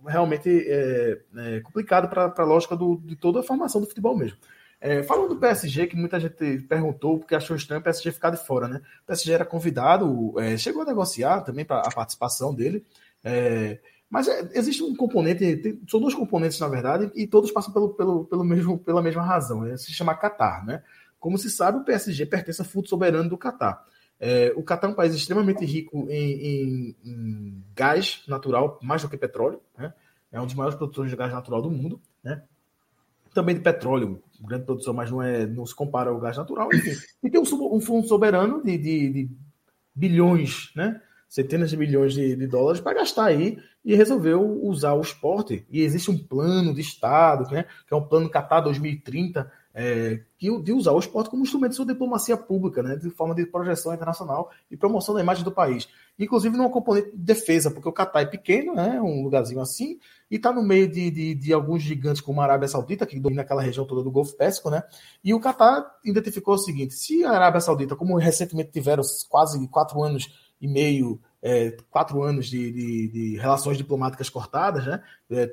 realmente 0.07 0.49
é, 0.69 1.21
é 1.37 1.61
complicado 1.61 2.09
para 2.09 2.33
a 2.37 2.47
lógica 2.47 2.77
do, 2.77 2.97
de 3.05 3.17
toda 3.17 3.41
a 3.41 3.43
formação 3.43 3.81
do 3.81 3.87
futebol 3.87 4.17
mesmo. 4.17 4.39
É, 4.85 5.01
falando 5.05 5.29
do 5.29 5.37
PSG, 5.37 5.87
que 5.87 5.95
muita 5.95 6.19
gente 6.19 6.59
perguntou 6.63 7.17
porque 7.17 7.37
achou 7.37 7.55
estranho 7.55 7.81
o 7.81 7.85
PSG 7.85 8.11
ficar 8.11 8.31
de 8.31 8.45
fora, 8.45 8.67
né? 8.67 8.83
O 9.05 9.07
PSG 9.07 9.31
era 9.31 9.45
convidado, 9.45 10.35
é, 10.41 10.57
chegou 10.57 10.83
a 10.83 10.85
negociar 10.85 11.43
também 11.43 11.65
para 11.65 11.83
a 11.83 11.91
participação 11.93 12.53
dele, 12.53 12.85
é, 13.23 13.79
mas 14.11 14.27
é, 14.27 14.51
existe 14.55 14.83
um 14.83 14.97
componente, 14.97 15.57
tem, 15.59 15.81
são 15.89 16.01
dois 16.01 16.17
componentes 16.17 16.59
na 16.59 16.67
verdade, 16.67 17.13
e 17.15 17.29
todos 17.29 17.53
passam 17.53 17.73
pelo, 17.73 17.91
pelo, 17.91 18.25
pelo 18.25 18.43
mesmo, 18.43 18.77
pela 18.77 19.01
mesma 19.01 19.23
razão, 19.23 19.61
né? 19.61 19.77
se 19.77 19.93
chama 19.93 20.17
Qatar, 20.17 20.67
né? 20.67 20.83
Como 21.21 21.39
se 21.39 21.49
sabe, 21.49 21.79
o 21.79 21.85
PSG 21.85 22.27
pertence 22.27 22.61
ao 22.61 22.67
fundo 22.67 22.89
soberano 22.89 23.31
do 23.31 23.39
Qatar. 23.39 23.85
É, 24.19 24.53
o 24.57 24.65
Qatar 24.65 24.91
é 24.91 24.93
um 24.93 24.97
país 24.97 25.15
extremamente 25.15 25.65
rico 25.65 26.09
em, 26.11 26.33
em, 26.33 26.97
em, 27.05 27.65
gás 27.73 28.25
natural, 28.27 28.81
mais 28.83 29.01
do 29.01 29.09
que 29.09 29.17
petróleo, 29.17 29.61
né? 29.79 29.95
É 30.33 30.41
um 30.41 30.47
dos 30.47 30.57
maiores 30.57 30.77
produtores 30.77 31.09
de 31.09 31.17
gás 31.17 31.33
natural 31.33 31.63
do 31.63 31.71
mundo, 31.71 32.01
né? 32.25 32.43
também 33.33 33.55
de 33.55 33.61
petróleo, 33.61 34.23
grande 34.47 34.65
produção, 34.65 34.93
mas 34.93 35.11
não, 35.11 35.23
é, 35.23 35.47
não 35.47 35.65
se 35.65 35.75
compara 35.75 36.11
ao 36.11 36.21
gás 36.21 36.37
natural, 36.37 36.69
enfim. 36.73 36.93
E 37.23 37.31
tem 37.31 37.41
um, 37.41 37.77
um 37.77 37.81
fundo 37.81 38.07
soberano 38.07 38.63
de, 38.63 38.77
de, 38.77 39.13
de, 39.13 39.31
bilhões, 39.95 40.73
né? 40.75 41.01
centenas 41.29 41.71
de 41.71 41.77
bilhões 41.77 42.13
de, 42.13 42.37
de 42.37 42.47
dólares 42.47 42.81
para 42.81 42.99
gastar 42.99 43.27
aí 43.27 43.59
e 43.85 43.95
resolveu 43.95 44.63
usar 44.65 44.93
o 44.93 45.01
esporte. 45.01 45.67
E 45.71 45.81
existe 45.81 46.11
um 46.11 46.19
plano 46.19 46.75
de 46.75 46.81
Estado, 46.81 47.51
né? 47.51 47.65
que 47.87 47.95
é 47.95 47.97
um 47.97 48.07
plano 48.07 48.31
Qatar 48.31 48.63
2030, 48.63 49.51
é, 49.75 50.21
de 50.39 50.73
usar 50.73 50.93
o 50.93 50.99
esporte 50.99 51.31
como 51.31 51.43
instrumento 51.43 51.71
de 51.71 51.77
sua 51.77 51.87
diplomacia 51.87 52.37
pública, 52.37 52.83
né, 52.83 52.97
de 52.97 53.09
forma 53.11 53.35
de 53.35 53.47
projeção 53.47 53.95
internacional 53.95 54.51
e 54.71 54.77
promoção 54.77 55.15
da 55.15 55.21
imagem 55.21 55.45
do 55.45 55.53
país. 55.53 55.89
Inclusive 56.19 56.57
numa 56.57 56.69
componente 56.69 57.11
de 57.13 57.17
defesa, 57.17 57.71
porque 57.71 57.89
o 57.89 57.93
Catar 57.93 58.21
é 58.21 58.27
pequeno, 58.27 58.75
né, 58.75 59.01
um 59.01 59.23
lugarzinho 59.23 59.61
assim, 59.61 59.99
e 60.31 60.37
está 60.37 60.53
no 60.53 60.63
meio 60.63 60.89
de, 60.89 61.11
de, 61.11 61.35
de, 61.35 61.53
alguns 61.53 61.83
gigantes 61.83 62.21
como 62.21 62.41
a 62.41 62.45
Arábia 62.45 62.69
Saudita, 62.69 63.07
que 63.07 63.19
domina 63.19 63.43
aquela 63.43 63.63
região 63.63 63.87
toda 63.87 64.03
do 64.03 64.11
Golfo 64.11 64.37
Pérsico, 64.37 64.69
né, 64.69 64.83
e 65.25 65.33
o 65.33 65.41
Catar 65.41 65.87
identificou 66.05 66.55
o 66.55 66.59
seguinte, 66.59 66.95
se 66.95 67.25
a 67.25 67.31
Arábia 67.31 67.61
Saudita, 67.61 67.97
como 67.97 68.17
recentemente 68.19 68.73
tiveram 68.73 69.03
quase 69.31 69.67
quatro 69.69 70.03
anos 70.03 70.53
e 70.61 70.69
meio 70.69 71.21
é, 71.43 71.77
quatro 71.91 72.23
anos 72.23 72.47
de, 72.47 72.71
de, 72.71 73.09
de, 73.09 73.37
relações 73.37 73.77
diplomáticas 73.77 74.31
cortadas, 74.31 74.87
né? 74.87 75.03
É, 75.29 75.53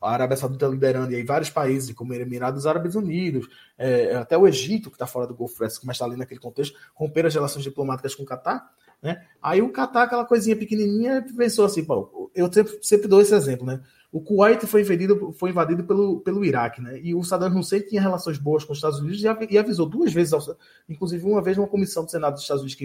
a 0.00 0.12
Arábia 0.12 0.36
Saudita 0.36 0.66
liderando 0.66 1.12
e 1.12 1.16
aí 1.16 1.22
vários 1.22 1.48
países, 1.48 1.94
como 1.94 2.12
Emirados 2.12 2.66
Árabes 2.66 2.94
Unidos, 2.94 3.48
é, 3.78 4.14
até 4.16 4.36
o 4.36 4.46
Egito, 4.46 4.90
que 4.90 4.96
está 4.96 5.06
fora 5.06 5.26
do 5.26 5.34
Golfo 5.34 5.58
Pérsico, 5.58 5.86
mas 5.86 5.96
está 5.96 6.04
ali 6.04 6.16
naquele 6.16 6.40
contexto, 6.40 6.76
romper 6.94 7.24
as 7.24 7.32
relações 7.32 7.64
diplomáticas 7.64 8.14
com 8.14 8.22
o 8.22 8.26
Catar. 8.26 8.70
Né? 9.02 9.24
Aí 9.42 9.62
o 9.62 9.72
Catar, 9.72 10.02
aquela 10.02 10.26
coisinha 10.26 10.54
pequenininha, 10.54 11.24
pensou 11.34 11.64
assim: 11.64 11.84
pô, 11.84 12.30
eu 12.34 12.52
sempre, 12.52 12.78
sempre 12.82 13.08
dou 13.08 13.22
esse 13.22 13.34
exemplo, 13.34 13.66
né? 13.66 13.80
O 14.12 14.20
Kuwait 14.20 14.66
foi 14.66 14.80
invadido, 14.82 15.32
foi 15.32 15.50
invadido 15.50 15.84
pelo, 15.84 16.20
pelo 16.20 16.44
Iraque, 16.44 16.82
né? 16.82 16.98
E 17.00 17.14
o 17.14 17.22
Saddam 17.22 17.56
Hussein 17.56 17.80
tinha 17.80 18.02
relações 18.02 18.38
boas 18.38 18.64
com 18.64 18.72
os 18.72 18.78
Estados 18.78 18.98
Unidos 18.98 19.22
e 19.22 19.56
avisou 19.56 19.86
duas 19.86 20.12
vezes, 20.12 20.34
inclusive 20.88 21.24
uma 21.24 21.40
vez 21.40 21.56
uma 21.56 21.68
comissão 21.68 22.04
do 22.04 22.10
Senado 22.10 22.34
dos 22.34 22.42
Estados 22.42 22.62
Unidos 22.62 22.76
que 22.76 22.84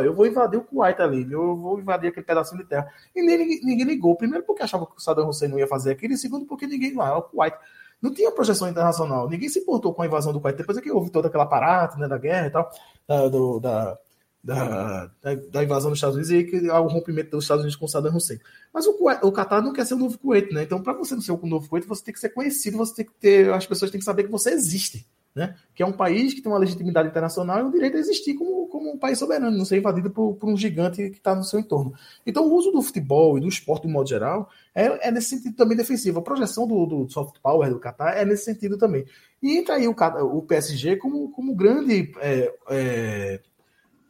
eu 0.00 0.14
vou 0.14 0.26
invadir 0.26 0.58
o 0.58 0.64
Kuwait 0.64 1.00
ali, 1.00 1.30
eu 1.30 1.56
vou 1.56 1.78
invadir 1.78 2.08
aquele 2.08 2.24
pedacinho 2.24 2.62
de 2.62 2.68
terra. 2.68 2.88
E 3.14 3.22
ninguém, 3.22 3.60
ninguém 3.62 3.84
ligou. 3.84 4.16
Primeiro, 4.16 4.44
porque 4.44 4.62
achava 4.62 4.86
que 4.86 4.96
o 4.96 5.00
Saddam 5.00 5.28
Hussein 5.28 5.48
não 5.48 5.58
ia 5.58 5.66
fazer 5.66 5.92
aquilo, 5.92 6.14
e 6.14 6.18
segundo, 6.18 6.46
porque 6.46 6.66
ninguém 6.66 6.94
lá, 6.94 7.18
o 7.18 7.22
Kuwait. 7.22 7.56
Não 8.00 8.12
tinha 8.12 8.32
projeção 8.32 8.68
internacional, 8.68 9.28
ninguém 9.28 9.48
se 9.48 9.60
importou 9.60 9.94
com 9.94 10.02
a 10.02 10.06
invasão 10.06 10.32
do 10.32 10.40
Kuwait. 10.40 10.56
Depois 10.56 10.76
é 10.76 10.80
que 10.80 10.90
houve 10.90 11.10
toda 11.10 11.28
aquela 11.28 11.46
parada 11.46 11.96
né, 11.96 12.08
da 12.08 12.18
guerra 12.18 12.46
e 12.46 12.50
tal, 12.50 12.70
da, 13.06 13.28
do, 13.28 13.60
da, 13.60 13.98
da, 14.42 15.10
da, 15.50 15.62
invasão 15.62 15.90
dos 15.90 15.98
Estados 15.98 16.16
Unidos 16.16 16.32
e 16.32 16.44
que 16.44 16.68
o 16.68 16.86
rompimento 16.88 17.30
dos 17.30 17.44
Estados 17.44 17.62
Unidos 17.62 17.76
com 17.76 17.86
Saddam 17.86 18.16
Hussein. 18.16 18.40
Mas 18.74 18.86
o, 18.86 18.96
o 19.22 19.32
Qatar 19.32 19.62
não 19.62 19.72
quer 19.72 19.86
ser 19.86 19.94
o 19.94 19.98
novo 19.98 20.18
Kuwait, 20.18 20.52
né? 20.52 20.64
Então, 20.64 20.82
para 20.82 20.94
você 20.94 21.14
não 21.14 21.22
ser 21.22 21.32
o 21.32 21.46
novo 21.46 21.68
Kuwait, 21.68 21.86
você 21.86 22.02
tem 22.02 22.14
que 22.14 22.20
ser 22.20 22.30
conhecido, 22.30 22.76
você 22.76 22.94
tem 22.96 23.04
que 23.04 23.12
ter, 23.12 23.52
as 23.52 23.66
pessoas 23.66 23.90
têm 23.90 24.00
que 24.00 24.04
saber 24.04 24.24
que 24.24 24.30
você 24.30 24.50
existe, 24.50 25.06
né? 25.34 25.54
Que 25.74 25.82
é 25.82 25.86
um 25.86 25.92
país 25.92 26.34
que 26.34 26.42
tem 26.42 26.52
uma 26.52 26.58
legitimidade 26.58 27.08
internacional 27.08 27.60
e 27.60 27.62
o 27.62 27.70
direito 27.70 27.96
a 27.96 28.00
existir 28.00 28.34
como, 28.34 28.66
como 28.68 28.92
um 28.92 28.98
país 28.98 29.18
soberano, 29.18 29.56
não 29.56 29.64
ser 29.64 29.78
invadido 29.78 30.10
por, 30.10 30.34
por 30.34 30.48
um 30.48 30.56
gigante 30.56 31.10
que 31.10 31.16
está 31.16 31.34
no 31.34 31.44
seu 31.44 31.58
entorno. 31.58 31.94
Então, 32.26 32.46
o 32.46 32.54
uso 32.54 32.70
do 32.70 32.82
futebol 32.82 33.38
e 33.38 33.40
do 33.40 33.48
esporte, 33.48 33.86
de 33.86 33.92
modo 33.92 34.08
geral, 34.08 34.50
é, 34.74 35.08
é 35.08 35.10
nesse 35.10 35.30
sentido 35.30 35.56
também 35.56 35.76
defensivo. 35.76 36.18
A 36.18 36.22
projeção 36.22 36.66
do, 36.66 36.84
do 36.84 37.08
soft 37.08 37.36
power 37.42 37.70
do 37.70 37.80
Qatar 37.80 38.16
é 38.16 38.24
nesse 38.24 38.44
sentido 38.44 38.76
também. 38.76 39.06
E 39.42 39.56
entra 39.56 39.76
aí 39.76 39.88
o, 39.88 39.94
o 40.36 40.42
PSG 40.42 40.96
como, 40.96 41.30
como 41.30 41.54
grande 41.54 42.12
é, 42.20 42.54
é, 42.68 43.40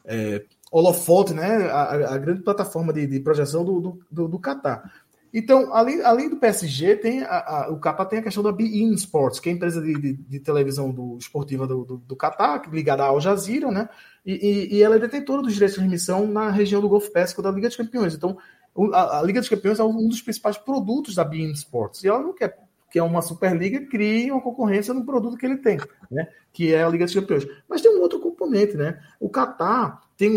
é, 0.04 0.44
holofote, 0.72 1.34
né? 1.34 1.66
A, 1.70 2.14
a 2.14 2.18
grande 2.18 2.42
plataforma 2.42 2.92
de, 2.92 3.06
de 3.06 3.20
projeção 3.20 3.64
do, 3.64 3.80
do, 3.80 4.00
do, 4.10 4.28
do, 4.28 4.40
Qatar. 4.40 4.90
Então, 5.32 5.72
além, 5.72 6.02
além 6.02 6.28
do 6.28 6.36
PSG, 6.36 6.96
tem 6.96 7.22
a, 7.22 7.38
a, 7.38 7.70
o 7.70 7.80
Qatar 7.80 8.06
tem 8.06 8.18
a 8.18 8.22
questão 8.22 8.42
da 8.42 8.52
Bein 8.52 8.92
Sports, 8.92 9.40
que 9.40 9.48
é 9.48 9.52
a 9.52 9.54
empresa 9.54 9.80
de, 9.80 9.94
de, 9.94 10.12
de 10.12 10.40
televisão 10.40 10.90
do, 10.90 11.16
esportiva 11.16 11.66
do, 11.66 11.84
do, 11.84 11.96
do 11.96 12.16
Qatar, 12.16 12.62
ligada 12.70 13.02
à 13.02 13.06
Al 13.06 13.20
Jazeera, 13.20 13.70
né? 13.70 13.88
E, 14.26 14.34
e, 14.34 14.76
e, 14.76 14.82
ela 14.82 14.96
é 14.96 14.98
detentora 14.98 15.40
dos 15.40 15.54
direitos 15.54 15.74
de 15.74 15.80
transmissão 15.80 16.26
na 16.26 16.50
região 16.50 16.82
do 16.82 16.88
Golfo 16.88 17.10
Pérsico 17.10 17.40
da 17.40 17.50
Liga 17.50 17.68
dos 17.68 17.76
Campeões. 17.76 18.14
Então, 18.14 18.36
a, 18.92 19.20
a 19.20 19.22
Liga 19.22 19.40
dos 19.40 19.48
Campeões 19.48 19.80
é 19.80 19.84
um 19.84 20.06
dos 20.06 20.20
principais 20.20 20.58
produtos 20.58 21.14
da 21.14 21.24
Bein 21.24 21.50
Sports. 21.52 22.04
E 22.04 22.08
ela 22.08 22.20
não 22.20 22.34
quer 22.34 22.58
que 22.92 22.98
é 22.98 23.02
uma 23.02 23.22
Superliga, 23.22 23.80
crie 23.86 24.30
uma 24.30 24.42
concorrência 24.42 24.92
no 24.92 25.06
produto 25.06 25.38
que 25.38 25.46
ele 25.46 25.56
tem, 25.56 25.78
né? 26.10 26.28
que 26.52 26.74
é 26.74 26.84
a 26.84 26.88
Liga 26.90 27.06
dos 27.06 27.14
Campeões. 27.14 27.48
Mas 27.66 27.80
tem 27.80 27.90
um 27.90 28.02
outro 28.02 28.20
componente, 28.20 28.76
né? 28.76 29.02
O 29.18 29.30
Qatar 29.30 30.02
tem, 30.14 30.30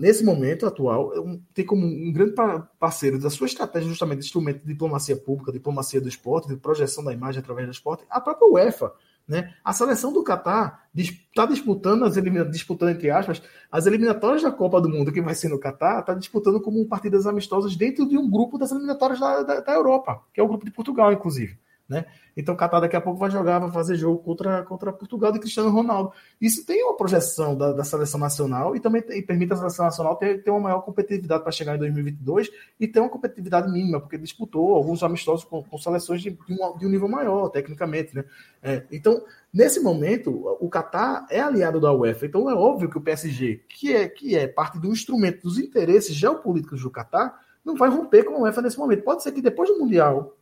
nesse 0.00 0.24
momento 0.24 0.66
atual, 0.66 1.12
é 1.14 1.38
tem 1.54 1.64
como 1.64 1.86
um 1.86 2.12
grande 2.12 2.34
parceiro 2.80 3.20
da 3.20 3.30
sua 3.30 3.46
estratégia, 3.46 3.88
justamente 3.88 4.18
de 4.18 4.24
instrumento 4.24 4.62
de 4.62 4.66
diplomacia 4.66 5.16
pública, 5.16 5.52
diplomacia 5.52 6.00
do 6.00 6.08
esporte, 6.08 6.48
de 6.48 6.56
projeção 6.56 7.04
da 7.04 7.12
imagem 7.12 7.40
através 7.40 7.68
do 7.68 7.72
esporte, 7.72 8.04
a 8.10 8.20
própria 8.20 8.50
UEFA. 8.50 8.92
Né? 9.28 9.54
A 9.64 9.72
seleção 9.72 10.12
do 10.12 10.24
Catar 10.24 10.88
está 10.92 11.46
disputando, 11.46 12.04
as 12.04 12.14
disputando, 12.50 12.90
entre 12.90 13.10
aspas, 13.10 13.40
as 13.70 13.86
eliminatórias 13.86 14.42
da 14.42 14.50
Copa 14.50 14.80
do 14.80 14.88
Mundo, 14.88 15.12
que 15.12 15.22
vai 15.22 15.36
ser 15.36 15.48
no 15.48 15.60
Catar, 15.60 16.00
está 16.00 16.14
disputando 16.14 16.60
como 16.60 16.84
partidas 16.88 17.28
amistosas 17.28 17.76
dentro 17.76 18.08
de 18.08 18.18
um 18.18 18.28
grupo 18.28 18.58
das 18.58 18.72
eliminatórias 18.72 19.20
da, 19.20 19.44
da, 19.44 19.60
da 19.60 19.72
Europa, 19.72 20.20
que 20.34 20.40
é 20.40 20.42
o 20.42 20.48
grupo 20.48 20.64
de 20.64 20.72
Portugal, 20.72 21.12
inclusive. 21.12 21.56
Né? 21.88 22.06
Então 22.36 22.54
o 22.54 22.56
Qatar 22.58 22.80
daqui 22.80 22.96
a 22.96 23.00
pouco 23.00 23.18
vai 23.18 23.30
jogar, 23.30 23.58
vai 23.58 23.70
fazer 23.70 23.96
jogo 23.96 24.18
contra, 24.22 24.62
contra 24.62 24.92
Portugal 24.92 25.32
de 25.32 25.38
Cristiano 25.38 25.68
Ronaldo. 25.70 26.12
Isso 26.40 26.64
tem 26.64 26.82
uma 26.84 26.96
projeção 26.96 27.56
da, 27.56 27.72
da 27.72 27.84
seleção 27.84 28.18
nacional 28.18 28.74
e 28.74 28.80
também 28.80 29.02
tem, 29.02 29.20
permite 29.22 29.52
a 29.52 29.56
seleção 29.56 29.84
nacional 29.84 30.16
ter, 30.16 30.42
ter 30.42 30.50
uma 30.50 30.60
maior 30.60 30.80
competitividade 30.80 31.42
para 31.42 31.52
chegar 31.52 31.76
em 31.76 31.78
2022 31.78 32.50
e 32.80 32.88
ter 32.88 33.00
uma 33.00 33.10
competitividade 33.10 33.70
mínima, 33.70 34.00
porque 34.00 34.16
disputou 34.16 34.74
alguns 34.74 35.02
amistosos 35.02 35.44
com, 35.44 35.62
com 35.62 35.76
seleções 35.76 36.22
de, 36.22 36.30
de, 36.30 36.52
um, 36.52 36.78
de, 36.78 36.86
um, 36.86 36.88
nível 36.88 37.08
maior, 37.08 37.48
tecnicamente. 37.50 38.14
Né? 38.14 38.24
É, 38.62 38.84
então, 38.90 39.22
nesse 39.52 39.80
momento, 39.80 40.30
o 40.60 40.70
Qatar 40.70 41.26
é 41.28 41.40
aliado 41.40 41.80
da 41.80 41.92
UEFA. 41.92 42.26
Então 42.26 42.48
é 42.48 42.54
óbvio 42.54 42.88
que 42.88 42.96
o 42.96 43.02
PSG, 43.02 43.64
que 43.68 43.94
é, 43.94 44.08
que 44.08 44.36
é 44.36 44.46
parte 44.46 44.78
do 44.78 44.88
instrumento 44.88 45.42
dos 45.42 45.58
interesses 45.58 46.14
geopolíticos 46.14 46.82
do 46.82 46.90
Qatar, 46.90 47.38
não 47.64 47.76
vai 47.76 47.90
romper 47.90 48.24
com 48.24 48.34
a 48.36 48.40
UEFA 48.40 48.62
nesse 48.62 48.78
momento. 48.78 49.04
Pode 49.04 49.22
ser 49.22 49.32
que 49.32 49.42
depois 49.42 49.68
do 49.68 49.78
Mundial 49.78 50.36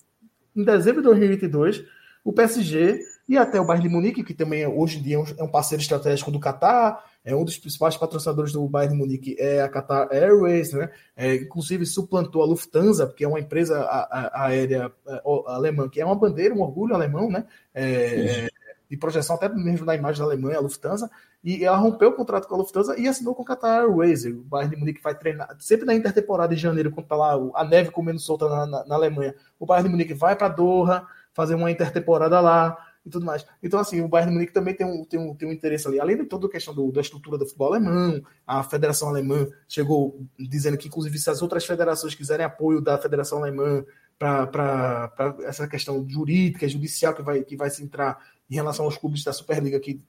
em 0.55 0.65
dezembro 0.65 1.03
de 1.03 1.09
2022, 1.09 1.85
o 2.25 2.33
PSG 2.33 3.01
e 3.29 3.39
até 3.39 3.61
o 3.61 3.65
Bayern 3.65 3.89
de 3.89 3.95
Munique, 3.95 4.25
que 4.25 4.35
também 4.35 4.67
hoje 4.67 4.99
em 4.99 5.03
dia 5.03 5.17
é 5.39 5.43
um 5.43 5.49
parceiro 5.49 5.81
estratégico 5.81 6.31
do 6.31 6.41
Qatar, 6.41 7.05
é 7.25 7.35
um 7.35 7.45
dos 7.45 7.59
principais 7.59 7.97
patrocinadores 7.97 8.53
do 8.53 8.67
Bayern 8.67 8.95
de 8.95 9.01
Munique, 9.01 9.37
é 9.39 9.63
a 9.63 9.69
Qatar 9.69 10.09
Airways, 10.11 10.73
né? 10.73 10.91
É, 11.17 11.37
inclusive 11.37 11.87
suplantou 11.87 12.43
a 12.43 12.47
Lufthansa, 12.47 13.07
que 13.07 13.25
é 13.25 13.29
uma 13.29 13.39
empresa 13.39 13.87
aérea 14.33 14.91
é, 15.07 15.23
alemã, 15.47 15.89
que 15.89 16.01
é 16.01 16.05
uma 16.05 16.17
bandeira, 16.17 16.55
um 16.55 16.63
orgulho 16.63 16.95
alemão, 16.95 17.31
né? 17.31 17.47
É, 17.73 18.47
é, 18.47 18.50
de 18.91 18.97
projeção 18.97 19.37
até 19.37 19.49
mesmo 19.49 19.87
na 19.87 19.95
imagem 19.95 20.19
da 20.19 20.27
Alemanha, 20.27 20.59
a 20.59 20.61
Lufthansa, 20.61 21.09
e 21.45 21.65
ela 21.65 21.77
rompeu 21.77 22.11
o 22.11 22.13
contrato 22.13 22.49
com 22.49 22.57
a 22.57 22.59
Lufthansa 22.59 22.99
e 22.99 23.07
assinou 23.07 23.37
com 23.37 23.43
a 23.43 23.47
Qatar 23.47 23.83
Airways. 23.83 24.25
O 24.25 24.43
Bayern 24.43 24.75
de 24.75 24.81
Munique 24.81 25.01
vai 25.01 25.15
treinar, 25.15 25.57
sempre 25.61 25.87
na 25.87 25.95
intertemporada 25.95 26.55
de 26.55 26.61
janeiro, 26.61 26.91
quando 26.91 27.07
tá 27.07 27.15
lá 27.15 27.35
a 27.55 27.65
neve 27.65 27.93
comendo 27.93 28.19
solta 28.19 28.49
na, 28.49 28.67
na, 28.67 28.85
na 28.85 28.95
Alemanha, 28.97 29.33
o 29.61 29.65
Bayern 29.65 29.89
de 29.89 29.93
Munique 29.93 30.13
vai 30.13 30.35
para 30.35 30.49
Doha 30.49 31.07
fazer 31.33 31.55
uma 31.55 31.71
intertemporada 31.71 32.41
lá 32.41 32.77
e 33.07 33.11
tudo 33.11 33.25
mais. 33.25 33.47
Então, 33.63 33.79
assim, 33.79 34.01
o 34.01 34.09
Bayern 34.09 34.31
de 34.31 34.35
Munique 34.35 34.53
também 34.53 34.75
tem 34.75 34.85
um, 34.85 35.05
tem 35.05 35.21
um, 35.21 35.35
tem 35.37 35.49
um 35.49 35.53
interesse 35.53 35.87
ali. 35.87 36.01
Além 36.01 36.17
de 36.17 36.25
toda 36.25 36.49
a 36.49 36.51
questão 36.51 36.75
do, 36.75 36.91
da 36.91 37.01
estrutura 37.01 37.39
do 37.39 37.47
futebol 37.47 37.69
alemão, 37.69 38.21
a 38.45 38.65
Federação 38.65 39.09
Alemã 39.09 39.47
chegou 39.69 40.21
dizendo 40.37 40.77
que, 40.77 40.89
inclusive, 40.89 41.17
se 41.17 41.31
as 41.31 41.41
outras 41.41 41.65
federações 41.65 42.15
quiserem 42.15 42.45
apoio 42.45 42.81
da 42.81 42.99
Federação 42.99 43.39
Alemã 43.39 43.85
para 44.19 45.11
essa 45.45 45.67
questão 45.67 46.05
jurídica, 46.07 46.69
judicial 46.69 47.15
que 47.15 47.23
vai, 47.23 47.43
que 47.43 47.57
vai 47.57 47.71
se 47.71 47.83
entrar 47.83 48.19
em 48.51 48.55
relação 48.55 48.85
aos 48.85 48.97
clubes 48.97 49.23
da 49.23 49.33
Superliga 49.33 49.79
que, 49.79 50.03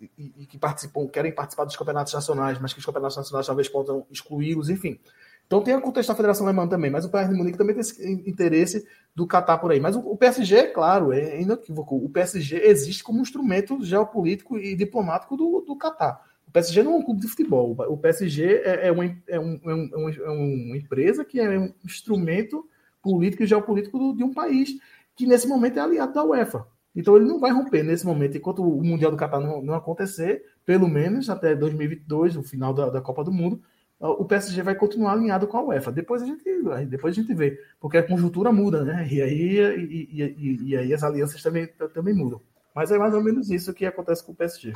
e, 0.00 0.32
e 0.38 0.46
que 0.46 0.58
participam, 0.58 1.06
querem 1.06 1.32
participar 1.32 1.64
dos 1.64 1.76
campeonatos 1.76 2.12
nacionais, 2.12 2.58
mas 2.58 2.72
que 2.72 2.78
os 2.78 2.86
campeonatos 2.86 3.16
nacionais 3.16 3.46
talvez 3.46 3.68
possam 3.68 4.06
excluí-los, 4.10 4.70
enfim. 4.70 4.98
Então 5.46 5.62
tem 5.62 5.74
a 5.74 5.80
contexto 5.80 6.08
da 6.08 6.14
Federação 6.14 6.46
Alemã 6.46 6.66
também, 6.66 6.90
mas 6.90 7.04
o 7.04 7.10
Bayern 7.10 7.34
de 7.34 7.38
Munique 7.38 7.58
também 7.58 7.74
tem 7.74 7.82
esse 7.82 8.10
interesse 8.26 8.86
do 9.14 9.26
Qatar 9.26 9.60
por 9.60 9.70
aí. 9.70 9.80
Mas 9.80 9.94
o, 9.94 10.16
PSG, 10.16 10.56
é 10.56 10.66
claro, 10.66 11.12
é 11.12 11.42
inequívoco. 11.42 11.96
O 11.96 12.08
PSG 12.08 12.56
existe 12.64 13.04
como 13.04 13.18
um 13.18 13.22
instrumento 13.22 13.84
geopolítico 13.84 14.58
e 14.58 14.74
diplomático 14.74 15.36
do, 15.36 15.60
do 15.60 15.76
Qatar. 15.76 16.22
O 16.48 16.50
PSG 16.52 16.82
não 16.82 16.94
é 16.94 16.96
um 16.96 17.02
clube 17.02 17.20
de 17.20 17.28
futebol. 17.28 17.76
O 17.88 17.98
PSG 17.98 18.62
é, 18.64 18.88
é, 18.88 18.92
uma, 18.92 19.04
é, 19.04 19.38
um, 19.38 19.60
é, 19.62 19.74
um, 19.74 20.08
é 20.08 20.30
uma 20.30 20.76
empresa 20.76 21.24
que 21.24 21.38
é 21.38 21.58
um 21.58 21.72
instrumento 21.84 22.66
político 23.02 23.42
e 23.42 23.46
geopolítico 23.46 23.98
do, 23.98 24.14
de 24.14 24.24
um 24.24 24.32
país 24.32 24.70
que 25.14 25.26
nesse 25.26 25.46
momento 25.46 25.78
é 25.78 25.82
aliado 25.82 26.14
da 26.14 26.24
UEFA. 26.24 26.66
Então 26.94 27.16
ele 27.16 27.24
não 27.24 27.40
vai 27.40 27.50
romper 27.50 27.82
nesse 27.82 28.04
momento, 28.04 28.36
enquanto 28.36 28.62
o 28.62 28.82
Mundial 28.84 29.10
do 29.10 29.16
Catar 29.16 29.40
não, 29.40 29.62
não 29.62 29.74
acontecer, 29.74 30.44
pelo 30.64 30.88
menos 30.88 31.30
até 31.30 31.54
2022, 31.54 32.36
o 32.36 32.42
final 32.42 32.74
da, 32.74 32.90
da, 32.90 33.00
Copa 33.00 33.24
do 33.24 33.32
Mundo, 33.32 33.62
o 33.98 34.24
PSG 34.24 34.62
vai 34.62 34.74
continuar 34.74 35.12
alinhado 35.12 35.46
com 35.46 35.56
a 35.56 35.64
UEFA. 35.64 35.92
Depois 35.92 36.22
a 36.22 36.26
gente, 36.26 36.44
depois 36.88 37.16
a 37.16 37.20
gente 37.20 37.32
vê, 37.32 37.58
porque 37.80 37.96
a 37.96 38.02
conjuntura 38.06 38.52
muda, 38.52 38.84
né? 38.84 39.06
E 39.10 39.22
aí, 39.22 39.58
e, 39.78 40.34
e, 40.36 40.68
e 40.70 40.76
aí 40.76 40.92
as 40.92 41.02
alianças 41.02 41.40
também, 41.40 41.68
também 41.94 42.12
mudam. 42.12 42.40
Mas 42.74 42.90
é 42.90 42.98
mais 42.98 43.14
ou 43.14 43.22
menos 43.22 43.50
isso 43.50 43.72
que 43.72 43.86
acontece 43.86 44.24
com 44.24 44.32
o 44.32 44.34
PSG. 44.34 44.72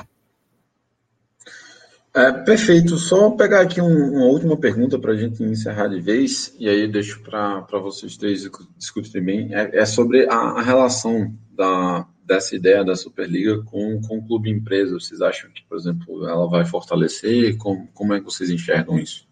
É, 2.16 2.32
perfeito. 2.32 2.96
Só 2.96 3.30
pegar 3.32 3.60
aqui 3.60 3.78
um, 3.78 4.14
uma 4.14 4.24
última 4.24 4.56
pergunta 4.56 4.98
para 4.98 5.12
a 5.12 5.16
gente 5.16 5.42
encerrar 5.42 5.88
de 5.88 6.00
vez, 6.00 6.54
e 6.58 6.66
aí 6.66 6.90
deixo 6.90 7.22
para 7.22 7.60
vocês 7.72 8.16
três 8.16 8.48
discutirem 8.78 9.22
bem. 9.22 9.54
É, 9.54 9.80
é 9.80 9.84
sobre 9.84 10.26
a, 10.26 10.34
a, 10.34 10.62
relação 10.62 11.34
da, 11.56 12.06
dessa 12.24 12.54
ideia 12.54 12.84
da 12.84 12.94
Superliga 12.94 13.62
com, 13.62 14.00
com 14.02 14.18
o 14.18 14.26
clube 14.26 14.50
empresa. 14.50 14.94
Vocês 14.94 15.20
acham 15.20 15.50
que, 15.50 15.62
por 15.64 15.78
exemplo, 15.78 16.28
ela 16.28 16.48
vai 16.48 16.64
fortalecer? 16.64 17.56
Como, 17.56 17.88
como 17.94 18.14
é 18.14 18.18
que 18.18 18.24
vocês 18.24 18.50
enxergam 18.50 18.98
isso? 18.98 19.26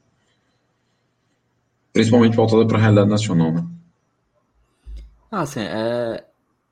Principalmente 1.92 2.36
voltada 2.36 2.66
para 2.66 2.78
a 2.78 2.80
realidade 2.80 3.10
nacional, 3.10 3.52
né? 3.52 3.66
Ah, 5.30 5.42
assim, 5.42 5.60
é, 5.60 6.24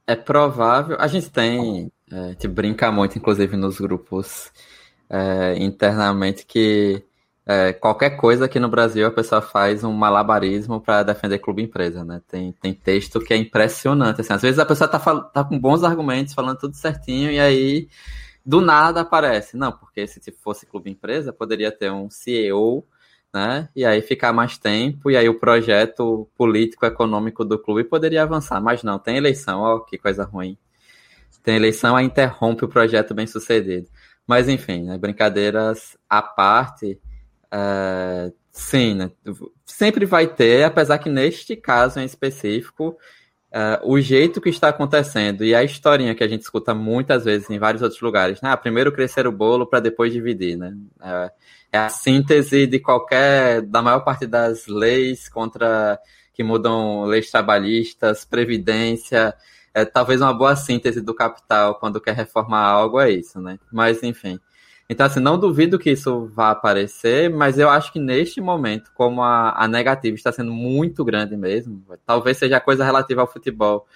é 0.07 0.17
provável. 0.17 0.97
A 0.99 1.07
gente 1.07 1.31
tem. 1.31 1.91
É, 2.11 2.19
a 2.19 2.29
gente 2.29 2.49
brinca 2.49 2.91
muito, 2.91 3.19
inclusive, 3.19 3.57
nos 3.57 3.79
grupos 3.79 4.53
é, 5.09 5.57
internamente 5.59 6.45
que 6.47 7.05
é, 7.53 7.73
qualquer 7.75 8.17
coisa 8.17 8.47
aqui 8.47 8.59
no 8.59 8.69
Brasil 8.69 9.07
a 9.07 9.11
pessoa 9.11 9.43
faz 9.43 9.85
um 9.85 9.93
malabarismo 9.93 10.81
para 10.81 11.03
defender 11.03 11.39
clube 11.39 11.63
empresa, 11.63 12.05
né? 12.05 12.23
Tem, 12.27 12.53
tem 12.53 12.73
texto 12.73 13.21
que 13.21 13.35
é 13.35 13.37
impressionante. 13.37 14.23
Assim, 14.23 14.33
às 14.33 14.43
vezes 14.43 14.59
a 14.59 14.65
pessoa 14.65 14.89
tá, 14.89 14.99
tá 14.99 15.45
com 15.45 15.59
bons 15.59 15.85
argumentos, 15.85 16.33
falando 16.35 16.59
tudo 16.59 16.75
certinho, 16.75 17.31
e 17.31 17.39
aí 17.39 17.89
do 18.45 18.61
nada 18.61 19.03
aparece. 19.03 19.57
Não, 19.57 19.71
porque 19.71 20.07
se 20.07 20.33
fosse 20.33 20.67
clube 20.67 20.91
empresa, 20.91 21.33
poderia 21.33 21.71
ter 21.71 21.93
um 21.93 22.09
CEO, 22.11 22.87
né? 23.35 23.69
E 23.77 23.85
aí 23.85 24.01
ficar 24.03 24.33
mais 24.33 24.57
tempo, 24.57 25.11
e 25.11 25.17
aí 25.17 25.29
o 25.29 25.39
projeto 25.39 26.29
político-econômico 26.37 27.45
do 27.45 27.59
clube 27.59 27.85
poderia 27.85 28.23
avançar. 28.23 28.61
Mas 28.61 28.83
não, 28.83 28.99
tem 28.99 29.17
eleição, 29.17 29.61
ó, 29.61 29.81
que 29.81 29.99
coisa 29.99 30.25
ruim. 30.25 30.57
Tem 31.43 31.57
eleição, 31.57 31.97
aí 31.97 32.07
interrompe 32.07 32.65
o 32.65 32.69
projeto 32.69 33.15
bem 33.15 33.27
sucedido. 33.27 33.89
Mas 34.27 34.49
enfim, 34.49 34.85
né, 34.85 34.97
brincadeiras 34.99 35.97
à 36.09 36.23
parte, 36.23 37.01
uh, 37.53 38.33
sim, 38.51 38.95
né, 38.95 39.11
sempre 39.65 40.07
vai 40.07 40.27
ter, 40.27 40.65
apesar 40.65 40.99
que 40.99 41.11
neste 41.11 41.57
caso 41.57 42.01
em 42.01 42.05
específico, 42.05 42.97
uh, 43.53 43.91
o 43.91 44.01
jeito 44.01 44.41
que 44.41 44.49
está 44.49 44.69
acontecendo 44.69 45.45
e 45.45 45.55
a 45.55 45.63
historinha 45.63 46.15
que 46.15 46.25
a 46.25 46.29
gente 46.29 46.43
escuta 46.43 46.75
muitas 46.75 47.25
vezes 47.25 47.51
em 47.51 47.59
vários 47.59 47.83
outros 47.83 48.01
lugares, 48.01 48.41
né? 48.41 48.55
Primeiro 48.57 48.93
crescer 48.93 49.27
o 49.27 49.33
bolo 49.33 49.67
para 49.67 49.81
depois 49.81 50.13
dividir, 50.13 50.57
né? 50.57 50.75
Uh, 51.01 51.31
é 51.73 51.79
a 51.79 51.89
síntese 51.89 52.67
de 52.67 52.79
qualquer, 52.79 53.63
da 53.63 53.81
maior 53.81 54.01
parte 54.01 54.27
das 54.27 54.67
leis 54.67 55.29
contra 55.29 55.99
que 56.35 56.43
mudam 56.43 57.05
leis 57.05 57.31
trabalhistas, 57.31 58.25
previdência, 58.25 59.35
é, 59.75 59.85
talvez 59.85 60.21
uma 60.21 60.35
boa 60.35 60.55
síntese 60.55 61.01
do 61.01 61.15
capital 61.15 61.77
quando 61.77 62.01
quer 62.01 62.15
reformar 62.15 62.63
algo 62.63 63.01
é 63.01 63.11
isso, 63.11 63.41
né? 63.41 63.59
Mas, 63.73 64.03
enfim. 64.03 64.39
Então, 64.93 65.07
assim, 65.07 65.21
não 65.21 65.39
duvido 65.39 65.79
que 65.79 65.91
isso 65.91 66.27
vá 66.27 66.51
aparecer, 66.51 67.31
mas 67.31 67.59
eu 67.59 67.71
acho 67.71 67.93
que 67.93 67.99
neste 67.99 68.41
momento, 68.41 68.91
como 68.95 69.23
a, 69.23 69.53
a 69.57 69.67
negativa 69.67 70.15
está 70.15 70.31
sendo 70.31 70.53
muito 70.53 71.05
grande 71.05 71.37
mesmo, 71.37 71.83
talvez 72.07 72.37
seja 72.37 72.59
a 72.59 72.61
coisa 72.61 72.85
relativa 72.85 73.23
ao 73.23 73.27
futebol 73.27 73.87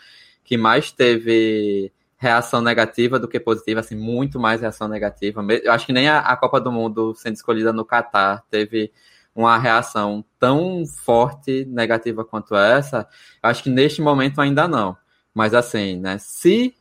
que 0.43 0.57
mais 0.57 0.91
teve 0.91 1.93
reação 2.17 2.63
negativa 2.63 3.19
do 3.19 3.29
que 3.29 3.39
positiva, 3.39 3.81
assim, 3.81 3.95
muito 3.95 4.41
mais 4.41 4.61
reação 4.63 4.89
negativa. 4.89 5.45
Eu 5.63 5.73
acho 5.73 5.85
que 5.85 5.93
nem 5.93 6.09
a, 6.09 6.21
a 6.21 6.37
Copa 6.37 6.61
do 6.61 6.73
Mundo 6.73 7.15
sendo 7.15 7.35
escolhida 7.35 7.73
no 7.73 7.85
Catar 7.85 8.43
teve 8.51 8.91
uma 9.35 9.59
reação 9.59 10.25
tão 10.39 10.87
forte 10.87 11.67
negativa 11.67 12.25
quanto 12.25 12.57
essa. 12.57 13.07
Eu 13.43 13.51
acho 13.51 13.63
que 13.63 13.69
neste 13.69 14.01
momento 14.01 14.41
ainda 14.41 14.67
não. 14.67 14.97
Mas 15.35 15.53
assim, 15.53 15.99
né? 15.99 16.17
Se 16.19 16.75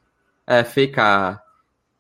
é, 0.47 0.63
ficar 0.63 1.43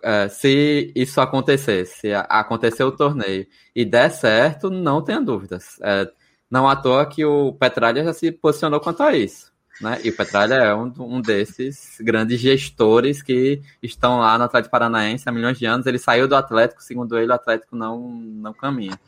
é, 0.05 0.29
se 0.29 0.91
isso 0.95 1.19
acontecer, 1.19 1.87
se 1.87 2.13
acontecer 2.13 2.83
o 2.83 2.91
torneio 2.91 3.47
e 3.75 3.83
der 3.83 4.11
certo, 4.11 4.69
não 4.69 5.01
tenha 5.01 5.19
dúvidas. 5.19 5.79
É, 5.81 6.07
não 6.49 6.69
à 6.69 6.75
toa 6.75 7.07
que 7.07 7.25
o 7.25 7.53
Petralha 7.53 8.03
já 8.03 8.13
se 8.13 8.31
posicionou 8.31 8.79
quanto 8.79 9.01
a 9.01 9.17
isso. 9.17 9.51
Né? 9.81 9.99
E 10.03 10.09
o 10.09 10.15
Petralha 10.15 10.53
é 10.53 10.75
um, 10.75 10.93
um 10.99 11.19
desses 11.19 11.97
grandes 11.99 12.39
gestores 12.39 13.23
que 13.23 13.63
estão 13.81 14.19
lá 14.19 14.37
no 14.37 14.43
Atlético 14.43 14.71
Paranaense 14.71 15.27
há 15.27 15.31
milhões 15.31 15.57
de 15.57 15.65
anos. 15.65 15.87
Ele 15.87 15.97
saiu 15.97 16.27
do 16.27 16.35
Atlético, 16.35 16.83
segundo 16.83 17.17
ele, 17.17 17.31
o 17.31 17.35
Atlético 17.35 17.75
não, 17.75 18.07
não 18.07 18.53
caminha. 18.53 18.99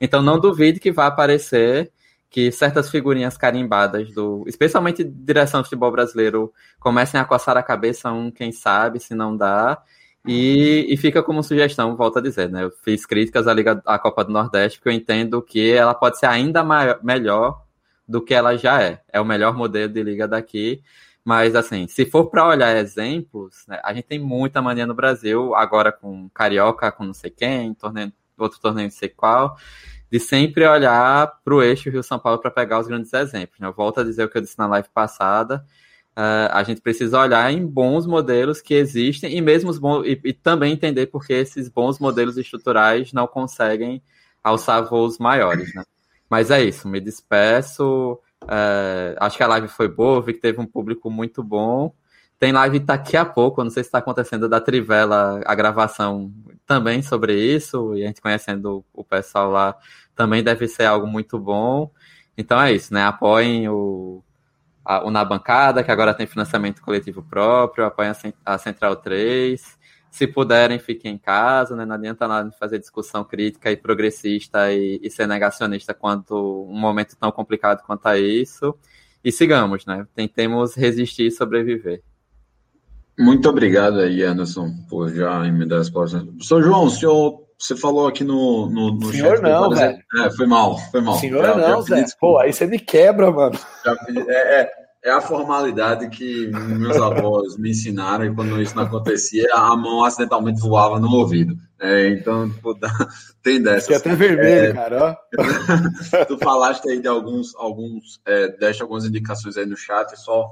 Então 0.00 0.22
não 0.22 0.38
duvide 0.38 0.78
que 0.78 0.92
vai 0.92 1.08
aparecer 1.08 1.90
que 2.30 2.52
certas 2.52 2.90
figurinhas 2.90 3.36
carimbadas 3.36 4.12
do, 4.12 4.44
especialmente 4.46 5.02
direção 5.02 5.60
do 5.60 5.64
futebol 5.64 5.90
brasileiro, 5.90 6.52
comecem 6.78 7.18
a 7.20 7.24
coçar 7.24 7.56
a 7.56 7.62
cabeça 7.62 8.12
um, 8.12 8.30
quem 8.30 8.52
sabe, 8.52 9.00
se 9.00 9.14
não 9.16 9.36
dá. 9.36 9.82
E, 10.26 10.86
e 10.88 10.96
fica 10.96 11.22
como 11.22 11.42
sugestão, 11.42 11.96
volto 11.96 12.18
a 12.18 12.22
dizer, 12.22 12.48
né? 12.50 12.64
Eu 12.64 12.70
fiz 12.70 13.04
críticas 13.04 13.46
à 13.46 13.52
Liga 13.52 13.82
à 13.84 13.98
Copa 13.98 14.24
do 14.24 14.32
Nordeste, 14.32 14.78
porque 14.78 14.88
eu 14.88 14.92
entendo 14.94 15.42
que 15.42 15.72
ela 15.72 15.94
pode 15.94 16.18
ser 16.18 16.26
ainda 16.26 16.64
maior, 16.64 16.98
melhor 17.02 17.62
do 18.08 18.22
que 18.22 18.32
ela 18.32 18.56
já 18.56 18.82
é. 18.82 19.02
É 19.12 19.20
o 19.20 19.24
melhor 19.24 19.54
modelo 19.54 19.92
de 19.92 20.02
liga 20.02 20.26
daqui. 20.26 20.82
Mas, 21.24 21.54
assim, 21.54 21.86
se 21.88 22.04
for 22.06 22.26
para 22.26 22.46
olhar 22.46 22.76
exemplos, 22.76 23.64
né, 23.66 23.80
a 23.82 23.94
gente 23.94 24.04
tem 24.04 24.18
muita 24.18 24.60
mania 24.60 24.86
no 24.86 24.94
Brasil, 24.94 25.54
agora 25.54 25.90
com 25.90 26.28
Carioca, 26.30 26.92
com 26.92 27.04
não 27.04 27.14
sei 27.14 27.30
quem, 27.30 27.72
torneio, 27.74 28.12
outro 28.38 28.60
torneio 28.60 28.88
não 28.88 28.92
sei 28.92 29.08
qual, 29.08 29.56
de 30.10 30.20
sempre 30.20 30.66
olhar 30.66 31.40
para 31.42 31.54
o 31.54 31.62
eixo 31.62 31.90
Rio-São 31.90 32.18
Paulo 32.18 32.38
para 32.40 32.50
pegar 32.50 32.78
os 32.78 32.86
grandes 32.86 33.12
exemplos. 33.12 33.58
Né? 33.58 33.66
Eu 33.66 33.72
volto 33.72 34.00
a 34.00 34.04
dizer 34.04 34.24
o 34.24 34.28
que 34.28 34.36
eu 34.36 34.42
disse 34.42 34.58
na 34.58 34.66
live 34.66 34.88
passada, 34.92 35.64
uh, 36.16 36.50
a 36.50 36.62
gente 36.62 36.80
precisa 36.80 37.18
olhar 37.20 37.52
em 37.52 37.66
bons 37.66 38.06
modelos 38.06 38.60
que 38.60 38.74
existem 38.74 39.36
e 39.36 39.40
mesmo 39.40 39.70
os 39.70 39.78
bons, 39.78 40.06
e, 40.06 40.20
e 40.24 40.32
também 40.32 40.72
entender 40.72 41.06
por 41.06 41.26
que 41.26 41.32
esses 41.32 41.68
bons 41.68 41.98
modelos 41.98 42.36
estruturais 42.36 43.12
não 43.12 43.26
conseguem 43.26 44.02
alçar 44.42 44.88
voos 44.88 45.18
maiores, 45.18 45.74
né? 45.74 45.84
Mas 46.28 46.50
é 46.50 46.62
isso, 46.62 46.88
me 46.88 47.00
despeço. 47.00 48.18
É, 48.48 49.16
acho 49.18 49.36
que 49.36 49.42
a 49.42 49.46
live 49.46 49.68
foi 49.68 49.88
boa, 49.88 50.20
vi 50.20 50.34
que 50.34 50.40
teve 50.40 50.60
um 50.60 50.66
público 50.66 51.10
muito 51.10 51.42
bom. 51.42 51.94
Tem 52.38 52.52
live 52.52 52.80
daqui 52.80 53.16
a 53.16 53.24
pouco, 53.24 53.62
não 53.62 53.70
sei 53.70 53.82
se 53.82 53.88
está 53.88 53.98
acontecendo 53.98 54.48
da 54.48 54.60
Trivela, 54.60 55.40
a 55.46 55.54
gravação 55.54 56.32
também 56.66 57.02
sobre 57.02 57.34
isso, 57.34 57.94
e 57.94 58.02
a 58.04 58.06
gente 58.08 58.20
conhecendo 58.20 58.84
o 58.92 59.04
pessoal 59.04 59.50
lá 59.50 59.76
também 60.14 60.42
deve 60.42 60.66
ser 60.68 60.84
algo 60.84 61.06
muito 61.06 61.38
bom. 61.38 61.90
Então 62.36 62.60
é 62.60 62.72
isso, 62.72 62.92
né? 62.92 63.04
Apoiem 63.04 63.68
o, 63.68 64.22
a, 64.84 65.04
o 65.04 65.10
Na 65.10 65.24
Bancada, 65.24 65.82
que 65.82 65.90
agora 65.90 66.14
tem 66.14 66.26
financiamento 66.26 66.82
coletivo 66.82 67.22
próprio, 67.22 67.84
apoiem 67.84 68.12
a, 68.44 68.58
Central 68.58 68.96
3 68.96 69.82
se 70.14 70.28
puderem, 70.28 70.78
fiquem 70.78 71.14
em 71.14 71.18
casa, 71.18 71.74
né? 71.74 71.84
Não 71.84 71.96
adianta 71.96 72.28
nada 72.28 72.48
fazer 72.52 72.78
discussão 72.78 73.24
crítica 73.24 73.72
e 73.72 73.76
progressista 73.76 74.72
e, 74.72 75.00
e, 75.02 75.10
ser 75.10 75.26
negacionista 75.26 75.92
quanto 75.92 76.68
um 76.70 76.78
momento 76.78 77.16
tão 77.18 77.32
complicado 77.32 77.82
quanto 77.84 78.06
a 78.06 78.16
isso. 78.16 78.76
E 79.24 79.32
sigamos, 79.32 79.84
né? 79.84 80.06
Tentemos 80.14 80.76
resistir 80.76 81.26
e 81.26 81.30
sobreviver. 81.32 82.00
Muito 83.18 83.48
obrigado 83.48 83.98
aí, 83.98 84.22
Anderson, 84.22 84.72
por 84.88 85.12
já 85.12 85.40
me 85.50 85.66
dar 85.66 85.78
as 85.78 85.88
respostas. 85.88 86.22
Professor 86.22 86.62
João, 86.62 86.84
o 86.84 86.90
senhor, 86.90 87.43
você 87.58 87.76
falou 87.76 88.06
aqui 88.06 88.24
no, 88.24 88.68
no, 88.68 88.94
no 88.94 89.12
senhor 89.12 89.36
chat. 89.36 89.42
não, 89.42 89.70
velho. 89.70 89.98
É, 90.16 90.30
foi 90.30 90.46
mal, 90.46 90.78
foi 90.90 91.00
mal. 91.00 91.18
Senhor 91.18 91.44
já, 91.44 91.56
não, 91.56 91.82
Zé. 91.82 92.04
Pô, 92.20 92.38
aí 92.38 92.52
você 92.52 92.66
me 92.66 92.78
quebra, 92.78 93.30
mano. 93.30 93.58
É, 94.28 94.60
é, 94.60 94.70
é 95.04 95.10
a 95.10 95.20
formalidade 95.20 96.08
que 96.08 96.46
meus 96.48 96.96
avós 96.96 97.56
me 97.56 97.70
ensinaram 97.70 98.24
e 98.24 98.34
quando 98.34 98.60
isso 98.60 98.74
não 98.74 98.84
acontecia, 98.84 99.46
a 99.52 99.76
mão 99.76 100.04
acidentalmente 100.04 100.60
voava 100.60 100.98
no 100.98 101.10
ouvido. 101.10 101.56
É, 101.80 102.08
então, 102.08 102.50
tipo, 102.50 102.74
tem 103.42 103.62
dessa. 103.62 103.86
Fica 103.86 103.98
até 103.98 104.14
vermelho, 104.14 104.70
é, 104.70 104.72
cara. 104.72 105.18
tu 106.26 106.38
falaste 106.38 106.88
aí 106.88 107.00
de 107.00 107.08
alguns, 107.08 107.54
alguns 107.56 108.20
é, 108.24 108.48
deste 108.48 108.82
algumas 108.82 109.04
indicações 109.04 109.56
aí 109.56 109.66
no 109.66 109.76
chat, 109.76 110.16
só 110.16 110.48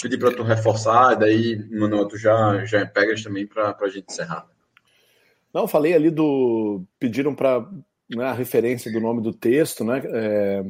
pedir 0.00 0.18
para 0.18 0.30
tu 0.30 0.42
reforçar, 0.42 1.14
e 1.14 1.16
daí, 1.16 1.68
Manuel, 1.70 2.06
tu 2.06 2.16
já, 2.16 2.64
já 2.64 2.86
pegas 2.86 3.22
também 3.22 3.46
para 3.46 3.76
a 3.78 3.88
gente 3.88 4.06
encerrar. 4.10 4.46
Não, 5.52 5.68
falei 5.68 5.94
ali 5.94 6.10
do. 6.10 6.84
Pediram 6.98 7.34
para 7.34 7.68
né, 8.08 8.24
a 8.24 8.32
referência 8.32 8.90
do 8.92 9.00
nome 9.00 9.22
do 9.22 9.32
texto, 9.32 9.84
né? 9.84 10.02
É, 10.04 10.64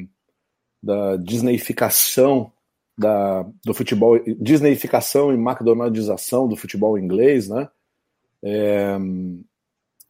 da 0.83 1.17
Disneyficação 1.17 2.53
da, 3.01 3.47
do 3.65 3.73
futebol, 3.73 4.19
disneyificação 4.39 5.33
e 5.33 5.37
McDonaldização 5.37 6.47
do 6.47 6.55
futebol 6.55 6.99
inglês, 6.99 7.49
né? 7.49 7.69
É, 8.43 8.99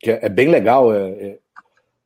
que 0.00 0.10
é, 0.10 0.26
é, 0.26 0.28
bem 0.28 0.48
legal, 0.48 0.92
é, 0.92 1.10
é, 1.10 1.38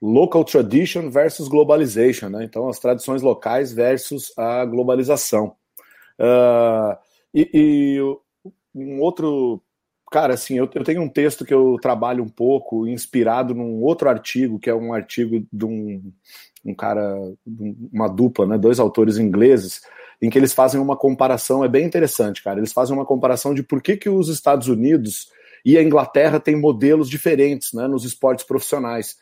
local 0.02 0.44
tradition 0.44 1.08
versus 1.08 1.48
globalization, 1.48 2.28
né? 2.28 2.44
Então, 2.44 2.68
as 2.68 2.78
tradições 2.78 3.22
locais 3.22 3.72
versus 3.72 4.30
a 4.36 4.66
globalização. 4.66 5.56
Uh, 6.18 6.96
e, 7.32 7.50
e, 7.54 8.00
um 8.74 9.00
outro, 9.00 9.62
cara, 10.14 10.34
assim, 10.34 10.56
eu, 10.56 10.70
eu, 10.72 10.84
tenho 10.84 11.02
um 11.02 11.08
texto 11.08 11.44
que 11.44 11.52
eu 11.52 11.76
trabalho 11.82 12.22
um 12.22 12.28
pouco 12.28 12.86
inspirado 12.86 13.52
num 13.52 13.82
outro 13.82 14.08
artigo, 14.08 14.60
que 14.60 14.70
é 14.70 14.74
um 14.74 14.94
artigo 14.94 15.44
de 15.52 15.64
um, 15.64 16.00
um 16.64 16.72
cara, 16.72 17.16
uma 17.92 18.06
dupla, 18.06 18.46
né? 18.46 18.56
Dois 18.56 18.78
autores 18.78 19.18
ingleses 19.18 19.82
em 20.22 20.30
que 20.30 20.38
eles 20.38 20.52
fazem 20.52 20.80
uma 20.80 20.96
comparação, 20.96 21.64
é 21.64 21.68
bem 21.68 21.84
interessante, 21.84 22.44
cara. 22.44 22.60
Eles 22.60 22.72
fazem 22.72 22.94
uma 22.94 23.04
comparação 23.04 23.52
de 23.52 23.64
por 23.64 23.82
que, 23.82 23.96
que 23.96 24.08
os 24.08 24.28
Estados 24.28 24.68
Unidos 24.68 25.30
e 25.64 25.76
a 25.76 25.82
Inglaterra 25.82 26.38
têm 26.38 26.54
modelos 26.54 27.10
diferentes 27.10 27.72
né, 27.72 27.88
nos 27.88 28.04
esportes 28.04 28.44
profissionais, 28.44 29.16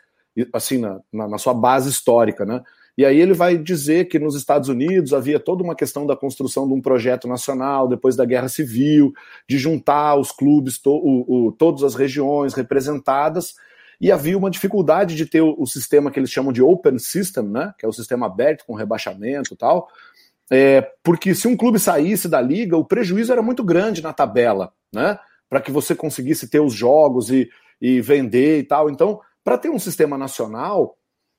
assim, 0.53 0.77
na, 0.77 1.01
na, 1.11 1.27
na 1.27 1.39
sua 1.39 1.55
base 1.55 1.89
histórica, 1.89 2.45
né? 2.45 2.63
E 2.97 3.07
aí 3.07 3.21
ele 3.21 3.33
vai 3.33 3.57
dizer 3.57 4.07
que 4.07 4.19
nos 4.19 4.35
Estados 4.35 4.69
Unidos 4.69 5.15
havia 5.15 5.41
toda 5.41 5.63
uma 5.63 5.75
questão 5.75 6.07
da 6.07 6.15
construção 6.15 6.67
de 6.69 6.75
um 6.75 6.81
projeto 6.81 7.27
nacional 7.27 7.89
depois 7.89 8.17
da 8.17 8.25
Guerra 8.25 8.49
Civil, 8.49 9.13
de 9.49 9.59
juntar 9.59 10.17
os 10.17 10.31
clubes, 10.31 10.79
to, 10.79 10.91
o, 10.91 11.47
o, 11.47 11.53
todas 11.53 11.83
as 11.83 11.95
regiões 11.95 12.53
representadas, 12.53 13.55
e 13.99 14.13
havia 14.13 14.37
uma 14.37 14.51
dificuldade 14.51 15.15
de 15.15 15.25
ter 15.25 15.41
o, 15.41 15.55
o, 15.59 15.67
sistema 15.67 16.11
que 16.11 16.19
eles 16.19 16.31
chamam 16.31 16.53
de 16.53 16.61
open 16.61 16.99
system, 16.99 17.45
né, 17.45 17.73
que 17.79 17.87
é 17.87 17.89
o 17.89 17.93
sistema 17.93 18.27
aberto 18.27 18.67
com 18.67 18.75
rebaixamento 18.75 19.55
e 19.55 19.57
tal, 19.57 19.89
é, 20.51 20.83
porque 21.03 21.35
se 21.35 21.49
um 21.49 21.57
clube 21.57 21.79
saísse 21.79 22.29
da 22.29 22.41
liga, 22.41 22.77
o 22.77 22.85
prejuízo 22.85 23.33
era 23.33 23.41
muito 23.41 23.65
grande 23.65 24.03
na 24.03 24.13
tabela, 24.13 24.71
né? 24.93 25.19
Para 25.49 25.63
que 25.63 25.71
você 25.71 25.95
conseguisse 25.95 26.47
ter 26.47 26.61
os 26.61 26.75
jogos 26.75 27.31
e, 27.31 27.49
e 27.81 28.03
vender 28.03 28.59
e 28.59 28.63
tal. 28.63 28.91
Então, 28.91 29.19
para 29.43 29.57
ter 29.57 29.71
um 29.71 29.79
sistema 29.79 30.19
nacional, 30.19 30.95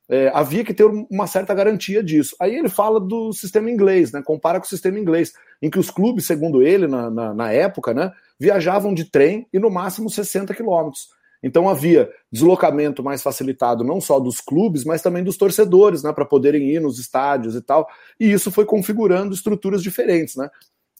é, 0.09 0.31
havia 0.33 0.63
que 0.63 0.73
ter 0.73 0.83
uma 0.83 1.27
certa 1.27 1.53
garantia 1.53 2.03
disso. 2.03 2.35
Aí 2.39 2.55
ele 2.55 2.69
fala 2.69 2.99
do 2.99 3.31
sistema 3.31 3.69
inglês, 3.71 4.11
né? 4.11 4.21
Compara 4.23 4.59
com 4.59 4.65
o 4.65 4.69
sistema 4.69 4.99
inglês, 4.99 5.33
em 5.61 5.69
que 5.69 5.79
os 5.79 5.89
clubes, 5.89 6.25
segundo 6.25 6.61
ele, 6.61 6.87
na, 6.87 7.09
na, 7.09 7.33
na 7.33 7.51
época, 7.51 7.93
né, 7.93 8.11
viajavam 8.39 8.93
de 8.93 9.05
trem 9.05 9.47
e 9.53 9.59
no 9.59 9.69
máximo 9.69 10.09
60 10.09 10.53
quilômetros. 10.53 11.07
Então 11.41 11.67
havia 11.67 12.09
deslocamento 12.31 13.03
mais 13.03 13.21
facilitado 13.21 13.83
não 13.83 13.99
só 13.99 14.19
dos 14.19 14.39
clubes, 14.39 14.85
mas 14.85 15.01
também 15.01 15.23
dos 15.23 15.37
torcedores, 15.37 16.01
né, 16.01 16.13
para 16.13 16.25
poderem 16.25 16.69
ir 16.69 16.79
nos 16.79 16.99
estádios 16.99 17.55
e 17.55 17.61
tal. 17.61 17.87
E 18.19 18.31
isso 18.31 18.49
foi 18.49 18.65
configurando 18.65 19.33
estruturas 19.33 19.83
diferentes, 19.83 20.35
né? 20.35 20.49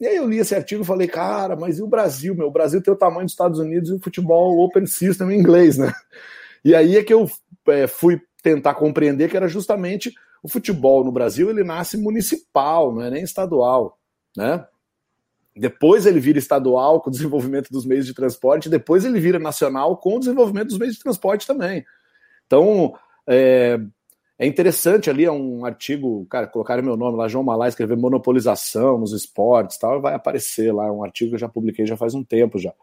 E 0.02 0.08
aí 0.08 0.18
eu 0.18 0.28
li 0.28 0.40
esse 0.40 0.54
artigo 0.54 0.84
e 0.84 0.86
falei, 0.86 1.08
cara, 1.08 1.56
mas 1.56 1.80
e 1.80 1.84
o 1.84 1.88
Brasil, 1.88 2.36
meu? 2.36 2.48
O 2.48 2.52
Brasil 2.52 2.82
tem 2.82 2.94
o 2.94 2.98
tamanho 2.98 3.26
dos 3.26 3.34
Estados 3.34 3.60
Unidos 3.60 3.90
e 3.90 3.94
o 3.94 4.00
futebol 4.00 4.60
open 4.60 4.86
system 4.86 5.32
em 5.32 5.40
inglês, 5.40 5.78
né? 5.78 5.94
E 6.66 6.76
aí 6.76 6.98
é 6.98 7.04
que 7.04 7.14
eu 7.14 7.30
é, 7.68 7.88
fui 7.88 8.22
tentar 8.44 8.76
compreender 8.76 9.30
que 9.30 9.38
era 9.38 9.48
justamente 9.48 10.14
o 10.44 10.50
futebol 10.50 11.04
no 11.04 11.12
Brasil, 11.12 11.50
ele 11.50 11.64
nasce 11.64 11.98
municipal, 11.98 12.94
não 12.94 13.02
é 13.02 13.10
nem 13.10 13.24
estadual, 13.24 13.98
né? 14.36 14.68
Depois 15.56 16.06
ele 16.06 16.20
vira 16.20 16.38
estadual 16.38 17.00
com 17.00 17.10
o 17.10 17.12
desenvolvimento 17.12 17.72
dos 17.72 17.86
meios 17.86 18.06
de 18.06 18.14
transporte, 18.14 18.70
depois 18.70 19.06
ele 19.06 19.20
vira 19.20 19.40
nacional 19.40 19.96
com 19.98 20.18
o 20.18 20.20
desenvolvimento 20.20 20.70
dos 20.70 20.78
meios 20.78 20.96
de 20.96 21.02
transporte 21.02 21.48
também. 21.48 21.86
Então, 22.46 22.94
é, 23.26 23.80
é 24.38 24.46
interessante 24.46 25.10
ali, 25.10 25.24
é 25.24 25.32
um 25.32 25.64
artigo, 25.64 26.26
cara, 26.26 26.48
colocaram 26.48 26.84
meu 26.84 26.98
nome 26.98 27.18
lá, 27.18 27.28
João 27.28 27.44
Malá, 27.44 27.68
escrever 27.68 27.96
monopolização 27.96 28.98
nos 28.98 29.14
esportes 29.14 29.78
tal, 29.78 30.02
vai 30.02 30.16
aparecer 30.16 30.74
lá, 30.74 30.88
é 30.88 30.92
um 30.92 31.04
artigo 31.04 31.30
que 31.30 31.36
eu 31.36 31.40
já 31.40 31.48
publiquei 31.48 31.86
já 31.86 31.96
faz 31.96 32.14
um 32.14 32.24
tempo 32.24 32.58
já. 32.60 32.74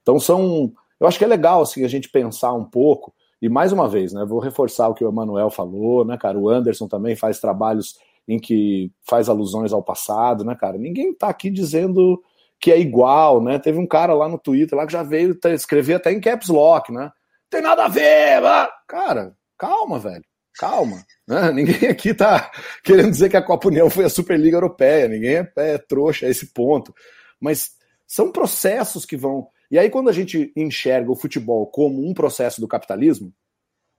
Então 0.00 0.18
são, 0.18 0.72
eu 0.98 1.06
acho 1.06 1.18
que 1.18 1.24
é 1.24 1.28
legal 1.28 1.60
assim 1.60 1.84
a 1.84 1.88
gente 1.88 2.08
pensar 2.08 2.54
um 2.54 2.64
pouco 2.64 3.12
E 3.44 3.48
mais 3.50 3.72
uma 3.72 3.86
vez, 3.86 4.14
né, 4.14 4.24
vou 4.24 4.38
reforçar 4.38 4.88
o 4.88 4.94
que 4.94 5.04
o 5.04 5.08
Emanuel 5.10 5.50
falou, 5.50 6.02
né, 6.02 6.16
cara? 6.16 6.38
O 6.38 6.48
Anderson 6.48 6.88
também 6.88 7.14
faz 7.14 7.38
trabalhos 7.38 7.98
em 8.26 8.38
que 8.38 8.90
faz 9.06 9.28
alusões 9.28 9.70
ao 9.70 9.82
passado, 9.82 10.46
né, 10.46 10.56
cara? 10.58 10.78
Ninguém 10.78 11.10
está 11.10 11.28
aqui 11.28 11.50
dizendo 11.50 12.22
que 12.58 12.72
é 12.72 12.80
igual, 12.80 13.42
né? 13.42 13.58
Teve 13.58 13.78
um 13.78 13.86
cara 13.86 14.14
lá 14.14 14.26
no 14.30 14.38
Twitter 14.38 14.78
lá 14.78 14.86
que 14.86 14.94
já 14.94 15.02
veio 15.02 15.38
escrever 15.44 15.96
até 15.96 16.10
em 16.10 16.22
caps 16.22 16.48
lock, 16.48 16.90
né? 16.90 17.12
Tem 17.50 17.60
nada 17.60 17.84
a 17.84 17.88
ver, 17.88 18.40
cara. 18.88 19.36
Calma, 19.58 19.98
velho. 19.98 20.24
Calma. 20.54 21.04
Né? 21.28 21.52
Ninguém 21.52 21.90
aqui 21.90 22.14
tá 22.14 22.50
querendo 22.82 23.10
dizer 23.10 23.28
que 23.28 23.36
a 23.36 23.42
Copa 23.42 23.68
União 23.68 23.90
foi 23.90 24.06
a 24.06 24.08
Superliga 24.08 24.56
Europeia. 24.56 25.06
Ninguém 25.06 25.36
é, 25.36 25.52
é 25.56 25.76
trouxa 25.76 26.24
a 26.24 26.30
esse 26.30 26.46
ponto. 26.46 26.94
Mas 27.38 27.72
são 28.06 28.32
processos 28.32 29.04
que 29.04 29.18
vão. 29.18 29.48
E 29.70 29.78
aí, 29.78 29.90
quando 29.90 30.08
a 30.08 30.12
gente 30.12 30.52
enxerga 30.56 31.10
o 31.10 31.16
futebol 31.16 31.66
como 31.66 32.06
um 32.06 32.14
processo 32.14 32.60
do 32.60 32.68
capitalismo, 32.68 33.32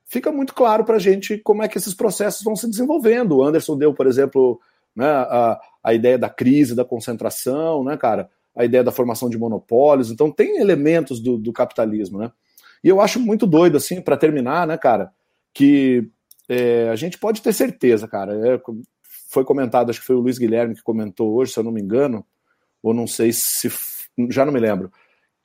fica 0.06 0.32
muito 0.32 0.54
claro 0.54 0.86
para 0.86 0.96
a 0.96 1.00
gente 1.00 1.38
como 1.40 1.64
é 1.64 1.68
que 1.68 1.78
esses 1.78 1.94
processos 1.94 2.44
vão 2.44 2.56
se 2.56 2.70
desenvolvendo. 2.70 3.38
O 3.38 3.44
Anderson 3.44 3.78
deu, 3.78 3.94
por 3.94 4.08
exemplo, 4.08 4.60
né, 4.96 5.08
a, 5.08 5.60
a 5.84 5.94
ideia 5.94 6.18
da 6.18 6.30
crise, 6.30 6.76
da 6.76 6.86
concentração, 6.86 7.84
né, 7.84 7.98
cara? 7.98 8.30
A 8.56 8.64
ideia 8.64 8.84
da 8.84 8.92
formação 8.92 9.30
de 9.30 9.38
monopólios. 9.38 10.12
Então, 10.12 10.32
tem 10.32 10.60
elementos 10.60 11.20
do, 11.20 11.38
do 11.38 11.52
capitalismo, 11.52 12.20
né? 12.20 12.32
E 12.84 12.88
eu 12.88 13.02
acho 13.02 13.20
muito 13.20 13.48
doido, 13.48 13.78
assim, 13.78 14.00
para 14.00 14.16
terminar, 14.16 14.68
né, 14.68 14.78
cara, 14.78 15.12
que 15.54 16.08
é, 16.48 16.90
a 16.90 16.96
gente 16.96 17.18
pode 17.18 17.42
ter 17.42 17.52
certeza, 17.52 18.08
cara. 18.08 18.34
É, 18.48 18.62
foi 19.30 19.44
comentado, 19.44 19.90
acho 19.90 20.00
que 20.00 20.06
foi 20.06 20.16
o 20.16 20.20
Luiz 20.20 20.38
Guilherme 20.38 20.76
que 20.76 20.84
comentou 20.84 21.34
hoje, 21.34 21.52
se 21.52 21.60
eu 21.60 21.64
não 21.64 21.72
me 21.72 21.82
engano, 21.82 22.26
ou 22.82 22.94
não 22.94 23.08
sei 23.08 23.32
se. 23.34 23.70
Já 24.30 24.46
não 24.46 24.54
me 24.54 24.60
lembro. 24.60 24.92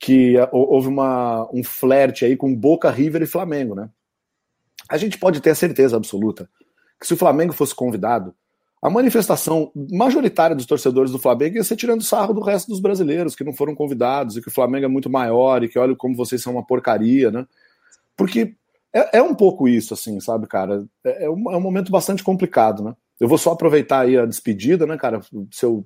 Que 0.03 0.33
houve 0.51 0.87
uma, 0.87 1.47
um 1.53 1.63
flerte 1.63 2.25
aí 2.25 2.35
com 2.35 2.55
Boca, 2.55 2.89
River 2.89 3.21
e 3.21 3.27
Flamengo, 3.27 3.75
né? 3.75 3.87
A 4.89 4.97
gente 4.97 5.17
pode 5.17 5.39
ter 5.39 5.51
a 5.51 5.55
certeza 5.55 5.95
absoluta 5.95 6.49
que 7.01 7.07
se 7.07 7.15
o 7.15 7.17
Flamengo 7.17 7.51
fosse 7.51 7.73
convidado, 7.73 8.33
a 8.79 8.89
manifestação 8.89 9.71
majoritária 9.91 10.55
dos 10.55 10.67
torcedores 10.67 11.11
do 11.11 11.17
Flamengo 11.17 11.55
ia 11.55 11.63
ser 11.63 11.75
tirando 11.75 12.03
sarro 12.03 12.33
do 12.33 12.41
resto 12.41 12.67
dos 12.67 12.79
brasileiros 12.79 13.35
que 13.35 13.43
não 13.43 13.53
foram 13.53 13.73
convidados 13.73 14.37
e 14.37 14.41
que 14.41 14.47
o 14.47 14.53
Flamengo 14.53 14.85
é 14.85 14.87
muito 14.87 15.09
maior 15.09 15.63
e 15.63 15.67
que 15.67 15.79
olha 15.79 15.95
como 15.95 16.15
vocês 16.15 16.41
são 16.41 16.53
uma 16.53 16.65
porcaria, 16.65 17.31
né? 17.31 17.45
Porque 18.15 18.55
é, 18.93 19.17
é 19.17 19.21
um 19.21 19.33
pouco 19.33 19.67
isso, 19.67 19.95
assim, 19.95 20.19
sabe, 20.19 20.45
cara? 20.47 20.85
É, 21.03 21.25
é, 21.25 21.29
um, 21.29 21.51
é 21.51 21.57
um 21.57 21.61
momento 21.61 21.91
bastante 21.91 22.23
complicado, 22.23 22.83
né? 22.83 22.95
Eu 23.19 23.27
vou 23.27 23.37
só 23.37 23.51
aproveitar 23.51 24.01
aí 24.01 24.17
a 24.17 24.25
despedida, 24.25 24.85
né, 24.85 24.97
cara? 24.97 25.21
Se 25.51 25.65
eu 25.65 25.85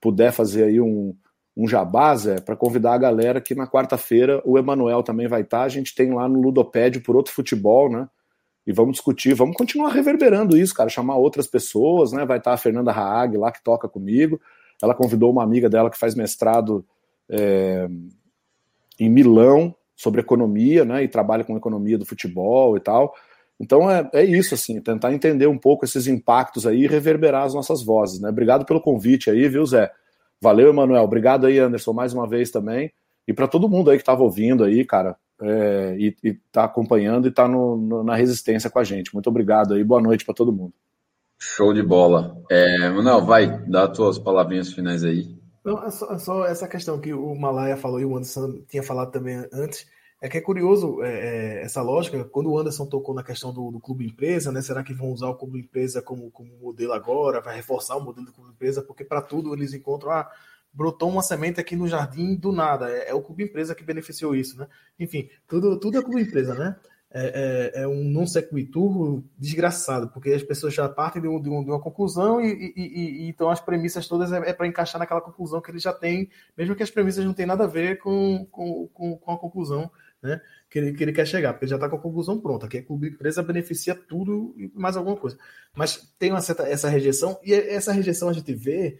puder 0.00 0.32
fazer 0.32 0.64
aí 0.64 0.80
um, 0.80 1.14
um 1.60 1.68
jabá, 1.68 2.16
Zé, 2.16 2.40
para 2.40 2.56
convidar 2.56 2.94
a 2.94 2.98
galera 2.98 3.40
que 3.40 3.54
na 3.54 3.66
quarta-feira 3.66 4.40
o 4.46 4.58
Emanuel 4.58 5.02
também 5.02 5.28
vai 5.28 5.42
estar. 5.42 5.58
Tá. 5.58 5.64
A 5.64 5.68
gente 5.68 5.94
tem 5.94 6.10
lá 6.14 6.26
no 6.26 6.40
Ludopédio 6.40 7.02
por 7.02 7.14
outro 7.14 7.34
futebol, 7.34 7.90
né? 7.90 8.08
E 8.66 8.72
vamos 8.72 8.92
discutir, 8.92 9.34
vamos 9.34 9.56
continuar 9.56 9.90
reverberando 9.90 10.56
isso, 10.56 10.74
cara, 10.74 10.88
chamar 10.88 11.16
outras 11.16 11.46
pessoas, 11.46 12.12
né? 12.12 12.24
Vai 12.24 12.38
estar 12.38 12.52
tá 12.52 12.54
a 12.54 12.58
Fernanda 12.58 12.92
Haag 12.92 13.36
lá 13.36 13.52
que 13.52 13.62
toca 13.62 13.86
comigo. 13.88 14.40
Ela 14.82 14.94
convidou 14.94 15.30
uma 15.30 15.42
amiga 15.42 15.68
dela 15.68 15.90
que 15.90 15.98
faz 15.98 16.14
mestrado 16.14 16.82
é, 17.28 17.86
em 18.98 19.10
Milão, 19.10 19.74
sobre 19.94 20.22
economia, 20.22 20.82
né, 20.82 21.04
e 21.04 21.08
trabalha 21.08 21.44
com 21.44 21.58
economia 21.58 21.98
do 21.98 22.06
futebol 22.06 22.74
e 22.74 22.80
tal. 22.80 23.14
Então 23.60 23.90
é, 23.90 24.08
é 24.14 24.24
isso, 24.24 24.54
assim, 24.54 24.80
tentar 24.80 25.12
entender 25.12 25.46
um 25.46 25.58
pouco 25.58 25.84
esses 25.84 26.06
impactos 26.06 26.66
aí 26.66 26.84
e 26.84 26.86
reverberar 26.86 27.44
as 27.44 27.52
nossas 27.52 27.82
vozes, 27.82 28.18
né? 28.18 28.30
Obrigado 28.30 28.64
pelo 28.64 28.80
convite 28.80 29.28
aí, 29.28 29.46
viu, 29.46 29.66
Zé? 29.66 29.92
Valeu, 30.42 30.70
Emanuel. 30.70 31.02
Obrigado 31.02 31.46
aí, 31.46 31.58
Anderson, 31.58 31.92
mais 31.92 32.14
uma 32.14 32.26
vez 32.26 32.50
também. 32.50 32.92
E 33.28 33.32
para 33.32 33.46
todo 33.46 33.68
mundo 33.68 33.90
aí 33.90 33.96
que 33.96 34.02
estava 34.02 34.22
ouvindo 34.22 34.64
aí, 34.64 34.84
cara, 34.84 35.16
é, 35.40 35.96
e, 35.98 36.16
está 36.22 36.64
acompanhando 36.64 37.26
e 37.26 37.30
está 37.30 37.46
na 37.46 38.14
resistência 38.14 38.70
com 38.70 38.78
a 38.78 38.84
gente. 38.84 39.12
Muito 39.12 39.28
obrigado 39.28 39.74
aí, 39.74 39.84
boa 39.84 40.00
noite 40.00 40.24
para 40.24 40.34
todo 40.34 40.52
mundo. 40.52 40.72
Show 41.38 41.72
de 41.72 41.82
bola. 41.82 42.42
É, 42.50 42.88
Manuel, 42.90 43.24
vai, 43.24 43.64
dá 43.66 43.84
as 43.84 43.96
tuas 43.96 44.18
palavrinhas 44.18 44.72
finais 44.72 45.04
aí. 45.04 45.38
Não, 45.64 45.84
é 45.84 45.90
só, 45.90 46.12
é 46.12 46.18
só, 46.18 46.44
essa 46.46 46.68
questão 46.68 46.98
que 46.98 47.12
o 47.12 47.34
Malaya 47.34 47.76
falou 47.76 48.00
e 48.00 48.04
o 48.04 48.16
Anderson 48.16 48.60
tinha 48.68 48.82
falado 48.82 49.10
também 49.10 49.46
antes, 49.52 49.86
é 50.20 50.28
que 50.28 50.36
é 50.36 50.40
curioso 50.40 51.02
é, 51.02 51.08
é, 51.08 51.62
essa 51.62 51.80
lógica, 51.80 52.22
quando 52.24 52.50
o 52.50 52.58
Anderson 52.58 52.86
tocou 52.86 53.14
na 53.14 53.24
questão 53.24 53.52
do, 53.52 53.70
do, 53.70 53.80
clube 53.80 54.06
empresa, 54.06 54.52
né? 54.52 54.60
Será 54.60 54.82
que 54.82 54.92
vão 54.92 55.10
usar 55.10 55.28
o 55.28 55.34
clube 55.34 55.60
empresa 55.60 56.02
como, 56.02 56.30
como 56.30 56.50
modelo 56.58 56.92
agora? 56.92 57.40
Vai 57.40 57.56
reforçar 57.56 57.96
o 57.96 58.04
modelo 58.04 58.26
do 58.26 58.32
clube 58.32 58.50
empresa? 58.50 58.82
Porque 58.82 59.04
para 59.04 59.22
tudo 59.22 59.54
eles 59.54 59.72
encontram, 59.72 60.10
ah, 60.10 60.30
brotou 60.72 61.08
uma 61.08 61.22
semente 61.22 61.58
aqui 61.58 61.74
no 61.74 61.88
jardim 61.88 62.34
do 62.36 62.52
nada. 62.52 62.90
É, 62.90 63.10
é, 63.10 63.14
o 63.14 63.22
clube 63.22 63.44
empresa 63.44 63.74
que 63.74 63.82
beneficiou 63.82 64.34
isso, 64.34 64.58
né? 64.58 64.68
Enfim, 64.98 65.30
tudo, 65.48 65.78
tudo 65.80 65.98
é 65.98 66.02
clube 66.02 66.20
empresa, 66.20 66.54
né? 66.54 66.76
é, 67.12 67.72
é, 67.74 67.82
é, 67.82 67.88
um 67.88 68.04
non 68.04 68.24
sequitur 68.24 69.22
desgraçado, 69.36 70.08
porque 70.08 70.30
as 70.30 70.44
pessoas 70.44 70.72
já 70.72 70.88
partem 70.88 71.20
de, 71.20 71.26
um, 71.26 71.40
de, 71.40 71.50
um, 71.50 71.64
de 71.64 71.70
uma 71.70 71.80
conclusão 71.80 72.40
e, 72.40 72.72
e, 72.76 73.24
e, 73.24 73.28
então 73.28 73.50
as 73.50 73.60
premissas 73.60 74.06
todas 74.06 74.32
é, 74.32 74.50
é 74.50 74.52
para 74.52 74.66
encaixar 74.66 75.00
naquela 75.00 75.20
conclusão 75.20 75.60
que 75.60 75.70
ele 75.70 75.80
já 75.80 75.92
tem, 75.92 76.30
mesmo 76.56 76.76
que 76.76 76.84
as 76.84 76.90
premissas 76.90 77.24
não 77.24 77.34
tenham 77.34 77.48
nada 77.48 77.64
a 77.64 77.66
ver 77.66 77.98
com, 77.98 78.46
com, 78.50 78.86
com, 78.94 79.16
com 79.16 79.32
a 79.32 79.38
conclusão 79.38 79.90
né, 80.22 80.40
que, 80.68 80.78
ele, 80.78 80.92
que 80.92 81.02
ele 81.02 81.12
quer 81.12 81.26
chegar, 81.26 81.52
porque 81.52 81.64
ele 81.64 81.70
já 81.70 81.76
está 81.76 81.88
com 81.88 81.96
a 81.96 82.00
conclusão 82.00 82.40
pronta, 82.40 82.68
que 82.68 82.78
a 82.78 82.80
empresa 82.80 83.42
beneficia 83.42 83.94
tudo 83.94 84.54
e 84.56 84.70
mais 84.74 84.96
alguma 84.96 85.16
coisa. 85.16 85.38
Mas 85.74 86.12
tem 86.18 86.30
uma 86.30 86.40
certa, 86.40 86.64
essa 86.64 86.88
rejeição, 86.88 87.38
e 87.44 87.52
essa 87.54 87.92
rejeição 87.92 88.28
a 88.28 88.32
gente 88.32 88.52
vê 88.54 88.98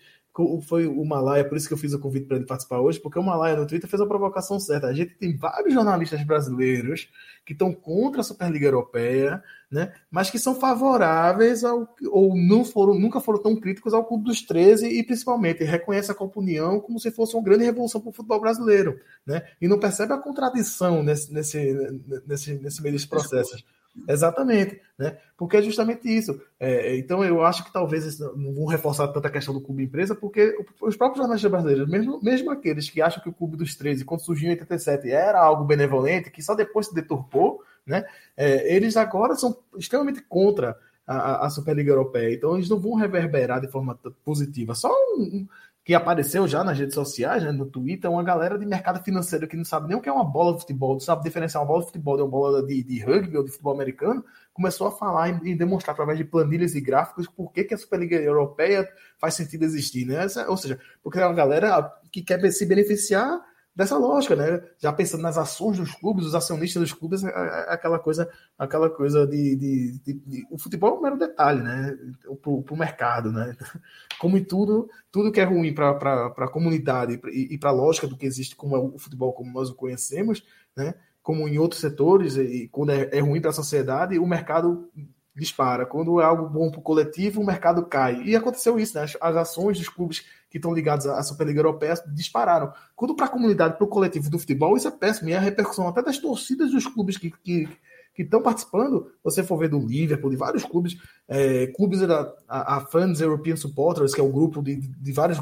foi 0.63 0.87
o 0.87 1.05
Malaya, 1.05 1.45
por 1.45 1.57
isso 1.57 1.67
que 1.67 1.75
eu 1.75 1.79
fiz 1.79 1.93
o 1.93 1.99
convite 1.99 2.27
para 2.27 2.37
ele 2.37 2.47
participar 2.47 2.81
hoje, 2.81 3.01
porque 3.01 3.19
o 3.19 3.23
Malaya 3.23 3.57
no 3.57 3.67
Twitter 3.67 3.91
fez 3.91 4.01
a 4.01 4.07
provocação 4.07 4.61
certa. 4.61 4.87
A 4.87 4.93
gente 4.93 5.15
tem 5.17 5.37
vários 5.37 5.75
jornalistas 5.75 6.23
brasileiros 6.25 7.09
que 7.45 7.53
estão 7.53 7.73
contra 7.73 8.21
a 8.21 8.25
Superliga 8.25 8.67
Europeia, 8.67 9.43
né, 9.71 9.93
mas 10.11 10.31
que 10.31 10.39
são 10.39 10.55
favoráveis 10.55 11.65
ao, 11.65 11.89
ou 12.11 12.37
não 12.37 12.65
foram, 12.65 12.95
nunca 12.95 13.21
foram 13.21 13.43
tão 13.43 13.57
críticos 13.57 13.93
ao 13.93 14.05
Clube 14.05 14.25
dos 14.25 14.43
13 14.43 14.87
e 14.89 15.03
principalmente 15.05 15.65
reconhece 15.65 16.11
a 16.11 16.15
Copa 16.15 16.41
União 16.41 16.81
como 16.81 16.99
se 16.99 17.11
fosse 17.11 17.35
uma 17.35 17.43
grande 17.43 17.65
revolução 17.65 18.01
para 18.01 18.11
o 18.11 18.13
futebol 18.13 18.41
brasileiro, 18.41 19.01
né, 19.27 19.43
e 19.61 19.67
não 19.67 19.79
percebe 19.79 20.13
a 20.13 20.19
contradição 20.19 21.03
nesse, 21.03 21.33
nesse, 21.33 22.01
nesse, 22.27 22.55
nesse 22.55 22.83
meio 22.83 22.95
desses 22.95 23.09
processos. 23.09 23.65
Exatamente, 24.09 24.81
né? 24.99 25.19
Porque 25.37 25.57
é 25.57 25.63
justamente 25.63 26.09
isso. 26.09 26.41
É, 26.59 26.97
então 26.97 27.25
eu 27.25 27.43
acho 27.45 27.65
que 27.65 27.73
talvez 27.73 28.19
não 28.19 28.55
vão 28.55 28.67
reforçar 28.67 29.09
tanta 29.09 29.31
questão 29.31 29.53
do 29.53 29.61
clube 29.61 29.85
empresa, 29.85 30.15
porque 30.15 30.57
os 30.81 30.97
próprios 30.97 31.19
jornalistas 31.19 31.51
brasileiros, 31.51 31.89
mesmo, 31.89 32.21
mesmo 32.23 32.51
aqueles 32.51 32.89
que 32.89 33.03
acham 33.03 33.23
que 33.23 33.29
o 33.29 33.33
clube 33.33 33.57
dos 33.57 33.75
13, 33.75 34.05
quando 34.05 34.21
surgiu 34.21 34.49
em 34.49 34.53
87, 34.53 35.11
era 35.11 35.41
algo 35.41 35.65
benevolente, 35.65 36.31
que 36.31 36.43
só 36.43 36.55
depois 36.55 36.87
se 36.87 36.95
deturpou, 36.95 37.63
né? 37.85 38.05
É, 38.37 38.75
eles 38.75 38.97
agora 38.97 39.35
são 39.35 39.57
extremamente 39.77 40.23
contra 40.23 40.77
a, 41.11 41.47
a, 41.47 41.51
Superliga 41.51 41.91
Europeia. 41.91 42.33
Então 42.35 42.55
eles 42.55 42.69
não 42.69 42.79
vão 42.79 42.95
reverberar 42.95 43.61
de 43.61 43.69
forma 43.69 43.99
positiva. 44.25 44.75
Só 44.75 44.93
um, 45.17 45.47
que 45.85 45.95
apareceu 45.95 46.47
já 46.47 46.63
nas 46.63 46.79
redes 46.79 46.95
sociais, 46.95 47.43
né, 47.43 47.53
no 47.53 47.67
Twitter, 47.67 48.11
uma 48.11 48.23
galera 48.23 48.59
de 48.59 48.67
mercado 48.67 49.03
financeiro 49.03 49.49
que 49.49 49.57
não 49.57 49.65
sabe 49.65 49.89
nem 49.89 49.97
o 49.97 50.01
que 50.01 50.09
é 50.09 50.13
uma 50.13 50.25
bola 50.25 50.55
de 50.55 50.61
futebol, 50.61 50.93
não 50.93 51.01
sabe 51.01 51.23
diferenciar 51.23 51.63
uma 51.63 51.69
bola 51.69 51.81
de 51.81 51.87
futebol 51.87 52.17
de 52.17 52.23
uma 52.23 52.31
bola 52.31 52.67
de, 52.67 52.83
de 52.83 53.03
rugby 53.03 53.37
ou 53.37 53.45
de 53.45 53.51
futebol 53.51 53.75
americano, 53.75 54.25
começou 54.53 54.89
a 54.89 54.93
falar 54.93 55.45
e, 55.45 55.55
demonstrar 55.55 55.95
através 55.95 56.19
de 56.19 56.25
planilhas 56.25 56.75
e 56.75 56.81
gráficos 56.81 57.27
por 57.27 57.51
que, 57.51 57.65
que 57.65 57.75
a 57.75 57.79
Superliga 57.79 58.17
Europeia 58.17 58.87
faz 59.19 59.35
sentido 59.35 59.65
existir, 59.65 60.07
né? 60.07 60.27
Ou 60.49 60.57
seja, 60.57 60.79
porque 61.03 61.19
é 61.19 61.27
uma 61.27 61.35
galera 61.35 61.91
que 62.13 62.23
quer 62.23 62.41
se 62.51 62.67
beneficiar 62.67 63.41
dessa 63.75 63.97
lógica, 63.97 64.35
né? 64.37 64.63
Já 64.79 64.93
pensando 64.93 65.23
nas 65.23 65.39
ações 65.39 65.79
dos 65.79 65.93
clubes, 65.95 66.27
os 66.27 66.35
acionistas 66.35 66.83
dos 66.83 66.93
clubes, 66.93 67.25
é, 67.25 67.29
é, 67.29 67.31
é 67.31 67.73
aquela 67.73 67.99
coisa, 67.99 68.31
aquela 68.59 68.91
coisa 68.91 69.27
de, 69.27 69.57
de, 69.57 69.99
de, 70.01 70.13
de 70.15 70.47
o 70.51 70.59
futebol 70.59 70.95
é 70.95 70.99
um 70.99 71.03
mero 71.03 71.19
detalhe, 71.19 71.63
né? 71.63 71.97
Para 72.43 72.75
o 72.75 72.79
mercado, 72.79 73.33
né? 73.33 73.57
Como 74.19 74.37
em 74.37 74.45
tudo, 74.45 74.89
tudo 75.11 75.33
que 75.33 75.41
é 75.41 75.45
ruim 75.45 75.75
para 75.75 75.91
a 76.27 76.49
comunidade 76.49 77.21
e, 77.33 77.57
para 77.57 77.71
a 77.71 77.75
lógica 77.75 78.07
do 78.07 78.17
que 78.17 78.27
existe 78.27 78.55
como 78.55 78.77
é 78.77 78.79
o 78.79 78.99
futebol 78.99 79.33
como 79.33 79.51
nós 79.51 79.71
o 79.71 79.75
conhecemos, 79.75 80.45
né? 80.77 80.95
Como 81.23 81.49
em 81.49 81.59
outros 81.59 81.81
setores 81.81 82.37
e 82.37 82.69
quando 82.69 82.91
é, 82.91 83.09
é 83.13 83.21
ruim 83.21 83.41
para 83.41 83.51
a 83.51 83.55
sociedade, 83.55 84.19
o 84.19 84.27
mercado 84.27 84.91
dispara. 85.35 85.87
Quando 85.87 86.21
é 86.21 86.25
algo 86.25 86.49
bom 86.49 86.71
para 86.71 86.81
o 86.81 86.83
coletivo, 86.83 87.41
o 87.41 87.47
mercado 87.47 87.87
cai. 87.87 88.23
E 88.23 88.37
aconteceu 88.37 88.79
isso, 88.79 88.99
né? 88.99 89.07
As 89.21 89.37
ações 89.37 89.79
dos 89.79 89.89
clubes 89.89 90.25
que 90.51 90.59
estão 90.59 90.75
ligados 90.75 91.07
à 91.07 91.23
Superliga 91.23 91.61
Europeia 91.61 91.95
dispararam. 92.09 92.73
Quando 92.97 93.15
para 93.15 93.27
a 93.27 93.29
comunidade, 93.29 93.77
para 93.77 93.85
o 93.85 93.89
coletivo 93.89 94.29
do 94.29 94.39
futebol, 94.39 94.77
isso 94.77 94.89
é 94.89 94.91
péssimo. 94.91 95.29
E 95.29 95.35
a 95.35 95.41
repercussão 95.41 95.87
até 95.87 96.03
das 96.03 96.19
torcidas 96.19 96.73
dos 96.73 96.87
clubes 96.87 97.17
que, 97.17 97.31
que, 97.31 97.69
que 98.13 98.23
estão 98.23 98.43
participando, 98.43 99.13
você 99.23 99.45
for 99.45 99.57
ver 99.57 99.69
do 99.69 99.79
Liverpool, 99.79 100.29
de 100.29 100.37
vários 100.37 100.65
clubes, 100.65 100.97
é, 101.29 101.69
clubes 101.69 102.01
da 102.01 102.35
a, 102.49 102.77
a, 102.77 102.81
Fans 102.81 103.21
European 103.21 103.55
Supporters, 103.55 104.13
que 104.13 104.21
é 104.21 104.25
o 104.25 104.27
um 104.27 104.33
grupo 104.33 104.61
de, 104.61 104.77
de 104.77 105.13
vários. 105.13 105.41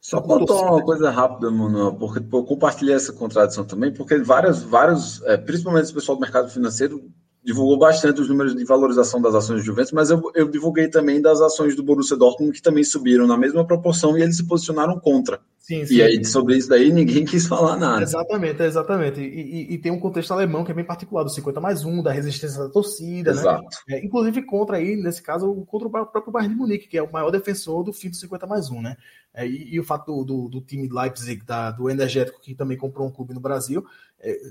Só 0.00 0.20
contar 0.20 0.54
uma 0.54 0.82
coisa 0.82 1.08
rápida, 1.08 1.50
Manuel, 1.50 1.94
porque 1.94 2.18
eu 2.18 2.44
compartilhei 2.44 2.96
essa 2.96 3.12
contradição 3.12 3.64
também, 3.64 3.92
porque 3.92 4.18
vários, 4.18 4.62
vários 4.64 5.22
é, 5.22 5.36
principalmente 5.36 5.92
o 5.92 5.94
pessoal 5.94 6.16
do 6.16 6.20
mercado 6.20 6.50
financeiro, 6.50 7.08
divulgou 7.48 7.78
bastante 7.78 8.20
os 8.20 8.28
números 8.28 8.54
de 8.54 8.62
valorização 8.62 9.22
das 9.22 9.34
ações 9.34 9.60
do 9.60 9.64
Juventus, 9.64 9.90
mas 9.90 10.10
eu, 10.10 10.20
eu 10.34 10.50
divulguei 10.50 10.86
também 10.86 11.18
das 11.18 11.40
ações 11.40 11.74
do 11.74 11.82
Borussia 11.82 12.14
Dortmund, 12.14 12.52
que 12.52 12.60
também 12.60 12.84
subiram 12.84 13.26
na 13.26 13.38
mesma 13.38 13.66
proporção 13.66 14.18
e 14.18 14.22
eles 14.22 14.36
se 14.36 14.46
posicionaram 14.46 15.00
contra. 15.00 15.40
Sim, 15.56 15.86
sim. 15.86 15.94
E 15.94 16.02
aí, 16.02 16.22
sobre 16.26 16.58
isso 16.58 16.68
daí, 16.68 16.92
ninguém 16.92 17.24
quis 17.26 17.46
falar 17.46 17.76
nada. 17.76 18.02
Exatamente, 18.02 18.62
exatamente. 18.62 19.20
E, 19.22 19.24
e, 19.24 19.74
e, 19.74 19.78
tem 19.78 19.90
um 19.90 19.98
contexto 19.98 20.32
alemão 20.32 20.62
que 20.62 20.72
é 20.72 20.74
bem 20.74 20.84
particular, 20.84 21.22
do 21.22 21.30
50 21.30 21.58
mais 21.58 21.86
1, 21.86 22.02
da 22.02 22.12
resistência 22.12 22.58
da 22.58 22.68
torcida, 22.68 23.32
né? 23.32 23.40
Exato. 23.40 23.78
né? 23.88 23.96
É, 23.96 24.04
inclusive 24.04 24.42
contra 24.42 24.76
aí, 24.76 24.94
nesse 24.96 25.22
caso, 25.22 25.54
contra 25.66 25.88
o 25.88 25.90
próprio 25.90 26.32
Bayern 26.32 26.54
de 26.54 26.60
Munique, 26.60 26.88
que 26.88 26.98
é 26.98 27.02
o 27.02 27.10
maior 27.10 27.30
defensor 27.30 27.82
do 27.82 27.94
fim 27.94 28.10
do 28.10 28.16
50 28.16 28.46
mais 28.46 28.70
1, 28.70 28.82
né? 28.82 28.96
É, 29.32 29.46
e, 29.46 29.74
e, 29.74 29.80
o 29.80 29.84
fato 29.84 30.06
do, 30.06 30.24
do, 30.24 30.48
do, 30.48 30.60
time 30.60 30.88
Leipzig, 30.90 31.44
da, 31.44 31.70
do 31.70 31.88
Energético, 31.88 32.40
que 32.40 32.54
também 32.54 32.76
comprou 32.76 33.06
um 33.06 33.12
clube 33.12 33.34
no 33.34 33.40
Brasil, 33.40 33.84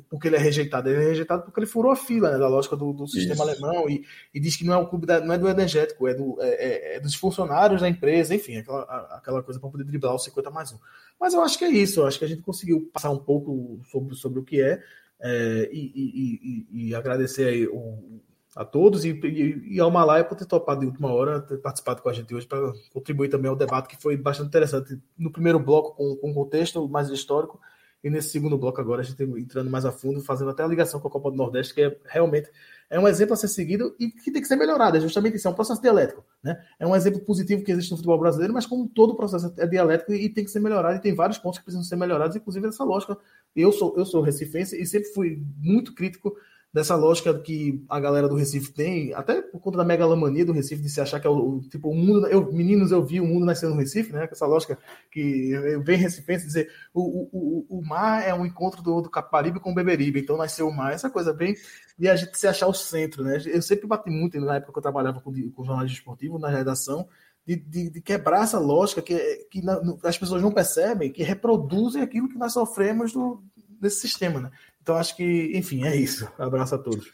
porque 0.09 0.27
ele 0.27 0.37
é 0.37 0.39
rejeitado. 0.39 0.89
Ele 0.89 1.03
é 1.03 1.07
rejeitado 1.07 1.43
porque 1.43 1.59
ele 1.59 1.67
furou 1.67 1.91
a 1.91 1.95
fila 1.95 2.31
né, 2.31 2.37
da 2.37 2.47
lógica 2.47 2.75
do, 2.75 2.93
do 2.93 3.07
sistema 3.07 3.33
Isso. 3.33 3.41
alemão 3.43 3.89
e, 3.89 4.05
e, 4.33 4.39
diz 4.39 4.55
que 4.55 4.65
não 4.65 4.73
é 4.73 4.77
o 4.77 4.87
clube 4.87 5.05
da, 5.05 5.19
não 5.19 5.33
é 5.33 5.37
do 5.37 5.49
Energético, 5.49 6.07
é, 6.07 6.13
do, 6.13 6.37
é, 6.41 6.47
é, 6.47 6.95
é 6.95 6.99
dos 6.99 7.15
funcionários 7.15 7.81
da 7.81 7.89
empresa, 7.89 8.33
enfim, 8.33 8.57
aquela, 8.57 8.83
aquela 9.17 9.43
coisa 9.43 9.59
para 9.59 9.69
poder 9.69 9.83
driblar 9.83 10.15
o 10.15 10.19
50 10.19 10.49
mais 10.49 10.71
1. 10.71 10.77
Mas 11.19 11.33
eu 11.33 11.41
acho 11.41 11.57
que 11.57 11.65
é 11.65 11.69
isso, 11.69 11.99
eu 11.99 12.07
acho 12.07 12.17
que 12.17 12.25
a 12.25 12.27
gente 12.27 12.41
conseguiu 12.41 12.89
passar 12.93 13.09
um 13.09 13.19
pouco 13.19 13.81
sobre, 13.91 14.15
sobre 14.15 14.39
o 14.39 14.43
que 14.43 14.61
é, 14.61 14.81
é 15.19 15.69
e, 15.71 16.67
e, 16.71 16.87
e, 16.87 16.95
agradecer 16.95 17.49
aí 17.49 17.67
o, 17.67 18.21
a 18.55 18.63
todos 18.63 19.03
e, 19.03 19.09
e, 19.09 19.75
e 19.75 19.79
ao 19.81 19.91
Malaya 19.91 20.23
por 20.23 20.37
ter 20.37 20.45
topado 20.45 20.79
de 20.79 20.85
última 20.85 21.11
hora, 21.11 21.41
ter 21.41 21.57
participado 21.57 22.01
com 22.01 22.07
a 22.07 22.13
gente 22.13 22.33
hoje 22.33 22.47
para 22.47 22.71
contribuir 22.93 23.27
também 23.27 23.49
ao 23.49 23.55
debate, 23.55 23.89
que 23.89 24.01
foi 24.01 24.15
bastante 24.15 24.47
interessante. 24.47 24.97
No 25.17 25.29
primeiro 25.29 25.59
bloco, 25.59 25.93
com, 25.95 26.15
com 26.15 26.33
contexto 26.33 26.87
mais 26.87 27.09
histórico, 27.09 27.59
e 28.03 28.09
nesse 28.09 28.29
segundo 28.29 28.57
bloco 28.57 28.79
agora, 28.79 29.01
a 29.01 29.03
gente 29.03 29.21
entrando 29.23 29.69
mais 29.69 29.85
a 29.85 29.91
fundo, 29.91 30.21
fazendo 30.21 30.51
até 30.51 30.63
a 30.63 30.67
ligação 30.67 30.99
com 30.99 31.07
a 31.07 31.11
Copa 31.11 31.31
do 31.31 31.37
Nordeste, 31.37 31.73
que 31.73 31.81
é 31.81 31.97
realmente 32.05 32.49
é 32.89 32.99
um 32.99 33.07
exemplo 33.07 33.33
a 33.33 33.37
ser 33.37 33.47
seguido 33.47 33.95
e 33.99 34.09
que 34.09 34.31
tem 34.31 34.41
que 34.41 34.47
ser 34.47 34.55
melhorado. 34.55 34.97
É 34.97 34.99
justamente 34.99 35.35
isso, 35.35 35.47
é 35.47 35.51
um 35.51 35.55
processo 35.55 35.81
dialético. 35.81 36.23
Né? 36.41 36.57
É 36.79 36.87
um 36.87 36.95
exemplo 36.95 37.19
positivo 37.19 37.63
que 37.63 37.71
existe 37.71 37.91
no 37.91 37.97
futebol 37.97 38.19
brasileiro, 38.19 38.53
mas 38.53 38.65
como 38.65 38.87
todo 38.87 39.15
processo 39.15 39.53
é 39.57 39.67
dialético 39.67 40.13
e 40.13 40.29
tem 40.29 40.45
que 40.45 40.51
ser 40.51 40.59
melhorado, 40.59 40.97
e 40.97 41.01
tem 41.01 41.13
vários 41.13 41.37
pontos 41.37 41.59
que 41.59 41.65
precisam 41.65 41.83
ser 41.83 41.95
melhorados, 41.95 42.35
inclusive 42.35 42.67
essa 42.67 42.83
lógica. 42.83 43.17
Eu 43.55 43.71
sou, 43.71 43.93
eu 43.97 44.05
sou 44.05 44.21
recifense 44.21 44.79
e 44.79 44.85
sempre 44.85 45.09
fui 45.09 45.43
muito 45.57 45.93
crítico 45.93 46.35
dessa 46.77 46.95
lógica 46.95 47.33
que 47.39 47.83
a 47.89 47.99
galera 47.99 48.29
do 48.29 48.35
Recife 48.35 48.71
tem, 48.71 49.11
até 49.15 49.41
por 49.41 49.59
conta 49.59 49.79
da 49.79 49.83
megalomania 49.83 50.45
do 50.45 50.51
Recife, 50.51 50.83
de 50.83 50.89
se 50.89 51.01
achar 51.01 51.19
que 51.19 51.25
é 51.25 51.29
o, 51.29 51.59
tipo, 51.71 51.89
o 51.89 51.95
mundo, 51.95 52.27
eu, 52.27 52.53
meninos, 52.53 52.91
eu 52.91 53.03
vi 53.03 53.19
o 53.19 53.25
mundo 53.25 53.47
nascendo 53.47 53.73
no 53.73 53.79
Recife, 53.79 54.13
né, 54.13 54.29
essa 54.31 54.45
lógica 54.45 54.77
que 55.11 55.57
vem 55.83 55.97
Recife 55.97 56.37
dizer, 56.37 56.71
o, 56.93 57.01
o, 57.31 57.79
o, 57.79 57.81
mar 57.83 58.21
é 58.23 58.31
um 58.31 58.45
encontro 58.45 58.83
do, 58.83 59.01
do 59.01 59.09
Caparibe 59.09 59.59
com 59.59 59.71
o 59.71 59.73
Beberibe, 59.73 60.19
então 60.19 60.37
nasceu 60.37 60.67
o 60.67 60.71
mar, 60.71 60.93
essa 60.93 61.09
coisa 61.09 61.33
bem 61.33 61.55
de 61.97 62.07
a 62.07 62.15
gente 62.15 62.37
se 62.37 62.47
achar 62.47 62.67
o 62.67 62.73
centro, 62.73 63.23
né, 63.23 63.41
eu 63.47 63.61
sempre 63.63 63.87
bati 63.87 64.11
muito, 64.11 64.39
na 64.39 64.57
época 64.57 64.71
que 64.71 64.77
eu 64.77 64.83
trabalhava 64.83 65.19
com, 65.19 65.33
com 65.33 65.65
jornalismo 65.65 65.97
esportivo, 65.97 66.37
na 66.37 66.49
redação, 66.49 67.07
de, 67.43 67.55
de, 67.55 67.89
de, 67.89 68.01
quebrar 68.01 68.43
essa 68.43 68.59
lógica 68.59 69.01
que, 69.01 69.17
que 69.49 69.63
na, 69.63 69.81
as 70.03 70.17
pessoas 70.17 70.43
não 70.43 70.51
percebem, 70.51 71.11
que 71.11 71.23
reproduzem 71.23 72.03
aquilo 72.03 72.29
que 72.29 72.37
nós 72.37 72.53
sofremos 72.53 73.13
do, 73.13 73.41
desse 73.79 74.01
sistema, 74.01 74.39
né? 74.39 74.51
Então 74.87 74.95
acho 74.95 75.17
que, 75.17 75.51
enfim, 75.53 75.83
é 75.83 75.93
isso. 75.93 76.25
abraço 76.39 76.75
a 76.75 76.77
todos. 76.77 77.11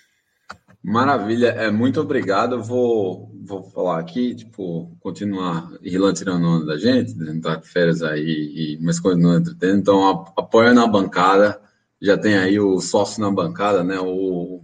Maravilha, 0.83 1.47
é 1.47 1.71
muito 1.71 1.99
obrigado. 1.99 2.53
Eu 2.53 2.61
vou, 2.61 3.35
vou 3.43 3.63
falar 3.63 3.99
aqui, 3.99 4.35
tipo, 4.35 4.95
continuar 4.99 5.71
Irlanda 5.81 6.13
tirando 6.13 6.45
onda 6.45 6.67
da 6.67 6.77
gente, 6.77 7.15
não 7.15 7.41
tá 7.41 7.55
de 7.55 7.67
férias 7.67 8.03
aí, 8.03 8.21
e, 8.21 8.79
mas 8.79 8.99
continuando 8.99 9.39
entretendo. 9.49 9.79
Então, 9.79 10.07
apoia 10.37 10.71
na 10.71 10.85
bancada, 10.85 11.59
já 11.99 12.15
tem 12.15 12.37
aí 12.37 12.59
o 12.59 12.79
sócio 12.79 13.19
na 13.19 13.31
bancada, 13.31 13.83
né? 13.83 13.99
O 13.99 14.61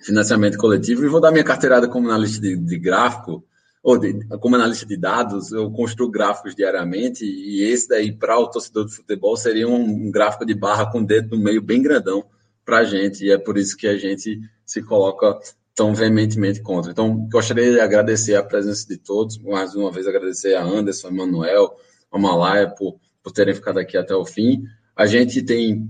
financiamento 0.00 0.56
coletivo, 0.56 1.04
e 1.04 1.08
vou 1.08 1.20
dar 1.20 1.32
minha 1.32 1.44
carteirada 1.44 1.86
como 1.86 2.08
analista 2.08 2.40
de, 2.40 2.56
de 2.56 2.78
gráfico 2.78 3.44
ou 3.88 3.96
de, 3.96 4.22
como 4.38 4.54
analista 4.54 4.84
de 4.84 4.98
dados, 4.98 5.50
eu 5.50 5.70
construo 5.70 6.10
gráficos 6.10 6.54
diariamente 6.54 7.24
e 7.24 7.62
esse 7.62 7.88
daí, 7.88 8.12
para 8.12 8.38
o 8.38 8.46
torcedor 8.46 8.84
de 8.84 8.94
futebol, 8.94 9.34
seria 9.34 9.66
um, 9.66 9.80
um 9.80 10.10
gráfico 10.10 10.44
de 10.44 10.52
barra 10.54 10.92
com 10.92 11.00
o 11.00 11.06
dedo 11.06 11.34
no 11.34 11.42
meio 11.42 11.62
bem 11.62 11.80
grandão 11.80 12.22
para 12.66 12.80
a 12.80 12.84
gente, 12.84 13.24
e 13.24 13.32
é 13.32 13.38
por 13.38 13.56
isso 13.56 13.74
que 13.78 13.86
a 13.86 13.96
gente 13.96 14.42
se 14.62 14.82
coloca 14.82 15.38
tão 15.74 15.94
veementemente 15.94 16.60
contra. 16.60 16.92
Então, 16.92 17.26
gostaria 17.32 17.72
de 17.72 17.80
agradecer 17.80 18.34
a 18.34 18.42
presença 18.42 18.86
de 18.86 18.98
todos, 18.98 19.38
mais 19.38 19.74
uma 19.74 19.90
vez 19.90 20.06
agradecer 20.06 20.54
a 20.54 20.62
Anderson, 20.62 21.08
a 21.08 21.10
Manuel, 21.10 21.74
a 22.12 22.18
Malaya 22.18 22.68
por, 22.68 23.00
por 23.22 23.32
terem 23.32 23.54
ficado 23.54 23.78
aqui 23.78 23.96
até 23.96 24.14
o 24.14 24.26
fim. 24.26 24.64
A 24.94 25.06
gente 25.06 25.40
tem 25.40 25.88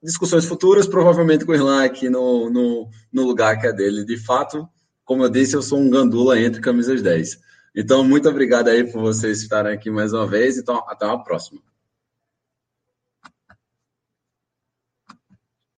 discussões 0.00 0.44
futuras, 0.44 0.86
provavelmente 0.86 1.44
com 1.44 1.50
o 1.50 1.56
Irlan 1.56 1.82
aqui 1.82 2.08
no, 2.08 2.48
no, 2.48 2.88
no 3.12 3.22
lugar 3.24 3.60
que 3.60 3.66
é 3.66 3.72
dele. 3.72 4.04
De 4.04 4.16
fato, 4.16 4.68
como 5.04 5.24
eu 5.24 5.28
disse, 5.28 5.54
eu 5.54 5.62
sou 5.62 5.78
um 5.78 5.90
gandula 5.90 6.40
entre 6.40 6.60
camisas 6.60 7.02
10. 7.02 7.40
Então, 7.74 8.04
muito 8.04 8.28
obrigado 8.28 8.68
aí 8.68 8.84
por 8.84 9.00
vocês 9.00 9.42
estarem 9.42 9.72
aqui 9.72 9.90
mais 9.90 10.12
uma 10.12 10.26
vez. 10.26 10.58
Então, 10.58 10.84
até 10.88 11.06
uma 11.06 11.22
próxima. 11.22 11.60